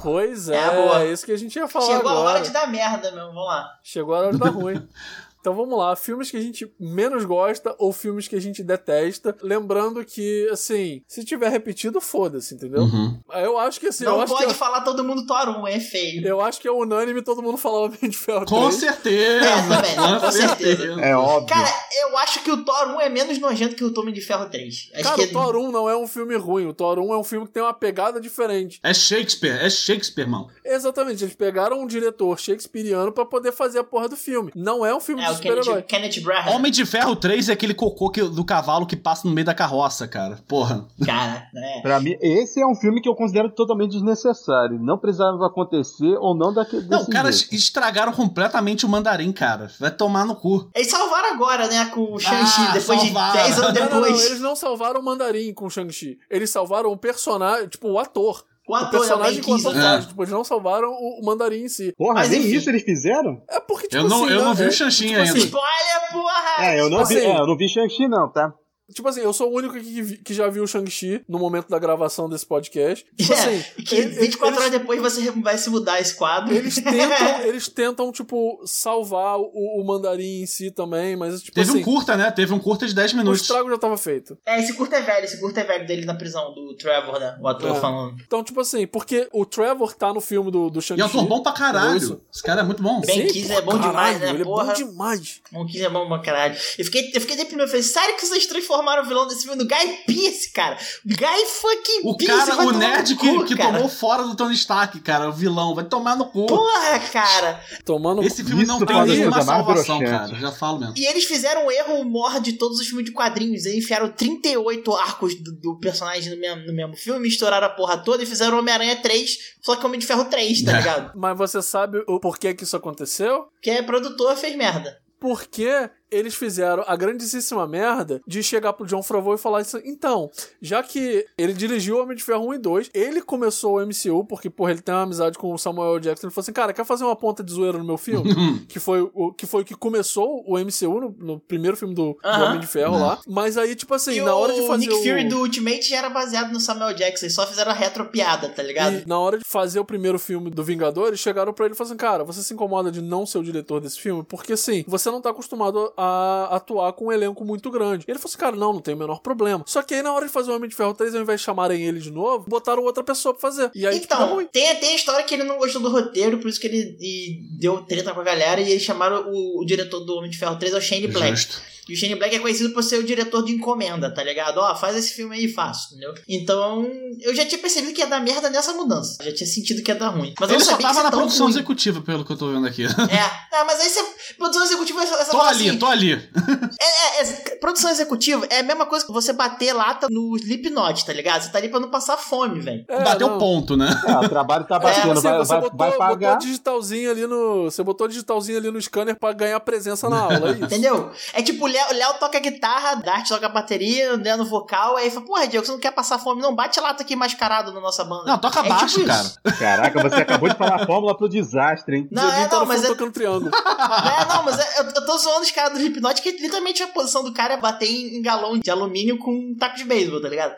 Pois 0.00 0.48
é, 0.48 0.56
É, 0.56 0.70
boa. 0.70 1.02
é 1.02 1.12
isso 1.12 1.26
que 1.26 1.32
a 1.32 1.36
gente 1.36 1.56
ia 1.56 1.66
falar 1.66 1.86
Chegou 1.86 2.08
a 2.08 2.12
agora. 2.12 2.28
hora 2.30 2.40
de 2.42 2.50
dar 2.50 2.68
merda, 2.68 3.10
meu. 3.10 3.26
Vamos 3.26 3.44
lá. 3.44 3.68
Chegou 3.82 4.14
a 4.14 4.18
hora 4.18 4.32
de 4.32 4.38
dar 4.38 4.50
ruim. 4.50 4.88
Então 5.48 5.56
vamos 5.56 5.78
lá, 5.78 5.96
filmes 5.96 6.30
que 6.30 6.36
a 6.36 6.42
gente 6.42 6.70
menos 6.78 7.24
gosta 7.24 7.74
ou 7.78 7.90
filmes 7.90 8.28
que 8.28 8.36
a 8.36 8.40
gente 8.40 8.62
detesta. 8.62 9.34
Lembrando 9.40 10.04
que, 10.04 10.46
assim, 10.52 11.00
se 11.08 11.24
tiver 11.24 11.48
repetido, 11.48 12.02
foda-se, 12.02 12.54
entendeu? 12.54 12.82
Uhum. 12.82 13.18
Eu 13.32 13.56
acho 13.56 13.80
que 13.80 13.86
assim, 13.86 14.04
eu 14.04 14.10
não 14.10 14.20
acho 14.20 14.34
pode 14.34 14.48
que 14.48 14.52
falar 14.52 14.82
todo 14.82 15.02
mundo 15.02 15.26
Thor 15.26 15.58
1, 15.62 15.66
é 15.68 15.80
feio. 15.80 16.26
eu 16.26 16.42
acho 16.42 16.60
que 16.60 16.68
é 16.68 16.70
unânime 16.70 17.22
todo 17.22 17.42
mundo 17.42 17.56
falar 17.56 17.78
Homem 17.78 17.98
de 18.02 18.14
Ferro 18.18 18.44
Com 18.44 18.68
3. 18.68 18.74
certeza! 18.74 19.46
É, 19.46 19.68
também, 19.96 20.20
com 20.20 20.30
certeza. 20.30 21.00
É 21.00 21.16
óbvio. 21.16 21.46
Cara, 21.48 21.72
eu 22.02 22.18
acho 22.18 22.44
que 22.44 22.50
o 22.50 22.62
Thor 22.62 22.96
1 22.96 23.00
é 23.00 23.08
menos 23.08 23.38
nojento 23.38 23.74
que 23.74 23.84
o 23.84 23.98
Homem 23.98 24.12
de 24.12 24.20
Ferro 24.20 24.50
3. 24.50 24.90
Acho 24.92 25.02
Cara, 25.02 25.16
que 25.16 25.22
o 25.22 25.32
Thor 25.32 25.56
1 25.56 25.72
não 25.72 25.88
é 25.88 25.96
um 25.96 26.06
filme 26.06 26.36
ruim. 26.36 26.66
O 26.66 26.74
Thor 26.74 26.98
1 26.98 27.14
é 27.14 27.18
um 27.18 27.24
filme 27.24 27.46
que 27.46 27.52
tem 27.52 27.62
uma 27.62 27.72
pegada 27.72 28.20
diferente. 28.20 28.80
É 28.82 28.92
Shakespeare, 28.92 29.64
é 29.64 29.70
Shakespeare, 29.70 30.28
mano. 30.28 30.50
Exatamente, 30.62 31.24
eles 31.24 31.34
pegaram 31.34 31.80
um 31.80 31.86
diretor 31.86 32.38
shakespeariano 32.38 33.12
pra 33.12 33.24
poder 33.24 33.52
fazer 33.52 33.78
a 33.78 33.84
porra 33.84 34.10
do 34.10 34.16
filme. 34.16 34.52
Não 34.54 34.84
é 34.84 34.94
um 34.94 35.00
filme 35.00 35.22
é 35.22 35.26
de 35.26 35.37
super-herói. 35.38 35.82
Kenneth 35.82 36.20
Branagh. 36.22 36.50
Homem 36.54 36.70
de 36.70 36.84
Ferro 36.84 37.16
3 37.16 37.48
é 37.48 37.52
aquele 37.52 37.74
cocô 37.74 38.10
que- 38.10 38.22
do 38.22 38.44
cavalo 38.44 38.86
que 38.86 38.96
passa 38.96 39.26
no 39.26 39.34
meio 39.34 39.44
da 39.46 39.54
carroça, 39.54 40.06
cara. 40.06 40.38
Porra. 40.46 40.86
Cara, 41.04 41.48
né? 41.52 41.80
Pra 41.82 41.98
mim, 42.00 42.16
esse 42.20 42.60
é 42.60 42.66
um 42.66 42.74
filme 42.74 43.00
que 43.00 43.08
eu 43.08 43.14
considero 43.14 43.50
totalmente 43.50 43.92
desnecessário. 43.92 44.78
Não 44.78 44.98
precisava 44.98 45.46
acontecer 45.46 46.16
ou 46.18 46.34
não 46.36 46.52
daquele. 46.52 46.86
Não, 46.88 46.98
desse 47.00 47.10
caras 47.10 47.38
jeito. 47.40 47.54
estragaram 47.54 48.12
completamente 48.12 48.84
o 48.84 48.88
mandarim, 48.88 49.32
cara. 49.32 49.70
Vai 49.80 49.90
tomar 49.90 50.24
no 50.26 50.36
cu. 50.36 50.70
Eles 50.74 50.88
salvaram 50.90 51.32
agora, 51.34 51.66
né? 51.68 51.86
Com 51.86 52.14
o 52.14 52.18
Shang-Chi, 52.18 52.60
Ah, 52.68 52.72
depois 52.72 53.00
salvaram. 53.00 53.32
de 53.32 53.38
10 53.44 53.58
anos 53.58 53.74
Não, 53.74 53.84
não, 53.86 53.90
não, 53.94 54.02
depois. 54.02 54.24
eles 54.26 54.40
não 54.40 54.56
salvaram 54.56 55.00
o 55.00 55.04
Mandarim 55.04 55.52
com 55.54 55.66
o 55.66 55.70
Shang-Chi. 55.70 56.18
Eles 56.30 56.50
salvaram 56.50 56.90
o 56.92 56.96
personagem, 56.96 57.68
tipo, 57.68 57.88
o 57.90 57.98
ator. 57.98 58.44
O 58.68 58.72
O 58.72 58.74
ator 58.74 58.90
personagem 59.00 59.40
também 59.40 59.58
que 59.58 59.64
o 59.66 59.68
ator 59.70 59.80
É. 59.80 59.82
faz. 59.82 60.06
Tipo, 60.06 60.22
eles 60.22 60.32
não 60.32 60.44
salvaram 60.44 60.88
o, 60.90 61.20
o 61.22 61.24
Mandarim 61.24 61.62
em 61.64 61.68
si. 61.68 61.92
Porra, 61.96 62.14
Mas 62.14 62.28
nem 62.30 62.40
enfim. 62.40 62.56
isso 62.56 62.68
eles 62.70 62.82
fizeram? 62.82 63.42
É 63.48 63.58
porque, 63.60 63.88
tipo 63.88 63.96
Eu 63.96 64.08
não, 64.08 64.24
assim, 64.24 64.32
eu 64.34 64.42
não 64.42 64.50
né, 64.50 64.54
vi 64.56 64.62
é- 64.64 64.68
o 64.68 64.72
Xanchinho 64.72 65.08
tipo 65.10 65.20
ainda. 65.22 65.32
assim, 65.32 65.46
Spoiler, 65.46 66.12
porra! 66.12 66.64
É, 66.66 66.80
eu 66.80 66.90
não 66.90 66.98
vi, 66.98 67.16
assim- 67.16 67.26
é, 67.26 67.38
eu 67.40 67.46
não 67.46 67.56
vi 67.56 67.68
Shang-Chi, 67.68 68.08
não, 68.08 68.30
tá? 68.30 68.52
Tipo 68.94 69.08
assim, 69.08 69.20
eu 69.20 69.32
sou 69.32 69.52
o 69.52 69.56
único 69.56 69.76
aqui 69.76 69.84
que, 69.92 70.02
vi- 70.02 70.16
que 70.18 70.32
já 70.34 70.48
viu 70.48 70.62
o 70.64 70.66
Shang-Chi 70.66 71.22
no 71.28 71.38
momento 71.38 71.68
da 71.68 71.78
gravação 71.78 72.28
desse 72.28 72.46
podcast. 72.46 73.04
Tipo 73.16 73.32
É, 73.32 73.36
assim, 73.36 73.82
que 73.84 73.94
ele- 73.94 74.08
24 74.20 74.46
eles- 74.48 74.58
horas 74.60 74.70
depois 74.70 75.00
você 75.00 75.30
vai 75.30 75.58
se 75.58 75.68
mudar 75.68 76.00
esse 76.00 76.14
quadro. 76.14 76.54
Eles 76.54 76.74
tentam, 76.76 77.40
eles 77.44 77.68
tentam, 77.68 78.10
tipo, 78.10 78.60
salvar 78.64 79.38
o, 79.38 79.50
o 79.80 79.84
mandarim 79.86 80.40
em 80.42 80.46
si 80.46 80.70
também, 80.70 81.16
mas, 81.16 81.42
tipo 81.42 81.54
Teve 81.54 81.70
assim, 81.70 81.80
um 81.80 81.84
curta, 81.84 82.16
né? 82.16 82.30
Teve 82.30 82.54
um 82.54 82.58
curta 82.58 82.86
de 82.86 82.94
10 82.94 83.12
o 83.12 83.16
minutos. 83.18 83.42
estrago 83.42 83.68
já 83.68 83.76
tava 83.78 83.96
feito. 83.98 84.38
É, 84.46 84.58
esse 84.58 84.72
curto 84.72 84.94
é 84.94 85.02
velho, 85.02 85.24
esse 85.24 85.38
curto 85.38 85.58
é 85.60 85.64
velho 85.64 85.86
dele 85.86 86.06
na 86.06 86.14
prisão, 86.14 86.54
do 86.54 86.74
Trevor, 86.76 87.20
né? 87.20 87.36
O 87.42 87.46
ator 87.46 87.76
É. 87.76 87.80
falando. 87.80 88.16
Então, 88.26 88.42
tipo 88.42 88.58
assim, 88.60 88.86
porque 88.86 89.28
o 89.34 89.44
Trevor 89.44 89.94
tá 89.94 90.14
no 90.14 90.20
filme 90.22 90.50
do, 90.50 90.70
do 90.70 90.78
E 90.78 90.82
Shang-Chi. 90.82 91.02
é 91.02 91.04
um 91.04 91.08
ator 91.08 91.26
bom 91.26 91.42
pra 91.42 91.52
caralho. 91.52 91.96
isso? 91.98 92.20
Esse 92.32 92.42
cara 92.42 92.62
é 92.62 92.64
muito 92.64 92.82
bom. 92.82 93.02
Ben 93.02 93.26
Kiss 93.26 93.48
pô, 93.48 93.58
é 93.58 93.60
bom 93.60 93.72
demais, 93.72 93.92
caralho, 93.92 94.18
né, 94.20 94.30
Ele 94.30 94.44
porra? 94.44 94.62
é 94.62 94.66
bom 94.68 94.72
demais. 94.90 95.40
Não 95.52 95.66
quis 95.66 95.80
é 95.82 95.90
bom 95.90 96.08
pra 96.08 96.20
caralho. 96.20 96.56
Eu 96.78 96.84
fiquei, 96.86 97.10
eu 97.14 97.20
fiquei 97.20 97.36
deprimido. 97.36 97.64
Eu 97.64 97.68
falei, 97.68 97.82
sério 97.82 98.16
que 98.16 98.26
vocês 98.26 98.46
transformaram 98.46 98.77
o 98.82 99.04
vilão 99.06 99.26
desse 99.26 99.42
filme 99.46 99.56
no 99.62 99.68
Guy 99.68 99.98
Pearce, 100.06 100.52
cara? 100.52 100.76
Guy 101.04 101.46
fucking 101.46 102.00
O 102.04 102.16
Pearce, 102.16 102.46
cara, 102.50 102.62
o 102.66 102.72
nerd 102.72 103.16
que, 103.16 103.28
cu, 103.34 103.44
que 103.44 103.56
tomou 103.56 103.88
fora 103.88 104.22
do 104.24 104.34
Tony 104.36 104.54
Stark, 104.54 104.98
cara. 105.00 105.28
O 105.28 105.32
vilão. 105.32 105.74
Vai 105.74 105.84
tomar 105.84 106.16
no 106.16 106.26
cu. 106.26 106.46
Porra, 106.46 106.98
cara. 107.12 107.60
Tomando. 107.84 108.22
Esse 108.22 108.44
filme 108.44 108.62
Isso 108.62 108.72
não 108.78 108.84
tem 108.86 108.96
a 108.98 109.04
nenhuma 109.04 109.42
salvação, 109.42 109.98
broxante. 109.98 110.04
cara. 110.10 110.34
Já 110.40 110.52
falo 110.52 110.78
mesmo. 110.80 110.94
E 110.96 111.06
eles 111.06 111.24
fizeram 111.24 111.66
um 111.66 111.70
erro 111.70 112.04
maior 112.04 112.40
de 112.40 112.54
todos 112.54 112.78
os 112.80 112.86
filmes 112.86 113.04
de 113.06 113.12
quadrinhos. 113.12 113.64
Eles 113.64 113.84
enfiaram 113.84 114.08
38 114.10 114.94
arcos 114.94 115.34
do, 115.36 115.52
do 115.52 115.78
personagem 115.78 116.34
no 116.34 116.40
mesmo, 116.40 116.66
no 116.66 116.72
mesmo 116.74 116.96
filme, 116.96 117.20
misturaram 117.20 117.66
a 117.66 117.70
porra 117.70 117.98
toda 117.98 118.22
e 118.22 118.26
fizeram 118.26 118.58
Homem-Aranha 118.58 118.96
3, 119.00 119.38
só 119.62 119.76
que 119.76 119.84
Homem 119.86 120.00
de 120.00 120.06
Ferro 120.06 120.24
3, 120.26 120.62
tá 120.62 120.72
É. 120.72 120.76
ligado? 120.78 121.12
Mas 121.16 121.36
você 121.36 121.60
sabe 121.62 122.02
o 122.06 122.18
porquê 122.20 122.54
que 122.54 122.64
isso 122.64 122.76
aconteceu? 122.76 123.44
Porque 123.54 123.70
é 123.70 123.82
produtor 123.82 124.36
fez 124.36 124.56
merda. 124.56 124.98
Porque 125.20 125.90
eles 126.10 126.34
fizeram 126.34 126.84
a 126.86 126.96
grandíssima 126.96 127.66
merda 127.66 128.20
de 128.26 128.42
chegar 128.42 128.72
pro 128.72 128.86
John 128.86 129.02
Favreau 129.02 129.34
e 129.34 129.38
falar 129.38 129.60
isso. 129.62 129.80
Então, 129.84 130.30
já 130.60 130.82
que 130.82 131.26
ele 131.36 131.52
dirigiu 131.52 131.96
o 131.96 132.02
Homem 132.02 132.16
de 132.16 132.22
Ferro 132.22 132.48
1 132.48 132.54
e 132.54 132.58
2, 132.58 132.90
ele 132.94 133.20
começou 133.22 133.76
o 133.78 133.86
MCU, 133.86 134.24
porque, 134.24 134.48
porra, 134.50 134.70
ele 134.72 134.80
tem 134.80 134.94
uma 134.94 135.02
amizade 135.02 135.38
com 135.38 135.52
o 135.52 135.58
Samuel 135.58 135.98
Jackson. 135.98 136.26
Ele 136.26 136.34
falou 136.34 136.42
assim, 136.42 136.52
cara, 136.52 136.72
quer 136.72 136.84
fazer 136.84 137.04
uma 137.04 137.16
ponta 137.16 137.42
de 137.42 137.52
zoeira 137.52 137.78
no 137.78 137.84
meu 137.84 137.98
filme? 137.98 138.32
que, 138.68 138.78
foi 138.78 139.08
o, 139.14 139.32
que 139.32 139.46
foi 139.46 139.62
o 139.62 139.64
que 139.64 139.74
começou 139.74 140.44
o 140.46 140.58
MCU 140.58 141.00
no, 141.00 141.16
no 141.18 141.40
primeiro 141.40 141.76
filme 141.76 141.94
do, 141.94 142.12
do 142.14 142.18
Aham. 142.24 142.46
Homem 142.46 142.60
de 142.60 142.66
Ferro 142.66 142.96
Né. 142.98 143.04
lá. 143.04 143.18
Mas 143.26 143.56
aí, 143.56 143.74
tipo 143.74 143.94
assim, 143.94 144.12
e 144.18 144.20
na 144.20 144.34
hora 144.34 144.52
de 144.54 144.60
o 144.60 144.66
fazer 144.66 144.86
Nick 144.86 144.94
o... 144.94 145.02
Fury 145.02 145.28
do 145.28 145.38
Ultimate 145.38 145.82
já 145.88 145.96
era 145.98 146.10
baseado 146.10 146.52
no 146.52 146.60
Samuel 146.60 146.94
Jackson, 146.94 147.26
eles 147.26 147.34
só 147.34 147.46
fizeram 147.46 147.70
a 147.70 147.74
retropiada, 147.74 148.48
tá 148.48 148.62
ligado? 148.62 149.02
E 149.04 149.08
na 149.08 149.18
hora 149.18 149.38
de 149.38 149.44
fazer 149.44 149.80
o 149.80 149.84
primeiro 149.84 150.18
filme 150.18 150.50
do 150.50 150.62
Vingadores, 150.64 151.18
chegaram 151.20 151.52
pra 151.52 151.66
ele 151.66 151.74
e 151.74 151.76
falaram 151.76 151.92
assim: 151.94 151.98
Cara, 151.98 152.24
você 152.24 152.42
se 152.42 152.54
incomoda 152.54 152.90
de 152.90 153.02
não 153.02 153.26
ser 153.26 153.38
o 153.38 153.42
diretor 153.42 153.80
desse 153.80 153.98
filme? 154.00 154.22
Porque 154.22 154.52
assim, 154.52 154.84
você 154.86 155.10
não 155.10 155.20
tá 155.20 155.30
acostumado 155.30 155.92
a 156.00 156.54
atuar 156.54 156.92
com 156.92 157.06
um 157.06 157.12
elenco 157.12 157.44
muito 157.44 157.68
grande. 157.72 158.04
E 158.06 158.10
ele 158.10 158.20
falou 158.20 158.30
assim, 158.30 158.38
cara, 158.38 158.54
não, 158.54 158.72
não 158.72 158.80
tem 158.80 158.94
o 158.94 158.96
menor 158.96 159.18
problema. 159.18 159.64
Só 159.66 159.82
que 159.82 159.94
aí 159.94 160.02
na 160.02 160.12
hora 160.12 160.26
de 160.26 160.32
fazer 160.32 160.52
o 160.52 160.54
Homem 160.54 160.70
de 160.70 160.76
Ferro 160.76 160.94
3, 160.94 161.12
ao 161.16 161.22
invés 161.22 161.40
de 161.40 161.44
chamarem 161.44 161.82
ele 161.82 161.98
de 161.98 162.12
novo, 162.12 162.48
botaram 162.48 162.84
outra 162.84 163.02
pessoa 163.02 163.34
pra 163.34 163.40
fazer. 163.40 163.68
E 163.74 163.84
aí 163.84 163.96
então, 163.96 164.16
ficou 164.16 164.34
ruim. 164.36 164.46
tem, 164.46 164.76
tem 164.76 164.92
a 164.92 164.94
história 164.94 165.24
que 165.24 165.34
ele 165.34 165.42
não 165.42 165.58
gostou 165.58 165.82
do 165.82 165.90
roteiro, 165.90 166.38
por 166.38 166.48
isso 166.48 166.60
que 166.60 166.68
ele 166.68 166.96
e 167.00 167.42
deu 167.58 167.82
treta 167.82 168.14
com 168.14 168.20
a 168.20 168.24
galera 168.24 168.60
e 168.60 168.70
eles 168.70 168.82
chamaram 168.82 169.28
o, 169.28 169.60
o 169.60 169.64
diretor 169.66 170.00
do 170.00 170.14
Homem 170.14 170.30
de 170.30 170.38
Ferro 170.38 170.56
3 170.56 170.72
é 170.72 170.78
o 170.78 170.80
Shane 170.80 171.08
Black. 171.08 171.36
Justo. 171.36 171.60
E 171.88 171.94
o 171.94 171.96
Shane 171.96 172.14
Black 172.16 172.34
é 172.36 172.38
conhecido 172.38 172.70
por 172.74 172.82
ser 172.82 172.98
o 172.98 173.04
diretor 173.04 173.44
de 173.44 173.52
encomenda, 173.52 174.12
tá 174.12 174.22
ligado? 174.22 174.58
Ó, 174.58 174.74
faz 174.74 174.96
esse 174.96 175.12
filme 175.14 175.36
aí 175.36 175.44
e 175.46 175.52
faço, 175.52 175.88
entendeu? 175.94 176.14
Então, 176.28 176.86
eu 177.20 177.34
já 177.34 177.44
tinha 177.46 177.58
percebido 177.58 177.92
que 177.94 178.00
ia 178.00 178.06
dar 178.06 178.20
merda 178.20 178.50
nessa 178.50 178.72
mudança. 178.74 179.16
Já 179.24 179.32
tinha 179.34 179.46
sentido 179.46 179.82
que 179.82 179.90
ia 179.90 179.94
dar 179.94 180.08
ruim. 180.08 180.34
Mas 180.38 180.50
eu 180.50 180.56
Ele 180.56 180.58
não 180.58 180.64
só 180.64 180.70
sabia 180.72 180.86
que 180.88 180.94
tava 180.94 181.04
na 181.04 181.10
produção 181.10 181.46
ruim. 181.46 181.54
executiva, 181.56 182.00
pelo 182.02 182.24
que 182.24 182.32
eu 182.32 182.36
tô 182.36 182.48
vendo 182.52 182.66
aqui. 182.66 182.84
É, 182.84 182.88
não, 183.56 183.66
mas 183.66 183.80
aí 183.80 183.88
você. 183.88 184.04
Produção 184.36 184.62
executiva, 184.62 185.02
essa 185.02 185.24
tô 185.30 185.38
fala 185.38 185.50
ali, 185.50 185.68
assim, 185.70 185.78
tô 185.78 185.86
ali. 185.86 186.12
é, 186.12 187.20
é, 187.20 187.22
é, 187.22 187.56
produção 187.56 187.90
executiva 187.90 188.46
é 188.50 188.60
a 188.60 188.62
mesma 188.62 188.86
coisa 188.86 189.04
que 189.06 189.12
você 189.12 189.32
bater 189.32 189.72
lata 189.72 190.06
no 190.10 190.36
Slipknot, 190.36 191.04
tá 191.04 191.12
ligado? 191.12 191.42
Você 191.42 191.50
tá 191.50 191.58
ali 191.58 191.68
pra 191.68 191.80
não 191.80 191.90
passar 191.90 192.16
fome, 192.16 192.60
velho. 192.60 192.84
É, 192.88 193.02
Bateu 193.02 193.28
não. 193.28 193.38
ponto, 193.38 193.76
né? 193.76 193.88
É, 194.06 194.12
o 194.26 194.28
trabalho 194.28 194.64
tá 194.64 194.76
É, 194.76 194.78
batendo, 194.80 195.14
você, 195.14 195.28
vai, 195.28 195.38
você 195.38 195.48
vai, 195.52 195.60
botou, 195.62 195.78
vai 195.78 195.90
botou 195.90 196.06
pagar. 196.06 196.38
digitalzinho 196.38 197.10
ali 197.10 197.26
no. 197.26 197.64
Você 197.64 197.82
botou 197.82 198.06
digitalzinho 198.08 198.58
ali 198.58 198.70
no 198.70 198.80
scanner 198.80 199.16
pra 199.18 199.32
ganhar 199.32 199.58
presença 199.60 200.08
na 200.08 200.20
aula, 200.20 200.50
é 200.50 200.52
isso. 200.52 200.64
Entendeu? 200.64 201.10
É 201.32 201.42
tipo, 201.42 201.64
o 201.64 201.68
Léo, 201.78 201.90
o 201.90 201.94
Léo 201.94 202.14
toca 202.18 202.38
guitarra, 202.40 202.94
Dart 202.96 203.28
toca 203.28 203.48
bateria, 203.48 204.14
o 204.14 204.16
Leandro 204.16 204.44
vocal, 204.46 204.96
aí 204.96 205.10
fala, 205.10 205.24
porra, 205.26 205.46
Diego, 205.46 205.64
você 205.64 205.72
não 205.72 205.78
quer 205.78 205.92
passar 205.92 206.18
fome? 206.18 206.42
Não, 206.42 206.54
bate 206.54 206.80
lata 206.80 207.02
aqui 207.02 207.14
mascarado 207.14 207.72
na 207.72 207.80
nossa 207.80 208.04
banda. 208.04 208.24
Não, 208.26 208.38
toca 208.38 208.60
É 208.60 208.68
baixo, 208.68 208.94
tipo 208.96 209.06
cara. 209.06 209.22
isso. 209.22 209.38
Caraca, 209.58 210.02
você 210.08 210.16
acabou 210.22 210.48
de 210.48 210.56
falar 210.56 210.82
a 210.82 210.86
fórmula 210.86 211.16
pro 211.16 211.28
desastre, 211.28 211.96
hein? 211.96 212.08
Não, 212.10 212.28
é, 212.32 212.46
tá 212.46 212.56
não, 212.56 212.62
no 212.62 212.68
mas 212.68 212.84
é, 212.84 212.86
tocando 212.88 213.12
triângulo. 213.12 213.50
é, 213.54 214.24
não, 214.34 214.42
mas 214.44 214.58
é- 214.58 214.80
eu, 214.80 214.84
eu 214.84 215.06
tô 215.06 215.16
zoando 215.18 215.42
os 215.42 215.50
caras 215.50 215.72
do 215.72 215.78
Slipknot 215.78 216.20
que 216.22 216.30
literalmente 216.32 216.82
a 216.82 216.88
posição 216.88 217.22
do 217.22 217.32
cara 217.32 217.54
é 217.54 217.56
bater 217.56 217.86
em, 217.88 218.18
em 218.18 218.22
galão 218.22 218.58
de 218.58 218.70
alumínio 218.70 219.18
com 219.18 219.30
um 219.32 219.54
taco 219.56 219.76
de 219.76 219.84
beisebol, 219.84 220.20
tá 220.20 220.28
ligado? 220.28 220.54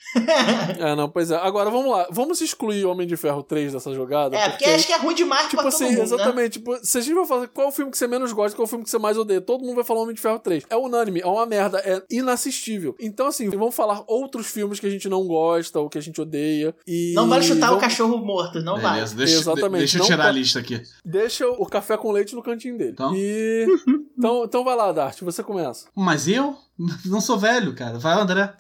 É, 0.79 0.95
não, 0.95 1.09
pois 1.09 1.31
é. 1.31 1.37
Agora, 1.37 1.71
vamos 1.71 1.91
lá. 1.91 2.07
Vamos 2.11 2.41
excluir 2.41 2.85
Homem 2.87 3.07
de 3.07 3.17
Ferro 3.17 3.43
3 3.43 3.73
dessa 3.73 3.93
jogada. 3.95 4.37
É, 4.37 4.49
porque 4.51 4.65
acho 4.65 4.87
que 4.87 4.93
é 4.93 4.97
ruim 4.97 5.15
demais 5.15 5.49
Tipo 5.49 5.63
pra 5.63 5.71
todo 5.71 5.75
assim, 5.75 5.85
mundo, 5.87 5.97
né? 5.99 6.03
exatamente. 6.05 6.51
Tipo, 6.59 6.79
se 6.85 6.99
a 6.99 7.01
gente 7.01 7.15
vai 7.15 7.27
falar 7.27 7.49
qual 7.49 7.67
é 7.67 7.71
o 7.71 7.73
filme 7.73 7.91
que 7.91 7.99
você 7.99 8.07
menos 8.07 8.33
gosta, 8.33 8.57
qual 8.57 8.65
é 8.65 8.67
o 8.67 8.69
filme 8.69 8.85
que 8.85 8.91
você 8.91 8.99
mais 8.99 9.17
odeia, 9.19 9.41
todo 9.41 9.63
mundo 9.65 9.75
vai 9.75 9.85
falar 9.85 10.01
Homem 10.01 10.15
de 10.15 10.21
Ferro 10.21 10.39
3. 10.39 10.65
É 10.71 10.77
unânime, 10.77 11.10
é 11.19 11.27
uma 11.27 11.47
merda, 11.47 11.79
é 11.79 12.03
inassistível. 12.11 12.95
Então, 13.01 13.27
assim, 13.27 13.49
vamos 13.51 13.75
falar 13.75 14.03
outros 14.07 14.47
filmes 14.47 14.79
que 14.79 14.87
a 14.87 14.91
gente 14.91 15.09
não 15.09 15.27
gosta 15.27 15.81
ou 15.81 15.89
que 15.89 15.99
a 15.99 16.01
gente 16.01 16.21
odeia. 16.21 16.75
E 16.87 17.13
Não 17.15 17.29
vale 17.29 17.45
chutar 17.45 17.67
o 17.67 17.75
vamos- 17.77 17.81
cachorro 17.83 18.19
morto, 18.19 18.61
não 18.61 18.79
vai. 18.81 18.95
Beleza, 18.95 19.17
deixa, 19.17 19.35
Exatamente, 19.37 19.79
deixa 19.81 19.97
eu 19.97 20.01
não 20.01 20.07
tirar 20.07 20.23
tá- 20.25 20.29
a 20.29 20.33
lista 20.33 20.59
aqui. 20.59 20.83
Deixa 21.05 21.49
o 21.49 21.67
café 21.67 21.97
com 21.97 22.13
leite 22.13 22.35
no 22.35 22.43
cantinho 22.43 22.77
dele. 22.79 22.91
Então? 22.93 23.13
E. 23.15 23.67
então, 24.19 24.45
então 24.45 24.65
vai 24.65 24.77
lá, 24.77 24.93
Dart, 24.93 25.21
você 25.23 25.43
começa. 25.43 25.87
Mas 25.95 26.29
eu 26.29 26.57
não 27.05 27.21
sou 27.21 27.39
velho, 27.39 27.75
cara. 27.75 27.99
Vai, 27.99 28.15
André. 28.15 28.53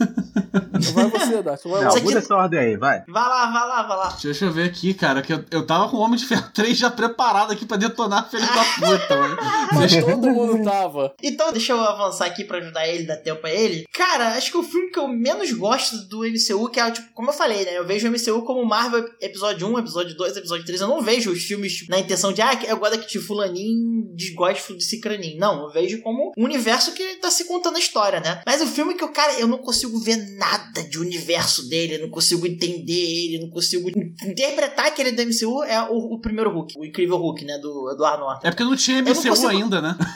Vai 0.92 1.10
você, 1.10 1.42
Dart. 1.42 1.62
Vai. 1.64 1.84
Não, 1.84 2.02
muda 2.02 2.18
essa 2.18 2.34
ordem 2.34 2.58
aí, 2.58 2.76
vai. 2.76 3.02
Vai 3.08 3.28
lá, 3.28 3.50
vai 3.50 3.68
lá, 3.68 3.82
vai 3.82 3.96
lá. 3.96 4.18
Deixa 4.20 4.44
eu 4.44 4.52
ver 4.52 4.64
aqui, 4.64 4.92
cara, 4.92 5.22
que 5.22 5.32
eu, 5.32 5.44
eu 5.50 5.66
tava 5.66 5.88
com 5.88 5.96
o 5.96 6.00
Homem 6.00 6.18
de 6.18 6.26
Ferro 6.26 6.48
3 6.52 6.76
já 6.76 6.90
preparado 6.90 7.52
aqui 7.52 7.64
pra 7.64 7.76
detonar 7.76 8.28
filho 8.30 8.46
da 8.46 8.64
puta, 8.64 9.16
mano. 9.16 9.36
Mas 9.72 9.96
todo 9.96 10.30
mundo 10.30 10.64
tava. 10.64 11.14
Então, 11.22 11.52
deixa 11.52 11.72
eu 11.72 11.80
avançar 11.80 12.26
aqui 12.26 12.44
pra 12.44 12.58
ajudar 12.58 12.86
ele, 12.86 13.06
dar 13.06 13.16
tempo 13.16 13.46
a 13.46 13.50
ele. 13.50 13.86
Cara, 13.92 14.34
acho 14.36 14.50
que 14.50 14.58
o 14.58 14.62
filme 14.62 14.90
que 14.90 14.98
eu 14.98 15.08
menos 15.08 15.50
gosto 15.52 15.96
do 16.08 16.20
MCU, 16.20 16.68
que 16.68 16.80
é, 16.80 16.90
tipo, 16.90 17.12
como 17.14 17.30
eu 17.30 17.34
falei, 17.34 17.64
né? 17.64 17.78
Eu 17.78 17.86
vejo 17.86 18.08
o 18.08 18.10
MCU 18.10 18.44
como 18.44 18.64
Marvel 18.64 19.08
episódio 19.20 19.66
1, 19.66 19.78
episódio 19.78 20.16
2, 20.16 20.36
episódio 20.36 20.64
3. 20.64 20.80
Eu 20.80 20.88
não 20.88 21.02
vejo 21.02 21.30
os 21.30 21.42
filmes 21.42 21.74
tipo, 21.74 21.90
na 21.90 21.98
intenção 21.98 22.32
de, 22.32 22.42
ah, 22.42 22.58
eu 22.66 22.76
gosto 22.76 23.06
de 23.06 23.18
fulaninho, 23.18 24.14
desgosto 24.14 24.76
de 24.76 24.84
cicraninho. 24.84 25.38
Não, 25.38 25.64
eu 25.64 25.70
vejo 25.70 26.02
como 26.02 26.32
um 26.36 26.44
universo 26.44 26.92
que 26.92 27.16
tá 27.16 27.30
se 27.30 27.44
contando 27.44 27.76
a 27.76 27.80
história, 27.80 28.09
né? 28.18 28.42
Mas 28.44 28.60
o 28.62 28.66
filme 28.66 28.94
que 28.94 29.04
o 29.04 29.12
cara, 29.12 29.38
eu 29.38 29.46
não 29.46 29.58
consigo 29.58 29.98
ver 30.00 30.16
nada 30.38 30.82
de 30.82 30.98
universo 30.98 31.68
dele, 31.68 31.96
eu 31.96 32.00
não 32.02 32.08
consigo 32.10 32.46
entender 32.46 32.92
ele, 32.92 33.38
não 33.42 33.50
consigo 33.50 33.88
interpretar 34.24 34.86
aquele 34.86 35.12
do 35.12 35.22
MCU 35.22 35.62
é 35.64 35.80
o, 35.82 36.14
o 36.14 36.20
primeiro 36.20 36.50
Hulk, 36.50 36.78
o 36.78 36.84
incrível 36.84 37.16
Hulk, 37.16 37.44
né? 37.44 37.58
Do 37.58 37.90
Eduardo 37.92 38.24
Norton. 38.24 38.46
É 38.46 38.50
porque 38.50 38.64
não 38.64 38.74
tinha 38.76 39.02
não 39.02 39.12
MCU 39.12 39.28
consigo- 39.28 39.48
ainda, 39.48 39.80
né? 39.80 39.96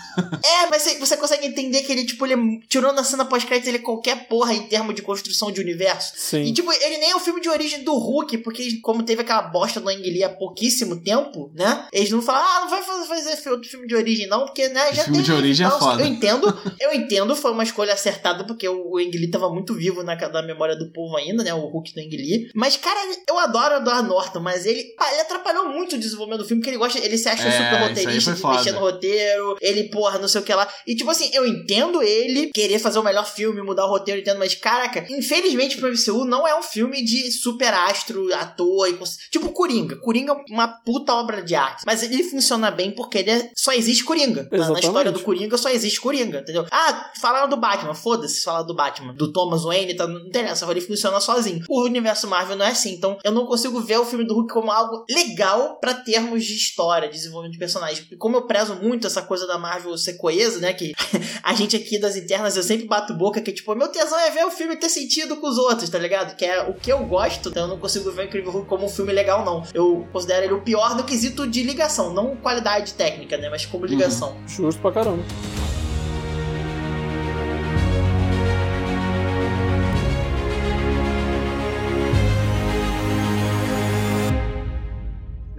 É, 0.45 0.66
mas 0.70 0.82
você, 0.82 0.99
você 0.99 1.16
consegue 1.16 1.47
entender 1.47 1.82
que 1.82 1.90
ele, 1.90 2.05
tipo, 2.05 2.24
ele 2.26 2.34
é- 2.34 2.66
tirou 2.68 2.92
na 2.92 3.03
cena 3.03 3.24
pós-crédito 3.24 3.66
ele 3.68 3.78
é 3.78 3.80
qualquer 3.80 4.28
porra 4.28 4.53
em 4.55 4.62
termos 4.68 4.95
de 4.95 5.03
construção 5.03 5.51
de 5.51 5.61
universo. 5.61 6.12
Sim. 6.16 6.42
E, 6.42 6.53
tipo, 6.53 6.70
ele 6.72 6.99
nem 6.99 7.11
é 7.11 7.16
o 7.16 7.20
filme 7.20 7.40
de 7.40 7.49
origem 7.49 7.82
do 7.82 7.95
Hulk, 7.95 8.38
porque 8.38 8.78
como 8.80 9.03
teve 9.03 9.22
aquela 9.22 9.42
bosta 9.42 9.80
do 9.80 9.88
Ang 9.88 10.03
Lee 10.03 10.22
há 10.22 10.28
pouquíssimo 10.28 11.01
tempo, 11.01 11.51
né? 11.55 11.86
Eles 11.92 12.11
não 12.11 12.22
falam, 12.22 12.42
ah, 12.47 12.61
não 12.61 12.70
vai 12.70 12.82
fazer, 12.82 13.07
fazer 13.32 13.51
outro 13.51 13.68
filme 13.68 13.86
de 13.86 13.95
origem, 13.95 14.26
não, 14.28 14.45
porque, 14.45 14.68
né, 14.68 14.92
já 14.95 15.03
filme 15.05 15.18
tem. 15.18 15.24
de 15.26 15.32
origem 15.32 15.64
é 15.64 15.68
Então, 15.68 15.78
foda. 15.80 16.03
Eu 16.03 16.07
entendo, 16.07 16.59
eu 16.80 16.92
entendo, 16.95 17.34
foi 17.36 17.51
uma 17.51 17.64
escolha 17.64 17.84
acertada, 17.93 18.45
porque 18.45 18.68
o, 18.68 18.95
Lee 18.97 19.30
tava 19.30 19.51
muito 19.51 19.74
vivo 19.74 20.03
na, 20.03 20.16
na 20.16 20.43
memória 20.43 20.76
do 20.76 20.91
povo 20.93 21.16
ainda, 21.16 21.43
né? 21.43 21.53
O 21.55 21.66
Hulk 21.68 21.95
do 21.95 22.01
Ang 22.01 22.16
Lee. 22.16 22.51
Mas, 22.55 22.76
cara, 22.76 23.01
eu 23.28 23.39
adoro 23.39 23.74
o 23.74 23.78
Edward 23.78 24.09
Norton, 24.09 24.41
mas 24.41 24.66
ele, 24.66 24.80
ele 24.80 25.20
atrapalhou 25.20 25.68
muito 25.68 25.97
o 25.97 25.99
desenvolvimento 25.99 26.43
do 26.43 26.47
filme, 26.47 26.61
porque 26.62 26.70
ele 26.70 26.78
gosta, 26.78 26.99
ele 26.99 27.18
se 27.18 27.28
acha 27.28 27.47
É, 27.49 27.51
super 27.51 27.89
roteirista, 27.89 28.32
de 28.32 28.47
mexer 28.47 28.72
no 28.72 28.80
roteiro, 28.80 29.57
ele, 29.61 29.85
porra, 29.85 30.18
não 30.18 30.28
sei 30.28 30.41
o 30.41 30.45
que 30.45 30.55
lá. 30.55 30.68
E, 30.87 30.95
tipo 30.95 31.11
assim, 31.11 31.30
eu 31.32 31.47
entendo 31.47 32.03
ele 32.03 32.47
querer 32.49 32.78
fazer 32.78 32.99
o 32.99 33.03
melhor 33.03 33.26
filme, 33.26 33.62
mudar 33.62 33.87
o 33.87 33.91
roteiro, 33.91 34.20
entendo, 34.20 34.39
mas, 34.39 34.55
caraca, 34.55 35.05
infelizmente 35.11 35.76
pro 35.76 35.89
MCU 35.91 36.24
não 36.24 36.47
é 36.47 36.59
um 36.59 36.62
filme 36.62 37.03
de 37.05 37.30
super 37.32 37.72
astro, 37.72 38.32
ator 38.35 38.89
e. 38.89 38.99
Tipo 39.30 39.51
Coringa. 39.53 39.97
Coringa 39.97 40.32
é 40.32 40.53
uma 40.53 40.68
puta 40.68 41.12
obra 41.14 41.43
de 41.43 41.55
arte. 41.55 41.82
Mas 41.87 42.03
ele 42.03 42.22
funciona 42.24 42.70
bem 42.70 42.91
porque 42.91 43.18
ele 43.18 43.30
é- 43.30 43.51
só 43.55 43.72
existe 43.72 44.05
Coringa. 44.05 44.49
Na- 44.51 44.78
história 44.78 45.12
do 45.12 45.20
Coringa 45.20 45.57
só 45.57 45.68
existe 45.68 46.01
Coringa, 46.01 46.41
entendeu? 46.41 46.66
Ah, 46.70 47.12
falaram 47.20 47.49
do 47.49 47.57
Batman, 47.57 47.74
foda-se, 47.95 48.43
falaram 48.43 48.66
do 48.66 48.75
Batman. 48.75 49.14
Do 49.14 49.33
Thomas 49.33 49.62
Wayne, 49.62 49.95
tá, 49.95 50.07
não 50.07 50.20
interessa, 50.27 50.70
ele 50.70 50.81
funciona 50.81 51.20
sozinho. 51.20 51.64
O 51.68 51.83
universo 51.83 52.27
Marvel 52.29 52.57
não 52.57 52.66
é 52.66 52.70
assim, 52.70 52.95
então 52.95 53.18
eu 53.25 53.33
não 53.33 53.47
consigo 53.47 53.81
ver 53.81 53.99
o 53.99 54.05
filme 54.05 54.27
do 54.27 54.35
Hulk 54.35 54.53
como 54.53 54.70
algo 54.70 55.05
legal 55.11 55.79
pra 55.81 55.95
termos 55.95 56.45
de 56.45 56.55
história, 56.55 57.09
de 57.09 57.14
desenvolvimento 57.14 57.53
de 57.53 57.59
personagens. 57.59 58.07
E 58.11 58.16
como 58.16 58.37
eu 58.37 58.47
prezo 58.47 58.75
muito 58.77 59.07
essa 59.07 59.22
coisa 59.22 59.47
da 59.47 59.59
Marvel 59.59 59.97
ser 59.97 60.14
coesa, 60.14 60.61
né, 60.61 60.72
que 60.72 60.93
a 61.43 61.55
gente 61.55 61.77
aqui 61.77 61.99
das 61.99 62.16
internas, 62.16 62.57
eu 62.57 62.62
sempre 62.62 62.87
bato 62.87 63.14
boca 63.14 63.41
que, 63.41 63.53
tipo, 63.53 63.75
meu 63.75 63.89
tesão 63.89 64.18
é 64.20 64.31
ver 64.31 64.45
o 64.45 64.51
filme 64.51 64.77
ter 64.77 64.89
sentido 64.89 65.37
com 65.37 65.49
os 65.49 65.59
outros, 65.59 65.89
tá 65.89 65.99
ligado? 65.99 66.37
Que 66.37 66.45
é 66.45 66.62
o 66.62 66.75
que 66.75 66.93
eu 66.93 67.05
gosto, 67.07 67.49
então 67.49 67.64
eu 67.64 67.68
não 67.68 67.79
consigo 67.79 68.11
ver 68.11 68.22
o 68.22 68.25
Incrível 68.27 68.53
Hulk 68.53 68.68
como 68.68 68.87
um 68.87 68.89
filme 68.89 69.12
legal, 69.12 69.45
não. 69.45 69.62
Eu 69.72 70.07
considero 70.12 70.45
ele 70.45 70.55
o 70.55 70.62
pior 70.62 70.97
no 70.97 71.05
quesito 71.05 71.47
de 71.47 71.62
ligação, 71.62 72.12
não 72.12 72.37
qualidade 72.37 72.95
técnica, 72.95 73.37
né, 73.37 73.49
mas 73.49 73.66
como 73.66 73.87
ligação. 73.87 74.37
Justo 74.47 74.81
pra 74.81 74.93
caramba. 74.93 75.22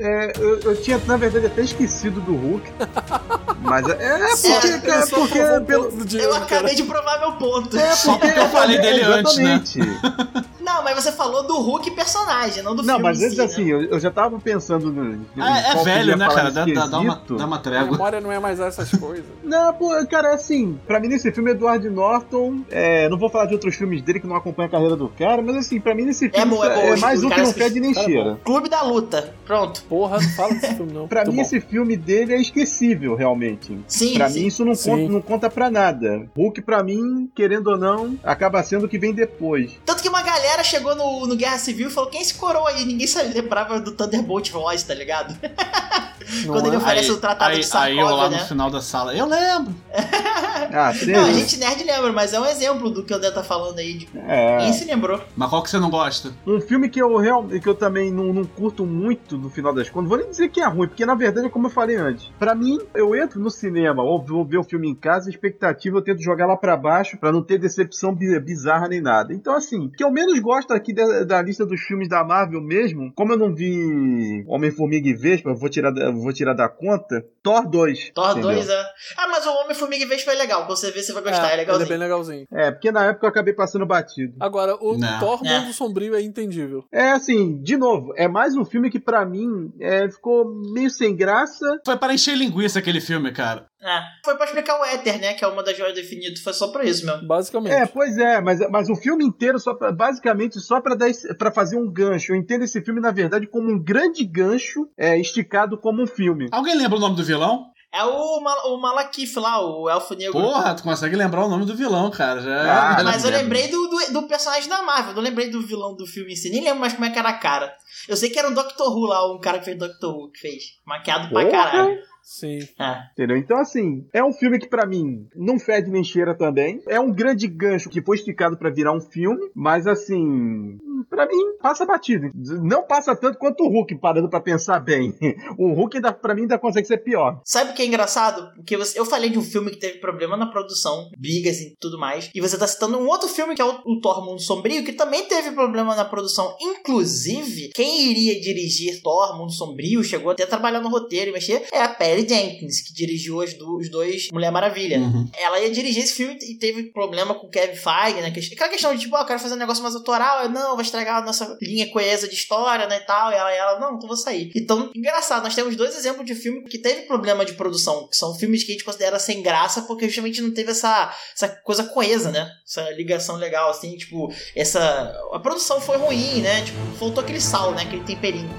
É, 0.05 0.33
eu, 0.37 0.59
eu 0.59 0.81
tinha, 0.81 0.99
na 1.07 1.17
verdade, 1.17 1.47
até 1.47 1.61
esquecido 1.61 2.21
do 2.21 2.35
Hulk. 2.35 2.71
Mas 3.61 3.87
é, 3.87 3.91
é 3.93 4.19
porque, 4.19 4.67
É, 4.67 4.79
cara, 4.79 5.05
Só 5.07 5.17
porque 5.17 5.41
um 5.41 5.65
pelo, 5.65 5.83
ponto 5.85 5.95
do 5.97 6.05
Diego, 6.05 6.25
Eu 6.25 6.31
cara. 6.33 6.43
acabei 6.45 6.75
de 6.75 6.83
provar 6.83 7.19
meu 7.19 7.31
ponto. 7.33 7.75
é 7.77 7.91
Só 7.93 8.17
porque 8.17 8.39
eu 8.39 8.49
falei 8.49 8.77
dele 8.77 9.01
antes, 9.01 9.37
né? 9.37 9.61
exatamente. 9.63 10.45
Não, 10.65 10.83
mas 10.83 10.95
você 11.03 11.11
falou 11.11 11.43
do 11.45 11.59
Hulk 11.61 11.91
personagem, 11.91 12.63
não 12.63 12.75
do 12.75 12.81
Não, 12.81 12.95
filme. 12.95 13.03
mas 13.03 13.21
em 13.21 13.25
antes 13.25 13.35
si, 13.35 13.39
né? 13.39 13.45
assim, 13.45 13.65
eu, 13.69 13.83
eu 13.83 13.99
já 13.99 14.09
tava 14.09 14.39
pensando 14.39 14.91
no. 14.91 15.03
no 15.15 15.25
Ah, 15.39 15.59
é 15.59 15.83
velho, 15.83 16.17
né, 16.17 16.27
cara? 16.27 16.49
Dá, 16.51 16.65
dá- 16.65 16.87
dá 16.87 16.99
uma, 16.99 17.21
dá 17.29 17.45
uma 17.45 17.55
A 17.57 17.59
trégua. 17.59 17.91
memória 17.91 18.19
não 18.19 18.31
é 18.31 18.39
mais 18.39 18.59
essas 18.59 18.89
coisas. 18.91 19.25
Não, 19.43 19.71
pô, 19.75 19.89
cara, 20.09 20.33
assim, 20.33 20.77
pra 20.87 20.99
mim 20.99 21.07
nesse 21.07 21.31
filme, 21.31 21.51
Edward 21.51 21.87
Norton, 21.87 22.61
é, 22.71 23.07
não 23.09 23.17
vou 23.17 23.29
falar 23.29 23.45
de 23.45 23.53
outros 23.53 23.75
filmes 23.75 24.01
dele 24.01 24.19
que 24.19 24.25
não 24.25 24.35
acompanham 24.35 24.67
a 24.67 24.71
carreira 24.71 24.95
do 24.95 25.07
cara, 25.07 25.39
mas 25.43 25.55
assim, 25.55 25.79
pra 25.79 25.93
mim 25.93 26.05
nesse 26.05 26.29
filme 26.31 26.55
bom, 26.55 26.65
é 26.65 26.73
bom, 26.95 26.99
mais 26.99 27.23
o 27.23 27.27
um 27.27 27.29
que 27.29 27.35
cara 27.35 27.47
não 27.47 27.53
fede 27.53 27.79
nem 27.79 27.93
cara 27.93 28.05
é 28.05 28.09
cheira. 28.09 28.39
Clube 28.43 28.67
da 28.67 28.81
Luta. 28.81 29.33
Pronto. 29.45 29.83
Porra, 29.95 30.19
não 30.19 30.29
fala 30.31 30.53
desse 30.55 30.75
filme, 30.75 30.91
não. 30.91 31.07
Pra 31.07 31.21
Muito 31.21 31.31
mim, 31.31 31.35
bom. 31.37 31.41
esse 31.41 31.61
filme 31.61 31.95
dele 31.95 32.33
é 32.33 32.41
esquecível, 32.41 33.15
realmente. 33.15 33.79
Sim, 33.87 34.15
Pra 34.15 34.29
sim. 34.29 34.41
mim, 34.41 34.47
isso 34.47 34.65
não 34.65 34.75
Sim. 34.75 34.89
conta, 34.91 35.13
não 35.13 35.21
conta 35.21 35.49
pra 35.49 35.71
nada. 35.71 36.27
Hulk, 36.35 36.61
pra 36.63 36.83
mim, 36.83 37.31
querendo 37.33 37.67
ou 37.67 37.77
não, 37.77 38.19
acaba 38.21 38.61
sendo 38.61 38.87
o 38.87 38.89
que 38.89 38.97
vem 38.99 39.13
depois. 39.13 39.71
Tanto 39.85 40.03
que 40.03 40.09
uma 40.09 40.21
galera 40.21 40.65
chegou 40.65 40.93
no, 40.95 41.25
no 41.25 41.37
Guerra 41.37 41.57
Civil 41.57 41.87
e 41.87 41.91
falou: 41.91 42.09
quem 42.09 42.19
é 42.19 42.23
esse 42.23 42.33
coroa 42.33 42.71
aí? 42.71 42.83
Ninguém 42.83 43.07
se 43.07 43.23
lembrava 43.23 43.79
do 43.79 43.93
Thunderbolt 43.93 44.51
Royce, 44.51 44.85
tá 44.85 44.93
ligado? 44.93 45.33
Quando 46.45 46.65
é? 46.65 46.67
ele 46.69 46.77
oferece 46.77 47.11
o 47.11 47.17
tratado 47.17 47.53
aí, 47.53 47.61
de 47.61 47.77
aí 47.77 47.97
eu 47.97 48.05
lá 48.05 48.11
Sarkov, 48.11 48.31
no 48.31 48.37
né? 48.37 48.45
final 48.47 48.71
da 48.71 48.81
sala, 48.81 49.15
eu 49.15 49.25
lembro. 49.25 49.73
Ah, 50.73 50.91
Não, 51.05 51.25
a 51.25 51.33
gente 51.33 51.57
nerd 51.57 51.83
lembra, 51.83 52.11
mas 52.11 52.33
é 52.33 52.39
um 52.39 52.45
exemplo 52.45 52.89
do 52.89 53.03
que 53.03 53.13
o 53.13 53.15
André 53.15 53.31
tá 53.31 53.43
falando 53.43 53.77
aí. 53.79 53.93
De... 53.93 54.09
É. 54.27 54.57
Quem 54.59 54.73
se 54.73 54.83
lembrou? 54.85 55.21
Mas 55.35 55.49
qual 55.49 55.61
que 55.63 55.69
você 55.69 55.79
não 55.79 55.89
gosta? 55.89 56.33
Um 56.45 56.59
filme 56.59 56.89
que 56.89 57.01
eu, 57.01 57.15
real, 57.17 57.45
que 57.47 57.67
eu 57.67 57.75
também 57.75 58.11
não, 58.11 58.33
não 58.33 58.43
curto 58.43 58.85
muito 58.85 59.37
no 59.37 59.49
final 59.49 59.73
das 59.73 59.84
contas, 59.89 60.03
não 60.03 60.09
vou 60.09 60.17
nem 60.19 60.29
dizer 60.29 60.49
que 60.49 60.59
é 60.61 60.65
ruim, 60.67 60.87
porque 60.87 61.05
na 61.05 61.15
verdade 61.15 61.47
é 61.47 61.49
como 61.49 61.67
eu 61.67 61.71
falei 61.71 61.95
antes. 61.95 62.31
Pra 62.39 62.53
mim, 62.55 62.79
eu 62.93 63.15
entro 63.15 63.39
no 63.39 63.49
cinema 63.49 64.03
ou 64.03 64.23
vou 64.23 64.45
ver 64.45 64.57
o 64.57 64.63
filme 64.63 64.89
em 64.89 64.95
casa, 64.95 65.27
a 65.29 65.31
expectativa 65.31 65.97
eu 65.97 66.01
tento 66.01 66.21
jogar 66.21 66.45
lá 66.45 66.55
pra 66.57 66.75
baixo 66.77 67.17
pra 67.17 67.31
não 67.31 67.43
ter 67.43 67.57
decepção 67.57 68.13
bi- 68.13 68.39
bizarra 68.39 68.87
nem 68.87 69.01
nada. 69.01 69.33
Então, 69.33 69.53
assim, 69.55 69.85
o 69.87 69.91
que 69.91 70.03
eu 70.03 70.11
menos 70.11 70.37
gosto 70.39 70.71
aqui 70.73 70.93
da, 70.93 71.23
da 71.23 71.41
lista 71.41 71.65
dos 71.65 71.81
filmes 71.81 72.07
da 72.09 72.23
Marvel 72.23 72.61
mesmo, 72.61 73.11
como 73.15 73.33
eu 73.33 73.37
não 73.37 73.53
vi 73.53 74.43
Homem-Formiga 74.47 75.07
e 75.09 75.13
Vespa, 75.13 75.53
vou 75.53 75.69
tirar, 75.69 75.91
da- 75.91 76.11
vou 76.11 76.31
tirar 76.33 76.53
da 76.53 76.67
conta. 76.69 77.25
Thor 77.43 77.67
2. 77.69 78.11
Thor 78.13 78.31
entendeu? 78.31 78.51
2 78.51 78.69
é. 78.69 78.83
Ah, 79.17 79.27
mas 79.29 79.45
o 79.45 79.51
Homem-Formiga 79.63 80.03
e 80.03 80.07
Vespa 80.07 80.31
é 80.31 80.35
legal. 80.35 80.65
Quando 80.65 80.77
você 80.77 80.91
ver, 80.91 81.03
você 81.03 81.13
vai 81.13 81.23
gostar. 81.23 81.49
É, 81.49 81.53
ele 81.53 81.53
é 81.53 81.57
legalzinho. 81.65 81.89
bem 81.89 81.97
legalzinho. 81.97 82.45
É, 82.51 82.71
porque 82.71 82.91
na 82.91 83.05
época 83.05 83.25
eu 83.25 83.29
acabei 83.29 83.53
passando 83.53 83.85
batido. 83.85 84.33
Agora, 84.39 84.75
o 84.81 84.97
Não. 84.97 85.19
Thor 85.19 85.39
É. 85.45 85.59
Mundo 85.59 85.73
Sombrio 85.73 86.15
é 86.15 86.21
entendível. 86.21 86.83
É 86.91 87.11
assim, 87.11 87.61
de 87.61 87.77
novo, 87.77 88.13
é 88.15 88.27
mais 88.27 88.55
um 88.55 88.65
filme 88.65 88.89
que 88.89 88.99
pra 88.99 89.25
mim 89.25 89.64
é, 89.79 90.09
ficou 90.09 90.45
meio 90.73 90.89
sem 90.89 91.15
graça. 91.15 91.79
Foi 91.85 91.97
para 91.97 92.13
encher 92.13 92.35
linguiça 92.35 92.79
aquele 92.79 92.99
filme, 93.01 93.31
cara. 93.31 93.65
É. 93.81 93.99
Foi 94.23 94.35
pra 94.35 94.45
explicar 94.45 94.79
o 94.79 94.85
Éter, 94.85 95.19
né? 95.21 95.33
Que 95.35 95.45
é 95.45 95.47
uma 95.47 95.61
das 95.63 95.77
joias 95.77 95.93
do 95.93 95.99
infinito. 95.99 96.41
Foi 96.43 96.53
só 96.53 96.69
pra 96.69 96.83
isso 96.83 97.05
mesmo. 97.05 97.27
Basicamente. 97.27 97.73
É, 97.73 97.85
pois 97.85 98.17
é, 98.17 98.41
mas, 98.41 98.59
mas 98.71 98.89
o 98.89 98.95
filme 98.95 99.23
inteiro 99.23 99.59
só 99.59 99.75
pra, 99.75 99.91
basicamente 99.91 100.59
só 100.59 100.81
pra 100.81 100.95
dar 100.95 101.07
esse- 101.09 101.33
pra 101.35 101.51
fazer 101.51 101.77
um 101.77 101.91
gancho. 101.91 102.31
Eu 102.31 102.35
entendo 102.35 102.63
esse 102.63 102.81
filme 102.81 102.99
na 102.99 103.11
verdade 103.11 103.45
como 103.47 103.69
um 103.71 103.77
grande 103.81 104.25
gancho 104.25 104.87
é, 104.97 105.19
esticado 105.19 105.77
como 105.77 106.01
um 106.01 106.07
filme. 106.07 106.47
Alguém 106.51 106.75
lembra 106.75 106.97
o 106.97 107.01
nome 107.01 107.15
do 107.15 107.23
vilão? 107.23 107.65
É 107.95 108.03
o, 108.03 108.41
Mal 108.41 108.73
o 108.73 108.81
Malakith 108.81 109.35
lá, 109.37 109.59
o 109.65 109.89
Elfo 109.89 110.13
Negro. 110.15 110.33
Porra, 110.33 110.75
tu 110.75 110.83
consegue 110.83 111.15
lembrar 111.15 111.45
o 111.45 111.49
nome 111.49 111.65
do 111.65 111.75
vilão, 111.75 112.11
cara. 112.11 112.41
Já 112.41 112.99
Ah, 112.99 113.03
Mas 113.03 113.23
eu 113.23 113.31
lembrei 113.31 113.67
do, 113.69 113.87
do, 113.87 114.13
do 114.13 114.27
personagem 114.27 114.69
da 114.69 114.81
Marvel, 114.81 115.11
eu 115.11 115.15
não 115.15 115.23
lembrei 115.23 115.49
do 115.49 115.61
vilão 115.61 115.95
do 115.95 116.05
filme 116.05 116.33
em 116.33 116.35
si, 116.35 116.49
nem 116.49 116.63
lembro 116.63 116.79
mais 116.81 116.93
como 116.93 117.05
é 117.05 117.09
que 117.09 117.19
era 117.19 117.29
a 117.29 117.37
cara. 117.37 117.73
Eu 118.07 118.17
sei 118.17 118.29
que 118.29 118.37
era 118.37 118.49
o 118.49 118.53
Doctor 118.53 118.87
Who 118.95 119.05
lá, 119.05 119.33
um 119.33 119.39
cara 119.39 119.59
que 119.59 119.65
fez 119.65 119.77
Doctor 119.77 120.13
Who, 120.15 120.31
que 120.31 120.39
fez. 120.39 120.63
Maquiado 120.85 121.29
pra 121.29 121.45
Porra! 121.45 121.51
caralho. 121.51 121.97
Sim. 122.21 122.57
É. 122.79 123.03
Entendeu? 123.13 123.37
Então, 123.37 123.55
assim, 123.59 124.07
é 124.11 124.23
um 124.23 124.33
filme 124.33 124.57
que 124.57 124.67
pra 124.67 124.87
mim 124.87 125.27
não 125.35 125.59
fede 125.59 125.91
nem 125.91 126.03
cheira 126.03 126.33
também. 126.35 126.81
É 126.87 126.99
um 126.99 127.13
grande 127.13 127.47
gancho 127.47 127.87
que 127.87 128.01
foi 128.01 128.17
esticado 128.17 128.57
pra 128.57 128.71
virar 128.71 128.93
um 128.93 128.99
filme, 128.99 129.51
mas 129.55 129.85
assim, 129.85 130.79
pra 131.09 131.25
mim 131.27 131.57
passa 131.61 131.85
batido. 131.85 132.29
Não 132.63 132.83
passa 132.83 133.15
tanto 133.15 133.37
quanto 133.37 133.63
o 133.63 133.69
Hulk, 133.69 133.95
parando 133.95 134.29
pra 134.29 134.39
pensar 134.39 134.79
bem. 134.79 135.13
O 135.57 135.73
Hulk, 135.73 135.97
ainda, 135.97 136.11
pra 136.13 136.33
mim, 136.35 136.41
ainda 136.41 136.57
consegue 136.59 136.87
ser 136.87 136.97
pior. 136.97 137.39
Sabe 137.43 137.71
o 137.71 137.73
que 137.73 137.81
é 137.81 137.85
engraçado? 137.85 138.51
Porque 138.55 138.75
você- 138.77 138.99
eu 138.99 139.05
falei 139.05 139.29
de 139.29 139.37
um 139.39 139.43
filme 139.43 139.71
que 139.71 139.77
teve 139.77 139.99
problema 139.99 140.35
na 140.37 140.47
produção, 140.47 141.09
brigas 141.17 141.59
e 141.59 141.75
tudo 141.79 141.97
mais, 141.97 142.29
e 142.33 142.41
você 142.41 142.57
tá 142.57 142.67
citando 142.67 142.97
um 142.97 143.07
outro 143.07 143.27
filme 143.27 143.55
que 143.55 143.61
é 143.61 143.65
o, 143.65 143.79
o 143.85 143.99
Thor 144.01 144.23
Mundo 144.25 144.41
Sombrio, 144.41 144.83
que 144.83 144.93
também 144.93 145.25
teve 145.27 145.51
problema 145.51 145.95
na 145.95 146.05
produção. 146.05 146.55
Inclusive, 146.61 147.69
quem 147.73 148.09
iria 148.11 148.39
dirigir 148.39 149.01
Thor 149.01 149.37
Mundo 149.37 149.51
Sombrio, 149.51 150.03
chegou 150.03 150.31
até 150.31 150.43
a 150.43 150.47
trabalhar 150.47 150.79
no 150.81 150.89
roteiro 150.89 151.29
e 151.29 151.33
mexer, 151.33 151.65
é 151.71 151.81
a 151.81 151.89
Patty 151.89 152.27
Jenkins, 152.27 152.81
que 152.81 152.93
dirigiu 152.93 153.41
as 153.41 153.53
do- 153.53 153.77
os 153.77 153.89
dois 153.89 154.27
Mulher 154.31 154.51
Maravilha. 154.51 154.99
Uhum. 154.99 155.27
Ela 155.37 155.59
ia 155.59 155.71
dirigir 155.71 156.03
esse 156.03 156.13
filme 156.13 156.37
e 156.41 156.57
teve 156.57 156.91
problema 156.91 157.33
com 157.33 157.47
o 157.47 157.49
Kevin 157.49 157.75
Feige, 157.75 158.21
né? 158.21 158.31
Que- 158.31 158.53
Aquela 158.53 158.69
questão 158.69 158.93
de 158.93 159.01
tipo, 159.01 159.15
ah, 159.15 159.21
eu 159.21 159.25
quero 159.25 159.39
fazer 159.39 159.55
um 159.55 159.57
negócio 159.59 159.83
mais 159.83 159.95
autoral, 159.95 160.43
eu, 160.43 160.49
não, 160.49 160.75
vai 160.75 160.84
estragar 160.85 161.17
a 161.17 161.25
nossa 161.25 161.57
linha 161.61 161.89
coesa 161.91 162.27
de 162.27 162.33
história, 162.33 162.87
né, 162.87 162.97
e 162.97 163.05
tal. 163.05 163.31
E 163.31 163.35
ela, 163.35 163.51
ela 163.51 163.79
não, 163.79 163.95
então 163.95 164.07
vou 164.07 164.17
sair. 164.17 164.51
Então, 164.55 164.91
engraçado, 164.95 165.43
nós 165.43 165.55
temos 165.55 165.75
dois 165.75 165.95
exemplos 165.95 166.25
de 166.25 166.35
filme 166.35 166.63
que 166.63 166.77
teve 166.77 167.03
problema 167.03 167.45
de 167.45 167.53
produção, 167.53 168.07
que 168.07 168.15
são 168.15 168.33
filmes 168.35 168.63
que 168.63 168.71
a 168.71 168.73
gente 168.73 168.83
considera 168.85 169.19
sem 169.19 169.41
graça, 169.41 169.81
porque 169.83 170.07
justamente 170.07 170.41
não 170.41 170.53
teve 170.53 170.71
essa, 170.71 171.13
essa 171.33 171.47
coisa 171.47 171.83
coesa, 171.83 172.31
né? 172.31 172.49
Essa 172.65 172.89
ligação 172.91 173.35
legal, 173.35 173.69
assim, 173.69 173.95
tipo, 173.97 174.33
essa. 174.55 175.13
A 175.33 175.39
produção 175.39 175.81
foi 175.81 175.97
ruim, 175.97 176.41
né? 176.41 176.63
Tipo, 176.63 176.79
faltou 176.97 177.23
aquele 177.23 177.41
sal, 177.41 177.73
né? 177.73 177.83
Aquele 177.83 178.03
temperinho. 178.03 178.49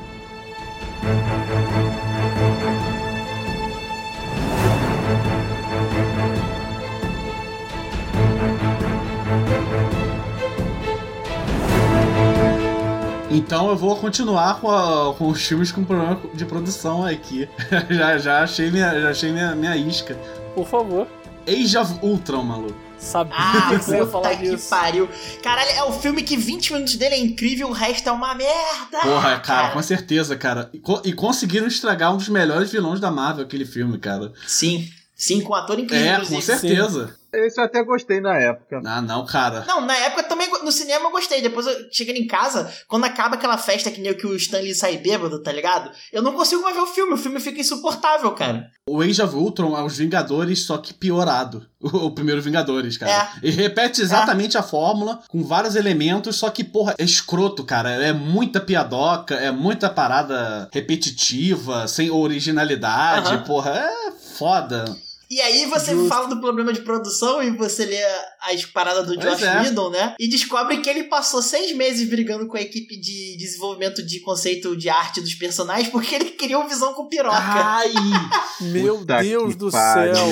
Então 13.37 13.69
eu 13.69 13.77
vou 13.77 13.97
continuar 13.97 14.61
com, 14.61 14.71
a- 14.71 15.15
com 15.15 15.29
os 15.29 15.43
filmes 15.47 15.71
com 15.71 15.85
problema 15.85 16.19
de 16.33 16.45
produção 16.47 17.05
aqui. 17.05 17.47
já, 17.91 18.17
já 18.19 18.43
achei, 18.43 18.71
minha, 18.71 18.99
já 19.01 19.11
achei 19.11 19.31
minha, 19.31 19.55
minha 19.55 19.77
isca. 19.77 20.15
Por 20.55 20.67
favor. 20.67 21.07
Age 21.47 21.77
of 21.77 21.95
Ultron, 22.03 22.43
maluco. 22.43 22.75
Sabia 22.99 23.35
Ah, 23.37 23.69
que 23.77 23.85
você 23.85 23.99
ia 23.99 24.07
falar 24.07 24.37
que 24.37 24.51
disso. 24.51 24.71
pariu. 24.71 25.07
Caralho, 25.43 25.71
é 25.71 25.85
o 25.85 25.93
filme 25.93 26.23
que 26.23 26.35
20 26.37 26.73
minutos 26.73 26.97
dele 26.97 27.15
é 27.15 27.19
incrível, 27.19 27.69
o 27.69 27.73
resto 27.73 28.09
é 28.09 28.13
uma 28.13 28.35
merda. 28.35 29.01
Porra, 29.03 29.39
cara, 29.39 29.69
com 29.71 29.83
certeza, 29.83 30.35
cara. 30.35 30.71
E, 30.73 30.79
co- 30.79 31.03
e 31.05 31.13
conseguiram 31.13 31.67
estragar 31.67 32.13
um 32.15 32.17
dos 32.17 32.29
melhores 32.31 32.73
vilões 32.73 32.99
da 32.99 33.11
Marvel, 33.11 33.45
aquele 33.45 33.67
filme, 33.67 33.99
cara. 33.99 34.33
Sim, 34.47 34.89
sim, 35.15 35.43
com 35.43 35.53
um 35.53 35.57
ator 35.57 35.79
incrível. 35.79 36.07
É, 36.07 36.25
com 36.25 36.41
certeza. 36.41 37.15
Esse 37.37 37.61
eu 37.61 37.65
até 37.65 37.83
gostei 37.83 38.21
na 38.21 38.37
época. 38.37 38.81
Ah, 38.85 39.01
não, 39.03 39.25
cara. 39.27 39.65
Não, 39.67 39.81
na 39.81 39.97
época 39.97 40.23
também, 40.25 40.49
no 40.63 40.73
cinema 40.73 41.07
eu 41.07 41.11
gostei. 41.11 41.41
Depois 41.41 41.67
eu 41.67 41.75
chegando 41.93 42.17
em 42.17 42.27
casa, 42.27 42.73
quando 42.89 43.05
acaba 43.05 43.37
aquela 43.37 43.59
festa 43.59 43.91
que 43.91 44.01
nem 44.01 44.13
o 44.13 44.17
que 44.17 44.27
o 44.27 44.37
Stanley 44.37 44.75
sai 44.75 44.97
bêbado, 44.99 45.43
tá 45.43 45.53
ligado? 45.53 45.91
Eu 46.13 46.23
não 46.23 46.33
consigo 46.33 46.63
mais 46.63 46.75
ver 46.75 46.83
o 46.83 46.87
filme, 46.87 47.15
o 47.15 47.19
filme 47.19 47.41
fica 47.41 47.61
insuportável, 47.61 48.31
cara. 48.33 48.71
O 48.89 49.03
Age 49.03 49.21
of 49.21 49.35
Ultron 49.35 49.77
é 49.77 49.83
os 49.83 49.99
Vingadores, 49.99 50.65
só 50.65 50.79
que 50.79 50.95
piorado. 50.95 51.67
O, 51.81 52.07
o 52.07 52.11
primeiro 52.11 52.41
Vingadores, 52.41 52.97
cara. 52.97 53.31
E 53.43 53.51
repete 53.51 54.01
exatamente 54.01 54.57
a 54.57 54.63
fórmula, 54.63 55.21
com 55.29 55.45
vários 55.45 55.77
elementos, 55.77 56.37
só 56.37 56.49
que, 56.51 56.65
porra, 56.65 56.95
é 56.99 57.05
escroto, 57.05 57.65
cara. 57.65 57.91
É 57.91 58.13
muita 58.13 58.61
piadoca, 58.61 59.35
é 59.35 59.51
muita 59.51 59.91
parada 59.91 60.69
repetitiva, 60.73 61.87
sem 61.87 62.11
originalidade, 62.11 63.45
porra, 63.47 63.71
é 63.71 64.11
foda. 64.37 64.85
E 65.29 65.41
aí 65.41 65.67
você 65.67 65.93
Justo. 65.93 66.09
fala 66.09 66.29
do 66.29 66.41
problema 66.41 66.73
de 66.73 66.83
produção 66.83 67.43
e 67.43 67.51
você 67.51 67.85
lê 67.85 68.01
as 68.43 68.65
paradas 68.65 69.07
do 69.07 69.15
Pois 69.15 69.39
Josh 69.39 69.43
é. 69.43 69.61
Whedon, 69.63 69.91
né? 69.91 70.15
E 70.21 70.29
descobre 70.29 70.79
que 70.79 70.89
ele 70.89 71.05
passou 71.05 71.43
seis 71.43 71.75
meses 71.75 72.09
brigando 72.09 72.47
com 72.47 72.57
a 72.57 72.61
equipe 72.61 72.97
de 72.97 73.37
desenvolvimento 73.37 74.05
de 74.05 74.21
conceito 74.21 74.77
de 74.77 74.89
arte 74.89 75.21
dos 75.21 75.35
personagens 75.35 75.89
porque 75.89 76.15
ele 76.15 76.27
queria 76.27 76.59
um 76.59 76.69
Visão 76.69 76.95
com 76.95 77.09
piroca. 77.09 77.37
Ai! 77.37 77.93
Meu 78.61 79.05
Deus 79.05 79.57
do 79.57 79.71
pariu. 79.71 80.15
céu. 80.15 80.27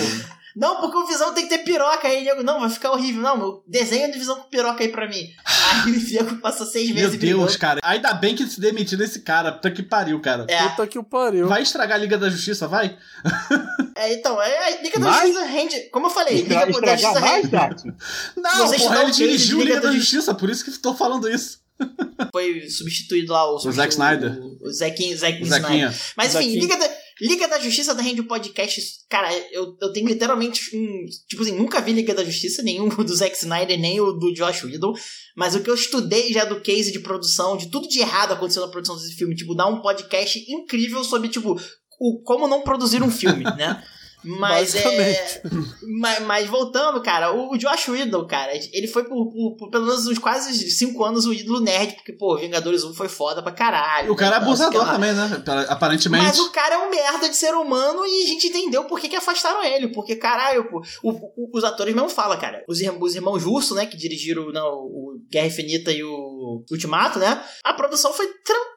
Não, 0.57 0.81
porque 0.81 0.97
o 0.97 1.07
Visão 1.07 1.35
tem 1.35 1.45
que 1.49 1.51
ter 1.51 1.65
piroca. 1.65 2.07
Aí, 2.07 2.25
nego, 2.25 2.43
não, 2.43 2.61
vai 2.61 2.71
ficar 2.71 2.93
horrível. 2.93 3.21
Não, 3.21 3.37
meu, 3.37 3.65
desenho 3.67 4.11
de 4.13 4.19
Visão 4.19 4.37
com 4.37 4.49
piroca 4.49 4.83
aí 4.85 4.89
pra 4.89 5.09
mim. 5.09 5.29
Aí 5.85 5.91
o 5.93 5.99
Diego 5.99 6.37
passou 6.37 6.65
seis 6.67 6.87
Meu 6.89 6.97
meses 6.97 7.19
Deus, 7.19 7.33
brigando. 7.33 7.59
cara. 7.59 7.81
Ainda 7.83 8.13
bem 8.15 8.37
que 8.37 8.47
se 8.47 8.61
demitiu 8.61 9.03
esse 9.03 9.21
cara. 9.21 9.51
Puta 9.53 9.71
que 9.71 9.83
pariu, 9.83 10.21
cara. 10.21 10.47
É, 10.49 10.69
Puta 10.69 10.87
que 10.87 10.99
o 10.99 11.03
pariu. 11.05 11.49
Vai 11.49 11.63
estragar 11.63 11.97
a 11.99 12.01
Liga 12.01 12.17
da 12.17 12.29
Justiça, 12.31 12.69
vai? 12.69 12.97
é, 13.97 14.13
então, 14.15 14.41
é, 14.41 14.75
a 14.75 14.83
Liga 14.83 14.99
da 15.01 15.07
Mas- 15.07 15.21
Justiça 15.29 15.45
rende. 15.47 15.81
Como 15.91 16.07
eu 16.07 16.11
falei, 16.11 16.37
Liga 16.43 16.55
Estra- 16.69 16.81
da 16.81 16.97
Justiça 16.97 17.21
mais, 17.21 17.45
rende. 17.51 17.95
Não, 18.37 18.57
Você 18.69 18.77
estudar 18.77 18.95
porra, 18.95 19.03
ele 19.03 19.11
o 19.11 19.15
dirigiu 19.15 19.59
Liga 19.59 19.69
Liga 19.75 19.81
da 19.81 19.89
da 19.93 19.95
Justiça, 19.97 20.35
por 20.35 20.51
isso 20.51 20.65
que 20.65 20.71
tô 20.79 20.95
falando 20.95 21.29
isso. 21.29 21.63
Foi 22.31 22.69
substituído 22.71 23.33
lá 23.33 23.51
o, 23.53 23.59
Zack 23.59 23.93
Snyder. 23.93 24.39
O, 24.41 24.69
o 24.69 24.73
Zequinho, 24.73 25.17
Zack 25.19 25.41
O 25.41 25.43
Snyder. 25.43 25.67
Zequinha. 25.69 25.95
Mas 26.17 26.35
enfim, 26.35 26.45
Zaquinho. 26.45 26.61
Liga 26.63 26.77
da, 26.77 26.89
Liga 27.21 27.47
da 27.47 27.61
Justiça 27.61 27.95
da 27.95 28.03
Rende 28.03 28.21
o 28.21 28.27
podcast. 28.27 28.81
Cara, 29.09 29.33
eu, 29.53 29.77
eu 29.81 29.93
tenho 29.93 30.09
literalmente 30.09 30.77
um. 30.77 31.07
Tipo 31.29 31.43
assim, 31.43 31.57
nunca 31.57 31.81
vi 31.81 31.93
Liga 31.93 32.15
da 32.15 32.25
Justiça, 32.25 32.63
nenhum 32.63 32.89
do 33.05 33.15
Zack 33.15 33.37
Snyder, 33.37 33.79
nem 33.79 34.01
o 34.01 34.13
do 34.13 34.33
Josh 34.33 34.65
Whedon. 34.65 34.95
Mas 35.37 35.55
o 35.55 35.61
que 35.61 35.71
eu 35.71 35.75
estudei 35.75 36.33
já 36.33 36.45
do 36.45 36.61
case 36.61 36.93
de 36.93 37.01
produção, 37.01 37.57
de 37.57 37.71
tudo 37.71 37.89
de 37.89 38.01
errado 38.01 38.33
aconteceu 38.33 38.65
na 38.65 38.71
produção 38.71 38.97
desse 38.97 39.15
filme, 39.15 39.35
tipo, 39.37 39.55
dá 39.55 39.67
um 39.67 39.81
podcast 39.81 40.45
incrível 40.49 41.05
sobre, 41.05 41.29
tipo, 41.29 41.57
o, 42.01 42.23
como 42.23 42.49
não 42.49 42.63
produzir 42.63 43.03
um 43.03 43.11
filme, 43.11 43.45
né? 43.45 43.83
Mas 44.39 44.75
é. 44.75 45.43
Mas, 46.01 46.21
mas 46.25 46.47
voltando, 46.49 47.03
cara, 47.03 47.33
o, 47.33 47.53
o 47.53 47.59
Josh 47.59 47.89
Whedon, 47.89 48.27
cara, 48.27 48.53
ele 48.73 48.87
foi 48.87 49.05
por, 49.05 49.31
por- 49.31 49.57
por 49.57 49.71
pelo 49.71 49.87
menos 49.87 50.07
uns 50.07 50.19
quase 50.19 50.71
5 50.71 51.05
anos 51.05 51.27
o 51.27 51.33
ídolo 51.33 51.61
nerd, 51.61 51.95
porque, 51.97 52.13
pô, 52.13 52.37
Vingadores 52.37 52.85
1 52.85 52.95
foi 52.95 53.09
foda 53.09 53.43
pra 53.43 53.53
caralho. 53.53 54.13
O 54.13 54.17
cara 54.17 54.37
é 54.37 54.39
sei 54.41 54.47
abusador 54.49 54.87
também, 54.87 55.13
né? 55.13 55.43
Aparentemente. 55.69 56.25
Mas 56.25 56.39
o 56.39 56.51
cara 56.51 56.75
é 56.77 56.79
um 56.79 56.91
merda 56.91 57.29
de 57.29 57.37
ser 57.37 57.55
humano 57.55 58.05
e 58.07 58.25
a 58.25 58.27
gente 58.27 58.47
entendeu 58.49 58.85
por 58.85 58.99
que, 58.99 59.09
que 59.09 59.17
afastaram 59.17 59.63
ele. 59.63 59.89
Porque, 59.89 60.17
caralho, 60.17 60.65
pô, 60.71 60.83
o- 61.03 61.11
o- 61.13 61.51
os 61.59 61.65
atores 61.65 61.95
mesmo 61.95 62.09
falam, 62.09 62.39
cara. 62.39 62.65
Os, 62.67 62.79
os 63.01 63.15
irmãos 63.15 63.43
Russo, 63.45 63.75
né, 63.75 63.87
que 63.87 63.97
dirigiram 63.97 64.51
não, 64.53 64.69
o 64.75 65.21
Guerra 65.31 65.47
Infinita 65.49 65.93
e 65.93 66.03
o 66.03 66.65
Ultimato, 66.71 67.19
né? 67.19 67.43
A 67.63 67.75
produção 67.75 68.13
foi 68.13 68.27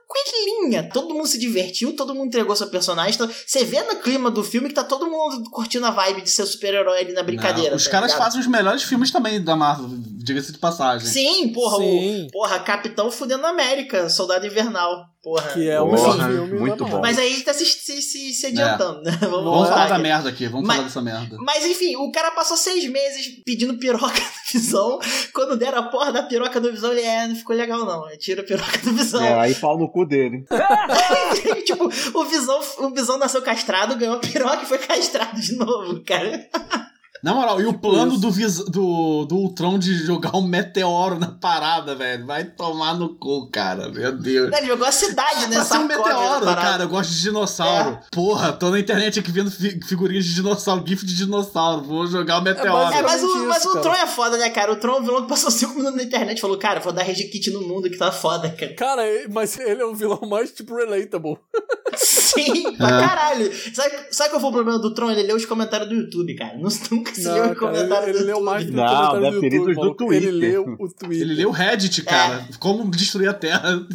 tranquilinha. 0.08 0.89
Todo 0.91 1.14
mundo 1.14 1.28
se 1.28 1.38
divertiu, 1.38 1.95
todo 1.95 2.14
mundo 2.14 2.28
entregou 2.28 2.55
seu 2.55 2.68
personagem. 2.68 3.14
Então, 3.16 3.30
Você 3.45 3.64
vê 3.64 3.82
no 3.84 3.97
clima 3.97 4.30
do 4.32 4.43
filme 4.43 4.70
que 4.70 4.76
tá 4.76 4.84
todo 4.84 5.10
mundo 5.10 5.49
curtindo 5.49 5.86
a 5.86 5.91
vibe 5.91 6.22
de 6.22 6.30
ser 6.30 6.45
super-herói 6.45 6.99
ali 6.99 7.14
na 7.14 7.24
brincadeira. 7.24 7.72
Não, 7.72 7.78
os 7.78 7.86
tá 7.86 7.91
caras 7.91 8.12
ligado? 8.12 8.26
fazem 8.26 8.41
os 8.41 8.47
melhores 8.47 8.84
filmes 8.84 9.12
também 9.12 9.43
da 9.43 9.55
Marvel, 9.55 9.89
diga-se 9.91 10.51
de 10.51 10.58
passagem. 10.58 11.08
Sim, 11.08 11.49
porra, 11.53 11.78
Sim. 11.78 12.28
o 12.28 12.32
porra, 12.32 12.60
Capitão 12.60 13.12
Fudendo 13.12 13.45
América, 13.45 14.10
Soldado 14.10 14.45
Invernal. 14.45 15.05
Porra. 15.24 15.51
Que 15.51 15.70
é 15.70 15.82
o 15.82 15.89
Porra, 15.89 16.28
filme 16.30 16.59
muito 16.59 16.86
bom. 16.86 17.01
Mas 17.01 17.18
aí 17.18 17.28
a 17.28 17.30
gente 17.32 17.43
tá 17.43 17.53
se, 17.53 17.65
se, 17.65 18.01
se, 18.01 18.34
se 18.34 18.45
adiantando, 18.47 19.01
né? 19.01 19.11
Vamos, 19.20 19.32
Vamos 19.32 19.43
voltar 19.43 19.70
falar 19.74 19.88
da 19.89 19.97
merda 19.99 20.30
aqui, 20.30 20.47
vamos 20.47 20.65
Mas- 20.68 20.78
falar 20.78 20.88
dessa 20.88 21.01
merda. 21.01 21.38
Mas 21.39 21.65
enfim, 21.65 21.95
o 21.97 22.11
cara 22.11 22.32
passou 22.32 22.55
seis 22.55 22.88
meses 22.89 23.41
pedindo 23.45 23.78
piroca 23.78 24.13
do 24.22 24.51
Visão. 24.53 24.99
Quando 25.34 25.57
deram 25.57 25.80
a 25.80 25.84
porra 25.89 26.11
da 26.13 26.24
piroca 26.24 26.61
do 26.61 26.72
Visão, 26.72 26.91
ele 26.91 27.01
é, 27.01 27.28
não 27.28 27.36
ficou 27.36 27.55
legal 27.55 27.86
não. 27.86 28.07
Ele 28.07 28.18
Tira 28.18 28.41
a 28.41 28.45
piroca 28.45 28.78
do 28.80 28.93
Visão. 28.93 29.22
É, 29.22 29.39
aí 29.39 29.55
pau 29.55 29.78
no 29.78 29.89
cu 29.91 30.05
dele. 30.05 30.45
Tipo, 31.65 31.86
o 32.18 32.26
Visão, 32.26 32.59
o 32.80 32.89
Visão 32.91 33.18
nasceu 33.18 33.41
castrado, 33.41 33.95
ganhou 33.97 34.15
a 34.15 34.20
piroca 34.20 34.63
e 34.63 34.65
foi 34.65 34.78
castrado 34.78 35.39
de 35.41 35.53
novo, 35.55 36.01
cara. 36.03 36.47
Na 37.24 37.34
moral, 37.34 37.59
e 37.61 37.65
o 37.65 37.74
plano 37.74 38.18
do, 38.18 38.30
vis- 38.32 38.63
do, 38.65 39.26
do 39.26 39.36
Ultron 39.38 39.80
de 39.80 39.93
jogar 40.05 40.36
um 40.36 40.41
meteoro 40.41 41.18
na 41.20 41.28
parada, 41.28 41.95
velho? 41.95 42.26
Vai 42.26 42.43
tomar 42.45 42.93
no 42.93 43.15
cu, 43.15 43.49
cara. 43.49 43.89
Meu 43.89 44.11
Deus. 44.11 44.51
Ele 44.55 44.68
jogou 44.68 44.88
a 44.88 44.91
cidade, 44.91 45.47
né? 45.47 45.63
Ser 45.63 45.78
um 45.78 45.88
meteoro, 45.88 46.45
cara. 46.45 46.84
Eu 46.84 46.89
gosto 46.89 47.09
de 47.11 47.22
dinossauro. 47.22 47.97
Porra, 48.11 48.53
tô 48.53 48.70
na 48.70 48.80
internet 48.80 49.20
aqui 49.20 49.32
vendo 49.32 49.49
fi- 49.51 49.80
figurinhas 49.86 50.26
de 50.26 50.36
dinossauro, 50.36 50.84
gif 50.86 51.05
de 51.05 51.15
dinossauro. 51.15 51.84
Vou 51.84 52.05
jogar 52.07 52.39
o 52.39 52.43
meteoro. 52.43 52.93
É, 52.93 53.01
mas 53.01 53.24
o, 53.24 53.45
mas 53.47 53.65
o. 53.65 53.82
Tron 53.82 53.93
é 53.93 54.07
foda, 54.07 54.38
né, 54.38 54.49
cara? 54.49 54.72
O 54.74 54.76
Tron 54.76 54.97
é 54.97 54.99
um 54.99 55.03
vilão 55.03 55.22
que 55.24 55.30
passou 55.30 55.49
5 55.51 55.74
minutos 55.74 55.95
na 55.97 56.03
internet 56.03 56.38
e 56.38 56.41
falou, 56.41 56.57
cara, 56.57 56.80
vou 56.80 56.93
dar 56.93 57.03
Regikit 57.03 57.51
no 57.51 57.61
mundo 57.68 57.89
que 57.89 57.97
tá 57.97 58.11
foda, 58.11 58.49
cara. 58.49 58.74
Cara, 58.76 59.01
mas 59.32 59.57
ele 59.59 59.82
é 59.82 59.86
um 59.86 59.95
vilão 59.95 60.20
mais, 60.30 60.51
tipo, 60.51 60.76
relatable. 60.76 61.38
Sim, 61.95 62.76
pra 62.76 62.89
caralho. 62.89 63.51
Sabe, 63.74 63.95
sabe 64.11 64.30
qual 64.30 64.41
foi 64.41 64.49
o 64.49 64.53
problema 64.53 64.80
do 64.80 64.93
Tron? 64.93 65.09
Ele 65.11 65.24
leu 65.24 65.36
os 65.36 65.45
comentários 65.45 65.89
do 65.89 65.95
YouTube, 65.95 66.36
cara. 66.36 66.55
Não- 66.57 66.68
Nunca 66.91 67.07
Não, 67.18 67.55
comentários 67.55 68.10
ele, 68.10 68.18
ele 68.20 68.26
leu 68.26 68.41
mais 68.41 68.66
do 68.66 68.72
que 68.72 68.78
Não, 68.78 68.86
comentário 68.88 69.22
deve 69.22 69.39
do 69.49 69.55
YouTube, 69.55 69.76
do. 69.76 69.95
Twitter. 69.95 70.28
Ele 70.28 70.32
leu 70.38 70.64
o 70.80 70.89
Twitter. 70.93 71.22
Ele 71.22 71.34
leu 71.34 71.49
o 71.49 71.51
Reddit, 71.51 72.01
cara. 72.03 72.47
Como 72.60 72.89
destruir 72.91 73.30
a 73.30 73.34
Terra. 73.34 73.64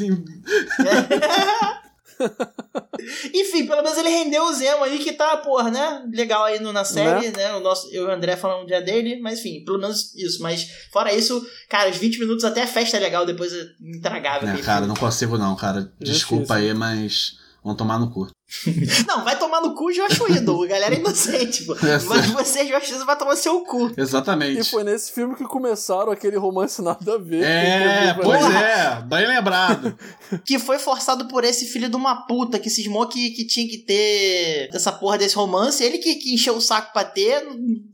Enfim, 3.35 3.67
pelo 3.67 3.83
menos 3.83 3.99
ele 3.99 4.09
rendeu 4.09 4.45
o 4.45 4.53
Zemo 4.53 4.85
aí, 4.85 4.99
que 4.99 5.13
tá, 5.13 5.37
porra, 5.39 5.71
né? 5.71 6.05
Legal 6.13 6.45
aí 6.45 6.61
no- 6.61 6.73
na 6.73 6.85
série, 6.85 7.31
né? 7.31 7.55
O 7.55 7.61
nosso, 7.61 7.89
eu 7.93 8.05
e 8.05 8.07
o 8.07 8.11
André 8.13 8.37
falando 8.37 8.63
um 8.63 8.67
dia 8.67 8.81
dele, 8.81 9.19
mas 9.21 9.41
enfim, 9.41 9.65
pelo 9.65 9.79
menos 9.79 10.15
isso. 10.15 10.41
Mas 10.43 10.69
fora 10.93 11.13
isso, 11.13 11.45
cara, 11.69 11.91
os 11.91 11.97
20 11.97 12.21
minutos 12.21 12.45
até 12.45 12.63
a 12.63 12.67
festa 12.67 12.97
é 12.97 13.01
legal, 13.01 13.27
depois 13.27 13.53
é 13.53 13.65
intragável. 13.81 14.49
É, 14.49 14.57
cara, 14.59 14.79
filme. 14.83 14.89
não 14.89 14.95
consigo 14.97 15.37
não, 15.37 15.57
cara. 15.57 15.93
Desculpa 16.01 16.55
aí, 16.57 16.73
mas 16.75 17.39
vão 17.65 17.75
tomar 17.75 17.99
no 17.99 18.11
cu. 18.11 18.29
Não, 19.07 19.25
vai 19.25 19.39
tomar 19.39 19.61
no 19.61 19.75
cu 19.75 19.91
Josh 19.93 20.21
Whedon, 20.21 20.65
a 20.65 20.67
galera 20.67 20.95
é 20.95 20.99
inocente, 20.99 21.65
pô. 21.65 21.75
É, 21.75 21.99
Mas 22.07 22.27
você, 22.27 22.65
Josh 22.65 22.91
Whedon, 22.93 23.07
vai 23.07 23.19
tomar 23.19 23.37
seu 23.37 23.61
cu. 23.63 23.91
Exatamente. 23.97 24.61
E 24.61 24.65
foi 24.65 24.85
nesse 24.85 25.13
filme 25.13 25.35
que 25.35 25.45
começaram 25.45 26.13
aquele 26.13 26.37
romance 26.37 26.81
nada 26.83 27.15
a 27.15 27.19
ver. 27.19 27.43
É, 27.43 28.15
pois 28.15 28.55
é, 28.55 29.03
bem 29.07 29.27
lembrado. 29.27 29.97
Que 30.47 30.59
foi 30.59 30.79
forçado 30.79 31.29
por 31.29 31.45
esse 31.45 31.67
filho 31.67 31.91
de 31.91 31.97
uma 31.97 32.27
puta 32.27 32.59
que 32.59 32.71
cismou 32.71 33.07
que, 33.07 33.31
que 33.33 33.47
tinha 33.47 33.69
que 33.69 33.77
ter 33.77 34.71
essa 34.73 34.91
porra 34.91 35.19
desse 35.19 35.35
romance. 35.37 35.85
Ele 35.85 35.99
que, 35.99 36.15
que 36.15 36.35
encheu 36.35 36.57
o 36.57 36.61
saco 36.61 36.91
pra 36.91 37.05
ter, 37.05 37.47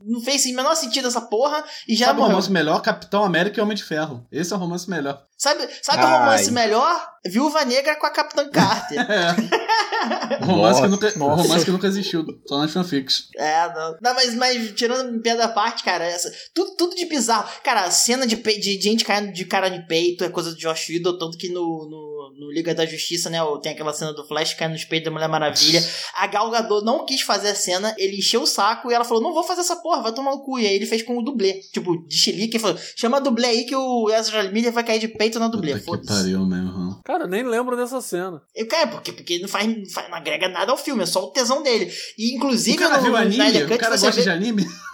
não, 0.05 0.21
fez 0.21 0.45
o 0.45 0.55
menor 0.55 0.73
sentido 0.75 1.09
essa 1.09 1.19
porra 1.19 1.61
e 1.85 1.95
já 1.97 2.07
Sabe 2.07 2.19
o 2.19 2.21
morreu. 2.21 2.35
romance 2.35 2.51
melhor? 2.51 2.81
Capitão 2.81 3.25
América 3.25 3.59
e 3.59 3.63
Homem 3.63 3.75
de 3.75 3.83
Ferro. 3.83 4.25
Esse 4.31 4.53
é 4.53 4.55
o 4.55 4.59
romance 4.59 4.89
melhor. 4.89 5.21
Sabe, 5.37 5.67
sabe 5.81 6.03
o 6.03 6.07
romance 6.07 6.49
melhor? 6.51 7.09
Viúva 7.25 7.65
Negra 7.65 7.95
com 7.97 8.05
a 8.05 8.09
Capitã 8.09 8.49
Carter. 8.49 8.99
É. 8.99 9.35
Romance, 10.55 10.81
que 10.81 10.87
nunca, 10.87 11.13
romance 11.19 11.65
que 11.65 11.71
nunca 11.71 11.87
existiu, 11.87 12.25
só 12.47 12.57
nas 12.59 12.71
fanfics. 12.71 13.27
É, 13.37 13.67
não. 13.73 13.97
Não, 14.01 14.13
mas, 14.15 14.35
mas 14.35 14.71
tirando 14.73 15.21
piada 15.21 15.41
da 15.43 15.47
parte, 15.49 15.83
cara, 15.83 16.05
essa, 16.05 16.31
tudo, 16.53 16.75
tudo 16.75 16.95
de 16.95 17.05
bizarro. 17.05 17.49
Cara, 17.63 17.83
a 17.85 17.91
cena 17.91 18.25
de, 18.27 18.37
pe- 18.37 18.59
de, 18.59 18.77
de 18.77 18.83
gente 18.83 19.03
caindo 19.05 19.31
de 19.31 19.45
cara 19.45 19.69
de 19.69 19.85
peito 19.87 20.23
é 20.23 20.29
coisa 20.29 20.51
do 20.51 20.57
Josh 20.57 20.89
Whedon, 20.89 21.17
tanto 21.17 21.37
que 21.37 21.49
no, 21.49 21.61
no, 21.89 22.33
no 22.39 22.51
Liga 22.51 22.73
da 22.73 22.85
Justiça, 22.85 23.29
né, 23.29 23.39
tem 23.61 23.71
aquela 23.71 23.93
cena 23.93 24.13
do 24.13 24.25
Flash 24.27 24.53
caindo 24.53 24.73
nos 24.73 24.85
peitos 24.85 25.05
da 25.05 25.11
Mulher 25.11 25.27
Maravilha. 25.29 25.81
A 26.15 26.27
Gal 26.27 26.49
Gadot 26.51 26.83
não 26.85 27.05
quis 27.05 27.21
fazer 27.21 27.49
a 27.49 27.55
cena, 27.55 27.93
ele 27.97 28.17
encheu 28.17 28.41
o 28.43 28.47
saco 28.47 28.89
e 28.91 28.93
ela 28.93 29.03
falou, 29.05 29.21
não 29.23 29.33
vou 29.33 29.43
fazer 29.43 29.61
essa 29.61 29.75
porra, 29.77 30.01
vai 30.01 30.13
tomar 30.13 30.31
no 30.31 30.43
cu. 30.43 30.59
E 30.59 30.67
aí 30.67 30.75
ele 30.75 30.85
fez 30.85 31.03
com 31.03 31.17
o 31.17 31.21
dublê, 31.23 31.61
tipo, 31.73 31.95
de 32.07 32.15
chilique, 32.17 32.57
e 32.57 32.59
falou, 32.59 32.77
chama 32.95 33.17
a 33.17 33.19
dublê 33.19 33.47
aí 33.47 33.65
que 33.65 33.75
o 33.75 34.09
Ezra 34.09 34.43
Miller 34.51 34.71
vai 34.71 34.83
cair 34.83 34.99
de 34.99 35.07
peito 35.07 35.39
na 35.39 35.47
dublê, 35.47 35.73
Puta 35.73 35.79
que 35.79 35.85
foda-se. 35.85 36.13
Cara, 37.03 37.27
nem 37.27 37.43
lembro 37.43 37.75
dessa 37.75 37.99
cena. 38.01 38.41
Eu, 38.55 38.67
cara, 38.67 38.87
porque, 38.87 39.11
porque 39.11 39.39
não, 39.39 39.47
faz, 39.47 39.67
não 39.67 39.85
faz- 39.89 40.09
não 40.09 40.17
agrega 40.17 40.38
nada 40.47 40.71
ao 40.71 40.77
filme, 40.77 41.03
é 41.03 41.05
só 41.05 41.23
o 41.23 41.31
tesão 41.31 41.61
dele. 41.61 41.91
E 42.17 42.35
inclusive 42.35 42.77
O 42.77 42.79
cara 42.79 42.97
no, 42.97 43.03
viu 43.03 43.11
no 43.11 43.17
anime? 43.17 43.35
Snyder 43.35 43.65
O 43.65 43.67
Cut 43.67 43.79
cara 43.79 43.97
você 43.97 44.05
gosta 44.05 44.21
vê... 44.21 44.23
de 44.23 44.29
anime? 44.29 44.65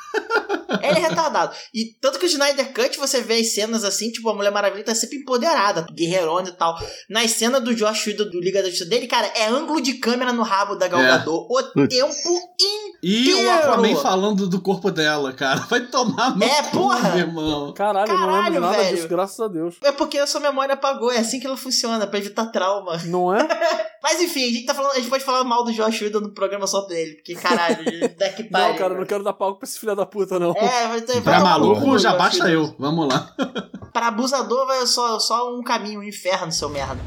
Ele 0.82 1.00
é 1.00 1.08
retardado. 1.08 1.56
E 1.74 1.96
tanto 2.02 2.20
que 2.20 2.26
o 2.26 2.28
Snyder 2.28 2.74
Cut 2.74 2.98
você 2.98 3.22
vê 3.22 3.36
as 3.36 3.54
cenas 3.54 3.84
assim, 3.84 4.12
tipo, 4.12 4.30
a 4.30 4.34
Mulher 4.34 4.52
Maravilha 4.52 4.84
tá 4.84 4.96
sempre 4.96 5.18
empoderada, 5.18 5.86
guerreirona 5.94 6.50
e 6.50 6.54
tal. 6.54 6.76
Nas 7.10 7.32
cenas 7.32 7.64
do 7.64 7.76
Josh 7.76 8.08
Whedon 8.08 8.30
do 8.30 8.40
Liga 8.40 8.62
da 8.62 8.70
Justiça 8.70 8.90
dele, 8.90 9.08
cara, 9.08 9.28
é 9.36 9.48
ângulo 9.48 9.82
de 9.82 9.96
câmera 9.96 10.34
no 10.34 10.44
rabo 10.44 10.76
da 10.76 10.88
Gal 10.88 11.02
É. 11.02 11.24
O 11.28 11.88
tempo 11.88 12.12
inteiro. 12.12 12.85
E 13.08 13.24
Que 13.24 13.46
horror. 13.48 13.62
também 13.76 13.96
falando 13.96 14.48
do 14.48 14.60
corpo 14.60 14.90
dela, 14.90 15.32
cara. 15.32 15.60
Vai 15.70 15.82
tomar 15.82 16.36
no 16.36 16.44
É, 16.44 16.64
cu, 16.64 16.72
porra. 16.72 17.10
meu 17.10 17.20
irmão. 17.20 17.74
Caralho, 17.74 18.12
eu 18.12 18.18
não 18.18 18.26
Caralho, 18.26 18.44
lembro 18.46 18.62
nada 18.62 18.78
velho. 18.84 18.96
disso, 18.96 19.08
graças 19.08 19.40
a 19.40 19.48
Deus. 19.48 19.76
É 19.84 19.92
porque 19.92 20.18
a 20.18 20.26
sua 20.26 20.42
memória 20.42 20.74
apagou, 20.74 21.12
é 21.12 21.20
assim 21.20 21.40
que 21.40 21.46
ela 21.46 21.56
funciona, 21.56 22.08
pra 22.08 22.18
evitar 22.18 22.48
trauma. 22.48 22.98
Não 23.06 23.32
é? 23.32 23.48
Mas 24.02 24.22
enfim, 24.24 24.44
a 24.46 24.48
gente 24.54 24.66
tá 24.66 24.74
falando, 24.74 24.94
a 24.94 24.96
gente 24.96 25.10
pode 25.10 25.24
falar 25.24 25.44
mal 25.44 25.64
do 25.64 25.72
Josh 25.72 26.02
Whedon 26.02 26.20
no 26.22 26.32
programa 26.32 26.66
só 26.66 26.82
dele, 26.88 27.14
porque 27.16 27.36
caralho, 27.36 27.78
daqui 28.18 28.44
pariu. 28.46 28.70
Não, 28.70 28.76
cara, 28.76 28.94
eu 28.96 29.00
não 29.00 29.06
quero 29.06 29.24
dar 29.24 29.34
palco 29.34 29.60
pra 29.60 29.68
esse 29.68 29.80
filho 29.80 29.96
da 29.96 30.06
puta, 30.08 30.40
não. 30.40 30.52
É, 30.54 30.88
vai 30.88 31.02
ter. 31.02 31.22
Pra 31.22 31.40
maluco, 31.42 32.00
já 32.00 32.16
basta 32.16 32.46
Whedon. 32.46 32.64
eu. 32.70 32.76
Vamos 32.80 33.08
lá. 33.08 33.32
Pra 33.94 34.08
abusador 34.08 34.66
vai 34.66 34.86
só, 34.88 35.20
só 35.20 35.56
um 35.56 35.62
caminho, 35.64 36.00
um 36.00 36.04
inferno, 36.04 36.52
seu 36.52 36.70
merda. 36.70 37.00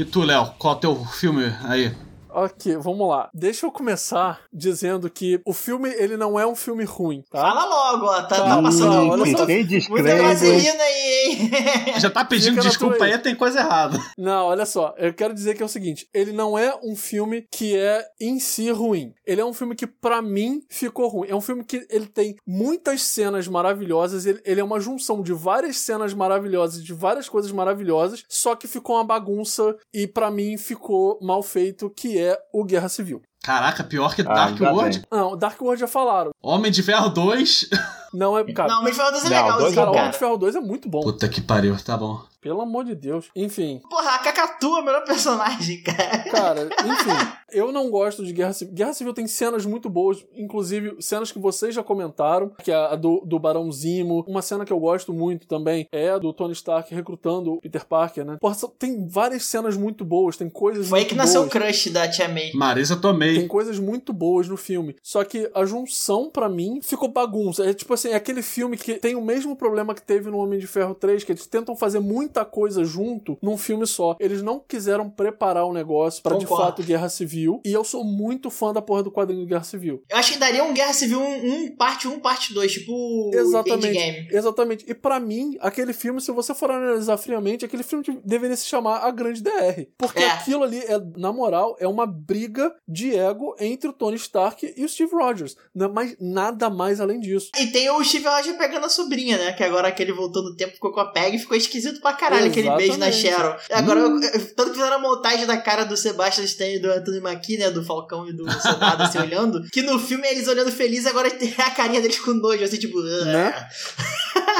E 0.00 0.04
tu, 0.06 0.22
Léo, 0.22 0.54
qual 0.58 0.72
é 0.72 0.76
o 0.78 0.80
teu 0.80 1.04
filme 1.04 1.54
aí? 1.62 1.94
Ok, 2.42 2.74
vamos 2.78 3.06
lá. 3.06 3.28
Deixa 3.34 3.66
eu 3.66 3.70
começar 3.70 4.40
dizendo 4.50 5.10
que 5.10 5.42
o 5.44 5.52
filme, 5.52 5.90
ele 5.90 6.16
não 6.16 6.40
é 6.40 6.46
um 6.46 6.54
filme 6.54 6.84
ruim, 6.84 7.22
tá? 7.30 7.38
Fala 7.38 7.66
logo, 7.66 8.06
ó. 8.06 8.22
Tá, 8.22 8.28
tá 8.28 8.36
Calma, 8.36 8.62
passando 8.62 9.10
olha 9.10 9.16
muito, 9.18 9.38
só. 9.38 9.44
Tem 9.44 9.66
muita 9.90 10.22
vaselina 10.22 10.82
aí, 10.82 11.32
hein? 11.32 12.00
Já 12.00 12.08
tá 12.08 12.24
pedindo 12.24 12.58
desculpa 12.62 13.04
aí, 13.04 13.18
tem 13.18 13.34
coisa 13.34 13.60
errada. 13.60 13.98
Não, 14.16 14.46
olha 14.46 14.64
só, 14.64 14.94
eu 14.96 15.12
quero 15.12 15.34
dizer 15.34 15.54
que 15.54 15.62
é 15.62 15.66
o 15.66 15.68
seguinte, 15.68 16.08
ele 16.14 16.32
não 16.32 16.58
é 16.58 16.74
um 16.82 16.96
filme 16.96 17.46
que 17.52 17.76
é 17.76 18.06
em 18.18 18.40
si 18.40 18.70
ruim. 18.70 19.12
Ele 19.26 19.42
é 19.42 19.44
um 19.44 19.52
filme 19.52 19.74
que 19.74 19.86
pra 19.86 20.22
mim 20.22 20.62
ficou 20.70 21.08
ruim. 21.08 21.28
É 21.28 21.36
um 21.36 21.42
filme 21.42 21.62
que 21.62 21.86
ele 21.90 22.06
tem 22.06 22.36
muitas 22.46 23.02
cenas 23.02 23.46
maravilhosas, 23.48 24.24
ele, 24.24 24.40
ele 24.46 24.62
é 24.62 24.64
uma 24.64 24.80
junção 24.80 25.20
de 25.20 25.34
várias 25.34 25.76
cenas 25.76 26.14
maravilhosas, 26.14 26.82
de 26.82 26.94
várias 26.94 27.28
coisas 27.28 27.52
maravilhosas, 27.52 28.24
só 28.30 28.56
que 28.56 28.66
ficou 28.66 28.96
uma 28.96 29.04
bagunça 29.04 29.76
e 29.92 30.06
pra 30.06 30.30
mim 30.30 30.56
ficou 30.56 31.18
mal 31.20 31.42
feito, 31.42 31.90
que 31.90 32.18
é 32.18 32.29
o 32.52 32.64
Guerra 32.64 32.88
Civil. 32.88 33.22
Caraca, 33.42 33.82
pior 33.82 34.14
que 34.14 34.22
Ah, 34.22 34.24
Dark 34.24 34.50
ainda 34.52 34.72
World. 34.72 34.98
bem. 34.98 35.06
Não, 35.10 35.36
Dark 35.36 35.60
World 35.60 35.80
já 35.80 35.86
falaram. 35.88 36.30
Homem 36.42 36.70
de 36.70 36.82
Ferro 36.82 37.08
2. 37.08 37.68
Não 38.12 38.36
é, 38.36 38.44
cara. 38.52 38.68
Não, 38.72 38.82
mas 38.82 38.96
Ferro 38.96 39.10
2 39.12 39.24
é 39.24 39.28
Não, 39.30 39.42
dois 39.42 39.54
legalzinho, 39.54 39.72
é 39.72 39.74
cara, 39.74 39.86
bom. 39.92 39.98
Homem 39.98 40.10
de 40.10 40.18
Ferro 40.18 40.36
2 40.36 40.56
é 40.56 40.60
muito 40.60 40.88
bom. 40.88 41.00
Puta 41.00 41.28
que 41.28 41.40
pariu, 41.40 41.76
tá 41.82 41.96
bom. 41.96 42.20
Pelo 42.40 42.62
amor 42.62 42.84
de 42.84 42.94
Deus. 42.94 43.28
Enfim, 43.36 43.80
Porra, 43.88 44.14
a 44.14 44.18
Cacatu 44.18 44.76
é 44.76 44.80
o 44.80 44.84
melhor 44.84 45.04
personagem, 45.04 45.82
cara. 45.84 46.18
Cara, 46.30 46.68
enfim, 46.84 47.32
eu 47.52 47.72
não 47.72 47.90
gosto 47.90 48.24
de 48.24 48.32
Guerra 48.32 48.52
Civil. 48.52 48.74
Guerra 48.74 48.92
Civil 48.92 49.12
tem 49.12 49.26
cenas 49.26 49.66
muito 49.66 49.88
boas, 49.90 50.24
inclusive 50.34 50.96
cenas 51.00 51.30
que 51.32 51.38
vocês 51.38 51.74
já 51.74 51.82
comentaram, 51.82 52.52
que 52.62 52.70
é 52.70 52.74
a 52.74 52.96
do, 52.96 53.22
do 53.24 53.38
Barão 53.38 53.70
Zimo. 53.70 54.24
Uma 54.26 54.42
cena 54.42 54.64
que 54.64 54.72
eu 54.72 54.78
gosto 54.78 55.12
muito 55.12 55.46
também 55.46 55.86
é 55.92 56.10
a 56.10 56.18
do 56.18 56.32
Tony 56.32 56.52
Stark 56.52 56.94
recrutando 56.94 57.54
o 57.54 57.60
Peter 57.60 57.84
Parker, 57.84 58.24
né? 58.24 58.36
Porra, 58.40 58.56
tem 58.78 59.06
várias 59.06 59.44
cenas 59.44 59.76
muito 59.76 60.04
boas, 60.04 60.36
tem 60.36 60.48
coisas 60.48 60.88
Foi 60.88 61.00
aí 61.00 61.04
muito 61.04 61.10
que 61.10 61.16
nasceu 61.16 61.42
o 61.42 61.48
crush 61.48 61.90
da 61.90 62.08
Tia 62.08 62.28
May. 62.28 62.52
Marisa 62.54 62.94
Tem 62.94 63.02
Tomei. 63.02 63.46
coisas 63.48 63.78
muito 63.78 64.12
boas 64.12 64.48
no 64.48 64.56
filme. 64.56 64.96
Só 65.02 65.24
que 65.24 65.50
a 65.54 65.64
junção, 65.64 66.30
pra 66.30 66.48
mim, 66.48 66.80
ficou 66.82 67.08
bagunça. 67.08 67.64
É 67.68 67.74
tipo 67.74 67.94
assim, 67.94 68.08
é 68.10 68.14
aquele 68.14 68.42
filme 68.42 68.76
que 68.76 68.94
tem 68.94 69.14
o 69.14 69.22
mesmo 69.22 69.56
problema 69.56 69.94
que 69.94 70.02
teve 70.02 70.30
no 70.30 70.38
Homem 70.38 70.58
de 70.58 70.66
Ferro 70.66 70.94
3, 70.94 71.24
que 71.24 71.32
eles 71.32 71.46
tentam 71.46 71.76
fazer 71.76 72.00
muita 72.30 72.44
coisa 72.44 72.84
junto 72.84 73.36
num 73.42 73.58
filme 73.58 73.86
só. 73.86 74.16
Eles 74.20 74.40
não 74.40 74.60
quiseram 74.60 75.10
preparar 75.10 75.64
o 75.66 75.72
negócio 75.72 76.22
pra 76.22 76.36
de 76.36 76.46
fato 76.46 76.82
Guerra 76.82 77.08
Civil. 77.08 77.60
E 77.64 77.72
eu 77.72 77.82
sou 77.82 78.04
muito 78.04 78.50
fã 78.50 78.72
da 78.72 78.80
porra 78.80 79.02
do 79.02 79.10
quadrinho 79.10 79.40
de 79.42 79.48
Guerra 79.48 79.64
Civil. 79.64 80.02
Eu 80.08 80.16
acho 80.16 80.32
que 80.32 80.38
daria 80.38 80.62
um 80.62 80.72
Guerra 80.72 80.92
Civil 80.92 81.20
1, 81.20 81.24
um, 81.24 81.76
parte 81.76 82.06
1, 82.06 82.20
parte 82.20 82.54
2, 82.54 82.72
tipo 82.72 83.30
Exatamente. 83.34 83.88
Endgame. 83.88 84.28
Exatamente. 84.30 84.84
E 84.88 84.94
pra 84.94 85.18
mim, 85.18 85.56
aquele 85.60 85.92
filme, 85.92 86.20
se 86.20 86.30
você 86.30 86.54
for 86.54 86.70
analisar 86.70 87.16
friamente, 87.16 87.64
aquele 87.64 87.82
filme 87.82 88.04
de- 88.04 88.20
deveria 88.24 88.56
se 88.56 88.66
chamar 88.66 88.98
A 88.98 89.10
Grande 89.10 89.42
DR. 89.42 89.88
Porque 89.98 90.20
É. 90.20 90.30
aquilo 90.30 90.62
ali, 90.62 90.78
é, 90.78 91.00
na 91.16 91.32
moral, 91.32 91.76
é 91.80 91.88
uma 91.88 92.06
briga 92.06 92.72
de 92.86 93.16
ego 93.16 93.56
entre 93.58 93.88
o 93.90 93.92
Tony 93.92 94.16
Stark 94.16 94.72
e 94.76 94.84
o 94.84 94.88
Steve 94.88 95.12
Rogers. 95.12 95.56
Não 95.74 95.86
é 95.86 95.88
mais 95.88 96.16
nada 96.20 96.70
mais 96.70 97.00
além 97.00 97.18
disso. 97.18 97.50
E 97.58 97.66
tem 97.68 97.90
o 97.90 98.04
Steve 98.04 98.28
Rogers 98.28 98.56
pegando 98.56 98.86
a 98.86 98.88
sobrinha, 98.88 99.36
né? 99.36 99.52
Que 99.52 99.64
agora 99.64 99.90
que 99.90 100.00
ele 100.02 100.12
voltou 100.12 100.42
no 100.44 100.54
tempo 100.54 100.74
ficou 100.74 100.92
com 100.92 101.00
a 101.00 101.06
Peg 101.10 101.38
ficou 101.38 101.56
esquisito 101.56 102.00
pra 102.00 102.12
caralho 102.20 102.46
aquele 102.48 102.70
beijo 102.76 102.98
na 102.98 103.08
Exatamente. 103.08 103.36
Sharon. 103.36 103.56
Agora, 103.72 104.00
eu- 104.00 104.20
eu- 104.20 104.54
tanto 104.54 104.70
que 104.70 104.76
fizeram 104.78 104.96
a 104.96 105.00
montagem 105.00 105.46
da 105.46 105.56
cara 105.56 105.84
do 105.84 105.96
Sebastian 105.96 106.44
Stan 106.44 106.66
e 106.68 106.78
do 106.78 106.90
Anthony 106.90 107.20
Mackie, 107.20 107.56
né? 107.56 107.70
Do 107.70 107.82
Falcão 107.84 108.28
e 108.28 108.32
do 108.32 108.50
Soldado, 108.60 109.02
assim, 109.04 109.18
olhando. 109.20 109.62
Que 109.72 109.82
no 109.82 109.98
filme 109.98 110.26
é 110.26 110.32
eles 110.32 110.46
olhando 110.46 110.70
felizes, 110.70 111.06
agora 111.06 111.30
tem 111.34 111.54
a 111.58 111.70
carinha 111.70 112.00
deles 112.00 112.18
com 112.20 112.32
nojo, 112.32 112.62
assim, 112.62 112.78
tipo... 112.78 113.00
Né? 113.00 113.54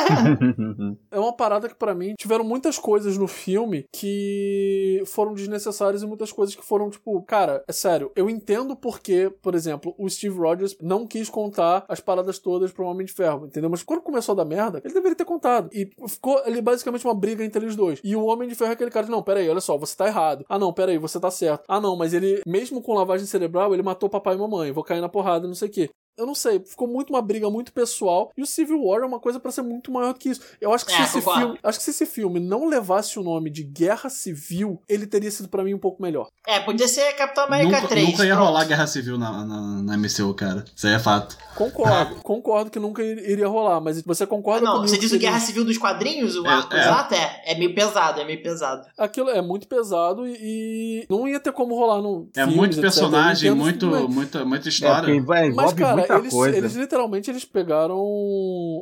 é 1.10 1.18
uma 1.18 1.32
parada 1.32 1.68
que 1.68 1.74
para 1.74 1.94
mim 1.94 2.14
tiveram 2.18 2.44
muitas 2.44 2.78
coisas 2.78 3.16
no 3.18 3.26
filme 3.26 3.84
que 3.92 5.02
foram 5.06 5.34
desnecessárias 5.34 6.02
e 6.02 6.06
muitas 6.06 6.32
coisas 6.32 6.54
que 6.54 6.64
foram 6.64 6.90
tipo, 6.90 7.20
cara, 7.22 7.62
é 7.68 7.72
sério, 7.72 8.10
eu 8.16 8.28
entendo 8.30 8.74
porque, 8.76 9.30
por 9.42 9.54
exemplo, 9.54 9.94
o 9.98 10.08
Steve 10.08 10.36
Rogers 10.38 10.76
não 10.80 11.06
quis 11.06 11.28
contar 11.28 11.84
as 11.88 12.00
paradas 12.00 12.38
todas 12.38 12.72
pro 12.72 12.86
Homem 12.86 13.06
de 13.06 13.12
Ferro, 13.12 13.46
entendeu? 13.46 13.70
Mas 13.70 13.82
quando 13.82 14.00
começou 14.02 14.32
a 14.32 14.36
dar 14.36 14.44
merda, 14.44 14.80
ele 14.84 14.94
deveria 14.94 15.16
ter 15.16 15.24
contado. 15.24 15.68
E 15.72 15.90
ficou 16.08 16.38
ali 16.44 16.60
basicamente 16.60 17.04
uma 17.04 17.14
briga 17.14 17.44
entre 17.51 17.64
eles 17.64 17.77
dois. 17.77 18.01
E 18.02 18.16
o 18.16 18.24
Homem 18.24 18.48
de 18.48 18.55
Ferro 18.55 18.70
é 18.70 18.74
aquele 18.74 18.90
cara 18.90 19.06
de, 19.06 19.12
não, 19.12 19.22
peraí, 19.22 19.48
olha 19.48 19.60
só, 19.60 19.77
você 19.77 19.97
tá 19.97 20.06
errado. 20.06 20.44
Ah, 20.48 20.59
não, 20.59 20.72
peraí, 20.72 20.98
você 20.98 21.20
tá 21.20 21.31
certo. 21.31 21.64
Ah, 21.68 21.81
não, 21.81 21.97
mas 21.97 22.14
ele, 22.14 22.40
mesmo 22.47 22.81
com 22.82 22.94
lavagem 22.94 23.27
cerebral, 23.27 23.74
ele 23.74 23.82
matou 23.82 24.09
papai 24.09 24.35
e 24.35 24.39
mamãe. 24.39 24.72
Vou 24.72 24.85
cair 24.85 25.01
na 25.01 25.09
porrada, 25.09 25.47
não 25.47 25.55
sei 25.55 25.68
o 25.68 25.72
quê 25.72 25.90
eu 26.16 26.26
não 26.26 26.34
sei, 26.34 26.60
ficou 26.60 26.86
muito 26.86 27.10
uma 27.10 27.22
briga 27.22 27.48
muito 27.50 27.72
pessoal. 27.72 28.30
E 28.36 28.42
o 28.42 28.46
Civil 28.46 28.84
War 28.84 29.02
é 29.02 29.06
uma 29.06 29.18
coisa 29.18 29.40
para 29.40 29.50
ser 29.50 29.62
muito 29.62 29.90
maior 29.90 30.12
do 30.12 30.18
que 30.18 30.28
isso. 30.28 30.42
Eu 30.60 30.72
acho 30.72 30.84
que, 30.84 30.92
é, 30.92 30.96
se 30.96 31.18
esse 31.18 31.22
filme, 31.22 31.58
acho 31.62 31.78
que 31.78 31.84
se 31.84 31.90
esse 31.90 32.06
filme 32.06 32.38
não 32.38 32.68
levasse 32.68 33.18
o 33.18 33.22
nome 33.22 33.50
de 33.50 33.62
Guerra 33.62 34.10
Civil, 34.10 34.82
ele 34.88 35.06
teria 35.06 35.30
sido 35.30 35.48
para 35.48 35.64
mim 35.64 35.72
um 35.72 35.78
pouco 35.78 36.02
melhor. 36.02 36.28
É, 36.46 36.60
podia 36.60 36.86
ser 36.88 37.12
Capitão 37.14 37.44
América 37.44 37.76
nunca, 37.76 37.88
3. 37.88 38.10
Nunca 38.10 38.24
ia 38.24 38.34
pronto. 38.34 38.46
rolar 38.46 38.64
Guerra 38.66 38.86
Civil 38.86 39.18
na, 39.18 39.44
na, 39.44 39.82
na, 39.82 39.96
MCU, 39.96 40.34
cara. 40.34 40.64
Isso 40.74 40.86
aí 40.86 40.94
é 40.94 40.98
fato. 40.98 41.38
Concordo, 41.54 42.16
concordo 42.22 42.70
que 42.70 42.78
nunca 42.78 43.02
iria 43.02 43.48
rolar, 43.48 43.80
mas 43.80 44.02
você 44.02 44.26
concorda 44.26 44.68
ah, 44.68 44.74
não, 44.74 44.82
Você 44.82 44.98
diz 44.98 45.12
o 45.12 45.18
Guerra 45.18 45.40
Civil 45.40 45.64
dos 45.64 45.78
quadrinhos? 45.78 46.36
O 46.36 46.46
é, 46.46 46.66
é. 46.70 46.80
exato? 46.80 47.14
É, 47.14 47.42
é 47.46 47.58
meio 47.58 47.74
pesado, 47.74 48.20
é 48.20 48.24
meio 48.24 48.42
pesado. 48.42 48.86
Aquilo 48.98 49.30
é 49.30 49.40
muito 49.40 49.66
pesado 49.66 50.26
e, 50.26 50.36
e 50.40 51.06
não 51.08 51.26
ia 51.26 51.40
ter 51.40 51.52
como 51.52 51.74
rolar 51.74 52.02
no. 52.02 52.28
É 52.36 52.40
filmes, 52.40 52.56
muito 52.56 52.80
personagem, 52.80 53.50
muito, 53.52 53.86
muita, 53.86 54.44
muita 54.44 54.68
história. 54.68 55.14
É, 55.14 55.20
vai, 55.20 55.50
mas, 55.50 55.72
cara, 55.72 56.09
eles, 56.18 56.34
eles 56.34 56.74
literalmente 56.74 57.30
eles 57.30 57.44
pegaram 57.44 57.96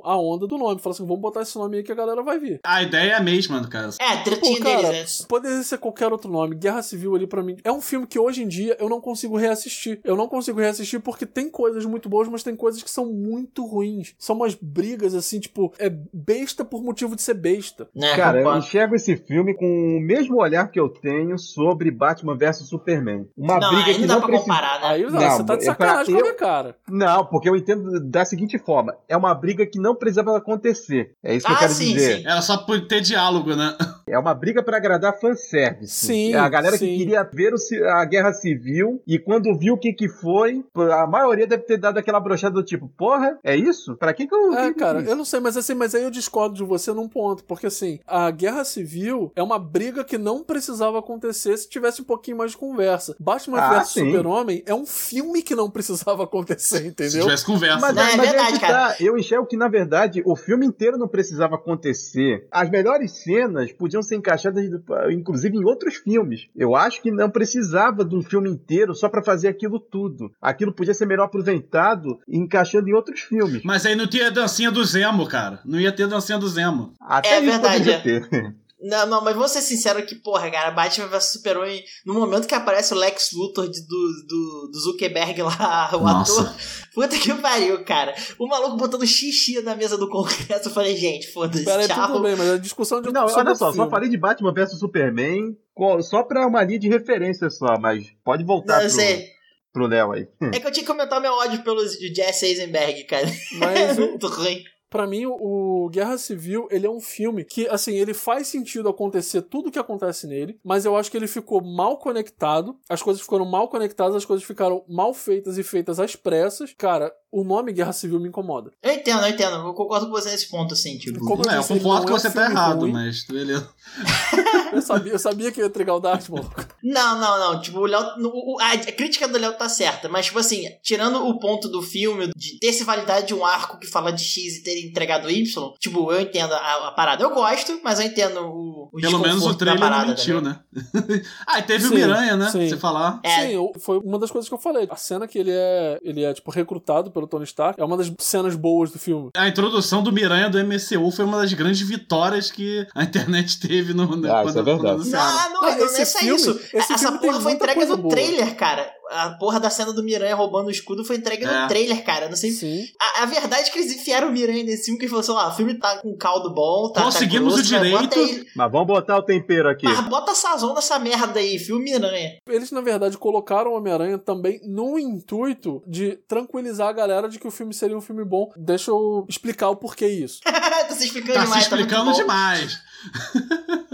a 0.04 0.16
onda 0.18 0.46
do 0.46 0.58
nome. 0.58 0.80
Falaram 0.80 0.96
assim: 0.96 1.06
vamos 1.06 1.20
botar 1.20 1.42
esse 1.42 1.56
nome 1.56 1.78
aí 1.78 1.82
que 1.82 1.92
a 1.92 1.94
galera 1.94 2.22
vai 2.22 2.38
vir. 2.38 2.60
A 2.64 2.82
ideia 2.82 3.12
é 3.12 3.14
a 3.14 3.22
mesma, 3.22 3.66
cara. 3.68 3.90
É, 4.00 4.16
tretinha 4.18 4.60
deles, 4.60 5.20
né? 5.20 5.26
Poderia 5.28 5.62
ser 5.62 5.78
qualquer 5.78 6.12
outro 6.12 6.30
nome. 6.30 6.56
Guerra 6.56 6.82
Civil 6.82 7.14
ali 7.14 7.26
para 7.26 7.42
mim. 7.42 7.56
É 7.64 7.72
um 7.72 7.80
filme 7.80 8.06
que 8.06 8.18
hoje 8.18 8.42
em 8.42 8.48
dia 8.48 8.76
eu 8.78 8.88
não 8.88 9.00
consigo 9.00 9.36
reassistir. 9.36 10.00
Eu 10.04 10.16
não 10.16 10.28
consigo 10.28 10.60
reassistir 10.60 11.00
porque 11.00 11.26
tem 11.26 11.48
coisas 11.50 11.84
muito 11.84 12.08
boas, 12.08 12.28
mas 12.28 12.42
tem 12.42 12.56
coisas 12.56 12.82
que 12.82 12.90
são 12.90 13.06
muito 13.06 13.64
ruins. 13.66 14.14
São 14.18 14.36
umas 14.36 14.54
brigas 14.54 15.14
assim, 15.14 15.40
tipo, 15.40 15.72
é 15.78 15.90
besta 16.12 16.64
por 16.64 16.82
motivo 16.82 17.16
de 17.16 17.22
ser 17.22 17.34
besta. 17.34 17.88
É, 17.96 18.16
cara, 18.16 18.40
eu 18.40 18.56
enxergo 18.56 18.94
esse 18.94 19.16
filme 19.16 19.54
com 19.54 19.66
o 19.66 20.00
mesmo 20.00 20.40
olhar 20.40 20.70
que 20.70 20.78
eu 20.78 20.88
tenho 20.88 21.38
sobre 21.38 21.90
Batman 21.90 22.36
vs 22.36 22.68
Superman. 22.68 23.26
Uma 23.36 23.58
não, 23.58 23.70
briga 23.70 23.94
que 23.94 24.06
não 24.06 24.08
não 24.08 24.14
dá 24.14 24.16
pra 24.16 24.26
precisa... 24.26 24.42
comparar, 24.42 24.80
né? 24.80 24.86
Aí 24.88 25.02
não, 25.02 25.10
você 25.20 25.44
tá 25.44 25.56
de 25.56 25.64
sacanagem 25.64 26.14
com 26.14 26.20
a 26.20 26.22
minha 26.22 26.34
cara. 26.34 26.76
Não, 26.88 27.07
porque 27.30 27.48
eu 27.48 27.56
entendo 27.56 28.00
da 28.00 28.24
seguinte 28.24 28.58
forma: 28.58 28.96
é 29.08 29.16
uma 29.16 29.34
briga 29.34 29.66
que 29.66 29.78
não 29.78 29.94
precisava 29.94 30.36
acontecer. 30.36 31.12
É 31.22 31.34
isso 31.34 31.46
que 31.46 31.52
ah, 31.52 31.54
eu 31.54 31.58
quero 31.58 31.72
sim, 31.72 31.94
dizer. 31.94 32.18
Sim. 32.18 32.26
Era 32.26 32.42
só 32.42 32.58
por 32.58 32.86
ter 32.86 33.00
diálogo, 33.00 33.54
né? 33.54 33.76
É 34.08 34.18
uma 34.18 34.34
briga 34.34 34.62
para 34.62 34.76
agradar 34.76 35.18
fanservice. 35.20 36.06
Sim. 36.06 36.34
É 36.34 36.38
a 36.38 36.48
galera 36.48 36.76
sim. 36.76 36.86
que 36.86 36.96
queria 36.96 37.22
ver 37.22 37.52
o, 37.52 37.88
a 37.88 38.04
guerra 38.04 38.32
civil 38.32 39.02
e 39.06 39.18
quando 39.18 39.56
viu 39.58 39.74
o 39.74 39.78
que 39.78 39.92
que 39.92 40.08
foi, 40.08 40.64
a 40.74 41.06
maioria 41.06 41.46
deve 41.46 41.64
ter 41.64 41.76
dado 41.76 41.98
aquela 41.98 42.20
brochada 42.20 42.54
do 42.54 42.62
tipo, 42.62 42.88
porra, 42.88 43.38
é 43.44 43.54
isso? 43.56 43.96
Pra 43.96 44.14
que 44.14 44.26
que 44.26 44.34
eu. 44.34 44.52
É, 44.54 44.72
cara, 44.72 45.00
eu 45.02 45.16
não 45.16 45.24
sei, 45.24 45.40
mas 45.40 45.56
assim, 45.56 45.74
mas 45.74 45.94
aí 45.94 46.02
eu 46.02 46.10
discordo 46.10 46.54
de 46.54 46.64
você 46.64 46.92
num 46.92 47.08
ponto, 47.08 47.44
porque 47.44 47.66
assim, 47.66 48.00
a 48.06 48.30
guerra 48.30 48.64
civil 48.64 49.32
é 49.36 49.42
uma 49.42 49.58
briga 49.58 50.04
que 50.04 50.18
não 50.18 50.42
precisava 50.42 50.98
acontecer 50.98 51.56
se 51.56 51.68
tivesse 51.68 52.02
um 52.02 52.04
pouquinho 52.04 52.38
mais 52.38 52.52
de 52.52 52.56
conversa. 52.56 53.16
Batman 53.18 53.58
Ah, 53.58 53.80
vs. 53.80 53.88
Super-Homem 53.90 54.62
é 54.66 54.74
um 54.74 54.86
filme 54.86 55.42
que 55.42 55.54
não 55.54 55.70
precisava 55.70 56.24
acontecer, 56.24 56.86
Se 56.98 57.04
entendeu? 57.04 57.26
tivesse 57.26 57.44
conversa. 57.44 57.78
Mas, 57.80 57.94
Não, 57.94 58.02
é 58.02 58.16
mas 58.16 58.28
verdade, 58.30 58.52
que 58.54 58.60
cara. 58.60 58.88
tá. 58.90 58.96
Eu 59.00 59.16
enxergo 59.16 59.46
que, 59.46 59.56
na 59.56 59.68
verdade, 59.68 60.22
o 60.26 60.34
filme 60.36 60.66
inteiro 60.66 60.98
não 60.98 61.08
precisava 61.08 61.54
acontecer. 61.54 62.46
As 62.50 62.68
melhores 62.70 63.12
cenas 63.22 63.72
podiam 63.72 64.02
ser 64.02 64.16
encaixadas, 64.16 64.64
inclusive, 65.10 65.56
em 65.56 65.64
outros 65.64 65.96
filmes. 65.96 66.48
Eu 66.56 66.74
acho 66.74 67.00
que 67.00 67.10
não 67.10 67.30
precisava 67.30 68.04
de 68.04 68.14
um 68.16 68.22
filme 68.22 68.50
inteiro 68.50 68.94
só 68.94 69.08
pra 69.08 69.22
fazer 69.22 69.48
aquilo 69.48 69.78
tudo. 69.78 70.30
Aquilo 70.40 70.72
podia 70.72 70.94
ser 70.94 71.06
melhor 71.06 71.24
aproveitado 71.24 72.18
encaixando 72.28 72.88
em 72.88 72.92
outros 72.94 73.20
filmes. 73.20 73.62
Mas 73.64 73.86
aí 73.86 73.94
não 73.94 74.06
tinha 74.06 74.30
dancinha 74.30 74.70
do 74.70 74.84
Zemo, 74.84 75.26
cara. 75.26 75.60
Não 75.64 75.78
ia 75.80 75.92
ter 75.92 76.06
dancinha 76.06 76.38
do 76.38 76.48
Zemo. 76.48 76.92
Até 77.00 77.28
É 77.36 77.40
isso 77.40 77.50
verdade, 77.50 77.78
poderia 77.78 77.94
é. 77.96 78.00
ter. 78.00 78.54
Não, 78.80 79.06
não, 79.06 79.24
mas 79.24 79.34
vou 79.34 79.48
ser 79.48 79.60
sincero 79.60 80.06
que, 80.06 80.14
porra, 80.14 80.48
cara, 80.52 80.70
Batman 80.70 81.08
vs 81.08 81.32
Super-Homem, 81.32 81.82
no 82.06 82.14
momento 82.14 82.46
que 82.46 82.54
aparece 82.54 82.94
o 82.94 82.96
Lex 82.96 83.30
Luthor 83.32 83.68
de- 83.68 83.80
do, 83.80 84.08
do, 84.28 84.70
do 84.72 84.78
Zuckerberg 84.80 85.42
lá, 85.42 85.90
o 85.96 85.98
Nossa. 86.00 86.42
ator, 86.42 86.54
puta 86.94 87.18
que 87.18 87.34
pariu, 87.34 87.84
cara. 87.84 88.14
O 88.38 88.46
maluco 88.46 88.76
botando 88.76 89.04
xixi 89.04 89.60
na 89.62 89.74
mesa 89.74 89.98
do 89.98 90.08
Congresso, 90.08 90.68
eu 90.68 90.72
falei, 90.72 90.96
gente, 90.96 91.32
foda-se, 91.32 91.68
aí, 91.68 91.88
tchau. 91.88 92.06
tudo 92.06 92.22
bem, 92.22 92.36
mas 92.36 92.50
a 92.50 92.56
discussão 92.58 93.02
de 93.02 93.10
Não, 93.12 93.22
olha 93.26 93.50
o 93.52 93.56
só, 93.56 93.66
só 93.66 93.72
filme. 93.72 93.90
falei 93.90 94.08
de 94.08 94.16
Batman 94.16 94.54
vs 94.54 94.78
Superman 94.78 95.56
só 96.02 96.22
pra 96.22 96.46
uma 96.46 96.62
linha 96.62 96.78
de 96.78 96.88
referência 96.88 97.50
só, 97.50 97.76
mas 97.80 98.04
pode 98.24 98.44
voltar 98.44 98.74
Não, 98.74 98.80
pro, 98.82 98.90
sei. 98.90 99.26
pro 99.72 99.86
Léo 99.88 100.12
aí. 100.12 100.28
É 100.52 100.60
que 100.60 100.66
eu 100.66 100.70
tinha 100.70 100.84
que 100.84 100.90
comentar 100.92 101.20
meu 101.20 101.32
ódio 101.32 101.62
pelo 101.64 101.84
Jesse 101.88 102.46
Eisenberg, 102.46 103.04
cara. 103.04 103.26
Mas 103.58 103.98
o, 103.98 104.02
Muito 104.02 104.26
ruim. 104.28 104.62
Pra 104.90 105.06
mim, 105.06 105.26
o 105.26 105.68
o 105.68 105.90
Guerra 105.90 106.18
Civil, 106.18 106.68
ele 106.70 106.86
é 106.86 106.90
um 106.90 107.00
filme 107.00 107.44
que, 107.44 107.66
assim, 107.68 107.94
ele 107.94 108.12
faz 108.12 108.48
sentido 108.48 108.88
acontecer 108.88 109.42
tudo 109.42 109.68
o 109.68 109.72
que 109.72 109.78
acontece 109.78 110.26
nele, 110.26 110.58
mas 110.62 110.84
eu 110.84 110.96
acho 110.96 111.10
que 111.10 111.16
ele 111.16 111.26
ficou 111.26 111.62
mal 111.62 111.98
conectado, 111.98 112.76
as 112.88 113.02
coisas 113.02 113.22
ficaram 113.22 113.46
mal 113.46 113.68
conectadas, 113.68 114.14
as 114.16 114.24
coisas 114.24 114.44
ficaram 114.44 114.84
mal 114.88 115.14
feitas 115.14 115.56
e 115.56 115.62
feitas 115.62 115.98
às 115.98 116.14
pressas. 116.14 116.74
Cara, 116.76 117.12
o 117.30 117.44
nome 117.44 117.72
Guerra 117.72 117.92
Civil 117.92 118.18
me 118.20 118.28
incomoda. 118.28 118.72
Eu 118.82 118.92
entendo, 118.92 119.22
eu 119.22 119.28
entendo. 119.28 119.56
Eu 119.56 119.74
concordo 119.74 120.06
com 120.06 120.12
você 120.12 120.30
nesse 120.30 120.48
ponto, 120.48 120.74
assim, 120.74 120.96
tipo. 120.98 121.18
Como 121.20 121.42
Não, 121.44 121.52
eu 121.54 121.64
concordo 121.64 122.04
que 122.06 122.10
não 122.10 122.16
é 122.16 122.20
você 122.20 122.30
tá 122.30 122.50
errado, 122.50 122.80
ruim. 122.80 122.92
mas 122.92 123.24
beleza. 123.24 123.68
Eu 124.70 124.82
sabia, 124.82 125.12
eu 125.14 125.18
sabia 125.18 125.50
que 125.50 125.58
eu 125.60 125.64
ia 125.64 125.68
entregar 125.68 125.94
o 125.94 125.98
Dart, 126.00 126.28
maluco. 126.28 126.62
Não, 126.84 127.18
não, 127.18 127.38
não. 127.54 127.60
Tipo, 127.60 127.78
o 127.80 127.86
Léo. 127.86 128.00
o- 128.18 128.54
o- 128.56 128.60
A 128.60 128.76
crítica 128.92 129.26
do 129.26 129.38
Léo 129.38 129.54
tá 129.54 129.66
certa, 129.66 130.10
mas, 130.10 130.26
tipo 130.26 130.38
assim, 130.38 130.66
tirando 130.82 131.26
o 131.26 131.38
ponto 131.38 131.68
do 131.68 131.80
filme, 131.80 132.30
de 132.36 132.58
ter 132.60 132.74
se 132.74 132.84
validade 132.84 133.28
de 133.28 133.34
um 133.34 133.46
arco 133.46 133.78
que 133.78 133.86
fala 133.86 134.12
de 134.12 134.22
X 134.22 134.58
e 134.58 134.62
ter 134.62 134.78
entregado 134.86 135.30
Y, 135.30 135.72
tipo, 135.80 136.12
eu 136.12 136.20
entendo 136.20 136.52
a, 136.52 136.88
a 136.88 136.92
parada. 136.92 137.22
Eu 137.24 137.30
gosto, 137.30 137.80
mas 137.82 137.98
eu 137.98 138.06
entendo 138.06 138.40
o. 138.42 138.90
o 138.92 139.00
Pelo 139.00 139.18
menos 139.20 139.42
o 139.46 139.54
trailer 139.54 139.80
não 139.80 139.88
parada 139.88 140.08
mentiu, 140.10 140.42
também. 140.42 140.52
né? 140.52 141.22
ah, 141.46 141.58
e 141.60 141.62
teve 141.62 141.86
o 141.86 141.88
Sim, 141.88 141.94
Miranha, 141.94 142.36
né? 142.36 142.50
sim. 142.50 142.68
Você 142.68 142.76
falar. 142.76 143.20
É. 143.22 143.46
Sim, 143.46 143.52
eu- 143.54 143.72
foi 143.80 143.98
uma 144.00 144.18
das 144.18 144.30
coisas 144.30 144.46
que 144.48 144.54
eu 144.54 144.58
falei. 144.58 144.86
A 144.90 144.96
cena 144.96 145.26
que 145.26 145.38
ele 145.38 145.50
é, 145.50 145.98
ele 146.02 146.22
é, 146.22 146.34
tipo, 146.34 146.50
recrutado 146.50 147.10
pelo 147.18 147.26
Tony 147.26 147.44
Stark 147.44 147.80
é 147.80 147.84
uma 147.84 147.96
das 147.96 148.12
cenas 148.18 148.54
boas 148.54 148.92
do 148.92 148.98
filme. 148.98 149.30
A 149.36 149.48
introdução 149.48 150.02
do 150.02 150.12
Miranha 150.12 150.48
do 150.48 150.58
MCU 150.64 151.10
foi 151.10 151.24
uma 151.24 151.38
das 151.38 151.52
grandes 151.52 151.80
vitórias 151.80 152.50
que 152.50 152.86
a 152.94 153.02
internet 153.02 153.58
teve 153.58 153.92
no, 153.92 154.06
no- 154.16 154.32
Ah, 154.32 154.44
isso 154.44 154.58
é 154.58 154.62
verdade. 154.62 154.88
anunciaram. 154.94 155.50
Não, 155.52 155.60
não, 155.62 155.70
Não, 155.70 155.78
não, 155.78 155.84
esse 155.86 156.00
é 156.02 156.04
só 156.04 156.18
filme- 156.20 156.36
isso. 156.36 156.50
esse 156.72 156.92
Essa 156.92 156.98
filme 156.98 157.18
porra 157.18 157.40
foi 157.40 157.52
entregue 157.52 157.84
no 157.86 157.96
boa. 157.96 158.14
trailer, 158.14 158.56
cara. 158.56 158.88
A 159.10 159.30
porra 159.38 159.58
da 159.58 159.70
cena 159.70 159.92
do 159.92 160.02
Miranha 160.02 160.34
roubando 160.34 160.66
o 160.66 160.70
escudo 160.70 161.04
foi 161.04 161.16
entregue 161.16 161.44
É. 161.44 161.62
no 161.62 161.68
trailer, 161.68 162.04
cara. 162.04 162.28
Não 162.28 162.36
sei. 162.36 162.50
Sim. 162.50 162.84
A, 163.00 163.22
a 163.22 163.26
verdade 163.26 163.68
é 163.68 163.72
que 163.72 163.78
eles 163.78 163.92
enfiaram 163.92 164.28
o 164.28 164.32
Miranha 164.32 164.62
nesse 164.64 164.84
filme 164.86 165.00
que 165.00 165.08
falou 165.08 165.20
assim: 165.20 165.32
ó, 165.32 165.48
o 165.48 165.52
filme 165.56 165.74
tá 165.78 165.98
com 165.98 166.16
caldo 166.16 166.52
bom, 166.52 166.90
tá. 166.92 167.02
Conseguimos 167.02 167.54
tá 167.54 167.60
o 167.60 167.62
grosso, 167.64 167.72
mas 167.74 167.82
direito. 167.82 168.02
Bota, 168.02 168.20
aí, 168.20 168.46
Mas 168.54 168.72
vamos 168.72 168.86
botar 168.86 169.16
o 169.18 169.22
tempero 169.22 169.68
aqui. 169.68 169.84
mas 169.86 170.08
bota 170.08 170.34
sazão 170.34 170.74
nessa 170.74 170.98
merda 170.98 171.38
aí, 171.40 171.58
filme 171.58 171.84
Miranha. 171.90 172.36
Eles, 172.48 172.70
na 172.70 172.80
verdade, 172.80 173.16
colocaram 173.16 173.72
o 173.72 173.76
Homem-Aranha 173.76 174.18
também 174.18 174.60
no 174.64 174.98
intuito 174.98 175.82
de 175.86 176.16
tranquilizar 176.28 176.88
a 176.88 176.92
galera 176.92 177.28
de 177.28 177.38
que 177.38 177.46
o 177.46 177.50
filme 177.50 177.72
seria 177.74 177.96
um 177.96 178.00
filme 178.00 178.24
bom. 178.24 178.50
Deixa 178.56 178.90
eu 178.90 179.24
explicar 179.28 179.68
o 179.70 179.76
porquê 179.76 180.06
isso. 180.08 180.40
tá 180.44 180.88
se 180.90 181.04
explicando 181.06 181.34
Tá 181.34 181.44
demais, 181.44 181.64
se 181.64 181.68
explicando 181.70 181.88
tá 181.96 182.04
muito 182.04 182.16
bom. 182.16 182.22
demais. 182.22 182.78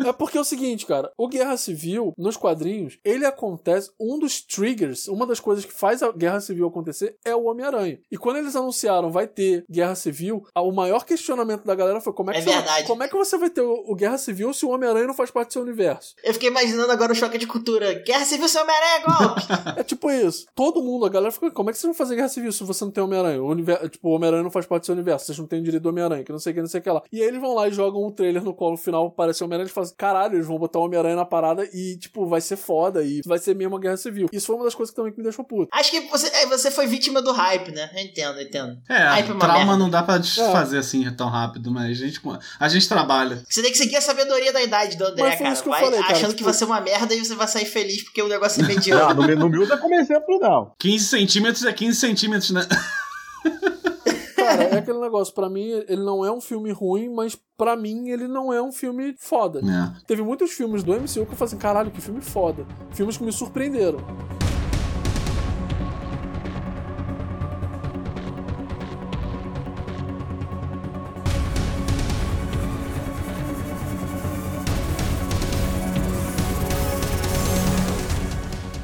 É 0.06 0.12
porque 0.12 0.36
é 0.36 0.40
o 0.40 0.44
seguinte, 0.44 0.84
cara, 0.84 1.10
o 1.16 1.26
Guerra 1.26 1.56
Civil, 1.56 2.12
nos 2.18 2.36
quadrinhos, 2.36 2.98
ele 3.02 3.24
acontece, 3.24 3.90
um 3.98 4.18
dos 4.18 4.40
triggers, 4.42 5.08
uma 5.08 5.26
das 5.26 5.40
coisas 5.40 5.64
que 5.64 5.72
faz 5.72 6.02
a 6.02 6.12
Guerra 6.12 6.40
Civil 6.40 6.66
acontecer 6.66 7.16
é 7.24 7.34
o 7.34 7.44
Homem-Aranha. 7.44 7.98
E 8.10 8.18
quando 8.18 8.36
eles 8.36 8.54
anunciaram 8.54 9.10
vai 9.10 9.26
ter 9.26 9.64
Guerra 9.70 9.94
Civil, 9.94 10.46
o 10.54 10.72
maior 10.72 11.04
questionamento 11.04 11.64
da 11.64 11.74
galera 11.74 12.00
foi 12.00 12.12
como 12.12 12.30
é 12.30 12.34
que, 12.34 12.50
É 12.50 12.62
você, 12.62 12.84
como 12.84 13.02
é 13.02 13.08
que 13.08 13.16
você 13.16 13.38
vai 13.38 13.48
ter 13.48 13.62
o, 13.62 13.94
Guerra 13.94 14.18
Civil 14.18 14.52
se 14.52 14.66
o 14.66 14.70
Homem-Aranha 14.70 15.06
não 15.06 15.14
faz 15.14 15.30
parte 15.30 15.48
do 15.48 15.52
seu 15.54 15.62
universo? 15.62 16.14
Eu 16.22 16.34
fiquei 16.34 16.50
imaginando 16.50 16.92
agora 16.92 17.12
o 17.12 17.14
choque 17.14 17.38
de 17.38 17.46
cultura. 17.46 17.94
Guerra 18.04 18.24
Civil 18.24 18.48
seu 18.48 18.62
Homem-Aranha 18.62 18.96
é 18.96 19.00
golpe. 19.00 19.42
É 19.76 19.82
tipo 19.82 20.10
isso. 20.10 20.46
Todo 20.54 20.82
mundo, 20.82 21.06
a 21.06 21.08
galera 21.08 21.32
fica, 21.32 21.50
como 21.50 21.70
é 21.70 21.72
que 21.72 21.78
vocês 21.78 21.88
vão 21.88 21.94
fazer 21.94 22.14
Guerra 22.14 22.28
Civil 22.28 22.52
se 22.52 22.62
você 22.62 22.84
não 22.84 22.92
tem 22.92 23.02
Homem-Aranha? 23.02 23.42
O 23.42 23.54
Tipo, 23.88 24.10
o 24.10 24.12
Homem-Aranha 24.12 24.42
não 24.42 24.50
faz 24.50 24.66
parte 24.66 24.82
do 24.82 24.86
seu 24.86 24.94
universo, 24.94 25.26
vocês 25.26 25.38
não 25.38 25.46
têm 25.46 25.62
direito 25.62 25.82
do 25.82 25.88
Homem-Aranha, 25.88 26.24
que 26.24 26.32
não 26.32 26.38
sei 26.38 26.52
o 26.52 26.54
que, 26.54 26.60
não 26.60 26.68
sei 26.68 26.80
o 26.80 26.82
que 26.82 26.90
lá. 26.90 27.02
E 27.12 27.22
aí 27.22 27.28
eles 27.28 27.40
vão 27.40 27.54
lá 27.54 27.68
e 27.68 27.72
jogam 27.72 28.04
um 28.04 28.10
trailer 28.10 28.42
no 28.42 28.54
qual 28.54 28.70
no 28.70 28.76
final 28.94 29.06
aparece 29.06 29.42
o 29.42 29.46
Homem-Aranha 29.46 29.68
e 29.68 29.72
falam 29.72 29.86
assim, 29.86 29.96
caralho, 29.96 30.34
eles 30.36 30.46
vão 30.46 30.58
botar 30.58 30.78
o 30.78 30.84
Homem-Aranha 30.84 31.16
na 31.16 31.24
parada 31.24 31.68
e, 31.72 31.96
tipo, 31.98 32.26
vai 32.26 32.40
ser 32.40 32.56
foda 32.56 33.02
e 33.02 33.20
vai 33.26 33.38
ser 33.38 33.54
mesmo 33.54 33.74
uma 33.74 33.80
Guerra 33.80 33.96
Civil. 33.96 34.28
Isso 34.32 34.46
foi 34.46 34.56
uma 34.56 34.64
das 34.64 34.74
coisas 34.74 34.90
que 34.90 34.96
também 34.96 35.12
que 35.12 35.18
me 35.18 35.24
deixou 35.24 35.44
puto. 35.44 35.68
Acho 35.72 35.90
que 35.90 36.00
você, 36.02 36.28
é, 36.28 36.46
você 36.46 36.70
foi 36.70 36.86
vítima 36.86 37.20
do 37.20 37.32
hype, 37.32 37.72
né? 37.72 37.90
Eu 37.94 38.02
entendo, 38.02 38.38
eu 38.38 38.42
entendo. 38.46 38.78
É, 38.88 38.98
Hype 38.98 39.28
é 39.30 39.32
uma 39.32 39.40
trauma 39.40 39.58
merda. 39.64 39.76
não 39.76 39.90
dá 39.90 40.02
pra 40.02 40.18
desfazer 40.18 40.78
assim 40.78 41.04
tão 41.16 41.28
rápido, 41.28 41.70
mas 41.70 41.90
a 41.90 42.06
gente, 42.06 42.20
a 42.60 42.68
gente 42.68 42.88
trabalha. 42.88 43.42
Você 43.48 43.62
tem 43.62 43.72
que 43.72 43.78
seguir 43.78 43.96
a 43.96 44.00
sabedoria 44.00 44.52
da 44.52 44.62
idade 44.62 44.96
do 44.96 45.04
André, 45.04 45.22
Mas 45.22 45.34
foi 45.34 45.42
cara. 45.44 45.52
isso 45.52 45.62
que 45.62 45.68
eu 45.68 45.72
vai 45.72 45.80
falei, 45.84 46.00
cara, 46.00 46.12
achando 46.12 46.26
tipo- 46.28 46.38
que 46.38 46.44
vai 46.44 46.54
ser 46.54 46.64
uma 46.64 46.80
merda 46.80 47.14
e 47.14 47.24
você 47.24 47.34
vai 47.34 47.48
sair 47.48 47.66
feliz 47.66 48.02
porque 48.04 48.22
o 48.22 48.28
negócio 48.28 48.60
é 48.60 48.62
Não, 48.68 48.68
mediano. 48.74 49.14
no, 49.14 49.36
no 49.36 49.48
Miúda 49.48 49.76
como 49.76 49.94
exemplo, 49.94 50.38
não. 50.40 50.72
15 50.78 51.04
centímetros 51.06 51.64
é 51.64 51.72
15 51.72 51.98
centímetros, 51.98 52.50
né? 52.50 52.66
cara, 54.44 54.62
é 54.64 54.78
aquele 54.78 55.00
negócio. 55.00 55.34
Pra 55.34 55.48
mim, 55.48 55.68
ele 55.88 56.02
não 56.02 56.24
é 56.24 56.30
um 56.30 56.40
filme 56.40 56.70
ruim, 56.72 57.08
mas 57.08 57.36
pra 57.56 57.76
mim, 57.76 58.08
ele 58.08 58.28
não 58.28 58.52
é 58.52 58.62
um 58.62 58.72
filme 58.72 59.14
foda. 59.18 59.60
É. 59.60 60.04
Teve 60.06 60.22
muitos 60.22 60.52
filmes 60.52 60.82
do 60.82 60.92
MCU 60.92 61.26
que 61.26 61.32
eu 61.32 61.36
falei 61.36 61.44
assim, 61.44 61.58
caralho, 61.58 61.90
que 61.90 62.00
filme 62.00 62.20
foda. 62.20 62.66
Filmes 62.92 63.16
que 63.16 63.24
me 63.24 63.32
surpreenderam. 63.32 63.98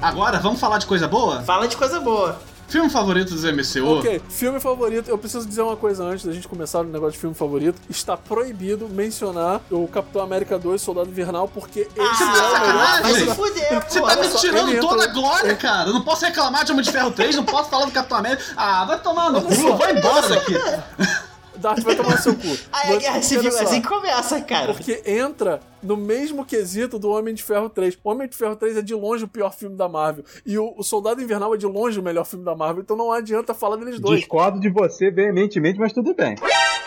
Agora, 0.03 0.39
vamos 0.39 0.59
falar 0.59 0.79
de 0.79 0.87
coisa 0.87 1.07
boa? 1.07 1.43
Fala 1.43 1.69
de 1.69 1.77
coisa 1.77 2.01
boa. 2.01 2.41
Filme 2.71 2.89
favorito 2.89 3.35
dos 3.35 3.43
MCU? 3.45 3.99
Ok, 3.99 4.23
filme 4.29 4.61
favorito. 4.61 5.09
Eu 5.11 5.19
preciso 5.19 5.47
dizer 5.47 5.61
uma 5.63 5.77
coisa 5.77 6.05
antes 6.05 6.25
da 6.25 6.33
gente 6.33 6.47
começar 6.47 6.81
o 6.81 6.85
negócio 6.85 7.13
de 7.13 7.19
filme 7.19 7.35
favorito. 7.35 7.81
Está 7.91 8.17
proibido 8.17 8.89
mencionar 8.89 9.61
o 9.71 9.89
Capitão 9.89 10.23
América 10.23 10.59
2 10.59 10.81
Soldado 10.81 11.09
Invernal, 11.11 11.49
porque 11.49 11.81
esse 11.81 11.91
Ah, 11.99 12.53
é 12.55 12.59
o 12.63 12.67
melhor 12.67 13.03
vai 13.03 13.15
se 13.15 13.27
fuder, 13.35 13.85
Você 13.89 14.01
tá 14.01 14.17
me 14.17 14.29
tirando 14.29 14.69
ele 14.71 14.81
toda 14.81 15.03
a 15.03 15.07
entra- 15.09 15.13
glória, 15.21 15.57
cara. 15.57 15.89
Eu 15.89 15.95
não 15.95 16.03
posso 16.03 16.25
reclamar 16.25 16.65
de 16.65 16.71
Homem 16.73 16.85
de 16.85 16.93
Ferro 16.93 17.11
3, 17.11 17.35
não 17.35 17.45
posso 17.45 17.69
falar 17.69 17.87
do 17.87 17.93
Capitão 17.93 18.19
América. 18.19 18.43
Ah, 18.57 18.85
vai 18.85 19.01
tomar 19.01 19.31
no 19.31 19.43
cu, 19.43 19.77
vai 19.77 19.97
embora 19.99 20.29
daqui. 20.29 20.55
Darth 21.61 21.83
vai 21.83 21.95
tomar 21.95 22.13
no 22.13 22.19
seu 22.19 22.35
cu. 22.35 22.59
Aí 22.73 22.95
a 22.95 22.99
guerra 22.99 23.23
civil 23.23 23.53
só, 23.53 23.63
assim 23.63 23.83
começa, 23.83 24.41
cara. 24.41 24.73
Porque 24.73 25.03
entra 25.07 25.61
no 25.83 25.97
mesmo 25.97 26.45
quesito 26.45 26.99
do 26.99 27.11
Homem 27.11 27.35
de 27.35 27.43
Ferro 27.43 27.69
3. 27.69 27.99
O 28.03 28.11
Homem 28.11 28.29
de 28.29 28.37
Ferro 28.37 28.57
3 28.57 28.79
é 28.79 28.83
de 28.83 28.95
longe 28.95 29.25
o 29.25 29.29
pior 29.29 29.55
filme 29.55 29.77
da 29.77 29.89
Marvel. 29.89 30.25
E 30.45 30.59
o, 30.59 30.75
o 30.77 30.83
Soldado 30.83 31.23
Invernal 31.23 31.55
é 31.55 31.59
de 31.59 31.67
longe 31.67 31.99
o 31.99 32.03
melhor 32.03 32.25
filme 32.25 32.45
da 32.45 32.57
Marvel. 32.57 32.83
Então 32.83 32.97
não 32.97 33.13
adianta 33.13 33.55
falar 33.55 33.77
deles 33.77 34.01
dois. 34.01 34.21
Discordo 34.21 34.59
de 34.59 34.71
você 34.71 35.11
veementemente, 35.11 35.79
mas 35.79 35.93
tudo 35.93 36.15
bem. 36.15 36.35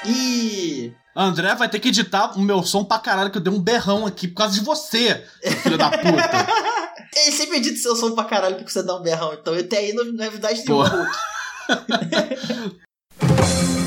Ih. 0.05 0.93
André 1.15 1.53
vai 1.55 1.69
ter 1.69 1.79
que 1.79 1.89
editar 1.89 2.37
o 2.37 2.41
meu 2.41 2.63
som 2.63 2.83
pra 2.83 2.97
caralho, 2.97 3.29
que 3.29 3.37
eu 3.37 3.41
dei 3.41 3.53
um 3.53 3.61
berrão 3.61 4.05
aqui 4.05 4.27
por 4.27 4.37
causa 4.37 4.55
de 4.55 4.65
você, 4.65 5.23
filho 5.61 5.77
da 5.77 5.91
puta. 5.91 6.01
Ele 7.15 7.31
sempre 7.31 7.57
edita 7.57 7.77
seu 7.77 7.95
som 7.95 8.15
pra 8.15 8.23
caralho 8.23 8.55
porque 8.55 8.71
você 8.71 8.81
dá 8.81 8.97
um 8.97 9.03
berrão. 9.03 9.33
Então 9.33 9.53
até 9.53 9.77
aí 9.77 9.93
não 9.93 10.03
não 10.05 10.23
é 10.23 10.27
novidade 10.27 10.63
nenhuma. 10.65 11.11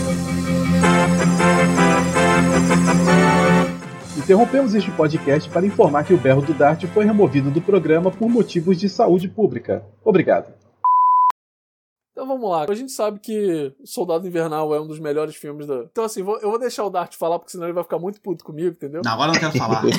Interrompemos 4.27 4.75
este 4.75 4.91
podcast 4.91 5.49
para 5.49 5.65
informar 5.65 6.05
que 6.05 6.13
o 6.13 6.19
berro 6.19 6.43
do 6.43 6.53
Dart 6.53 6.85
foi 6.87 7.05
removido 7.05 7.49
do 7.49 7.63
programa 7.63 8.11
por 8.11 8.29
motivos 8.29 8.77
de 8.77 8.89
saúde 8.89 9.29
pública. 9.29 9.85
Obrigado. 10.05 10.66
Então 12.17 12.27
vamos 12.27 12.51
lá. 12.51 12.65
A 12.67 12.75
gente 12.75 12.91
sabe 12.93 13.21
que 13.21 13.71
Soldado 13.85 14.27
Invernal 14.27 14.75
é 14.75 14.81
um 14.81 14.87
dos 14.87 14.99
melhores 14.99 15.37
filmes 15.37 15.67
da. 15.67 15.81
Então, 15.93 16.03
assim, 16.03 16.23
vou- 16.23 16.39
eu 16.39 16.49
vou 16.49 16.59
deixar 16.59 16.83
o 16.85 16.89
Dart 16.89 17.15
falar, 17.15 17.39
porque 17.39 17.53
senão 17.53 17.67
ele 17.67 17.75
vai 17.75 17.83
ficar 17.85 17.99
muito 17.99 18.23
puto 18.23 18.43
comigo, 18.43 18.69
entendeu? 18.71 19.03
Não, 19.05 19.13
agora 19.13 19.31
eu 19.31 19.35
não 19.35 19.41
quero 19.41 19.53
falar. 19.59 19.83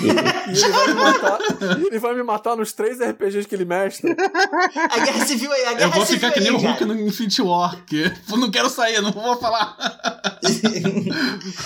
E 0.48 0.60
ele 0.64 0.72
vai 0.72 0.88
me 0.88 0.94
matar. 0.96 1.40
ele 1.88 2.00
vai 2.00 2.16
me 2.16 2.24
matar 2.24 2.56
nos 2.58 2.74
três 2.74 3.00
RPGs 3.00 3.48
que 3.48 3.54
ele 3.54 3.66
mestra. 3.66 4.10
A 4.90 5.00
guerra 5.00 5.26
civil 5.26 5.52
aí, 5.52 5.66
a 5.66 5.74
guerra 5.74 5.82
Eu 5.90 5.92
vou 5.92 6.06
civil 6.06 6.20
ficar 6.30 6.32
que 6.34 6.40
nem 6.40 6.52
o 6.52 6.58
Hulk 6.58 6.86
no 6.86 7.00
Infinity 7.02 7.42
War, 7.42 7.86
que 7.86 8.12
eu 8.32 8.38
não 8.38 8.50
quero 8.50 8.70
sair, 8.70 8.96
eu 8.96 9.02
não 9.04 9.12
vou 9.12 9.36
falar. 9.38 9.78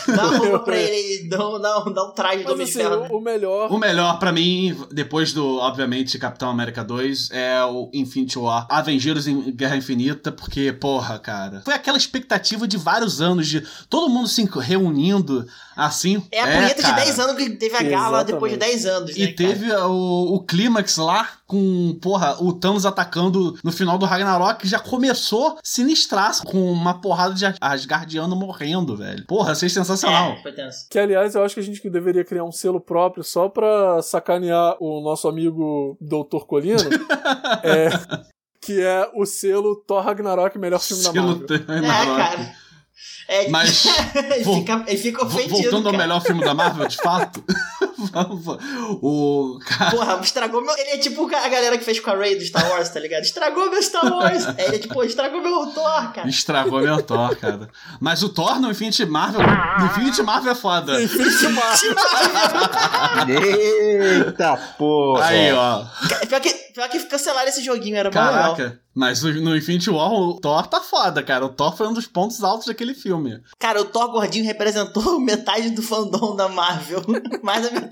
Dá 0.07 0.27
uma 0.27 0.37
roupa 0.37 0.59
pra 0.59 0.77
ele 0.77 1.29
dá, 1.29 1.47
um- 1.49 1.59
dá, 1.61 1.79
um- 1.85 1.93
dá 1.93 2.03
um 2.03 2.11
traje 2.11 2.43
do 2.43 2.57
Mas 2.57 2.69
assim, 2.69 2.79
né? 2.79 3.07
o, 3.09 3.17
o 3.17 3.21
melhor. 3.21 3.71
O 3.71 3.77
melhor 3.77 4.19
pra 4.19 4.31
mim, 4.31 4.75
depois 4.91 5.31
do, 5.33 5.57
obviamente, 5.57 6.17
Capitão 6.19 6.49
América 6.49 6.83
2, 6.83 7.29
é 7.31 7.63
o 7.63 7.89
Infinity 7.93 8.37
War. 8.39 8.65
Avengers 8.69 9.27
em 9.27 9.51
Guerra 9.51 9.77
Infinita, 9.77 10.31
porque, 10.41 10.73
porra, 10.73 11.19
cara. 11.19 11.61
Foi 11.63 11.75
aquela 11.75 11.97
expectativa 11.97 12.67
de 12.67 12.75
vários 12.75 13.21
anos, 13.21 13.47
de 13.47 13.63
todo 13.87 14.09
mundo 14.09 14.27
se 14.27 14.43
reunindo 14.59 15.47
assim. 15.75 16.23
É 16.31 16.41
a 16.41 16.47
punheta 16.47 16.81
de 16.81 16.89
cara. 16.89 17.03
10 17.03 17.19
anos 17.19 17.35
que 17.35 17.49
teve 17.51 17.75
a 17.75 17.83
gala 17.83 18.17
Exatamente. 18.17 18.33
depois 18.33 18.51
de 18.51 18.57
10 18.57 18.85
anos, 18.87 19.15
né, 19.15 19.23
E 19.23 19.35
teve 19.35 19.71
o, 19.71 20.33
o 20.33 20.43
clímax 20.43 20.97
lá 20.97 21.29
com, 21.45 21.97
porra, 22.01 22.41
o 22.41 22.53
Thanos 22.53 22.85
atacando 22.85 23.57
no 23.63 23.71
final 23.71 23.97
do 23.97 24.05
Ragnarok, 24.05 24.61
que 24.61 24.67
já 24.67 24.79
começou 24.79 25.57
sinistraço, 25.61 26.43
com 26.43 26.71
uma 26.71 27.01
porrada 27.01 27.33
de 27.35 27.45
Asgardiano 27.59 28.35
morrendo, 28.35 28.95
velho. 28.95 29.25
Porra, 29.27 29.53
sensacional. 29.53 30.31
É, 30.31 30.41
foi 30.41 30.53
tenso. 30.53 30.87
Que, 30.89 30.97
aliás, 30.97 31.35
eu 31.35 31.43
acho 31.43 31.55
que 31.55 31.59
a 31.59 31.63
gente 31.63 31.87
deveria 31.89 32.23
criar 32.23 32.45
um 32.45 32.51
selo 32.51 32.79
próprio 32.79 33.23
só 33.23 33.49
pra 33.49 34.01
sacanear 34.01 34.77
o 34.79 35.01
nosso 35.01 35.27
amigo 35.27 35.97
Doutor 35.99 36.47
Colino. 36.47 36.79
é, 37.63 37.89
que 38.61 38.81
é 38.81 39.09
o 39.13 39.25
selo 39.25 39.75
Thor 39.75 40.03
Ragnarok, 40.03 40.57
melhor 40.57 40.79
filme 40.79 41.03
da 41.03 41.11
Selo 41.11 41.27
Marvel. 41.27 41.47
É, 41.49 41.73
Ragnarok. 41.73 42.17
cara. 42.17 42.55
É, 43.27 43.49
Mas, 43.49 43.85
ele, 44.15 44.43
fica, 44.43 44.85
ele 44.87 44.97
fica 44.97 45.25
ofendido. 45.25 45.55
Voltando 45.55 45.87
ao 45.87 45.93
cara. 45.93 45.97
melhor 45.97 46.21
filme 46.21 46.43
da 46.43 46.53
Marvel, 46.53 46.87
de 46.87 46.97
fato. 46.97 47.43
o. 49.01 49.59
Cara, 49.65 49.91
Porra, 49.91 50.19
estragou 50.21 50.61
meu. 50.61 50.75
Ele 50.77 50.89
é 50.91 50.97
tipo 50.97 51.25
a 51.25 51.47
galera 51.49 51.77
que 51.77 51.83
fez 51.83 51.99
com 51.99 52.09
a 52.11 52.15
Ray 52.15 52.35
do 52.35 52.43
Star 52.43 52.69
Wars, 52.69 52.89
tá 52.89 52.99
ligado? 52.99 53.23
Estragou 53.23 53.69
meu 53.69 53.81
Star 53.81 54.05
Wars. 54.11 54.47
Aí 54.47 54.65
ele 54.65 54.75
é 54.75 54.79
tipo, 54.79 55.03
estragou 55.03 55.41
meu 55.41 55.67
Thor, 55.67 56.13
cara. 56.13 56.27
estragou 56.27 56.81
meu 56.81 57.01
Thor, 57.01 57.35
cara. 57.35 57.69
Mas 57.99 58.23
o 58.23 58.29
Thor 58.29 58.59
no 58.59 58.71
Infinity 58.71 59.05
Marvel. 59.05 59.41
No 59.79 59.85
Infinity 59.87 60.23
Marvel 60.23 60.51
é 60.51 60.55
foda. 60.55 61.01
Infinity 61.01 61.47
Marvel. 61.49 61.95
Eita 63.29 64.57
porra! 64.77 65.25
Aí, 65.25 65.51
ó. 65.53 65.85
Pior 66.27 66.41
que, 66.41 66.53
pior 66.73 66.89
que 66.89 66.99
cancelaram 67.05 67.47
esse 67.49 67.63
joguinho, 67.63 67.95
era 67.95 68.09
legal. 68.09 68.55
Caraca. 68.55 68.81
Mas 68.93 69.23
no 69.23 69.31
no 69.41 69.55
Infinity 69.55 69.89
War, 69.89 70.11
o 70.11 70.33
Thor 70.39 70.67
tá 70.67 70.81
foda, 70.81 71.23
cara. 71.23 71.45
O 71.45 71.49
Thor 71.49 71.75
foi 71.77 71.87
um 71.87 71.93
dos 71.93 72.07
pontos 72.07 72.43
altos 72.43 72.67
daquele 72.67 72.93
filme. 72.93 73.41
Cara, 73.57 73.81
o 73.81 73.85
Thor 73.85 74.11
gordinho 74.11 74.43
representou 74.43 75.17
metade 75.19 75.69
do 75.69 75.81
fandom 75.81 76.35
da 76.35 76.49
Marvel. 76.49 77.01
Mais 77.41 77.63
da 77.63 77.71
metade. 77.71 77.90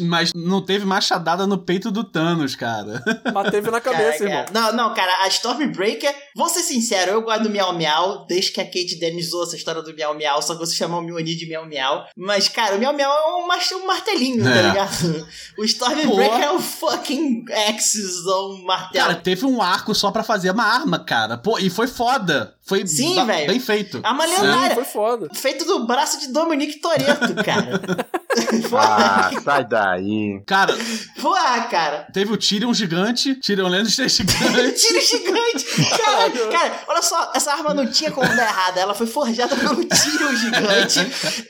Mas 0.00 0.32
não 0.34 0.64
teve 0.64 0.84
machadada 0.86 1.46
no 1.46 1.58
peito 1.58 1.90
do 1.90 2.02
Thanos, 2.04 2.54
cara. 2.56 3.02
Mas 3.34 3.50
teve 3.50 3.70
na 3.70 3.80
cabeça, 3.80 4.18
Cara, 4.18 4.30
irmão. 4.30 4.44
cara. 4.46 4.72
Não, 4.72 4.72
não, 4.88 4.94
cara, 4.94 5.24
a 5.24 5.28
Stormbreaker, 5.28 6.14
vou 6.34 6.48
ser 6.48 6.60
sincero, 6.62 7.10
eu 7.12 7.22
gosto 7.22 7.42
do 7.42 7.50
Miau 7.50 7.72
Miau, 7.74 8.24
desde 8.26 8.50
que 8.52 8.60
a 8.60 8.64
Kate 8.64 8.98
Dennis 8.98 9.28
usou 9.28 9.44
essa 9.44 9.56
história 9.56 9.82
do 9.82 9.94
Miau 9.94 10.14
Miau, 10.14 10.40
só 10.40 10.54
que 10.54 10.60
você 10.60 10.74
chamar 10.74 10.98
o 10.98 11.02
Mjolnir 11.02 11.36
de 11.36 11.46
Miau 11.46 11.66
Miau. 11.66 12.06
Mas, 12.16 12.48
cara, 12.48 12.76
o 12.76 12.78
Miau 12.78 12.94
Miau 12.94 13.12
é 13.12 13.42
um, 13.42 13.46
mar- 13.46 13.58
um 13.74 13.86
martelinho, 13.86 14.42
tá 14.42 14.50
É. 14.50 14.62
ligado? 14.68 15.26
O 15.58 15.64
Stormbreaker 15.64 16.08
Pô. 16.38 16.44
é 16.44 16.52
um 16.52 16.60
fucking 16.60 17.44
Axis 17.68 18.24
ou 18.26 18.54
um 18.54 18.64
martelo. 18.64 19.06
Cara, 19.06 19.14
teve 19.20 19.44
um 19.44 19.60
arco 19.60 19.94
só 19.94 20.10
pra 20.10 20.22
fazer 20.22 20.50
uma 20.52 20.64
arma, 20.64 20.98
cara. 20.98 21.36
Pô, 21.36 21.58
e 21.58 21.68
foi 21.68 21.86
foda. 21.86 22.54
Foi 22.62 22.86
Sim, 22.86 23.16
ba- 23.16 23.24
velho. 23.24 23.48
bem 23.48 23.58
feito. 23.58 24.00
A 24.02 24.12
uma 24.12 24.26
Sim, 24.28 24.34
lendária. 24.40 24.74
foi 24.76 24.84
foda. 24.84 25.28
Feito 25.34 25.64
do 25.64 25.86
braço 25.86 26.20
de 26.20 26.28
Dominique 26.28 26.80
Toretto, 26.80 27.34
cara. 27.44 27.80
Ah, 29.10 29.30
sai 29.42 29.64
daí. 29.64 30.42
Cara, 30.46 30.76
Porra, 31.20 31.60
cara. 31.70 32.06
teve 32.12 32.32
o 32.32 32.36
Tyrion 32.36 32.72
gigante, 32.72 33.34
Tyrion 33.36 33.68
Lannister 33.68 34.08
gigante. 34.08 34.72
Tiro 34.80 35.00
gigante! 35.00 35.88
Caralho, 35.98 36.48
cara, 36.50 36.80
olha 36.88 37.02
só, 37.02 37.32
essa 37.34 37.52
arma 37.52 37.74
não 37.74 37.86
tinha 37.90 38.10
como 38.10 38.28
dar 38.34 38.46
errado. 38.48 38.78
Ela 38.78 38.94
foi 38.94 39.06
forjada 39.06 39.54
pelo 39.56 39.84
tiro 39.84 40.36
gigante. 40.36 41.00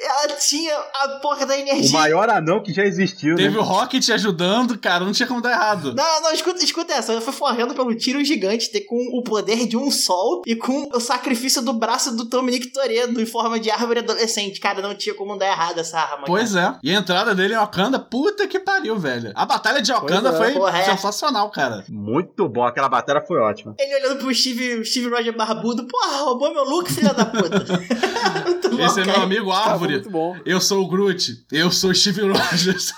Ela 0.01 0.29
tinha 0.37 0.75
a 1.03 1.09
porra 1.21 1.47
da 1.47 1.55
O 1.55 1.59
energia. 1.59 1.93
maior 1.99 2.29
anão 2.31 2.63
que 2.63 2.73
já 2.73 2.85
existiu, 2.85 3.37
Teve 3.37 3.51
né? 3.55 3.59
o 3.59 3.63
Rocket 3.63 4.09
ajudando, 4.11 4.79
cara, 4.79 5.05
não 5.05 5.13
tinha 5.13 5.27
como 5.27 5.41
dar 5.41 5.53
errado. 5.53 5.95
Não, 5.95 6.23
não, 6.23 6.33
escuta, 6.33 6.63
escuta 6.65 6.93
essa. 6.95 7.13
Ela 7.13 7.21
foi 7.21 7.33
forjada 7.33 7.75
pelo 7.75 7.95
tiro 7.95 8.25
gigante 8.25 8.71
ter 8.71 8.81
com 8.83 8.97
o 9.19 9.23
poder 9.23 9.67
de 9.67 9.77
um 9.77 9.91
sol 9.91 10.43
e 10.47 10.57
com 10.57 10.89
o 10.93 11.01
sacrifício 11.01 11.63
do 11.63 11.73
braço 11.73 12.17
do 12.17 12.25
Dominique 12.25 12.69
Toredo 12.69 13.21
em 13.21 13.27
forma 13.27 13.59
de 13.61 13.71
árvore 13.71 14.01
adolescente. 14.01 14.61
Cara, 14.61 14.81
não 14.83 14.95
tinha 14.95 15.15
como 15.15 15.37
dar 15.37 15.47
errado 15.47 15.79
essa 15.79 15.99
arma. 15.99 16.25
Pois 16.27 16.55
é. 16.55 16.75
E 16.83 16.91
a 16.91 16.95
entrada 16.99 17.35
dele 17.35 17.50
em 17.53 17.57
Wakanda, 17.57 17.99
puta 17.99 18.47
que 18.47 18.59
pariu, 18.59 18.99
velho. 18.99 19.33
A 19.35 19.45
batalha 19.47 19.81
de 19.83 19.93
Wakanda 19.93 20.31
é. 20.31 20.33
foi 20.33 20.53
Porra, 20.53 20.79
é. 20.79 20.85
sensacional, 20.85 21.51
cara. 21.51 21.85
Muito 21.89 22.49
bom, 22.49 22.65
aquela 22.65 22.89
batalha 22.89 23.21
foi 23.21 23.39
ótima. 23.39 23.75
Ele 23.79 23.95
olhando 23.97 24.19
pro 24.21 24.35
Steve, 24.35 24.85
Steve 24.85 25.09
Roger 25.09 25.37
Barbudo. 25.37 25.87
Porra, 25.87 26.19
roubou 26.23 26.53
meu 26.53 26.65
look, 26.65 26.93
filha 26.93 27.13
da 27.15 27.25
puta. 27.27 27.61
Muito 28.45 28.71
bom, 28.77 28.85
Esse 28.87 29.01
é 29.01 29.05
meu 29.05 29.15
cara. 29.15 29.25
amigo 29.27 29.51
Cara, 29.51 29.63
foi 29.63 29.73
Árvore. 29.73 29.93
muito 29.95 30.11
bom. 30.11 30.37
Eu 30.45 30.61
sou 30.61 30.83
o 30.83 30.89
Groot. 30.89 31.45
Eu 31.51 31.71
sou 31.71 31.91
o 31.91 31.95
Steve 31.95 32.23
Rogers. 32.23 32.93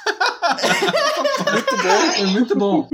Muito 1.53 1.77
bom. 1.77 2.13
Foi 2.17 2.27
muito 2.27 2.57
bom. 2.57 2.89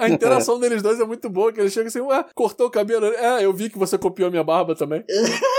A 0.00 0.08
interação 0.08 0.60
deles 0.60 0.82
dois 0.82 1.00
é 1.00 1.04
muito 1.04 1.28
boa, 1.30 1.52
que 1.52 1.60
ele 1.60 1.70
chega 1.70 1.88
assim, 1.88 2.00
ué, 2.00 2.24
cortou 2.34 2.66
o 2.66 2.70
cabelo. 2.70 3.06
É, 3.06 3.44
eu 3.44 3.52
vi 3.52 3.68
que 3.70 3.78
você 3.78 3.96
copiou 3.96 4.28
a 4.28 4.30
minha 4.30 4.44
barba 4.44 4.74
também. 4.74 5.04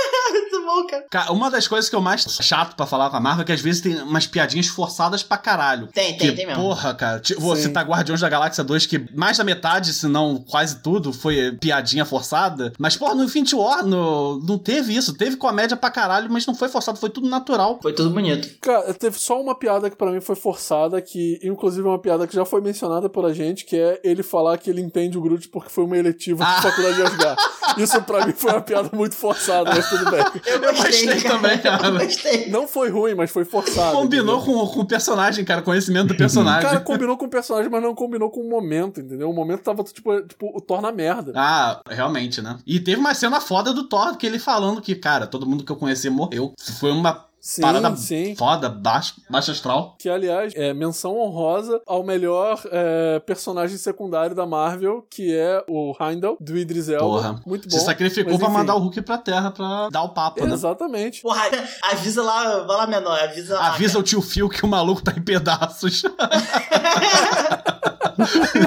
Bom, 0.69 0.85
cara. 0.87 1.05
Cara, 1.09 1.31
uma 1.31 1.49
das 1.49 1.67
coisas 1.67 1.89
que 1.89 1.95
eu 1.95 2.01
mais 2.01 2.21
chato 2.41 2.75
pra 2.75 2.85
falar 2.85 3.09
com 3.09 3.15
a 3.17 3.19
Marvel 3.19 3.41
é 3.41 3.45
que 3.45 3.51
às 3.51 3.59
vezes 3.61 3.81
tem 3.81 3.95
umas 4.01 4.27
piadinhas 4.27 4.67
forçadas 4.67 5.23
pra 5.23 5.35
caralho. 5.37 5.87
Tem, 5.87 6.15
tem, 6.15 6.29
que, 6.29 6.35
tem 6.35 6.45
mesmo. 6.45 6.61
Porra, 6.61 6.93
cara. 6.93 7.19
Tipo, 7.19 7.41
vou 7.41 7.55
Sim. 7.55 7.63
citar 7.63 7.83
Guardiões 7.87 8.21
da 8.21 8.29
Galáxia 8.29 8.63
2, 8.63 8.85
que 8.85 9.03
mais 9.15 9.37
da 9.37 9.43
metade, 9.43 9.91
se 9.93 10.07
não 10.07 10.37
quase 10.37 10.75
tudo, 10.83 11.11
foi 11.11 11.53
piadinha 11.59 12.05
forçada. 12.05 12.71
Mas, 12.77 12.95
porra, 12.95 13.15
no 13.15 13.23
Infinity 13.23 13.55
War 13.55 13.83
no, 13.85 14.39
não 14.45 14.57
teve 14.59 14.95
isso. 14.95 15.13
Teve 15.15 15.37
comédia 15.37 15.75
pra 15.75 15.89
caralho, 15.89 16.29
mas 16.31 16.45
não 16.45 16.53
foi 16.53 16.69
forçado, 16.69 16.99
foi 16.99 17.09
tudo 17.09 17.27
natural. 17.27 17.79
Foi 17.81 17.91
tudo 17.93 18.11
bonito. 18.11 18.47
Cara, 18.61 18.93
teve 18.93 19.17
só 19.17 19.41
uma 19.41 19.55
piada 19.57 19.89
que 19.89 19.95
pra 19.95 20.11
mim 20.11 20.21
foi 20.21 20.35
forçada, 20.35 21.01
que 21.01 21.39
inclusive 21.43 21.85
é 21.87 21.89
uma 21.89 21.99
piada 21.99 22.27
que 22.27 22.35
já 22.35 22.45
foi 22.45 22.61
mencionada 22.61 23.09
pela 23.09 23.33
gente, 23.33 23.65
que 23.65 23.75
é 23.75 23.99
ele 24.03 24.21
falar 24.21 24.57
que 24.59 24.69
ele 24.69 24.81
entende 24.81 25.17
o 25.17 25.21
Groot 25.21 25.47
porque 25.49 25.69
foi 25.69 25.83
uma 25.85 25.97
eletiva 25.97 26.43
Ah. 26.45 26.55
da 26.57 26.61
faculdade 26.61 26.95
de 26.97 27.01
Asgard. 27.03 27.41
Isso 27.77 28.01
pra 28.03 28.25
mim 28.25 28.33
foi 28.33 28.51
uma 28.51 28.61
piada 28.61 28.89
muito 28.93 29.15
forçada, 29.15 29.69
mas 29.73 29.89
tudo 29.89 30.09
bem. 30.11 30.19
Eu 30.45 30.58
Eu 30.65 30.73
gostei, 30.73 31.05
gostei 31.05 31.21
cara. 31.21 31.35
também, 31.35 31.57
cara. 31.57 31.87
Eu 31.87 31.99
gostei. 31.99 32.49
Não 32.49 32.67
foi 32.67 32.89
ruim, 32.89 33.15
mas 33.15 33.31
foi 33.31 33.45
forçado. 33.45 33.95
Combinou 33.95 34.43
com, 34.43 34.67
com 34.67 34.79
o 34.81 34.85
personagem, 34.85 35.43
cara, 35.45 35.61
conhecimento 35.61 36.07
do 36.07 36.15
personagem. 36.15 36.61
Cara, 36.61 36.79
combinou 36.79 37.17
com 37.17 37.25
o 37.25 37.29
personagem, 37.29 37.69
mas 37.69 37.81
não 37.81 37.95
combinou 37.95 38.29
com 38.29 38.41
o 38.41 38.49
momento, 38.49 38.99
entendeu? 38.99 39.29
O 39.29 39.33
momento 39.33 39.61
tava, 39.61 39.83
tipo, 39.83 40.21
tipo 40.21 40.51
o 40.55 40.61
Thor 40.61 40.81
na 40.81 40.91
merda. 40.91 41.33
Ah, 41.35 41.81
realmente, 41.89 42.41
né? 42.41 42.57
E 42.65 42.79
teve 42.79 42.99
uma 42.99 43.13
cena 43.13 43.39
foda 43.39 43.73
do 43.73 43.87
Thor, 43.87 44.17
que 44.17 44.25
ele 44.25 44.39
falando 44.39 44.81
que, 44.81 44.95
cara, 44.95 45.27
todo 45.27 45.45
mundo 45.47 45.63
que 45.63 45.71
eu 45.71 45.75
conheci 45.75 46.09
morreu. 46.09 46.53
Foi 46.79 46.91
uma 46.91 47.28
Sim, 47.41 47.61
parada 47.61 47.95
sim. 47.95 48.35
foda, 48.35 48.69
baixo, 48.69 49.15
baixo 49.29 49.51
astral. 49.51 49.95
Que, 49.97 50.09
aliás, 50.09 50.53
é 50.55 50.73
menção 50.73 51.17
honrosa 51.17 51.81
ao 51.87 52.03
melhor 52.03 52.61
é, 52.71 53.19
personagem 53.19 53.77
secundário 53.77 54.35
da 54.35 54.45
Marvel, 54.45 55.05
que 55.09 55.33
é 55.35 55.63
o 55.67 55.95
Heimdall, 55.99 56.37
do 56.39 56.57
Idris 56.57 56.89
Elba. 56.89 57.05
Porra. 57.05 57.41
Muito 57.45 57.69
bom. 57.69 57.77
Se 57.77 57.85
sacrificou 57.85 58.33
mas, 58.33 58.39
pra 58.39 58.49
enfim. 58.49 58.57
mandar 58.57 58.75
o 58.75 58.79
Hulk 58.79 59.01
pra 59.01 59.17
terra 59.17 59.51
pra 59.51 59.89
dar 59.89 60.03
o 60.03 60.09
papo, 60.09 60.45
né? 60.45 60.53
Exatamente. 60.53 61.21
Porra, 61.21 61.43
avisa 61.83 62.21
lá, 62.21 62.63
vai 62.63 62.77
lá 62.77 62.87
menor, 62.87 63.17
avisa 63.19 63.55
lá. 63.55 63.67
Avisa 63.69 63.97
o 63.99 64.03
tio 64.03 64.21
Phil 64.21 64.49
que 64.49 64.63
o 64.65 64.67
maluco 64.67 65.01
tá 65.01 65.13
em 65.15 65.21
pedaços. 65.21 66.03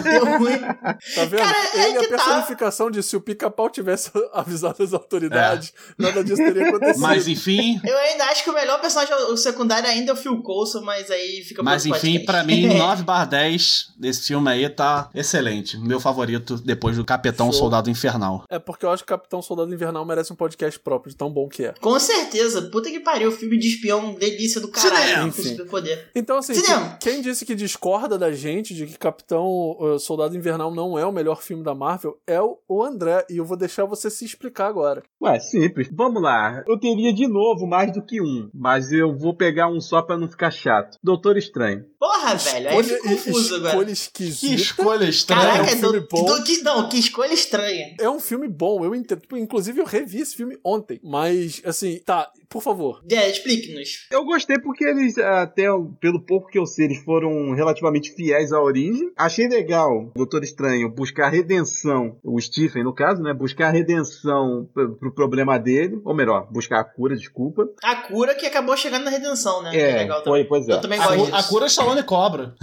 Deu 0.03 0.39
ruim. 0.39 0.59
Tá 0.59 1.25
vendo? 1.29 1.43
Cara, 1.43 1.59
é 1.75 1.89
Ele 1.89 1.97
é 1.97 1.99
a 1.99 2.03
tá. 2.03 2.09
personificação 2.09 2.91
de 2.91 3.03
se 3.03 3.17
o 3.17 3.21
pica-pau 3.21 3.69
tivesse 3.69 4.11
avisado 4.33 4.83
as 4.83 4.93
autoridades, 4.93 5.73
nada 5.99 6.25
disso 6.25 6.43
teria 6.43 6.69
acontecido. 6.69 6.97
É. 6.97 7.09
Mas 7.09 7.29
enfim, 7.29 7.81
Eu 7.85 7.99
ainda 7.99 8.25
acho 8.27 8.45
que 8.45 8.51
o 8.51 8.53
melhor 8.63 8.81
personagem 8.81 9.15
o 9.15 9.37
secundário 9.37 9.89
ainda 9.89 10.13
é 10.13 10.15
o 10.15 10.17
Phil 10.17 10.41
Coulson, 10.43 10.83
mas 10.83 11.11
aí 11.11 11.43
fica 11.43 11.63
mas 11.63 11.85
enfim, 11.85 12.25
pra 12.25 12.45
mim, 12.45 12.67
9 12.79 13.03
barra 13.03 13.25
10 13.25 13.93
desse 13.99 14.29
filme 14.29 14.51
aí 14.51 14.69
tá 14.69 15.11
excelente. 15.15 15.77
Meu 15.79 16.01
favorito 16.01 16.57
depois 16.57 16.97
do 16.97 17.05
Capitão 17.05 17.51
Show. 17.51 17.63
Soldado 17.63 17.91
Infernal. 17.91 18.45
É 18.49 18.59
porque 18.59 18.85
eu 18.85 18.91
acho 18.91 19.03
que 19.03 19.09
Capitão 19.09 19.41
Soldado 19.41 19.73
Invernal 19.73 20.05
merece 20.05 20.33
um 20.33 20.37
podcast 20.37 20.79
próprio, 20.81 21.11
de 21.11 21.17
tão 21.17 21.31
bom 21.31 21.49
que 21.49 21.65
é. 21.65 21.75
Com 21.81 21.99
certeza. 21.99 22.63
Puta 22.63 22.91
que 22.91 23.01
pariu, 23.01 23.31
filme 23.31 23.59
de 23.59 23.69
espião, 23.69 24.15
delícia 24.15 24.61
do 24.61 24.69
caralho. 24.69 25.33
Cinema. 25.33 25.33
Superpoder. 25.33 26.11
Então, 26.15 26.39
assim, 26.39 26.55
Cinema. 26.55 26.97
quem, 27.01 27.15
quem 27.15 27.23
disse 27.23 27.45
que 27.45 27.55
discorda 27.55 28.19
da 28.19 28.33
gente 28.33 28.75
de 28.75 28.87
que 28.87 28.99
Capitão 28.99 29.77
uh, 29.79 29.99
Soldado 29.99 30.37
Invernal 30.37 30.75
não 30.75 30.99
é 30.99 31.07
o 31.07 31.13
melhor 31.13 31.43
filme 31.43 31.63
da 31.63 31.75
Marvel 31.75 32.19
é 32.27 32.41
o, 32.41 32.59
o 32.69 32.83
André, 32.83 33.25
e 33.31 33.37
eu 33.37 33.45
vou 33.45 33.57
deixar 33.57 33.85
você 33.85 34.11
se 34.11 34.25
explicar 34.25 34.67
agora. 34.67 35.03
Ué, 35.23 35.39
simples. 35.39 35.89
Vamos 35.93 36.23
lá. 36.23 36.63
Eu 36.67 36.79
teria 36.79 37.13
de 37.13 37.27
novo 37.27 37.67
mais 37.67 37.93
do 37.93 38.03
que 38.05 38.21
um, 38.21 38.51
mas 38.55 38.93
eu 38.93 39.17
vou 39.17 39.35
pegar 39.37 39.69
um 39.69 39.81
só 39.81 40.03
pra 40.03 40.17
não 40.19 40.29
ficar 40.29 40.51
chato. 40.51 40.97
Doutor 41.03 41.37
Estranho. 41.37 41.85
Porra, 41.99 42.35
velho, 42.35 42.69
aí 42.69 42.77
eu 42.77 42.83
fico 42.85 42.97
Escolha- 43.09 43.17
confuso 43.17 43.55
agora. 43.55 43.69
escolha 43.71 43.87
Que 43.87 43.93
esquisita. 43.93 44.55
escolha 44.55 45.05
estranha. 45.05 45.43
Caraca, 45.43 45.71
é 45.71 45.75
um 45.75 45.79
filme 45.79 46.01
do, 46.01 46.09
bom. 46.11 46.25
do- 46.25 46.45
que, 46.45 46.63
não, 46.63 46.89
que 46.89 46.99
escolha 46.99 47.33
estranha. 47.33 47.95
É 48.01 48.11
um 48.11 48.19
filme 48.21 48.49
bom, 48.49 48.85
eu 48.85 48.95
entendo. 48.95 49.21
Tipo, 49.21 49.37
Inclusive, 49.37 49.81
eu 49.81 49.85
revi 49.87 50.21
esse 50.21 50.35
filme 50.37 50.59
ontem. 50.65 51.01
Mas, 51.03 51.63
assim, 51.65 52.01
tá, 52.05 52.29
por 52.49 52.63
favor. 52.63 53.03
É, 53.11 53.31
explique-nos. 53.31 54.07
Eu 54.11 54.25
gostei 54.25 54.59
porque 54.59 54.85
eles, 54.85 55.17
até 55.19 55.65
pelo 56.01 56.21
pouco 56.25 56.49
que 56.49 56.59
eu 56.59 56.67
sei, 56.67 56.87
eles 56.87 56.99
foram 57.05 57.53
relativamente 57.55 58.13
fiéis 58.15 58.53
à 58.53 58.61
origem. 58.61 59.13
Achei 59.17 59.49
legal 59.49 60.11
Doutor 60.15 60.43
Estranho 60.43 60.89
buscar 60.93 61.29
redenção, 61.29 62.19
o 62.25 62.41
Stephen, 62.41 62.83
no 62.85 62.95
caso, 62.95 63.23
né? 63.23 63.33
Buscar 63.33 63.71
redenção 63.71 64.69
pro, 64.75 64.97
pro 64.97 65.15
problema 65.15 65.59
dele. 65.59 66.01
Ou 66.05 66.15
melhor, 66.15 66.49
buscar 66.51 66.81
a 66.81 66.85
cura, 66.85 67.15
desculpa. 67.17 67.69
A 67.83 67.97
cura 68.09 68.35
que 68.35 68.42
acabou 68.47 68.77
chegando 68.77 69.05
na 69.05 69.11
redenção, 69.11 69.63
né? 69.63 69.71
Que 69.71 69.77
É, 69.79 69.97
legal 69.99 70.23
foi, 70.25 70.41
também. 70.41 70.49
pois 70.49 70.69
é. 70.69 70.73
Eu 70.73 70.81
também 70.81 70.99
A, 70.99 71.03
gosto 71.05 71.19
cu- 71.19 71.25
disso. 71.27 71.37
a 71.37 71.43
cura 71.49 71.65
é 71.65 71.69
Stallone 71.69 72.03
Cobra. 72.03 72.55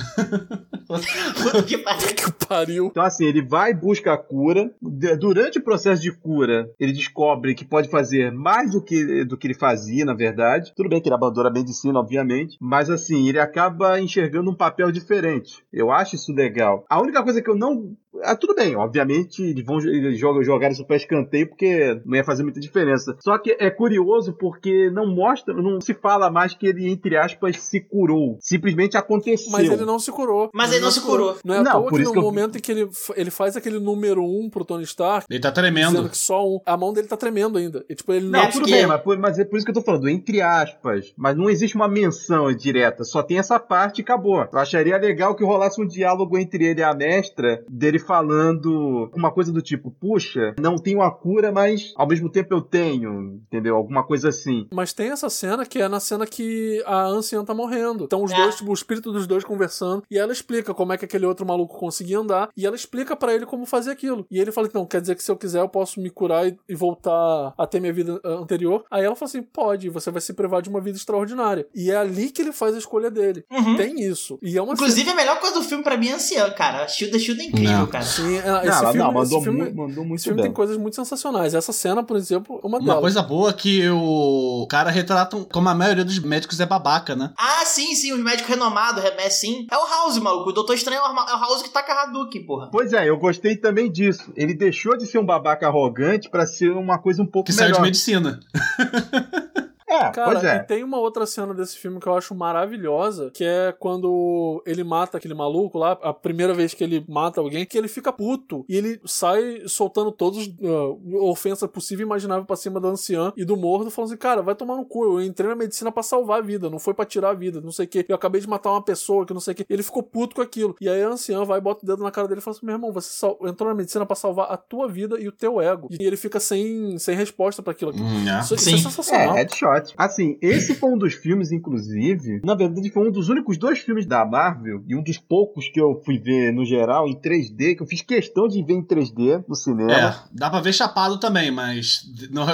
Puta 0.88 1.64
que 1.64 1.78
pariu. 1.78 2.08
Que 2.16 2.32
pariu. 2.48 2.86
Então, 2.88 3.04
assim, 3.04 3.26
ele 3.26 3.42
vai 3.46 3.72
e 3.72 3.74
busca 3.76 4.14
a 4.14 4.18
cura. 4.18 4.72
Durante 5.20 5.60
o 5.60 5.64
processo 5.64 6.02
de 6.02 6.12
cura, 6.12 6.70
ele 6.80 6.92
descobre 6.94 7.54
que 7.54 7.64
pode 7.66 7.90
fazer 7.90 8.32
mais 8.32 8.72
do 8.72 8.82
que, 8.84 9.24
do 9.26 9.38
que 9.38 9.48
ele 9.48 9.54
fazia, 9.54 10.04
na 10.06 10.14
verdade. 10.16 10.74
Tudo 10.76 10.90
bem 10.90 11.00
que 11.02 11.08
ele 11.08 11.16
abandona 11.16 11.50
a 11.50 11.54
medicina, 11.54 12.00
obviamente. 12.00 12.58
Mas, 12.60 12.90
assim, 12.90 13.28
ele 13.30 13.40
acaba 13.40 14.00
enxergando 14.00 14.50
um 14.50 14.56
papel 14.56 14.92
diferente. 14.92 15.64
Eu 15.72 15.92
acho 15.92 16.16
isso 16.16 16.34
legal. 16.34 16.84
A 16.90 17.00
única 17.02 17.24
coisa 17.24 17.42
que 17.42 17.50
eu 17.50 17.56
não. 17.56 17.94
Ah, 18.24 18.36
tudo 18.36 18.56
bem, 18.56 18.76
obviamente 18.76 19.41
eles 19.41 19.64
vão 19.66 19.80
eles 19.80 20.20
jogam, 20.20 20.44
jogar 20.44 20.72
isso 20.72 20.86
pra 20.86 20.96
escanteio 20.96 21.48
porque 21.48 22.00
não 22.06 22.16
ia 22.16 22.24
fazer 22.24 22.44
muita 22.44 22.60
diferença. 22.60 23.16
Só 23.20 23.38
que 23.38 23.56
é 23.60 23.70
curioso 23.70 24.34
porque 24.34 24.90
não 24.91 25.08
mostra, 25.08 25.54
não 25.54 25.80
se 25.82 25.94
fala 25.94 26.30
mais 26.30 26.54
que 26.54 26.68
ele, 26.68 26.90
entre 26.90 27.16
aspas, 27.18 27.58
se 27.62 27.80
curou. 27.80 28.38
Simplesmente 28.40 28.98
aconteceu. 28.98 29.52
Mas 29.52 29.70
ele 29.70 29.86
não 29.86 30.00
se 30.00 30.12
curou. 30.12 30.50
Mas 30.54 30.72
ele 30.72 30.82
não 30.82 30.91
se 30.91 31.02
curou. 31.02 31.38
Não 31.44 31.56
é 31.56 31.58
à 31.60 31.64
Não, 31.64 31.72
toa 31.74 31.84
por 31.90 31.96
que 31.96 32.02
isso 32.02 32.10
no 32.10 32.14
que 32.14 32.20
eu- 32.20 32.24
momento 32.24 32.58
em 32.58 32.62
que 32.62 32.72
ele, 32.72 32.90
ele 33.16 33.32
faz 33.32 33.56
aquele 33.56 33.80
número 33.80 34.24
um 34.24 34.50
pro 34.50 34.66
Tony 34.66 34.84
Stark, 34.84 35.26
Ele 35.30 35.40
tá 35.40 35.50
dizendo 35.50 35.64
tremendo. 35.74 36.10
que 36.10 36.18
só 36.18 36.46
um. 36.48 36.60
A 36.66 36.76
mão 36.78 36.94
dele 36.94 37.08
tá 37.08 37.18
tremendo 37.18 37.58
ainda. 37.58 37.86
E, 37.90 37.96
tipo, 37.96 38.12
ele 38.14 38.26
Não, 38.26 38.40
não. 38.40 38.40
É, 38.41 38.48
tudo 38.48 38.62
porque- 38.62 38.72
bem, 38.74 38.88
mas, 38.88 39.02
por- 39.02 39.18
mas 39.18 39.40
é 39.40 39.46
por 39.46 39.58
isso 39.58 39.66
que 39.66 39.72
eu 39.72 39.76
tô 39.76 39.82
falando, 39.82 40.08
entre 40.10 40.41
aspas. 40.41 41.14
Mas 41.18 41.36
não 41.36 41.50
existe 41.50 41.76
uma 41.76 41.88
menção 41.88 42.54
direta, 42.54 43.04
só 43.04 43.22
tem 43.24 43.38
essa 43.40 43.60
parte 43.60 44.00
e 44.00 44.02
acabou. 44.02 44.48
Eu 44.52 44.60
acharia 44.60 44.98
legal 44.98 45.36
que 45.36 45.44
rolasse 45.44 45.82
um 45.82 45.88
diálogo 45.88 46.38
entre 46.38 46.66
ele 46.66 46.82
e 46.82 46.84
a 46.84 46.94
mestra, 46.94 47.64
dele 47.70 48.00
falando 48.14 49.10
uma 49.15 49.31
coisa 49.31 49.52
do 49.52 49.61
tipo, 49.61 49.91
puxa, 49.91 50.56
não 50.60 50.77
tenho 50.77 51.02
a 51.02 51.11
cura, 51.11 51.52
mas 51.52 51.94
ao 51.95 52.07
mesmo 52.07 52.27
tempo 52.30 52.53
eu 52.53 52.60
tenho, 52.61 53.40
entendeu? 53.48 53.76
Alguma 53.76 54.03
coisa 54.03 54.30
assim. 54.30 54.68
Mas 54.73 54.94
tem 54.94 55.11
essa 55.11 55.30
cena 55.30 55.64
que 55.65 55.80
é 55.80 55.88
na 55.88 55.99
cena 55.99 56.26
que 56.26 56.81
a 56.88 57.06
anciã 57.06 57.45
tá 57.45 57.53
morrendo. 57.53 58.03
Então 58.06 58.23
os 58.23 58.31
É. 58.31 58.36
dois, 58.36 58.56
tipo, 58.56 58.72
o 58.72 58.73
espírito 58.73 59.11
dos 59.11 59.27
dois 59.27 59.44
conversando. 59.44 60.03
E 60.10 60.18
ela 60.18 60.34
explica 60.34 60.73
como 60.73 60.91
é 60.91 60.98
que 60.98 61.06
aquele 61.06 61.26
outro 61.26 61.45
maluco 61.45 61.77
conseguia 61.77 62.19
andar. 62.19 62.49
E 62.57 62.65
ela 62.65 62.76
explica 62.76 63.15
pra 63.15 63.34
ele 63.34 63.45
como 63.45 63.65
fazer 63.65 63.91
aquilo. 63.91 64.26
E 64.31 64.40
ele 64.40 64.52
fala 64.52 64.68
que 64.68 64.76
não, 64.76 64.86
quer 64.86 65.02
dizer 65.02 65.15
que 65.15 65.23
se 65.23 65.31
eu 65.31 65.38
quiser 65.38 65.60
eu 65.61 65.69
posso 65.69 65.99
me 66.02 66.10
curar 66.10 66.48
e, 66.48 66.57
e 66.68 66.76
voltar 66.76 67.53
a 67.57 67.68
ter 67.68 67.80
minha 67.80 67.94
vida 67.94 68.19
ah, 68.23 68.30
anterior. 68.30 68.84
Aí 68.90 69.03
ela 69.06 69.15
fala 69.15 69.30
assim: 69.30 69.41
pode, 69.44 69.90
você 69.90 70.10
vai 70.11 70.22
se 70.22 70.34
privar 70.34 70.61
de 70.61 70.69
uma 70.69 70.81
vida 70.81 70.98
extraordinária. 70.98 71.68
E 71.76 71.91
é 71.91 71.95
ali 71.95 72.30
que 72.31 72.41
ele 72.41 72.52
faz 72.52 72.73
a 72.76 72.80
escolha 72.80 73.11
dele. 73.11 73.44
Uhum. 73.52 73.76
Tem 73.76 74.02
isso. 74.02 74.40
E 74.41 74.57
é 74.57 74.61
uma 74.61 74.73
Inclusive, 74.73 75.10
a 75.10 75.15
melhor 75.15 75.40
coisa 75.40 75.56
do 75.60 75.64
filme 75.64 75.84
pra 75.84 75.98
mim 75.98 76.07
é 76.10 76.14
anciã, 76.14 76.49
cara. 76.52 76.84
A 76.84 76.88
Shield, 76.88 77.15
a 77.15 77.19
Shield 77.19 77.41
é 77.41 77.45
incrível, 77.45 77.77
Não. 77.80 77.88
cara. 77.88 77.99
Sim, 78.02 78.38
é, 78.38 78.42
Não, 78.50 78.60
esse 78.60 78.68
ela- 78.70 78.80
filme, 78.80 78.98
não, 78.98 79.12
mandou, 79.12 79.38
esse 79.38 79.44
filme, 79.44 79.72
mu- 79.72 79.88
mandou 79.88 80.06
muito 80.06 80.16
esse 80.20 80.24
filme 80.26 80.38
bem. 80.38 80.46
tem 80.46 80.54
coisas 80.54 80.78
muito 80.78 80.96
sensacionais. 80.96 81.54
Essa 81.54 81.72
cena, 81.74 82.04
por 82.04 82.18
exemplo, 82.18 82.60
é 82.64 82.68
uma 82.68 82.78
Uma 82.80 82.86
delas. 82.86 83.02
coisa 83.02 83.22
boa 83.22 83.52
que 83.54 83.88
o 83.90 84.66
cara 84.70 84.90
retrata 84.90 85.36
um- 85.38 85.44
como 85.44 85.68
a 85.70 85.76
maioria 85.76 86.04
dos 86.06 86.20
médicos 86.20 86.60
é 86.60 86.66
babaca, 86.66 87.16
né? 87.16 87.32
Ah, 87.38 87.66
sim, 87.66 87.94
sim, 87.96 88.12
os 88.14 88.20
médicos 88.20 88.50
renomados, 88.50 89.04
é 89.04 89.30
sim. 89.30 89.68
É 89.72 89.78
o 89.78 89.88
House, 89.88 90.18
maluco. 90.20 90.50
O 90.50 90.54
Doutor 90.54 90.74
Estranho 90.74 91.02
é 91.02 91.04
o 91.04 91.20
é 91.30 91.36
o 91.36 91.40
House 91.40 91.62
que 91.62 91.70
taca 91.70 91.94
Hadouken, 91.94 92.46
porra. 92.46 92.70
Pois 92.72 92.94
é, 92.94 93.10
eu 93.10 93.18
gostei 93.18 93.56
também 93.56 93.92
disso. 93.92 94.32
Ele 94.36 94.54
deixou 94.54 94.98
de 94.98 95.06
ser 95.06 95.18
um 95.20 95.26
babaca 95.26 95.68
arrogante 95.68 96.30
pra 96.30 96.46
ser 96.46 96.72
uma 96.72 96.98
coisa 96.98 97.22
um 97.22 97.26
pouco 97.28 97.48
Que 97.48 97.54
saiu 97.54 97.68
melhor. 97.70 97.78
de 97.78 97.82
medicina. 97.84 98.40
É, 99.90 100.11
Cara, 100.11 100.32
pois 100.32 100.44
é. 100.44 100.56
e 100.57 100.60
tem 100.64 100.84
uma 100.84 100.99
outra 100.99 101.26
cena 101.26 101.53
desse 101.53 101.78
filme 101.78 101.99
que 101.99 102.07
eu 102.07 102.14
acho 102.16 102.36
maravilhosa, 102.36 103.32
que 103.34 103.44
é 103.44 103.72
quando 103.78 104.61
ele 104.66 104.84
mata 104.84 105.18
aquele 105.18 105.34
maluco 105.34 105.78
lá, 105.78 105.98
a 106.03 106.14
primeira 106.14 106.53
vez 106.53 106.74
que 106.74 106.84
ele 106.84 107.03
mata 107.07 107.41
alguém, 107.41 107.66
que 107.66 107.78
ele 107.78 107.88
fica 107.88 108.11
puto 108.14 108.66
e 108.70 108.76
ele 108.76 108.99
sai 109.06 109.64
soltando 109.66 110.11
todos 110.11 110.48
uh, 110.48 111.26
ofensa 111.30 111.68
possível 111.68 112.03
e 112.03 112.07
imaginável 112.07 112.45
pra 112.45 112.56
cima 112.56 112.80
da 112.80 112.88
anciã 112.90 113.34
e 113.36 113.44
do 113.44 113.57
mordo, 113.57 113.90
falando 113.90 114.11
assim, 114.11 114.18
cara, 114.20 114.41
vai 114.41 114.53
tomar 114.56 114.76
no 114.76 114.86
cu, 114.86 115.03
eu 115.03 115.22
entrei 115.22 115.49
na 115.49 115.56
medicina 115.56 115.91
pra 115.91 116.03
salvar 116.03 116.40
a 116.40 116.41
vida, 116.41 116.70
não 116.70 116.80
foi 116.80 116.94
pra 116.94 117.06
tirar 117.06 117.30
a 117.32 117.34
vida, 117.34 117.60
não 117.61 117.72
sei 117.72 117.86
o 117.86 117.90
que, 117.90 118.06
eu 118.07 118.16
acabei 118.16 118.40
de 118.41 118.48
matar 118.48 118.72
uma 118.72 118.84
pessoa, 118.84 119.26
que 119.26 119.34
não 119.34 119.41
sei 119.41 119.53
o 119.53 119.56
que, 119.56 119.66
ele 119.70 119.82
ficou 119.84 120.03
puto 120.03 120.36
com 120.36 120.41
aquilo. 120.41 120.76
E 120.80 120.88
aí 120.88 121.02
a 121.02 121.07
anciã 121.10 121.44
vai 121.44 121.57
e 121.57 121.61
bota 121.61 121.84
o 121.84 121.88
dedo 121.88 122.03
na 122.03 122.11
cara 122.11 122.28
dele 122.28 122.40
e 122.40 122.44
fala 122.44 122.56
assim, 122.56 122.66
meu 122.66 122.76
irmão, 122.76 122.91
você 122.91 123.10
sal- 123.11 123.38
entrou 123.44 123.70
na 123.70 123.76
medicina 123.76 124.06
pra 124.06 124.16
salvar 124.16 124.52
a 124.52 124.57
tua 124.57 124.88
vida 124.88 125.20
e 125.20 125.28
o 125.28 125.32
teu 125.32 125.60
ego. 125.60 125.88
E 125.91 126.03
ele 126.06 126.16
fica 126.18 126.40
sem, 126.40 126.98
sem 126.99 127.16
resposta 127.16 127.61
pra 127.61 127.72
aquilo. 127.72 127.91
Hum, 127.95 128.30
é. 128.30 128.40
Isso, 128.41 128.56
isso 128.56 128.64
Sim. 128.66 128.72
é 128.72 128.76
É, 128.76 128.78
sensacional. 128.78 129.34
headshot. 129.36 129.79
Assim, 129.98 130.38
esse 130.42 130.76
foi 130.76 130.92
um 130.92 130.98
dos 130.98 131.14
filmes, 131.14 131.52
inclusive. 131.52 132.42
Na 132.44 132.56
verdade, 132.56 132.90
foi 132.92 133.08
um 133.08 133.12
dos 133.12 133.30
únicos 133.30 133.58
dois 133.58 133.80
filmes 133.80 134.06
da 134.06 134.26
Marvel 134.26 134.84
e 134.88 134.96
um 134.96 135.04
dos 135.04 135.18
poucos 135.18 135.68
que 135.70 135.80
eu 135.80 136.02
fui 136.06 136.18
ver 136.20 136.52
no 136.54 136.66
geral 136.66 137.08
em 137.08 137.16
3D, 137.20 137.76
que 137.76 137.82
eu 137.84 137.88
fiz 137.88 138.02
questão 138.02 138.48
de 138.48 138.64
ver 138.64 138.74
em 138.74 138.84
3D 138.84 139.44
no 139.48 139.56
cinema. 139.56 139.92
É, 139.94 140.16
dá 140.32 140.50
pra 140.50 140.60
ver 140.62 140.74
chapado 140.74 141.20
também, 141.20 141.52
mas. 141.52 142.02
não- 142.32 142.46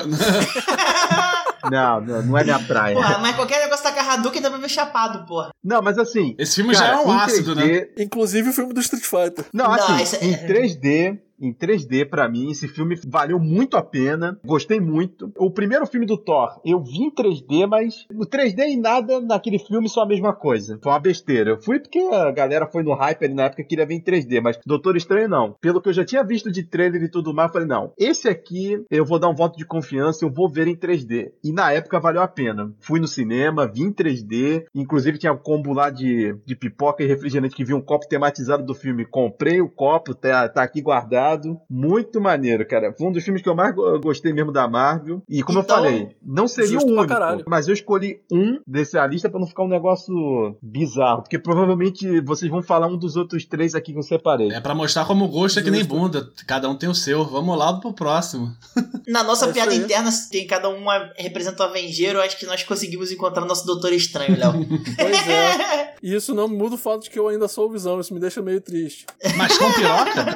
Não, 1.72 2.00
não, 2.06 2.22
não 2.24 2.38
é 2.38 2.44
minha 2.44 2.60
praia. 2.60 2.96
Porra, 2.96 3.18
mas 3.18 3.36
qualquer 3.36 3.60
negócio 3.64 3.84
taca 3.84 4.02
Hadouken 4.02 4.42
dá 4.42 4.50
pra 4.50 4.60
ver 4.60 4.70
chapado, 4.70 5.26
porra. 5.26 5.50
Não, 5.64 5.82
mas 5.82 5.98
assim. 5.98 6.36
Esse 6.38 6.56
filme 6.58 6.74
cara, 6.74 6.88
já 6.88 7.02
é 7.02 7.06
um 7.06 7.12
ácido, 7.12 7.56
3D, 7.56 7.66
né? 7.66 7.88
Inclusive 8.04 8.50
o 8.50 8.54
filme 8.54 8.74
do 8.74 8.80
Street 8.82 9.04
Fighter. 9.04 9.46
Não, 9.54 9.66
Não, 9.66 9.74
assim, 9.74 10.02
esse 10.02 10.16
é- 10.18 10.26
em 10.26 10.34
3D, 10.48 11.20
em 11.40 11.54
3D, 11.54 12.08
pra 12.10 12.30
mim, 12.30 12.52
esse 12.52 12.68
filme 12.68 12.96
valeu 13.08 13.40
muito 13.40 13.78
a 13.78 13.82
pena. 13.84 14.40
Gostei 14.46 14.80
muito. 14.80 15.32
O 15.38 15.52
primeiro 15.52 15.86
filme 15.86 16.06
do 16.06 16.18
Thor, 16.18 16.60
eu 16.66 16.82
vi 16.82 17.04
em 17.04 17.12
3D, 17.12 17.68
mas 17.68 18.06
no 18.12 18.26
3D 18.26 18.70
e 18.70 18.78
nada 18.78 19.20
naquele 19.22 19.60
filme 19.60 19.90
só 19.90 20.04
a 20.04 20.08
mesma 20.08 20.34
coisa. 20.34 20.80
Foi 20.82 20.92
uma 20.92 21.00
besteira. 21.00 21.52
Eu 21.52 21.62
fui 21.62 21.80
porque 21.80 22.00
a 22.00 22.32
galera 22.32 22.68
foi 22.68 22.84
no 22.84 22.94
hype 22.94 23.26
ali 23.26 23.34
na 23.34 23.44
época 23.44 23.64
que 23.64 23.70
queria 23.70 23.86
ver 23.86 23.96
em 23.96 24.02
3D, 24.02 24.42
mas 24.42 24.60
Doutor 24.66 24.96
Estranho 24.96 25.30
não. 25.30 25.56
Pelo 25.60 25.82
que 25.82 25.90
eu 25.90 25.94
já 25.94 26.06
tinha 26.06 26.24
visto 26.24 26.52
de 26.52 26.64
trailer 26.64 27.04
e 27.04 27.10
tudo 27.10 27.34
mais, 27.34 27.50
eu 27.50 27.54
falei, 27.54 27.68
não, 27.68 27.92
esse 27.98 28.28
aqui 28.28 28.84
eu 28.90 29.06
vou 29.06 29.20
dar 29.20 29.30
um 29.30 29.36
voto 29.36 29.58
de 29.58 29.66
confiança, 29.66 30.24
eu 30.24 30.32
vou 30.32 30.50
ver 30.50 30.68
em 30.68 30.76
3D. 30.76 31.32
E 31.44 31.52
na 31.52 31.72
época 31.72 32.00
valeu 32.00 32.22
a 32.22 32.28
pena. 32.28 32.74
Fui 32.80 33.00
no 33.00 33.08
cinema, 33.08 33.68
vi 33.68 33.82
em 33.82 33.92
3D, 33.92 34.66
inclusive 34.74 35.18
tinha 35.18 35.34
um 35.34 35.38
combo 35.38 35.74
lá 35.74 35.90
de, 35.90 36.36
de 36.46 36.56
pipoca 36.56 37.04
e 37.04 37.08
refrigerante 37.08 37.56
que 37.56 37.66
vinha 37.66 37.78
um 37.78 37.82
copo 37.82 38.08
tematizado 38.08 38.64
do 38.64 38.74
filme. 38.74 39.06
Comprei 39.06 39.62
o 39.62 39.70
copo, 39.70 40.14
tá, 40.14 40.48
tá 40.48 40.64
aqui 40.64 40.82
guardado. 40.82 41.25
Muito 41.70 42.20
maneiro, 42.22 42.66
cara. 42.68 42.94
Foi 42.98 43.08
um 43.08 43.12
dos 43.12 43.24
filmes 43.24 43.42
que 43.42 43.50
eu 43.50 43.56
mais 43.56 43.74
go- 43.76 44.00
gostei 44.00 44.32
mesmo 44.34 44.52
da 44.52 44.68
Marvel. 44.68 45.22
E 45.30 45.42
como 45.44 45.60
Então, 45.60 45.78
eu 45.78 45.84
falei, 45.84 46.16
não 46.24 46.48
seria 46.48 46.78
o 46.78 46.82
pra 46.82 46.90
único, 46.92 47.08
caralho. 47.08 47.44
mas 47.48 47.68
eu 47.68 47.74
escolhi 47.74 48.22
um 48.32 48.60
dessa 48.68 49.06
lista 49.06 49.30
pra 49.30 49.40
não 49.40 49.48
ficar 49.48 49.64
um 49.64 49.68
negócio 49.68 50.14
bizarro, 50.62 51.22
porque 51.24 51.40
provavelmente 51.40 52.20
vocês 52.22 52.50
vão 52.52 52.62
falar 52.62 52.88
um 52.88 52.98
dos 52.98 53.16
outros 53.16 53.46
três 53.46 53.76
aqui 53.76 53.92
que 53.94 54.00
eu 54.00 54.04
separei. 54.04 54.50
É 54.52 54.60
pra 54.60 54.76
mostrar 54.76 55.06
como 55.06 55.26
o 55.26 55.28
gosto 55.30 55.60
é 55.60 55.64
que 55.64 55.72
nem 55.72 55.84
bunda. 55.86 56.30
Cada 56.48 56.70
um 56.70 56.76
tem 56.76 56.90
o 56.90 56.96
seu. 56.96 57.24
Vamos 57.26 57.58
lá 57.58 57.80
pro 57.80 57.94
próximo. 57.94 58.54
Na 59.08 59.24
nossa 59.24 59.48
É 59.50 59.54
piada 59.54 59.72
aí. 59.72 59.78
interna, 59.78 60.10
tem 60.32 60.46
cada 60.48 60.70
um 60.70 60.86
representa 61.18 61.64
o 61.64 61.66
Avengeiro, 61.68 62.20
eu 62.20 62.24
acho 62.24 62.38
que 62.38 62.46
nós 62.46 62.64
conseguimos 62.64 63.12
encontrar 63.12 63.44
o 63.44 63.48
nosso 63.48 63.66
Doutor 63.66 63.92
Estranho, 63.94 64.38
Léo. 64.38 64.54
Pois 64.98 65.28
é. 65.28 65.96
E 66.04 66.14
isso 66.14 66.36
não 66.36 66.48
muda 66.48 66.76
o 66.76 66.78
fato 66.78 67.04
de 67.04 67.10
que 67.10 67.18
eu 67.18 67.28
ainda 67.28 67.48
sou 67.48 67.68
o 67.68 67.72
Visão, 67.72 68.00
isso 68.00 68.14
me 68.14 68.20
deixa 68.20 68.40
meio 68.42 68.62
triste. 68.62 69.06
Mas 69.38 69.58
com 69.58 69.72
piroca? 69.72 70.36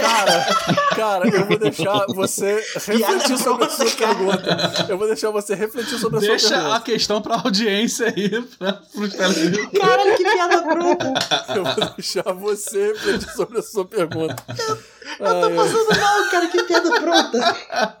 Cara, 0.00 0.44
cara, 0.96 1.28
eu 1.28 1.46
vou 1.46 1.58
deixar 1.58 2.06
você 2.08 2.54
refletir 2.74 3.38
sobre 3.38 3.64
a 3.66 3.68
sua 3.70 3.90
pergunta. 3.90 4.86
Eu 4.88 4.98
vou 4.98 5.06
deixar 5.06 5.30
você 5.30 5.54
refletir 5.54 5.98
sobre 5.98 6.18
a 6.18 6.20
sua 6.20 6.28
Deixa 6.30 6.48
pergunta. 6.50 6.74
a 6.76 6.80
questão 6.80 7.22
pra 7.22 7.36
audiência 7.36 8.06
aí, 8.06 8.42
pra, 8.58 8.72
pros. 8.74 9.14
Caralho, 9.14 10.16
que 10.16 10.22
piada 10.24 10.62
pronta. 10.62 11.14
Eu 11.54 11.64
vou 11.64 11.90
deixar 11.96 12.32
você 12.32 12.92
refletir 12.92 13.30
sobre 13.34 13.58
a 13.58 13.62
sua 13.62 13.84
pergunta. 13.84 14.36
Eu 15.18 15.40
tô 15.40 15.56
passando 15.56 16.00
mal, 16.00 16.30
cara, 16.30 16.46
que 16.48 16.62
piada 16.64 17.00
pronta. 17.00 18.00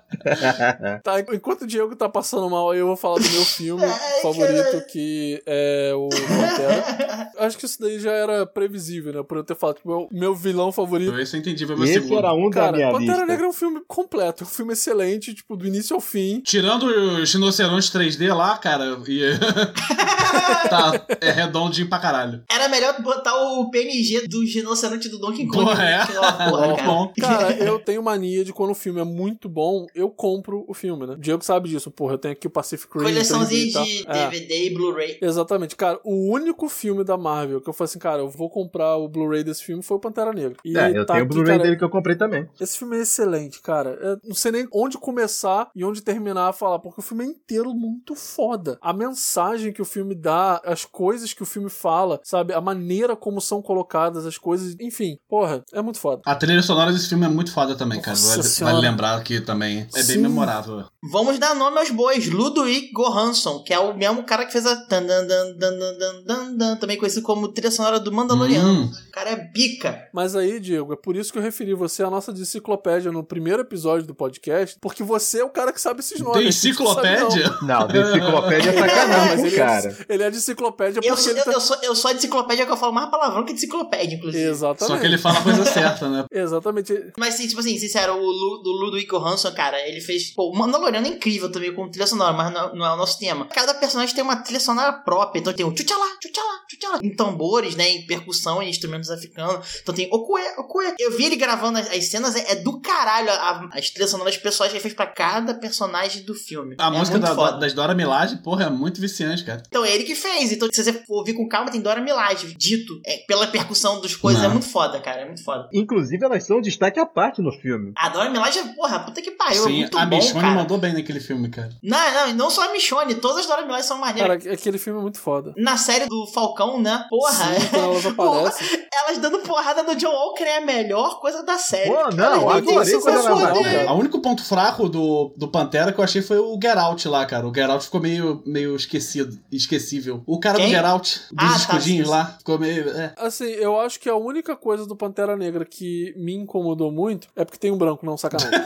Tá, 1.02 1.20
enquanto 1.32 1.62
o 1.62 1.66
Diego 1.66 1.94
tá 1.94 2.08
passando 2.08 2.50
mal, 2.50 2.74
eu 2.74 2.86
vou 2.88 2.96
falar 2.96 3.20
do 3.20 3.30
meu 3.30 3.44
filme 3.44 3.84
Ai, 3.86 4.20
favorito, 4.22 4.64
caralho. 4.64 4.86
que 4.86 5.42
é 5.46 5.92
o 5.94 6.08
Pantera. 6.08 7.30
Acho 7.38 7.56
que 7.56 7.64
isso 7.64 7.80
daí 7.80 7.98
já 7.98 8.10
era 8.10 8.44
previsível, 8.44 9.12
né? 9.12 9.22
Por 9.22 9.38
eu 9.38 9.44
ter 9.44 9.54
falado 9.54 9.76
que 9.76 9.86
o 9.86 9.88
meu, 9.88 10.08
meu 10.10 10.34
vilão 10.34 10.72
favorito. 10.72 11.18
Esse 11.18 11.36
eu 11.36 11.40
entendi, 11.40 11.66
foi 11.66 11.76
meu 11.76 11.84
Esse 11.84 12.12
era 12.14 12.34
um 12.34 12.50
da 12.50 12.60
Cara, 12.60 12.76
minha 12.76 12.90
Pantera 12.90 13.12
lista. 13.12 13.26
Negra 13.26 13.46
é 13.46 13.48
um 13.48 13.52
filme 13.52 13.80
completo, 13.86 14.44
é 14.44 14.46
um 14.46 14.50
filme 14.50 14.72
excelente, 14.72 15.32
tipo, 15.32 15.56
do 15.56 15.66
início 15.66 15.94
ao 15.94 16.00
fim. 16.00 16.40
Tirando 16.40 16.84
os 16.84 17.32
rinocerontes 17.32 17.90
3D 17.90 18.34
lá, 18.34 18.58
cara, 18.58 18.98
e... 19.06 19.20
tá, 20.68 21.06
é 21.20 21.30
redondinho 21.30 21.88
pra 21.88 21.98
caralho. 21.98 22.42
Era 22.50 22.68
melhor 22.68 23.00
botar 23.00 23.34
o 23.36 23.70
PNG 23.70 24.26
do 24.28 24.40
rinoceronte 24.44 25.08
do 25.08 25.18
Donkey 25.18 25.46
Kong. 25.46 25.64
Porra, 25.64 25.84
é? 25.84 26.06
Porra, 26.06 26.76
cara. 26.76 26.92
Bom. 27.06 27.12
Cara, 27.20 27.52
eu 27.62 27.78
tenho 27.78 28.02
mania 28.02 28.44
de 28.44 28.52
quando 28.52 28.70
o 28.70 28.74
filme 28.74 29.00
é 29.00 29.04
muito 29.04 29.48
bom, 29.48 29.86
eu 29.94 30.10
compro 30.10 30.64
o 30.68 30.74
filme, 30.74 31.06
né? 31.06 31.14
O 31.14 31.18
Diego 31.18 31.44
sabe 31.44 31.68
disso, 31.68 31.90
porra. 31.90 32.14
Eu 32.14 32.18
tenho 32.18 32.32
aqui 32.32 32.46
o 32.46 32.50
Pacific 32.50 32.92
Rim. 32.96 33.04
3D 33.04 33.08
Coleçãozinha 33.12 33.62
e 33.62 33.70
de 33.72 34.04
É. 34.08 34.24
DVD 34.28 34.66
e 34.66 34.74
Blu-ray. 34.74 35.18
Exatamente, 35.20 35.76
cara. 35.76 36.00
O 36.04 36.30
único 36.32 36.68
filme 36.68 37.04
da 37.04 37.16
Marvel 37.16 37.60
que 37.60 37.68
eu 37.68 37.72
falei 37.72 37.88
assim, 37.90 37.98
cara, 37.98 38.22
eu 38.22 38.28
vou 38.28 38.48
comprar 38.50 38.96
o 38.96 39.08
Blu-ray 39.08 39.42
desse 39.44 39.64
filme 39.64 39.82
foi 39.82 39.96
o 39.96 40.00
Pantera 40.00 40.32
Negra. 40.32 40.56
E 40.64 40.76
É, 40.76 40.90
eu 40.96 41.06
tá 41.06 41.14
tenho 41.14 41.24
o 41.24 41.26
aqui, 41.26 41.34
Blu-ray 41.34 41.52
cara, 41.56 41.62
dele 41.64 41.76
que 41.76 41.84
eu 41.84 41.90
comprei 41.90 42.16
também. 42.16 42.48
Esse 42.60 42.78
filme 42.78 42.96
é 42.96 43.00
excelente, 43.00 43.60
cara. 43.60 43.90
Eu 44.00 44.18
não 44.24 44.34
sei 44.34 44.52
nem 44.52 44.68
onde 44.72 44.98
começar 44.98 45.70
e 45.74 45.84
onde 45.84 46.02
terminar 46.02 46.48
a 46.48 46.52
falar, 46.52 46.78
porque 46.78 47.00
o 47.00 47.02
filme 47.02 47.24
é 47.24 47.28
inteiro 47.28 47.72
muito 47.74 48.14
foda. 48.14 48.78
A 48.80 48.92
mensagem 48.92 49.72
que 49.72 49.82
o 49.82 49.84
filme 49.84 50.14
dá, 50.14 50.60
as 50.64 50.84
coisas 50.84 51.32
que 51.32 51.42
o 51.42 51.46
filme 51.46 51.68
fala, 51.70 52.20
sabe? 52.22 52.52
A 52.52 52.60
maneira 52.60 53.14
como 53.16 53.40
são 53.40 53.60
colocadas 53.62 54.24
as 54.26 54.38
coisas, 54.38 54.76
enfim. 54.80 55.18
Porra, 55.28 55.62
é 55.72 55.82
muito 55.82 55.98
foda. 55.98 56.22
A 56.24 56.34
trilha 56.34 56.62
sonora 56.62 56.79
desse 56.86 57.08
filme 57.08 57.26
é 57.26 57.28
muito 57.28 57.52
foda 57.52 57.74
também, 57.74 58.00
cara. 58.00 58.16
Nossa 58.16 58.36
Vale, 58.36 58.42
senhora. 58.48 58.74
vale 58.74 58.88
lembrar 58.88 59.22
que 59.22 59.40
também 59.40 59.86
é 59.94 60.02
bem 60.02 60.16
Sim. 60.16 60.18
memorável. 60.18 60.84
Vamos 61.02 61.38
dar 61.38 61.54
nome 61.54 61.78
aos 61.78 61.90
bois. 61.90 62.28
Ludwig 62.28 62.90
Göransson, 62.96 63.62
que 63.64 63.72
é 63.72 63.78
o 63.78 63.96
mesmo 63.96 64.22
cara 64.24 64.44
que 64.44 64.52
fez 64.52 64.66
a 64.66 64.74
dan 64.74 65.02
dan 65.06 66.54
dan 66.56 66.76
também 66.76 66.98
conhecido 66.98 67.22
como 67.24 67.48
trilha 67.48 67.70
sonora 67.70 67.98
do 67.98 68.12
Mandaloriano. 68.12 68.84
Hum. 68.84 68.90
O 69.08 69.12
cara 69.12 69.30
é 69.30 69.36
pica. 69.36 70.08
Mas 70.12 70.36
aí, 70.36 70.60
Diego, 70.60 70.92
é 70.92 70.96
por 70.96 71.16
isso 71.16 71.32
que 71.32 71.38
eu 71.38 71.42
referi 71.42 71.74
você 71.74 72.02
à 72.02 72.10
nossa 72.10 72.32
enciclopédia 72.32 73.12
no 73.12 73.24
primeiro 73.24 73.62
episódio 73.62 74.06
do 74.06 74.14
podcast, 74.14 74.76
porque 74.80 75.02
você 75.02 75.40
é 75.40 75.44
o 75.44 75.50
cara 75.50 75.72
que 75.72 75.80
sabe 75.80 76.00
esses 76.00 76.20
nomes. 76.20 76.40
Não. 76.40 76.48
enciclopédia? 76.48 77.56
Não, 77.62 77.86
da 77.86 78.00
enciclopédia 78.00 78.70
é 78.70 78.72
Não, 78.72 78.80
mas 78.80 78.92
sacanagem, 78.92 79.46
ele, 79.46 79.56
cara. 79.56 79.88
É 79.88 79.90
de, 79.90 80.06
ele 80.08 80.22
é 80.22 80.30
de 80.30 80.36
enciclopédia 80.36 81.00
Eu, 81.02 81.16
ele 81.16 81.40
eu, 81.40 81.44
tá... 81.44 81.52
eu 81.52 81.60
sou, 81.60 81.76
eu 81.82 81.94
sou 81.94 82.10
de 82.10 82.18
enciclopédia 82.18 82.66
que 82.66 82.72
eu 82.72 82.76
falo 82.76 82.92
mais 82.92 83.10
palavrão 83.10 83.44
que 83.44 83.52
de 83.52 83.58
enciclopédia, 83.58 84.16
inclusive. 84.16 84.44
Exatamente. 84.44 84.94
Só 84.94 84.98
que 84.98 85.06
ele 85.06 85.18
fala 85.18 85.38
a 85.38 85.42
coisa 85.42 85.64
certa, 85.66 86.08
né? 86.08 86.24
Exatamente. 86.30 86.69
Mas, 87.16 87.34
sim, 87.34 87.46
tipo 87.46 87.60
assim, 87.60 87.78
sincero, 87.78 88.14
o 88.14 88.26
Lu, 88.30 88.62
do 88.62 88.70
Ludwig 88.72 89.06
Göransson, 89.10 89.52
cara, 89.52 89.78
ele 89.88 90.00
fez... 90.00 90.30
Pô, 90.34 90.50
o 90.50 90.56
Mandaloriano 90.56 91.06
é 91.06 91.10
incrível 91.10 91.50
também 91.50 91.74
com 91.74 91.88
trilha 91.90 92.06
sonora, 92.06 92.32
mas 92.32 92.52
não, 92.52 92.74
não 92.74 92.86
é 92.86 92.92
o 92.92 92.96
nosso 92.96 93.18
tema. 93.18 93.46
Cada 93.46 93.74
personagem 93.74 94.14
tem 94.14 94.22
uma 94.24 94.36
trilha 94.36 94.60
sonora 94.60 94.92
própria. 94.92 95.40
Então 95.40 95.52
tem 95.52 95.64
o 95.66 95.72
tchutchalá, 95.72 96.06
tchutchalá, 96.20 96.60
tchutchalá. 96.68 97.00
Em 97.02 97.14
tambores, 97.14 97.74
né, 97.76 97.88
em 97.90 98.06
percussão, 98.06 98.62
em 98.62 98.68
instrumentos 98.70 99.10
africanos. 99.10 99.78
Então 99.82 99.94
tem 99.94 100.08
Okue, 100.12 100.40
Okue. 100.58 100.94
Eu 100.98 101.16
vi 101.16 101.24
ele 101.26 101.36
gravando 101.36 101.78
as, 101.78 101.90
as 101.90 102.04
cenas, 102.06 102.34
é, 102.36 102.52
é 102.52 102.56
do 102.56 102.80
caralho 102.80 103.30
a- 103.30 103.68
as 103.72 103.90
trilhas 103.90 104.10
sonoras 104.10 104.36
pessoais 104.36 104.70
que 104.72 104.76
ele 104.78 104.82
fez 104.82 104.94
pra 104.94 105.06
cada 105.06 105.54
personagem 105.54 106.22
do 106.22 106.34
filme. 106.34 106.76
A 106.78 106.86
é 106.88 106.90
música 106.90 107.18
da, 107.18 107.34
foda. 107.34 107.58
das 107.58 107.72
Dora 107.72 107.94
Milaje, 107.94 108.36
porra, 108.42 108.64
é 108.64 108.70
muito 108.70 109.00
viciante, 109.00 109.44
cara. 109.44 109.62
Então 109.66 109.84
é 109.84 109.94
ele 109.94 110.04
que 110.04 110.14
fez. 110.14 110.52
Então, 110.52 110.68
se 110.72 110.82
você 110.82 110.92
for 110.92 111.18
ouvir 111.18 111.34
com 111.34 111.48
calma, 111.48 111.70
tem 111.70 111.80
Dora 111.80 112.00
Milaje, 112.00 112.54
dito. 112.56 113.00
É, 113.06 113.18
pela 113.26 113.46
percussão 113.46 114.00
dos 114.00 114.14
coisas, 114.16 114.42
Não. 114.42 114.50
é 114.50 114.52
muito 114.52 114.66
foda, 114.68 115.00
cara. 115.00 115.22
É 115.22 115.26
muito 115.26 115.42
foda. 115.44 115.68
Inclusive, 115.72 116.24
elas 116.24 116.44
são 116.46 116.59
um 116.60 116.62
destaque 116.62 117.00
à 117.00 117.06
parte 117.06 117.40
no 117.42 117.52
filme. 117.52 117.92
A 117.96 118.08
Dora 118.08 118.30
Milaje, 118.30 118.60
porra, 118.76 119.00
puta 119.00 119.20
que 119.20 119.30
pariu. 119.32 119.62
é 119.64 119.66
Sim, 119.66 119.78
muito 119.80 119.98
a 119.98 120.06
bom, 120.06 120.16
Michonne 120.16 120.40
cara. 120.40 120.54
mandou 120.54 120.78
bem 120.78 120.92
naquele 120.92 121.20
filme, 121.20 121.48
cara. 121.48 121.70
Não, 121.82 122.12
não, 122.14 122.28
e 122.28 122.32
não 122.32 122.50
só 122.50 122.68
a 122.68 122.72
Michonne, 122.72 123.14
todas 123.16 123.38
as 123.38 123.46
Dora 123.46 123.62
Milaje 123.66 123.86
são 123.86 123.98
maneiras. 123.98 124.42
Cara, 124.44 124.54
aquele 124.54 124.78
filme 124.78 124.98
é 124.98 125.02
muito 125.02 125.18
foda. 125.18 125.52
Na 125.56 125.76
série 125.76 126.06
do 126.06 126.26
Falcão, 126.28 126.80
né? 126.80 127.04
Porra. 127.08 127.32
Sim, 127.32 127.76
elas 127.76 128.02
Porra, 128.14 128.48
aparecem. 128.48 128.86
elas 128.92 129.18
dando 129.18 129.38
porrada 129.40 129.82
no 129.82 129.94
John 129.96 130.12
Walker 130.12 130.44
é 130.44 130.58
a 130.58 130.60
melhor 130.64 131.20
coisa 131.20 131.42
da 131.42 131.58
série. 131.58 131.88
Pô, 131.90 132.10
não, 132.10 132.16
Cara, 132.16 132.56
adorei 132.56 132.74
ela 132.94 133.00
fode. 133.00 133.58
apareceu. 133.58 133.88
O 133.90 133.94
único 133.98 134.20
ponto 134.20 134.44
fraco 134.44 134.88
do, 134.88 135.32
do 135.36 135.48
Pantera 135.48 135.92
que 135.92 135.98
eu 136.00 136.04
achei 136.04 136.22
foi 136.22 136.38
o 136.38 136.58
Geralt 136.62 137.04
lá, 137.06 137.24
cara. 137.26 137.46
O 137.48 137.54
Geralt 137.54 137.82
ficou 137.82 138.00
meio, 138.00 138.42
meio 138.46 138.76
esquecido, 138.76 139.38
esquecível. 139.50 140.22
O 140.26 140.38
cara 140.38 140.56
Quem? 140.58 140.66
do 140.66 140.70
Geralt, 140.70 141.16
dos 141.32 141.44
Ah, 141.44 141.48
tá, 141.50 141.56
escudinhos 141.56 142.06
sim, 142.06 142.12
lá, 142.12 142.24
ficou 142.38 142.58
meio. 142.58 142.88
É. 142.90 143.14
Assim, 143.18 143.44
eu 143.46 143.78
acho 143.80 143.98
que 144.00 144.08
a 144.08 144.16
única 144.16 144.56
coisa 144.56 144.86
do 144.86 144.96
Pantera 144.96 145.36
Negra 145.36 145.64
que 145.64 146.12
me 146.16 146.34
incomodou 146.50 146.90
muito 146.90 147.28
é 147.36 147.44
porque 147.44 147.58
tem 147.58 147.70
um 147.70 147.78
branco, 147.78 148.04
não, 148.04 148.16
sacanagem. 148.16 148.50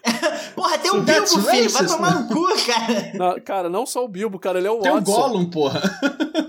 Porra, 0.54 0.78
tem 0.78 0.90
um 0.90 1.02
Bilbo, 1.02 1.26
filho. 1.26 1.70
Vai 1.70 1.86
tomar 1.86 2.14
né? 2.14 2.26
no 2.28 2.34
cu, 2.34 2.66
cara. 2.66 3.12
Não, 3.14 3.40
cara, 3.40 3.68
não 3.68 3.86
só 3.86 4.04
o 4.04 4.08
Bilbo, 4.08 4.38
cara, 4.38 4.58
ele 4.58 4.68
é 4.68 4.70
o 4.70 4.80
Tem 4.80 4.90
o 4.90 4.96
Watson. 4.96 5.12
Gollum, 5.12 5.50
porra. 5.50 5.80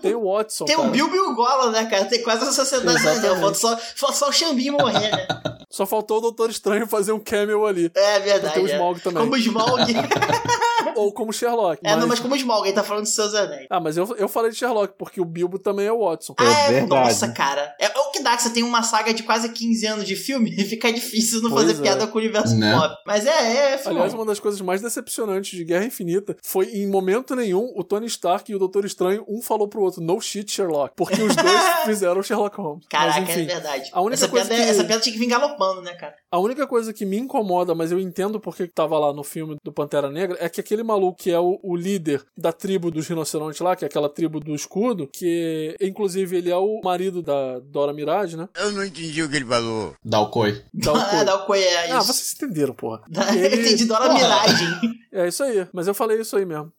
Tem 0.02 0.16
o 0.16 0.32
Watson, 0.32 0.66
Tem 0.66 0.76
cara. 0.76 0.88
o 0.88 0.92
Bilbo 0.92 1.16
e 1.16 1.20
o 1.20 1.36
Gollum, 1.36 1.72
né, 1.72 1.86
cara? 1.86 2.06
Tem 2.06 2.22
quase 2.24 2.44
a 2.48 2.52
sociedade 2.52 3.04
mundial. 3.04 3.38
Falta 3.38 3.58
só, 3.58 3.78
falta 3.96 4.16
só 4.16 4.30
o 4.30 4.32
Xambim 4.32 4.72
morrer, 4.72 5.12
né? 5.12 5.28
Só 5.70 5.86
faltou 5.86 6.18
o 6.18 6.22
Doutor 6.22 6.50
Estranho 6.50 6.86
fazer 6.88 7.14
um 7.14 7.20
cameo 7.20 7.66
ali. 7.66 7.86
É 7.96 8.20
Tem 8.20 8.24
verdade. 8.24 8.60
o 8.60 8.68
é. 8.68 8.72
Smaug 8.74 9.00
também. 9.00 9.24
Como 9.24 9.36
o 9.36 9.38
Smaug. 9.38 9.82
Ou 10.96 11.14
como 11.14 11.32
Sherlock. 11.34 11.80
é, 11.84 11.96
não, 11.96 12.08
mas 12.08 12.20
como 12.20 12.34
o 12.34 12.38
Smaug, 12.38 12.66
ele 12.68 12.74
tá 12.76 12.84
falando 12.84 13.04
dos 13.04 13.14
seus 13.16 13.34
anéis. 13.34 13.68
Ah, 13.70 13.80
mas 13.80 13.98
eu, 13.98 14.16
eu 14.18 14.28
falei 14.28 14.52
de 14.52 14.58
Sherlock, 14.58 14.94
porque 14.98 15.20
o 15.22 15.26
Bilbo 15.26 15.58
também 15.60 15.86
é 15.86 15.92
o 15.92 16.06
Watson. 16.06 16.34
Ah, 16.38 16.44
é, 16.46 16.72
verdade. 16.72 16.90
nossa, 16.90 17.28
cara. 17.32 17.74
É, 17.80 17.86
é 17.86 18.00
o 18.00 18.12
que 18.12 18.22
dá 18.24 18.36
que 18.36 18.44
você 18.44 18.50
tem 18.50 18.64
uma 18.64 18.84
saga 18.84 19.14
de 19.14 19.24
quase 19.24 19.50
15 19.50 19.86
anos 19.88 20.06
de 20.06 20.16
filme 20.16 20.54
e 20.58 20.64
fica 20.64 20.92
difícil 20.92 21.42
não 21.42 21.50
Pois 21.52 21.64
fazer 21.68 21.80
é. 21.80 21.82
piada 21.82 22.08
com 22.08 22.18
o 22.18 22.22
universo 22.22 22.56
Né? 22.56 22.74
pop. 22.78 22.96
Mas 23.06 23.26
é, 23.26 23.74
é, 23.74 23.78
filme. 23.78 23.98
Aliás, 23.98 24.14
uma 24.14 24.26
das 24.26 24.40
coisas 24.40 24.60
mais 24.62 24.82
decepcionantes 24.82 25.58
de 25.58 25.64
Guerra 25.64 25.86
Infinita 25.86 26.36
foi, 26.44 26.66
em 26.68 26.88
momento 26.88 27.36
nenhum, 27.36 27.72
o 27.76 27.84
Tony 27.84 28.06
Stark 28.08 28.52
e 28.52 28.56
o 28.56 28.60
Doutor 28.60 28.86
Estranho, 28.86 29.24
um 29.28 29.42
falou 29.42 29.68
pro 29.68 29.82
outro, 29.82 30.02
no 30.02 30.20
shit, 30.22 30.52
Sherlock. 30.52 30.94
Porque 30.96 31.22
os 31.22 31.36
dois 31.36 31.62
fizeram 31.86 32.22
Sherlock 32.24 32.56
Holmes. 32.58 32.86
Caraca, 32.90 33.20
mas, 33.22 33.30
enfim, 33.30 33.44
é 33.44 33.46
verdade. 33.46 33.90
a 33.92 34.02
única 34.02 34.14
essa, 34.16 34.28
coisa 34.28 34.48
piada, 34.48 34.62
é- 34.62 34.66
que- 34.66 34.72
essa 34.72 34.84
piada 34.84 35.02
tinha 35.02 35.14
que 35.14 35.20
vir 35.20 35.28
galopando, 35.28 35.82
né, 35.82 35.94
cara? 35.94 36.16
A 36.32 36.40
única 36.40 36.66
coisa 36.68 36.94
que 36.94 37.06
me 37.06 37.18
incomoda, 37.18 37.74
mas 37.76 37.92
eu 37.92 38.00
entendo 38.00 38.40
porque 38.40 38.68
que 38.68 38.74
tava 38.74 38.98
lá 39.00 39.12
no 39.14 39.24
filme 39.24 39.56
do 39.64 39.72
Pantera 39.72 40.10
Negra, 40.10 40.38
é 40.40 40.48
que 40.50 40.60
aquele 40.62 40.81
maluco 40.84 41.18
que 41.22 41.32
é 41.32 41.40
o, 41.40 41.60
o 41.64 41.76
líder 41.76 42.24
da 42.38 42.52
tribo 42.52 42.90
dos 42.92 43.08
rinocerontes 43.08 43.60
lá, 43.62 43.76
que 43.76 43.84
é 43.86 43.88
aquela 43.88 44.10
tribo 44.10 44.40
do 44.40 44.54
escudo, 44.56 45.08
que 45.12 45.76
inclusive 45.82 46.38
ele 46.38 46.50
é 46.50 46.56
o 46.58 46.82
marido 46.84 47.22
da 47.22 47.60
Dora 47.60 47.94
Mirage, 47.94 48.36
né? 48.38 48.48
Eu 48.56 48.72
não 48.72 48.84
entendi 48.86 49.22
o 49.24 49.30
que 49.30 49.36
ele 49.38 49.46
falou. 49.46 49.94
Dalcoi. 50.04 50.62
Da 50.74 50.92
Ah, 51.12 51.24
dá 51.24 51.36
o 51.36 51.46
coi, 51.46 51.60
é 51.62 51.86
isso. 51.88 51.94
Ah, 51.96 52.00
vocês 52.02 52.34
entenderam, 52.36 52.74
porra. 52.74 53.02
Eu 53.36 53.46
Ele- 53.46 53.62
entendi 53.62 53.86
Dora 53.86 54.06
Porra. 54.06 54.16
Miragem. 54.16 54.68
É 55.12 55.28
isso 55.28 55.44
aí, 55.44 55.68
mas 55.74 55.88
eu 55.88 55.94
falei 55.94 56.22
isso 56.22 56.38
aí 56.38 56.46
mesmo. 56.46 56.72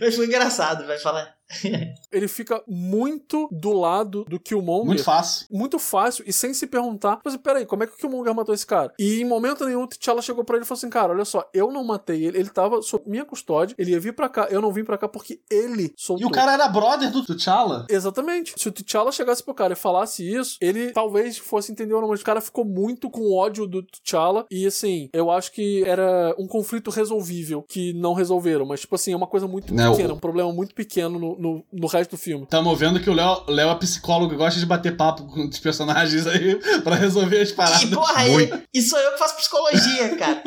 Mas 0.00 0.16
foi 0.16 0.26
engraçado, 0.26 0.86
vai 0.86 0.98
falar. 0.98 1.35
Ele 2.12 2.28
fica 2.28 2.62
muito 2.66 3.48
do 3.50 3.72
lado 3.72 4.24
do 4.28 4.38
Killmonger. 4.38 4.86
Muito 4.86 5.04
fácil. 5.04 5.46
muito 5.50 5.78
fácil 5.78 6.24
e 6.26 6.32
sem 6.32 6.52
se 6.54 6.66
perguntar, 6.66 7.20
mas 7.24 7.36
peraí, 7.36 7.66
como 7.66 7.82
é 7.82 7.86
que 7.86 7.94
o 7.94 7.96
Killmonger 7.96 8.34
matou 8.34 8.54
esse 8.54 8.66
cara? 8.66 8.92
E 8.98 9.20
em 9.20 9.24
momento 9.24 9.64
nenhum 9.64 9.82
o 9.82 9.86
T'Challa 9.86 10.22
chegou 10.22 10.44
pra 10.44 10.56
ele 10.56 10.64
e 10.64 10.66
falou 10.68 10.78
assim, 10.78 10.90
cara, 10.90 11.12
olha 11.12 11.24
só, 11.24 11.48
eu 11.52 11.70
não 11.70 11.84
matei 11.84 12.24
ele, 12.24 12.38
ele 12.38 12.50
tava 12.50 12.80
sob 12.82 13.04
minha 13.08 13.24
custódia, 13.24 13.74
ele 13.78 13.92
ia 13.92 14.00
vir 14.00 14.14
pra 14.14 14.28
cá, 14.28 14.48
eu 14.50 14.60
não 14.60 14.72
vim 14.72 14.84
pra 14.84 14.98
cá 14.98 15.08
porque 15.08 15.40
ele 15.50 15.84
E 15.86 15.94
soltou. 15.96 16.26
o 16.28 16.30
cara 16.30 16.52
era 16.52 16.68
brother 16.68 17.10
do 17.10 17.24
T'Challa. 17.24 17.86
Exatamente. 17.88 18.54
Se 18.56 18.68
o 18.68 18.72
T'Challa 18.72 19.12
chegasse 19.12 19.42
pro 19.42 19.54
cara 19.54 19.72
e 19.72 19.76
falasse 19.76 20.22
isso, 20.28 20.56
ele 20.60 20.92
talvez 20.92 21.38
fosse 21.38 21.70
entender 21.72 21.94
ou 21.94 22.00
não, 22.00 22.08
mas 22.08 22.20
o 22.20 22.24
cara 22.24 22.40
ficou 22.40 22.64
muito 22.64 23.08
com 23.10 23.32
ódio 23.34 23.66
do 23.66 23.82
T'Challa 23.82 24.46
e 24.50 24.66
assim, 24.66 25.08
eu 25.12 25.30
acho 25.30 25.52
que 25.52 25.82
era 25.84 26.34
um 26.38 26.46
conflito 26.46 26.90
resolvível 26.90 27.62
que 27.68 27.92
não 27.94 28.14
resolveram, 28.14 28.64
mas 28.66 28.80
tipo 28.80 28.94
assim, 28.94 29.12
é 29.12 29.16
uma 29.16 29.26
coisa 29.26 29.46
muito 29.46 29.74
Não. 29.74 29.92
pequena, 29.92 30.14
um 30.14 30.18
problema 30.18 30.52
muito 30.52 30.74
pequeno 30.74 31.18
no, 31.18 31.35
no, 31.38 31.56
no, 31.56 31.64
no 31.72 31.86
resto 31.86 32.12
do 32.12 32.16
filme. 32.16 32.46
Tamo 32.46 32.74
vendo 32.76 33.00
que 33.00 33.08
o 33.10 33.14
Léo, 33.14 33.42
Léo 33.48 33.70
é 33.70 33.74
psicólogo 33.76 34.34
e 34.34 34.36
gosta 34.36 34.58
de 34.58 34.66
bater 34.66 34.96
papo 34.96 35.24
com 35.26 35.46
os 35.46 35.58
personagens 35.58 36.26
aí 36.26 36.56
pra 36.82 36.94
resolver 36.96 37.40
as 37.40 37.52
paradas. 37.52 37.82
E, 37.82 37.86
porra, 37.88 38.24
Muito. 38.24 38.54
e, 38.74 38.78
e 38.78 38.82
sou 38.82 38.98
eu 38.98 39.12
que 39.12 39.18
faço 39.18 39.36
psicologia, 39.36 40.16
cara. 40.16 40.42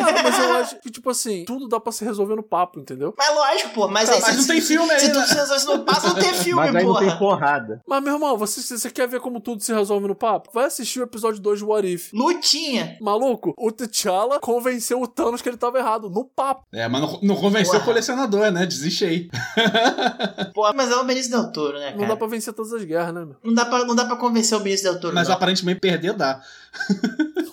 Cara, 0.00 0.22
mas 0.22 0.38
eu 0.38 0.52
acho 0.56 0.80
que, 0.80 0.90
tipo 0.90 1.10
assim, 1.10 1.44
tudo 1.44 1.68
dá 1.68 1.78
pra 1.80 1.92
se 1.92 2.04
resolver 2.04 2.34
no 2.36 2.42
papo, 2.42 2.80
entendeu? 2.80 3.14
Mas 3.16 3.34
lógico, 3.34 3.70
pô, 3.70 3.88
mas 3.88 4.08
Tá, 4.08 4.14
aí 4.16 4.20
mas 4.20 4.30
se- 4.32 4.36
não 4.40 4.46
tem 4.46 4.60
se- 4.60 4.66
filme 4.68 4.90
aí, 4.92 5.00
Se 5.00 5.12
tudo 5.12 5.26
se 5.26 5.34
resolve 5.34 5.66
no 5.66 5.84
passo, 5.84 6.06
não 6.08 6.14
tem 6.14 6.34
filme, 6.34 6.54
Mas 6.60 6.74
aí 6.74 6.84
não 6.84 6.92
porra. 6.92 7.06
tem 7.06 7.18
porrada. 7.18 7.80
Mas, 7.86 8.02
meu 8.02 8.14
irmão, 8.14 8.36
você, 8.36 8.60
você 8.62 8.90
quer 8.90 9.06
ver 9.08 9.20
como 9.20 9.40
tudo 9.40 9.62
se 9.62 9.72
resolve 9.72 10.06
no 10.08 10.14
papo? 10.14 10.50
Vai 10.52 10.64
assistir 10.66 11.00
o 11.00 11.04
episódio 11.04 11.40
2 11.40 11.58
de 11.60 11.64
What 11.64 11.86
If. 11.92 12.10
Lutinha. 12.12 12.96
Maluco, 13.00 13.54
o 13.58 13.70
T'Challa 13.72 14.38
convenceu 14.40 15.00
o 15.00 15.06
Thanos 15.06 15.42
que 15.42 15.48
ele 15.48 15.56
tava 15.56 15.78
errado, 15.78 16.08
no 16.10 16.24
papo. 16.24 16.64
É, 16.72 16.86
mas 16.88 17.00
não, 17.00 17.18
não 17.22 17.36
convenceu 17.36 17.72
Porra. 17.74 17.82
o 17.82 17.86
colecionador, 17.86 18.50
né? 18.50 18.66
Desiste 18.66 19.04
aí. 19.04 19.28
Pô, 20.54 20.72
mas 20.74 20.90
é 20.90 20.96
o 20.96 21.04
Benício 21.04 21.30
Del 21.30 21.52
Toro, 21.52 21.78
né, 21.78 21.90
Não 21.90 21.96
cara? 21.98 22.08
dá 22.08 22.16
pra 22.16 22.26
vencer 22.26 22.52
todas 22.54 22.72
as 22.72 22.84
guerras, 22.84 23.14
né, 23.14 23.24
meu? 23.24 23.36
Não 23.44 23.54
dá 23.54 23.64
pra, 23.66 23.84
não 23.84 23.94
dá 23.94 24.04
pra 24.04 24.16
convencer 24.16 24.56
o 24.56 24.60
Benício 24.60 24.90
Del 24.90 25.00
Toro, 25.00 25.14
Mas 25.14 25.28
não. 25.28 25.34
aparentemente 25.34 25.80
perder 25.80 26.12
dá. 26.14 26.40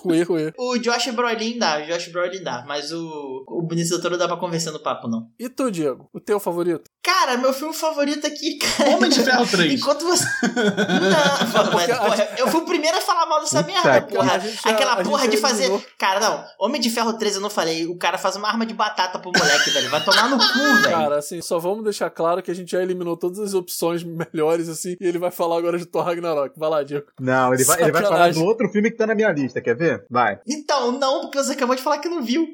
Ruê, 0.02 0.22
ruê. 0.22 0.52
O 0.58 0.78
Josh 0.78 1.08
Brolin 1.12 1.58
dá, 1.58 1.78
o 1.82 1.86
Josh 1.86 2.08
Brolin 2.08 2.42
dá, 2.42 2.64
mas 2.66 2.92
o, 2.92 3.44
o 3.48 3.62
Benício 3.62 3.90
Del 3.94 4.02
Toro 4.02 4.12
não 4.12 4.18
dá 4.18 4.28
pra 4.28 4.36
convencer 4.36 4.72
no 4.72 4.78
papo, 4.80 5.08
não. 5.08 5.28
E 5.38 5.48
tu, 5.48 5.70
Diego? 5.70 6.08
O 6.12 6.20
teu 6.20 6.38
favorito? 6.38 6.84
Cara, 7.08 7.38
meu 7.38 7.54
filme 7.54 7.72
favorito 7.72 8.26
aqui, 8.26 8.58
cara. 8.58 8.90
Homem 8.90 9.08
de 9.08 9.24
Ferro 9.24 9.46
3. 9.46 9.72
Enquanto 9.80 10.04
você. 10.04 10.24
Não, 10.44 11.72
mas, 11.72 11.86
porra, 11.98 12.28
eu 12.36 12.48
fui 12.48 12.60
o 12.60 12.64
primeiro 12.66 12.98
a 12.98 13.00
falar 13.00 13.24
mal 13.24 13.40
dessa 13.40 13.62
merda, 13.62 14.02
porra. 14.02 14.38
gente 14.38 14.68
Aquela 14.68 15.02
porra 15.02 15.26
de 15.26 15.38
fazer. 15.38 15.64
eliminou. 15.64 15.82
Cara, 15.96 16.20
não. 16.20 16.44
Homem 16.60 16.78
de 16.78 16.90
Ferro 16.90 17.14
3 17.14 17.36
eu 17.36 17.40
não 17.40 17.48
falei. 17.48 17.86
O 17.86 17.96
cara 17.96 18.18
faz 18.18 18.36
uma 18.36 18.46
arma 18.46 18.66
de 18.66 18.74
batata 18.74 19.18
pro 19.18 19.32
moleque, 19.34 19.70
velho. 19.70 19.88
Vai 19.88 20.04
tomar 20.04 20.28
no 20.28 20.36
cu, 20.36 20.58
velho. 20.82 20.90
Cara, 20.90 21.18
assim, 21.18 21.40
só 21.40 21.58
vamos 21.58 21.82
deixar 21.82 22.10
claro 22.10 22.42
que 22.42 22.50
a 22.50 22.54
gente 22.54 22.72
já 22.72 22.82
eliminou 22.82 23.16
todas 23.16 23.38
as 23.38 23.54
opções 23.54 24.04
melhores, 24.04 24.68
assim, 24.68 24.94
e 25.00 25.06
ele 25.06 25.18
vai 25.18 25.30
falar 25.30 25.56
agora 25.56 25.78
de 25.78 25.86
Thor 25.86 26.04
Ragnarok. 26.04 26.58
Vai 26.58 26.68
lá, 26.68 26.82
Diego. 26.82 27.06
Não, 27.18 27.54
ele 27.54 27.64
vai, 27.64 27.80
ele 27.80 27.92
vai 27.92 28.02
falar 28.02 28.32
do 28.34 28.44
outro 28.44 28.68
filme 28.68 28.90
que 28.90 28.98
tá 28.98 29.06
na 29.06 29.14
minha 29.14 29.32
lista, 29.32 29.62
quer 29.62 29.74
ver? 29.74 30.04
Vai. 30.10 30.38
Então, 30.46 30.92
não, 30.92 31.22
porque 31.22 31.38
você 31.38 31.52
acabou 31.52 31.74
de 31.74 31.80
falar 31.82 31.98
que 31.98 32.08
não 32.08 32.22
viu. 32.22 32.46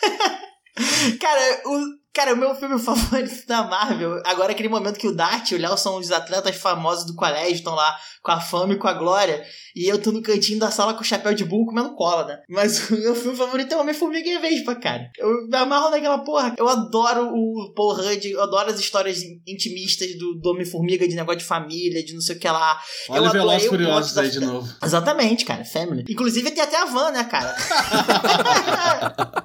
cara, 1.20 1.60
o. 1.66 2.03
Cara, 2.14 2.32
o 2.32 2.36
meu 2.36 2.54
filme 2.54 2.78
favorito 2.80 3.44
da 3.46 3.64
Marvel, 3.64 4.22
agora 4.24 4.52
é 4.52 4.54
aquele 4.54 4.68
momento 4.68 4.98
que 5.00 5.08
o 5.08 5.14
Dart 5.14 5.50
e 5.50 5.56
o 5.56 5.58
Léo 5.58 5.76
são 5.76 5.96
os 5.98 6.12
atletas 6.12 6.54
famosos 6.54 7.04
do 7.06 7.14
colégio, 7.14 7.54
estão 7.56 7.74
lá 7.74 7.92
com 8.22 8.30
a 8.30 8.40
fama 8.40 8.72
e 8.74 8.78
com 8.78 8.86
a 8.86 8.94
glória, 8.94 9.44
e 9.74 9.86
eu 9.88 10.00
tô 10.00 10.12
no 10.12 10.22
cantinho 10.22 10.60
da 10.60 10.70
sala 10.70 10.94
com 10.94 11.00
o 11.00 11.04
chapéu 11.04 11.34
de 11.34 11.44
burro 11.44 11.66
comendo 11.66 11.96
cola, 11.96 12.24
né? 12.24 12.38
Mas 12.48 12.88
o 12.88 12.94
meu 12.96 13.16
filme 13.16 13.36
favorito 13.36 13.74
é 13.74 13.76
Homem-Formiga 13.76 14.28
e 14.30 14.38
Vespa, 14.38 14.76
cara. 14.76 15.10
Eu 15.18 15.48
me 15.48 15.56
amarro 15.56 15.90
naquela 15.90 16.18
porra. 16.18 16.54
Eu 16.56 16.68
adoro 16.68 17.30
o 17.34 17.72
Paul 17.74 17.94
Rudd, 17.94 18.24
eu 18.26 18.42
adoro 18.42 18.70
as 18.70 18.78
histórias 18.78 19.20
intimistas 19.46 20.16
do, 20.16 20.36
do 20.36 20.50
Homem-Formiga, 20.50 21.08
de 21.08 21.16
negócio 21.16 21.40
de 21.40 21.44
família, 21.44 22.04
de 22.04 22.14
não 22.14 22.20
sei 22.20 22.36
o 22.36 22.38
que 22.38 22.48
lá. 22.48 22.80
Olha 23.08 23.36
eu 23.36 23.44
o 23.44 23.56
o 23.56 23.60
Furiosos 23.60 24.14
da- 24.14 24.22
aí 24.22 24.30
de 24.30 24.38
novo. 24.40 24.72
Exatamente, 24.82 25.44
cara, 25.44 25.64
Family. 25.64 26.04
Inclusive 26.08 26.52
tem 26.52 26.62
até 26.62 26.80
a 26.80 26.84
van, 26.84 27.10
né, 27.10 27.24
cara? 27.24 27.54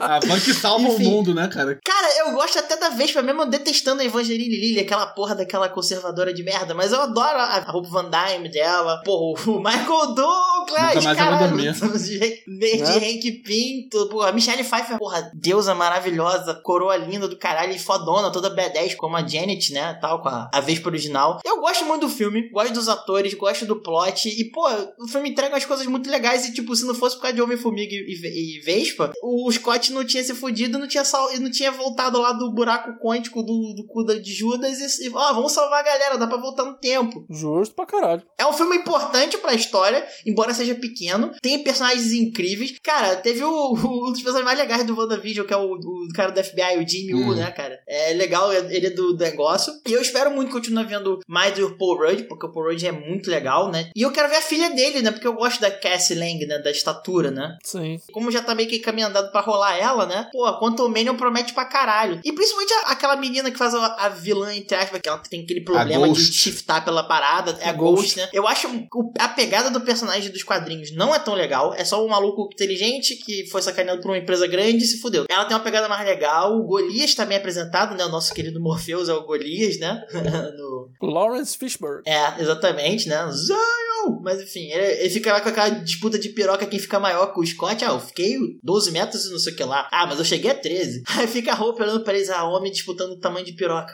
A 0.00 0.18
van 0.20 0.40
que 0.40 0.54
salva 0.54 0.88
Enfim. 0.88 1.06
o 1.06 1.10
mundo, 1.10 1.34
né, 1.34 1.46
cara? 1.48 1.78
Cara, 1.84 1.99
eu 2.18 2.32
gosto 2.32 2.58
até 2.58 2.76
da 2.76 2.90
Vespa, 2.90 3.22
mesmo 3.22 3.46
detestando 3.46 4.02
a 4.02 4.04
Evangeline 4.04 4.56
Lilly, 4.56 4.80
aquela 4.80 5.06
porra 5.06 5.34
daquela 5.34 5.68
conservadora 5.68 6.32
de 6.32 6.42
merda, 6.42 6.74
mas 6.74 6.92
eu 6.92 7.00
adoro 7.00 7.38
a 7.38 7.50
a 7.60 7.76
Hope 7.76 7.88
Van 7.90 8.08
Dyne 8.10 8.48
dela, 8.48 9.02
pô, 9.04 9.34
o 9.34 9.58
Michael 9.60 10.14
Douglas, 10.14 10.94
Nunca 10.94 11.00
mais 11.02 11.18
caralho, 11.18 11.48
dormir. 11.48 11.72
de, 11.98 12.18
de 12.18 12.44
Né? 12.46 12.96
Hank 12.96 13.30
Pinto, 13.44 14.08
pô, 14.08 14.22
a 14.22 14.32
Michelle 14.32 14.64
Pfeiffer, 14.64 14.98
porra, 14.98 15.30
deusa 15.34 15.74
maravilhosa, 15.74 16.54
coroa 16.54 16.96
linda 16.96 17.28
do 17.28 17.36
caralho, 17.36 17.72
e 17.74 17.78
fodona, 17.78 18.30
toda 18.30 18.54
B10, 18.54 18.96
como 18.96 19.16
a 19.16 19.26
Janet, 19.26 19.72
né, 19.72 19.94
tal, 20.00 20.22
com 20.22 20.28
a, 20.28 20.50
a 20.52 20.60
Vespa 20.60 20.88
original. 20.88 21.40
Eu 21.44 21.60
gosto 21.60 21.84
muito 21.84 22.02
do 22.02 22.08
filme, 22.08 22.48
gosto 22.50 22.72
dos 22.72 22.88
atores, 22.88 23.34
gosto 23.34 23.66
do 23.66 23.76
plot, 23.82 24.28
e, 24.28 24.44
pô, 24.50 24.66
o 24.98 25.06
filme 25.08 25.30
entrega 25.30 25.54
umas 25.54 25.64
coisas 25.64 25.86
muito 25.86 26.10
legais, 26.10 26.46
e, 26.46 26.52
tipo, 26.54 26.74
se 26.74 26.84
não 26.86 26.94
fosse 26.94 27.16
por 27.16 27.22
causa 27.22 27.34
de 27.36 27.42
Homem-Formiga 27.42 27.92
e, 27.94 27.98
e- 27.98 28.56
e 28.56 28.60
Vespa, 28.60 29.12
o 29.22 29.50
Scott 29.52 29.92
não 29.92 30.04
tinha 30.04 30.22
se 30.24 30.34
fudido, 30.34 30.78
não 30.78 30.88
tinha, 30.88 31.04
sal, 31.04 31.28
não 31.38 31.50
tinha 31.50 31.70
voltado 31.70 31.89
lá 32.18 32.32
do 32.32 32.52
buraco 32.52 32.98
quântico 33.02 33.42
do, 33.42 33.74
do 33.74 33.86
cu 33.86 34.04
de 34.04 34.32
Judas, 34.32 34.98
e, 35.00 35.10
ó, 35.14 35.32
vamos 35.32 35.52
salvar 35.52 35.80
a 35.80 35.84
galera, 35.84 36.18
dá 36.18 36.26
pra 36.26 36.36
voltar 36.38 36.64
no 36.64 36.74
tempo. 36.78 37.24
Justo 37.30 37.74
pra 37.74 37.86
caralho. 37.86 38.22
É 38.38 38.46
um 38.46 38.52
filme 38.52 38.76
importante 38.76 39.38
pra 39.38 39.54
história, 39.54 40.06
embora 40.26 40.54
seja 40.54 40.74
pequeno. 40.74 41.30
Tem 41.42 41.62
personagens 41.62 42.12
incríveis. 42.12 42.74
Cara, 42.82 43.16
teve 43.16 43.42
o, 43.44 43.50
o- 43.74 44.08
um 44.08 44.12
dos 44.12 44.22
personagens 44.22 44.44
mais 44.44 44.58
legais 44.58 44.84
do 44.86 44.96
WandaVision, 44.98 45.46
que 45.46 45.52
é 45.54 45.56
o, 45.56 45.72
o 45.74 46.08
cara 46.14 46.30
do 46.32 46.42
FBI, 46.42 46.78
o 46.82 46.88
Jimmy 46.88 47.14
Woo, 47.14 47.32
Hum. 47.32 47.36
né, 47.36 47.50
cara? 47.50 47.78
É 47.86 48.12
legal, 48.14 48.52
ele 48.52 48.86
é 48.86 48.90
do 48.90 49.16
negócio. 49.16 49.72
E 49.86 49.92
eu 49.92 50.00
espero 50.02 50.30
muito 50.30 50.50
continuar 50.52 50.84
vendo 50.84 51.18
mais 51.28 51.54
do 51.54 51.76
Paul 51.76 51.98
Rudd, 51.98 52.22
porque 52.24 52.46
o 52.46 52.52
Paul 52.52 52.66
Rudd 52.70 52.82
é 52.86 52.92
muito 52.92 53.30
legal, 53.30 53.70
né? 53.70 53.90
E 53.94 54.02
eu 54.02 54.10
quero 54.12 54.28
ver 54.28 54.36
a 54.36 54.42
filha 54.42 54.70
dele, 54.70 55.02
né? 55.02 55.10
Porque 55.10 55.26
eu 55.26 55.34
gosto 55.34 55.60
da 55.60 55.70
Cassie 55.70 56.16
Lang, 56.16 56.44
né? 56.46 56.58
Da 56.58 56.70
estatura, 56.70 57.30
né? 57.30 57.56
Sim. 57.64 58.00
Como 58.12 58.30
já 58.30 58.42
tá 58.42 58.54
meio 58.54 58.68
que 58.68 58.78
caminho 58.78 59.08
andado 59.08 59.30
pra 59.30 59.40
rolar 59.40 59.76
ela, 59.76 60.06
né? 60.06 60.28
Pô, 60.32 60.50
quanto 60.58 60.88
Manion 60.88 61.16
promete 61.16 61.52
pra 61.52 61.64
caralho. 61.64 61.79
E 62.24 62.32
principalmente 62.32 62.72
a- 62.72 62.90
aquela 62.92 63.16
menina 63.16 63.50
que 63.50 63.58
faz 63.58 63.74
a, 63.74 63.86
a 64.06 64.08
vilã, 64.08 64.54
entre 64.54 64.76
aspas, 64.76 65.00
que 65.00 65.08
ela 65.08 65.18
tem 65.18 65.42
aquele 65.42 65.60
problema 65.62 66.06
de 66.08 66.14
Ghost. 66.14 66.32
shiftar 66.32 66.84
pela 66.84 67.02
parada. 67.04 67.56
É 67.60 67.68
a 67.68 67.72
Ghost, 67.72 68.16
né? 68.16 68.28
Eu 68.32 68.46
acho 68.46 68.68
o- 68.68 69.12
a 69.18 69.28
pegada 69.28 69.70
do 69.70 69.80
personagem 69.80 70.30
dos 70.30 70.42
quadrinhos 70.42 70.92
não 70.94 71.14
é 71.14 71.18
tão 71.18 71.34
legal. 71.34 71.72
É 71.74 71.84
só 71.84 72.04
um 72.04 72.08
maluco 72.08 72.48
inteligente 72.52 73.16
que 73.16 73.46
foi 73.50 73.62
sacaneado 73.62 74.00
por 74.00 74.10
uma 74.10 74.18
empresa 74.18 74.46
grande 74.46 74.84
e 74.84 74.86
se 74.86 75.00
fudeu. 75.00 75.24
Ela 75.28 75.44
tem 75.44 75.56
uma 75.56 75.62
pegada 75.62 75.88
mais 75.88 76.06
legal. 76.06 76.56
O 76.58 76.64
Golias 76.64 77.14
também 77.14 77.36
é 77.36 77.40
apresentado, 77.40 77.94
né? 77.96 78.04
O 78.04 78.08
nosso 78.10 78.32
querido 78.34 78.60
Morpheus 78.60 79.08
é 79.08 79.14
o 79.14 79.24
Golias, 79.24 79.78
né? 79.78 80.02
no, 80.56 80.90
Lawrence 81.02 81.56
Fishburne. 81.56 82.02
é, 82.06 82.40
exatamente, 82.40 83.08
né? 83.08 83.26
Zion! 83.32 84.20
Mas 84.22 84.40
enfim, 84.40 84.70
ele, 84.70 85.00
ele 85.02 85.10
fica 85.10 85.32
lá 85.32 85.40
com 85.40 85.48
aquela 85.50 85.68
disputa 85.68 86.18
de 86.18 86.30
piroca 86.30 86.66
quem 86.66 86.78
fica 86.78 86.98
maior 86.98 87.32
que 87.32 87.40
o 87.40 87.46
Scott. 87.46 87.84
Ah, 87.84 87.88
eu 87.92 88.00
fiquei 88.00 88.36
12 88.62 88.90
metros 88.92 89.26
e 89.26 89.30
não 89.30 89.38
sei 89.38 89.52
o 89.52 89.56
que 89.56 89.64
lá. 89.64 89.88
Ah, 89.92 90.06
mas 90.06 90.18
eu 90.18 90.24
cheguei 90.24 90.50
a 90.50 90.54
13. 90.54 91.02
Aí 91.18 91.26
fica 91.26 91.52
a 91.52 91.54
roupa 91.70 91.84
olhando 91.84 92.04
pra 92.04 92.14
eles, 92.14 92.28
a 92.30 92.44
homem 92.44 92.70
disputando 92.72 93.12
o 93.12 93.20
tamanho 93.20 93.44
de 93.44 93.52
piroca. 93.52 93.92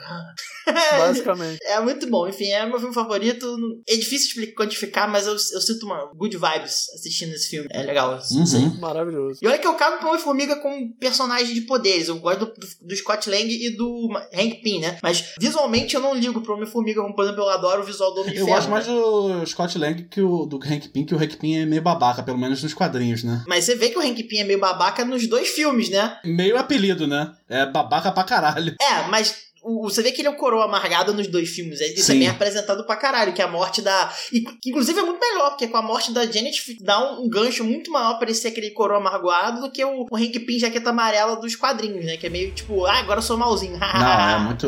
Basicamente. 0.97 1.59
É 1.63 1.79
muito 1.79 2.09
bom, 2.09 2.27
enfim, 2.27 2.49
é 2.49 2.65
meu 2.65 2.79
filme 2.79 2.93
favorito. 2.93 3.45
É 3.87 3.95
difícil 3.95 4.27
explicar, 4.29 4.55
quantificar, 4.63 5.09
mas 5.11 5.25
eu, 5.27 5.33
eu 5.33 5.61
sinto 5.61 5.85
uma 5.85 6.05
good 6.15 6.35
vibes 6.37 6.89
assistindo 6.95 7.33
esse 7.33 7.49
filme. 7.49 7.67
É 7.71 7.81
legal. 7.83 8.19
Uhum. 8.31 8.79
Maravilhoso. 8.79 9.39
E 9.41 9.47
olha 9.47 9.57
que 9.57 9.67
eu 9.67 9.73
cago 9.75 9.97
pra 9.99 10.09
Homem-Formiga 10.09 10.55
com 10.57 10.91
personagem 10.99 11.53
de 11.53 11.61
poderes. 11.61 12.07
Eu 12.07 12.19
gosto 12.19 12.39
do, 12.39 12.45
do- 12.53 12.67
do 12.87 12.95
Scott 12.95 13.29
Lang 13.29 13.47
e 13.49 13.75
do 13.75 14.09
Hank 14.33 14.61
Pym, 14.61 14.79
né? 14.79 14.97
Mas 15.01 15.33
visualmente 15.39 15.95
eu 15.95 16.01
não 16.01 16.13
ligo 16.13 16.41
pro 16.41 16.53
Homem-Formiga, 16.55 17.01
como 17.01 17.15
por 17.15 17.23
exemplo, 17.23 17.43
eu 17.43 17.49
adoro 17.49 17.81
o 17.81 17.85
visual 17.85 18.13
do 18.13 18.21
Homem 18.21 18.33
de 18.33 18.39
Eu 18.39 18.47
gosto 18.47 18.69
mais 18.69 18.87
né? 18.87 18.93
do 18.93 19.45
Scott 19.45 19.77
Lang 19.77 20.03
que 20.09 20.21
o 20.21 20.45
do 20.45 20.57
Hank 20.57 20.89
Pym, 20.89 21.05
que 21.05 21.15
o 21.15 21.17
Hank 21.17 21.37
Pym 21.37 21.57
é 21.61 21.65
meio 21.65 21.81
babaca, 21.81 22.23
pelo 22.23 22.37
menos 22.37 22.61
nos 22.63 22.73
quadrinhos, 22.73 23.23
né? 23.23 23.43
Mas 23.47 23.65
você 23.65 23.75
vê 23.75 23.89
que 23.89 23.97
o 23.97 24.01
Hank 24.01 24.21
Pym 24.23 24.39
é 24.39 24.43
meio 24.43 24.59
babaca 24.59 25.05
nos 25.05 25.27
dois 25.27 25.47
filmes, 25.49 25.89
né? 25.89 26.17
Meio 26.25 26.57
apelido, 26.57 27.07
né? 27.07 27.31
É 27.49 27.65
babaca 27.65 28.11
pra 28.11 28.23
caralho. 28.23 28.75
É, 28.81 29.07
mas 29.09 29.47
você 29.63 30.01
vê 30.01 30.11
que 30.11 30.21
ele 30.21 30.27
é 30.27 30.31
o 30.31 30.35
coroa 30.35 30.65
amargado 30.65 31.13
nos 31.13 31.27
dois 31.27 31.49
filmes. 31.49 31.81
Isso 31.81 32.05
Sim. 32.05 32.15
é 32.15 32.19
bem 32.19 32.27
apresentado 32.29 32.85
pra 32.85 32.95
caralho, 32.95 33.33
que 33.33 33.41
é 33.41 33.45
a 33.45 33.47
morte 33.49 33.81
da. 33.81 34.13
E, 34.31 34.43
inclusive 34.65 34.97
é 34.99 35.03
muito 35.03 35.19
melhor, 35.19 35.49
porque 35.49 35.67
com 35.67 35.77
a 35.77 35.81
morte 35.81 36.13
da 36.13 36.25
Janet 36.25 36.77
dá 36.81 37.19
um, 37.19 37.27
gancho 37.29 37.63
muito 37.63 37.91
maior 37.91 38.17
pra 38.17 38.27
ele 38.29 38.37
ser 38.37 38.49
aquele 38.49 38.71
coroa 38.71 38.97
amargoado 38.99 39.61
do 39.61 39.71
que 39.71 39.83
o, 39.83 40.05
o 40.09 40.15
Hank 40.15 40.39
Pym 40.39 40.59
jaqueta 40.59 40.91
amarela 40.91 41.35
dos 41.35 41.55
quadrinhos, 41.55 42.05
né? 42.05 42.17
Que 42.17 42.27
é 42.27 42.29
meio 42.29 42.51
tipo, 42.51 42.85
ah, 42.85 42.99
agora 42.99 43.19
eu 43.19 43.23
sou 43.23 43.37
malzinho. 43.37 43.77
Não, 43.79 44.29
é 44.29 44.39
muito. 44.39 44.67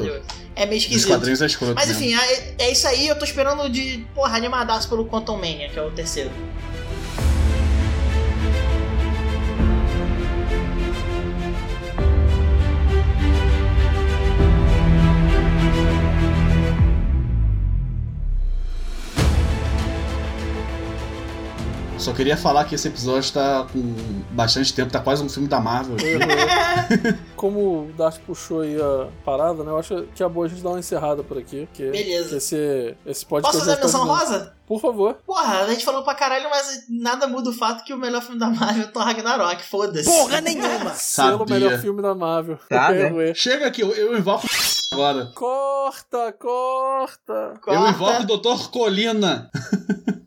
É 0.55 0.65
meio 0.65 0.77
Os 0.77 0.83
esquisito. 0.83 1.07
quadrinhos 1.07 1.41
é 1.41 1.45
escroto. 1.45 1.75
Mas 1.75 1.89
enfim, 1.89 2.13
é, 2.13 2.55
é 2.65 2.71
isso 2.71 2.87
aí. 2.87 3.07
Eu 3.07 3.17
tô 3.17 3.23
esperando 3.23 3.69
de, 3.69 4.05
porra, 4.13 4.35
animadaço 4.35 4.89
pelo 4.89 5.05
Quantum 5.07 5.37
Mania, 5.37 5.69
que 5.69 5.79
é 5.79 5.81
o 5.81 5.91
terceiro. 5.91 6.31
Só 21.99 22.13
queria 22.13 22.37
falar 22.37 22.63
que 22.63 22.75
esse 22.75 22.87
episódio 22.87 23.33
tá 23.33 23.67
com 23.71 23.93
bastante 24.31 24.73
tempo, 24.73 24.89
tá 24.89 25.01
quase 25.01 25.21
um 25.21 25.27
filme 25.27 25.49
da 25.49 25.59
Marvel. 25.59 25.97
Como 27.35 27.59
o 27.59 27.91
Dart 27.97 28.19
puxou 28.25 28.61
aí 28.61 28.81
a 28.81 29.07
parada, 29.25 29.65
né? 29.65 29.71
Eu 29.71 29.77
acho 29.77 30.07
que 30.15 30.23
é 30.23 30.29
boa 30.29 30.45
a 30.45 30.49
gente 30.49 30.61
dar 30.61 30.69
uma 30.69 30.79
encerrada 30.79 31.23
por 31.23 31.37
aqui. 31.37 31.67
Que, 31.73 31.91
Beleza. 31.91 32.37
esse, 32.37 32.95
esse 33.05 33.25
podcast. 33.25 33.57
Posso 33.57 33.69
fazer 33.69 33.81
a 33.81 33.83
menção 33.83 34.07
rosa? 34.07 34.53
Por 34.69 34.79
favor. 34.79 35.15
Porra, 35.25 35.61
a 35.63 35.67
gente 35.69 35.83
falou 35.83 36.03
pra 36.03 36.13
caralho, 36.13 36.47
mas 36.47 36.85
nada 36.87 37.25
muda 37.25 37.49
o 37.49 37.53
fato 37.53 37.83
que 37.83 37.91
o 37.91 37.97
melhor 37.97 38.21
filme 38.21 38.39
da 38.39 38.51
Marvel 38.51 38.83
é 38.83 38.87
Thor 38.87 39.01
Ragnarok, 39.03 39.63
foda-se. 39.65 40.05
Porra 40.07 40.41
nenhuma! 40.41 40.93
Selo 40.93 41.39
Sabia. 41.39 41.55
melhor 41.55 41.79
filme 41.79 42.03
da 42.03 42.13
Marvel. 42.13 42.59
Tá, 42.69 42.91
né? 42.91 43.33
Chega 43.33 43.65
aqui, 43.65 43.81
eu, 43.81 43.91
eu 43.91 44.15
invoco 44.15 44.45
agora. 44.93 45.31
Corta, 45.33 46.31
corta. 46.33 47.59
Eu 47.65 47.87
invoco 47.87 48.21
o 48.21 48.37
Dr. 48.37 48.69
Colina. 48.69 49.49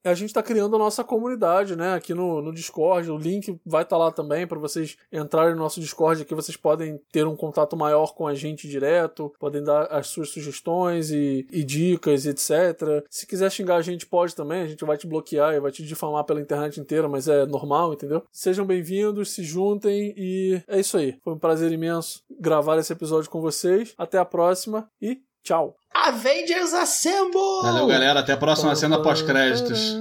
a 0.03 0.13
gente 0.13 0.33
tá 0.33 0.41
criando 0.41 0.75
a 0.75 0.79
nossa 0.79 1.03
comunidade, 1.03 1.75
né, 1.75 1.93
aqui 1.93 2.13
no, 2.13 2.41
no 2.41 2.53
Discord. 2.53 3.09
O 3.11 3.17
link 3.17 3.59
vai 3.65 3.83
estar 3.83 3.97
lá 3.97 4.11
também 4.11 4.47
para 4.47 4.59
vocês 4.59 4.97
entrarem 5.11 5.53
no 5.53 5.59
nosso 5.59 5.79
Discord 5.79 6.21
aqui, 6.21 6.35
vocês 6.35 6.57
podem 6.57 6.99
ter 7.11 7.25
um 7.25 7.35
contato 7.35 7.75
maior 7.75 8.13
com 8.13 8.27
a 8.27 8.33
gente 8.33 8.67
direto, 8.67 9.33
podem 9.39 9.63
dar 9.63 9.83
as 9.85 10.07
suas 10.07 10.29
sugestões 10.29 11.11
e, 11.11 11.47
e 11.51 11.63
dicas, 11.63 12.25
etc. 12.25 13.05
Se 13.09 13.25
quiser 13.25 13.51
xingar 13.51 13.77
a 13.77 13.81
gente, 13.81 14.05
pode 14.05 14.35
também, 14.35 14.61
a 14.61 14.67
gente 14.67 14.85
vai 14.85 14.97
te 14.97 15.07
bloquear 15.07 15.53
e 15.53 15.59
vai 15.59 15.71
te 15.71 15.83
difamar 15.83 16.23
pela 16.23 16.41
internet 16.41 16.79
inteira, 16.79 17.07
mas 17.07 17.27
é 17.27 17.45
normal, 17.45 17.93
entendeu? 17.93 18.23
Sejam 18.31 18.65
bem-vindos, 18.65 19.31
se 19.31 19.43
juntem 19.43 20.13
e 20.17 20.61
é 20.67 20.79
isso 20.79 20.97
aí. 20.97 21.17
Foi 21.23 21.33
um 21.33 21.39
prazer 21.39 21.71
imenso 21.71 22.23
gravar 22.39 22.77
esse 22.77 22.93
episódio 22.93 23.29
com 23.29 23.41
vocês. 23.41 23.93
Até 23.97 24.17
a 24.17 24.25
próxima 24.25 24.89
e 25.01 25.21
tchau! 25.43 25.75
Avengers 25.93 26.73
Assemble! 26.73 27.61
Valeu, 27.63 27.87
galera. 27.87 28.19
Até 28.19 28.33
a 28.33 28.37
próxima 28.37 28.75
cena 28.75 29.01
pós-créditos. 29.01 29.95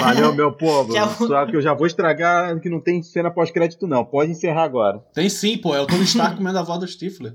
Valeu, 0.00 0.34
meu 0.34 0.52
povo. 0.56 0.92
Já- 0.92 1.08
Só 1.08 1.46
que 1.46 1.56
eu 1.56 1.62
já 1.62 1.72
vou 1.74 1.86
estragar 1.86 2.58
que 2.60 2.68
não 2.68 2.80
tem 2.80 3.02
cena 3.02 3.30
pós-crédito, 3.30 3.86
não. 3.86 4.04
Pode 4.04 4.30
encerrar 4.30 4.64
agora. 4.64 5.00
Tem 5.14 5.28
sim, 5.28 5.56
pô. 5.58 5.74
É 5.74 5.80
o 5.80 5.86
Tony 5.86 6.04
Stark 6.04 6.36
comendo 6.36 6.58
a 6.58 6.60
avó 6.60 6.76
do 6.76 6.86
Stifler. 6.86 7.34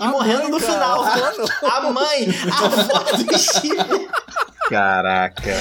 E 0.00 0.06
morrendo 0.06 0.48
no 0.50 0.60
final. 0.60 1.02
A 1.02 1.90
mãe, 1.90 2.28
a 2.50 2.64
avó 2.66 3.16
do 3.22 3.38
Steve. 3.38 4.08
Caraca. 4.68 5.52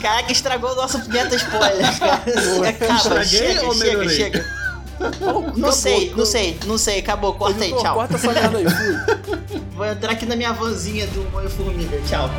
Caraca, 0.00 0.32
estragou 0.32 0.70
o 0.72 0.74
nosso 0.76 0.98
meta 1.10 1.34
spoiler, 1.36 1.98
cara. 1.98 2.14
Acaba, 2.68 2.94
Estraguei 2.94 3.24
chega, 3.26 3.64
ou 3.66 3.74
chega, 3.74 3.86
melhorei? 3.98 4.08
chega. 4.16 4.65
Não 5.56 5.72
sei, 5.72 6.12
não 6.16 6.26
sei, 6.26 6.58
não 6.66 6.78
sei. 6.78 6.98
Acabou, 7.00 7.34
corta 7.34 7.64
aí, 7.64 7.72
tchau. 7.72 7.94
Corta 7.94 8.14
essa 8.14 8.32
merda 8.32 8.58
aí, 8.58 8.64
fui. 8.68 9.60
Vou 9.76 9.86
entrar 9.86 10.12
aqui 10.12 10.26
na 10.26 10.36
minha 10.36 10.52
vanzinha 10.52 11.06
do 11.08 11.30
Moio 11.30 11.50
Formiga. 11.50 11.98
Tchau. 12.08 12.30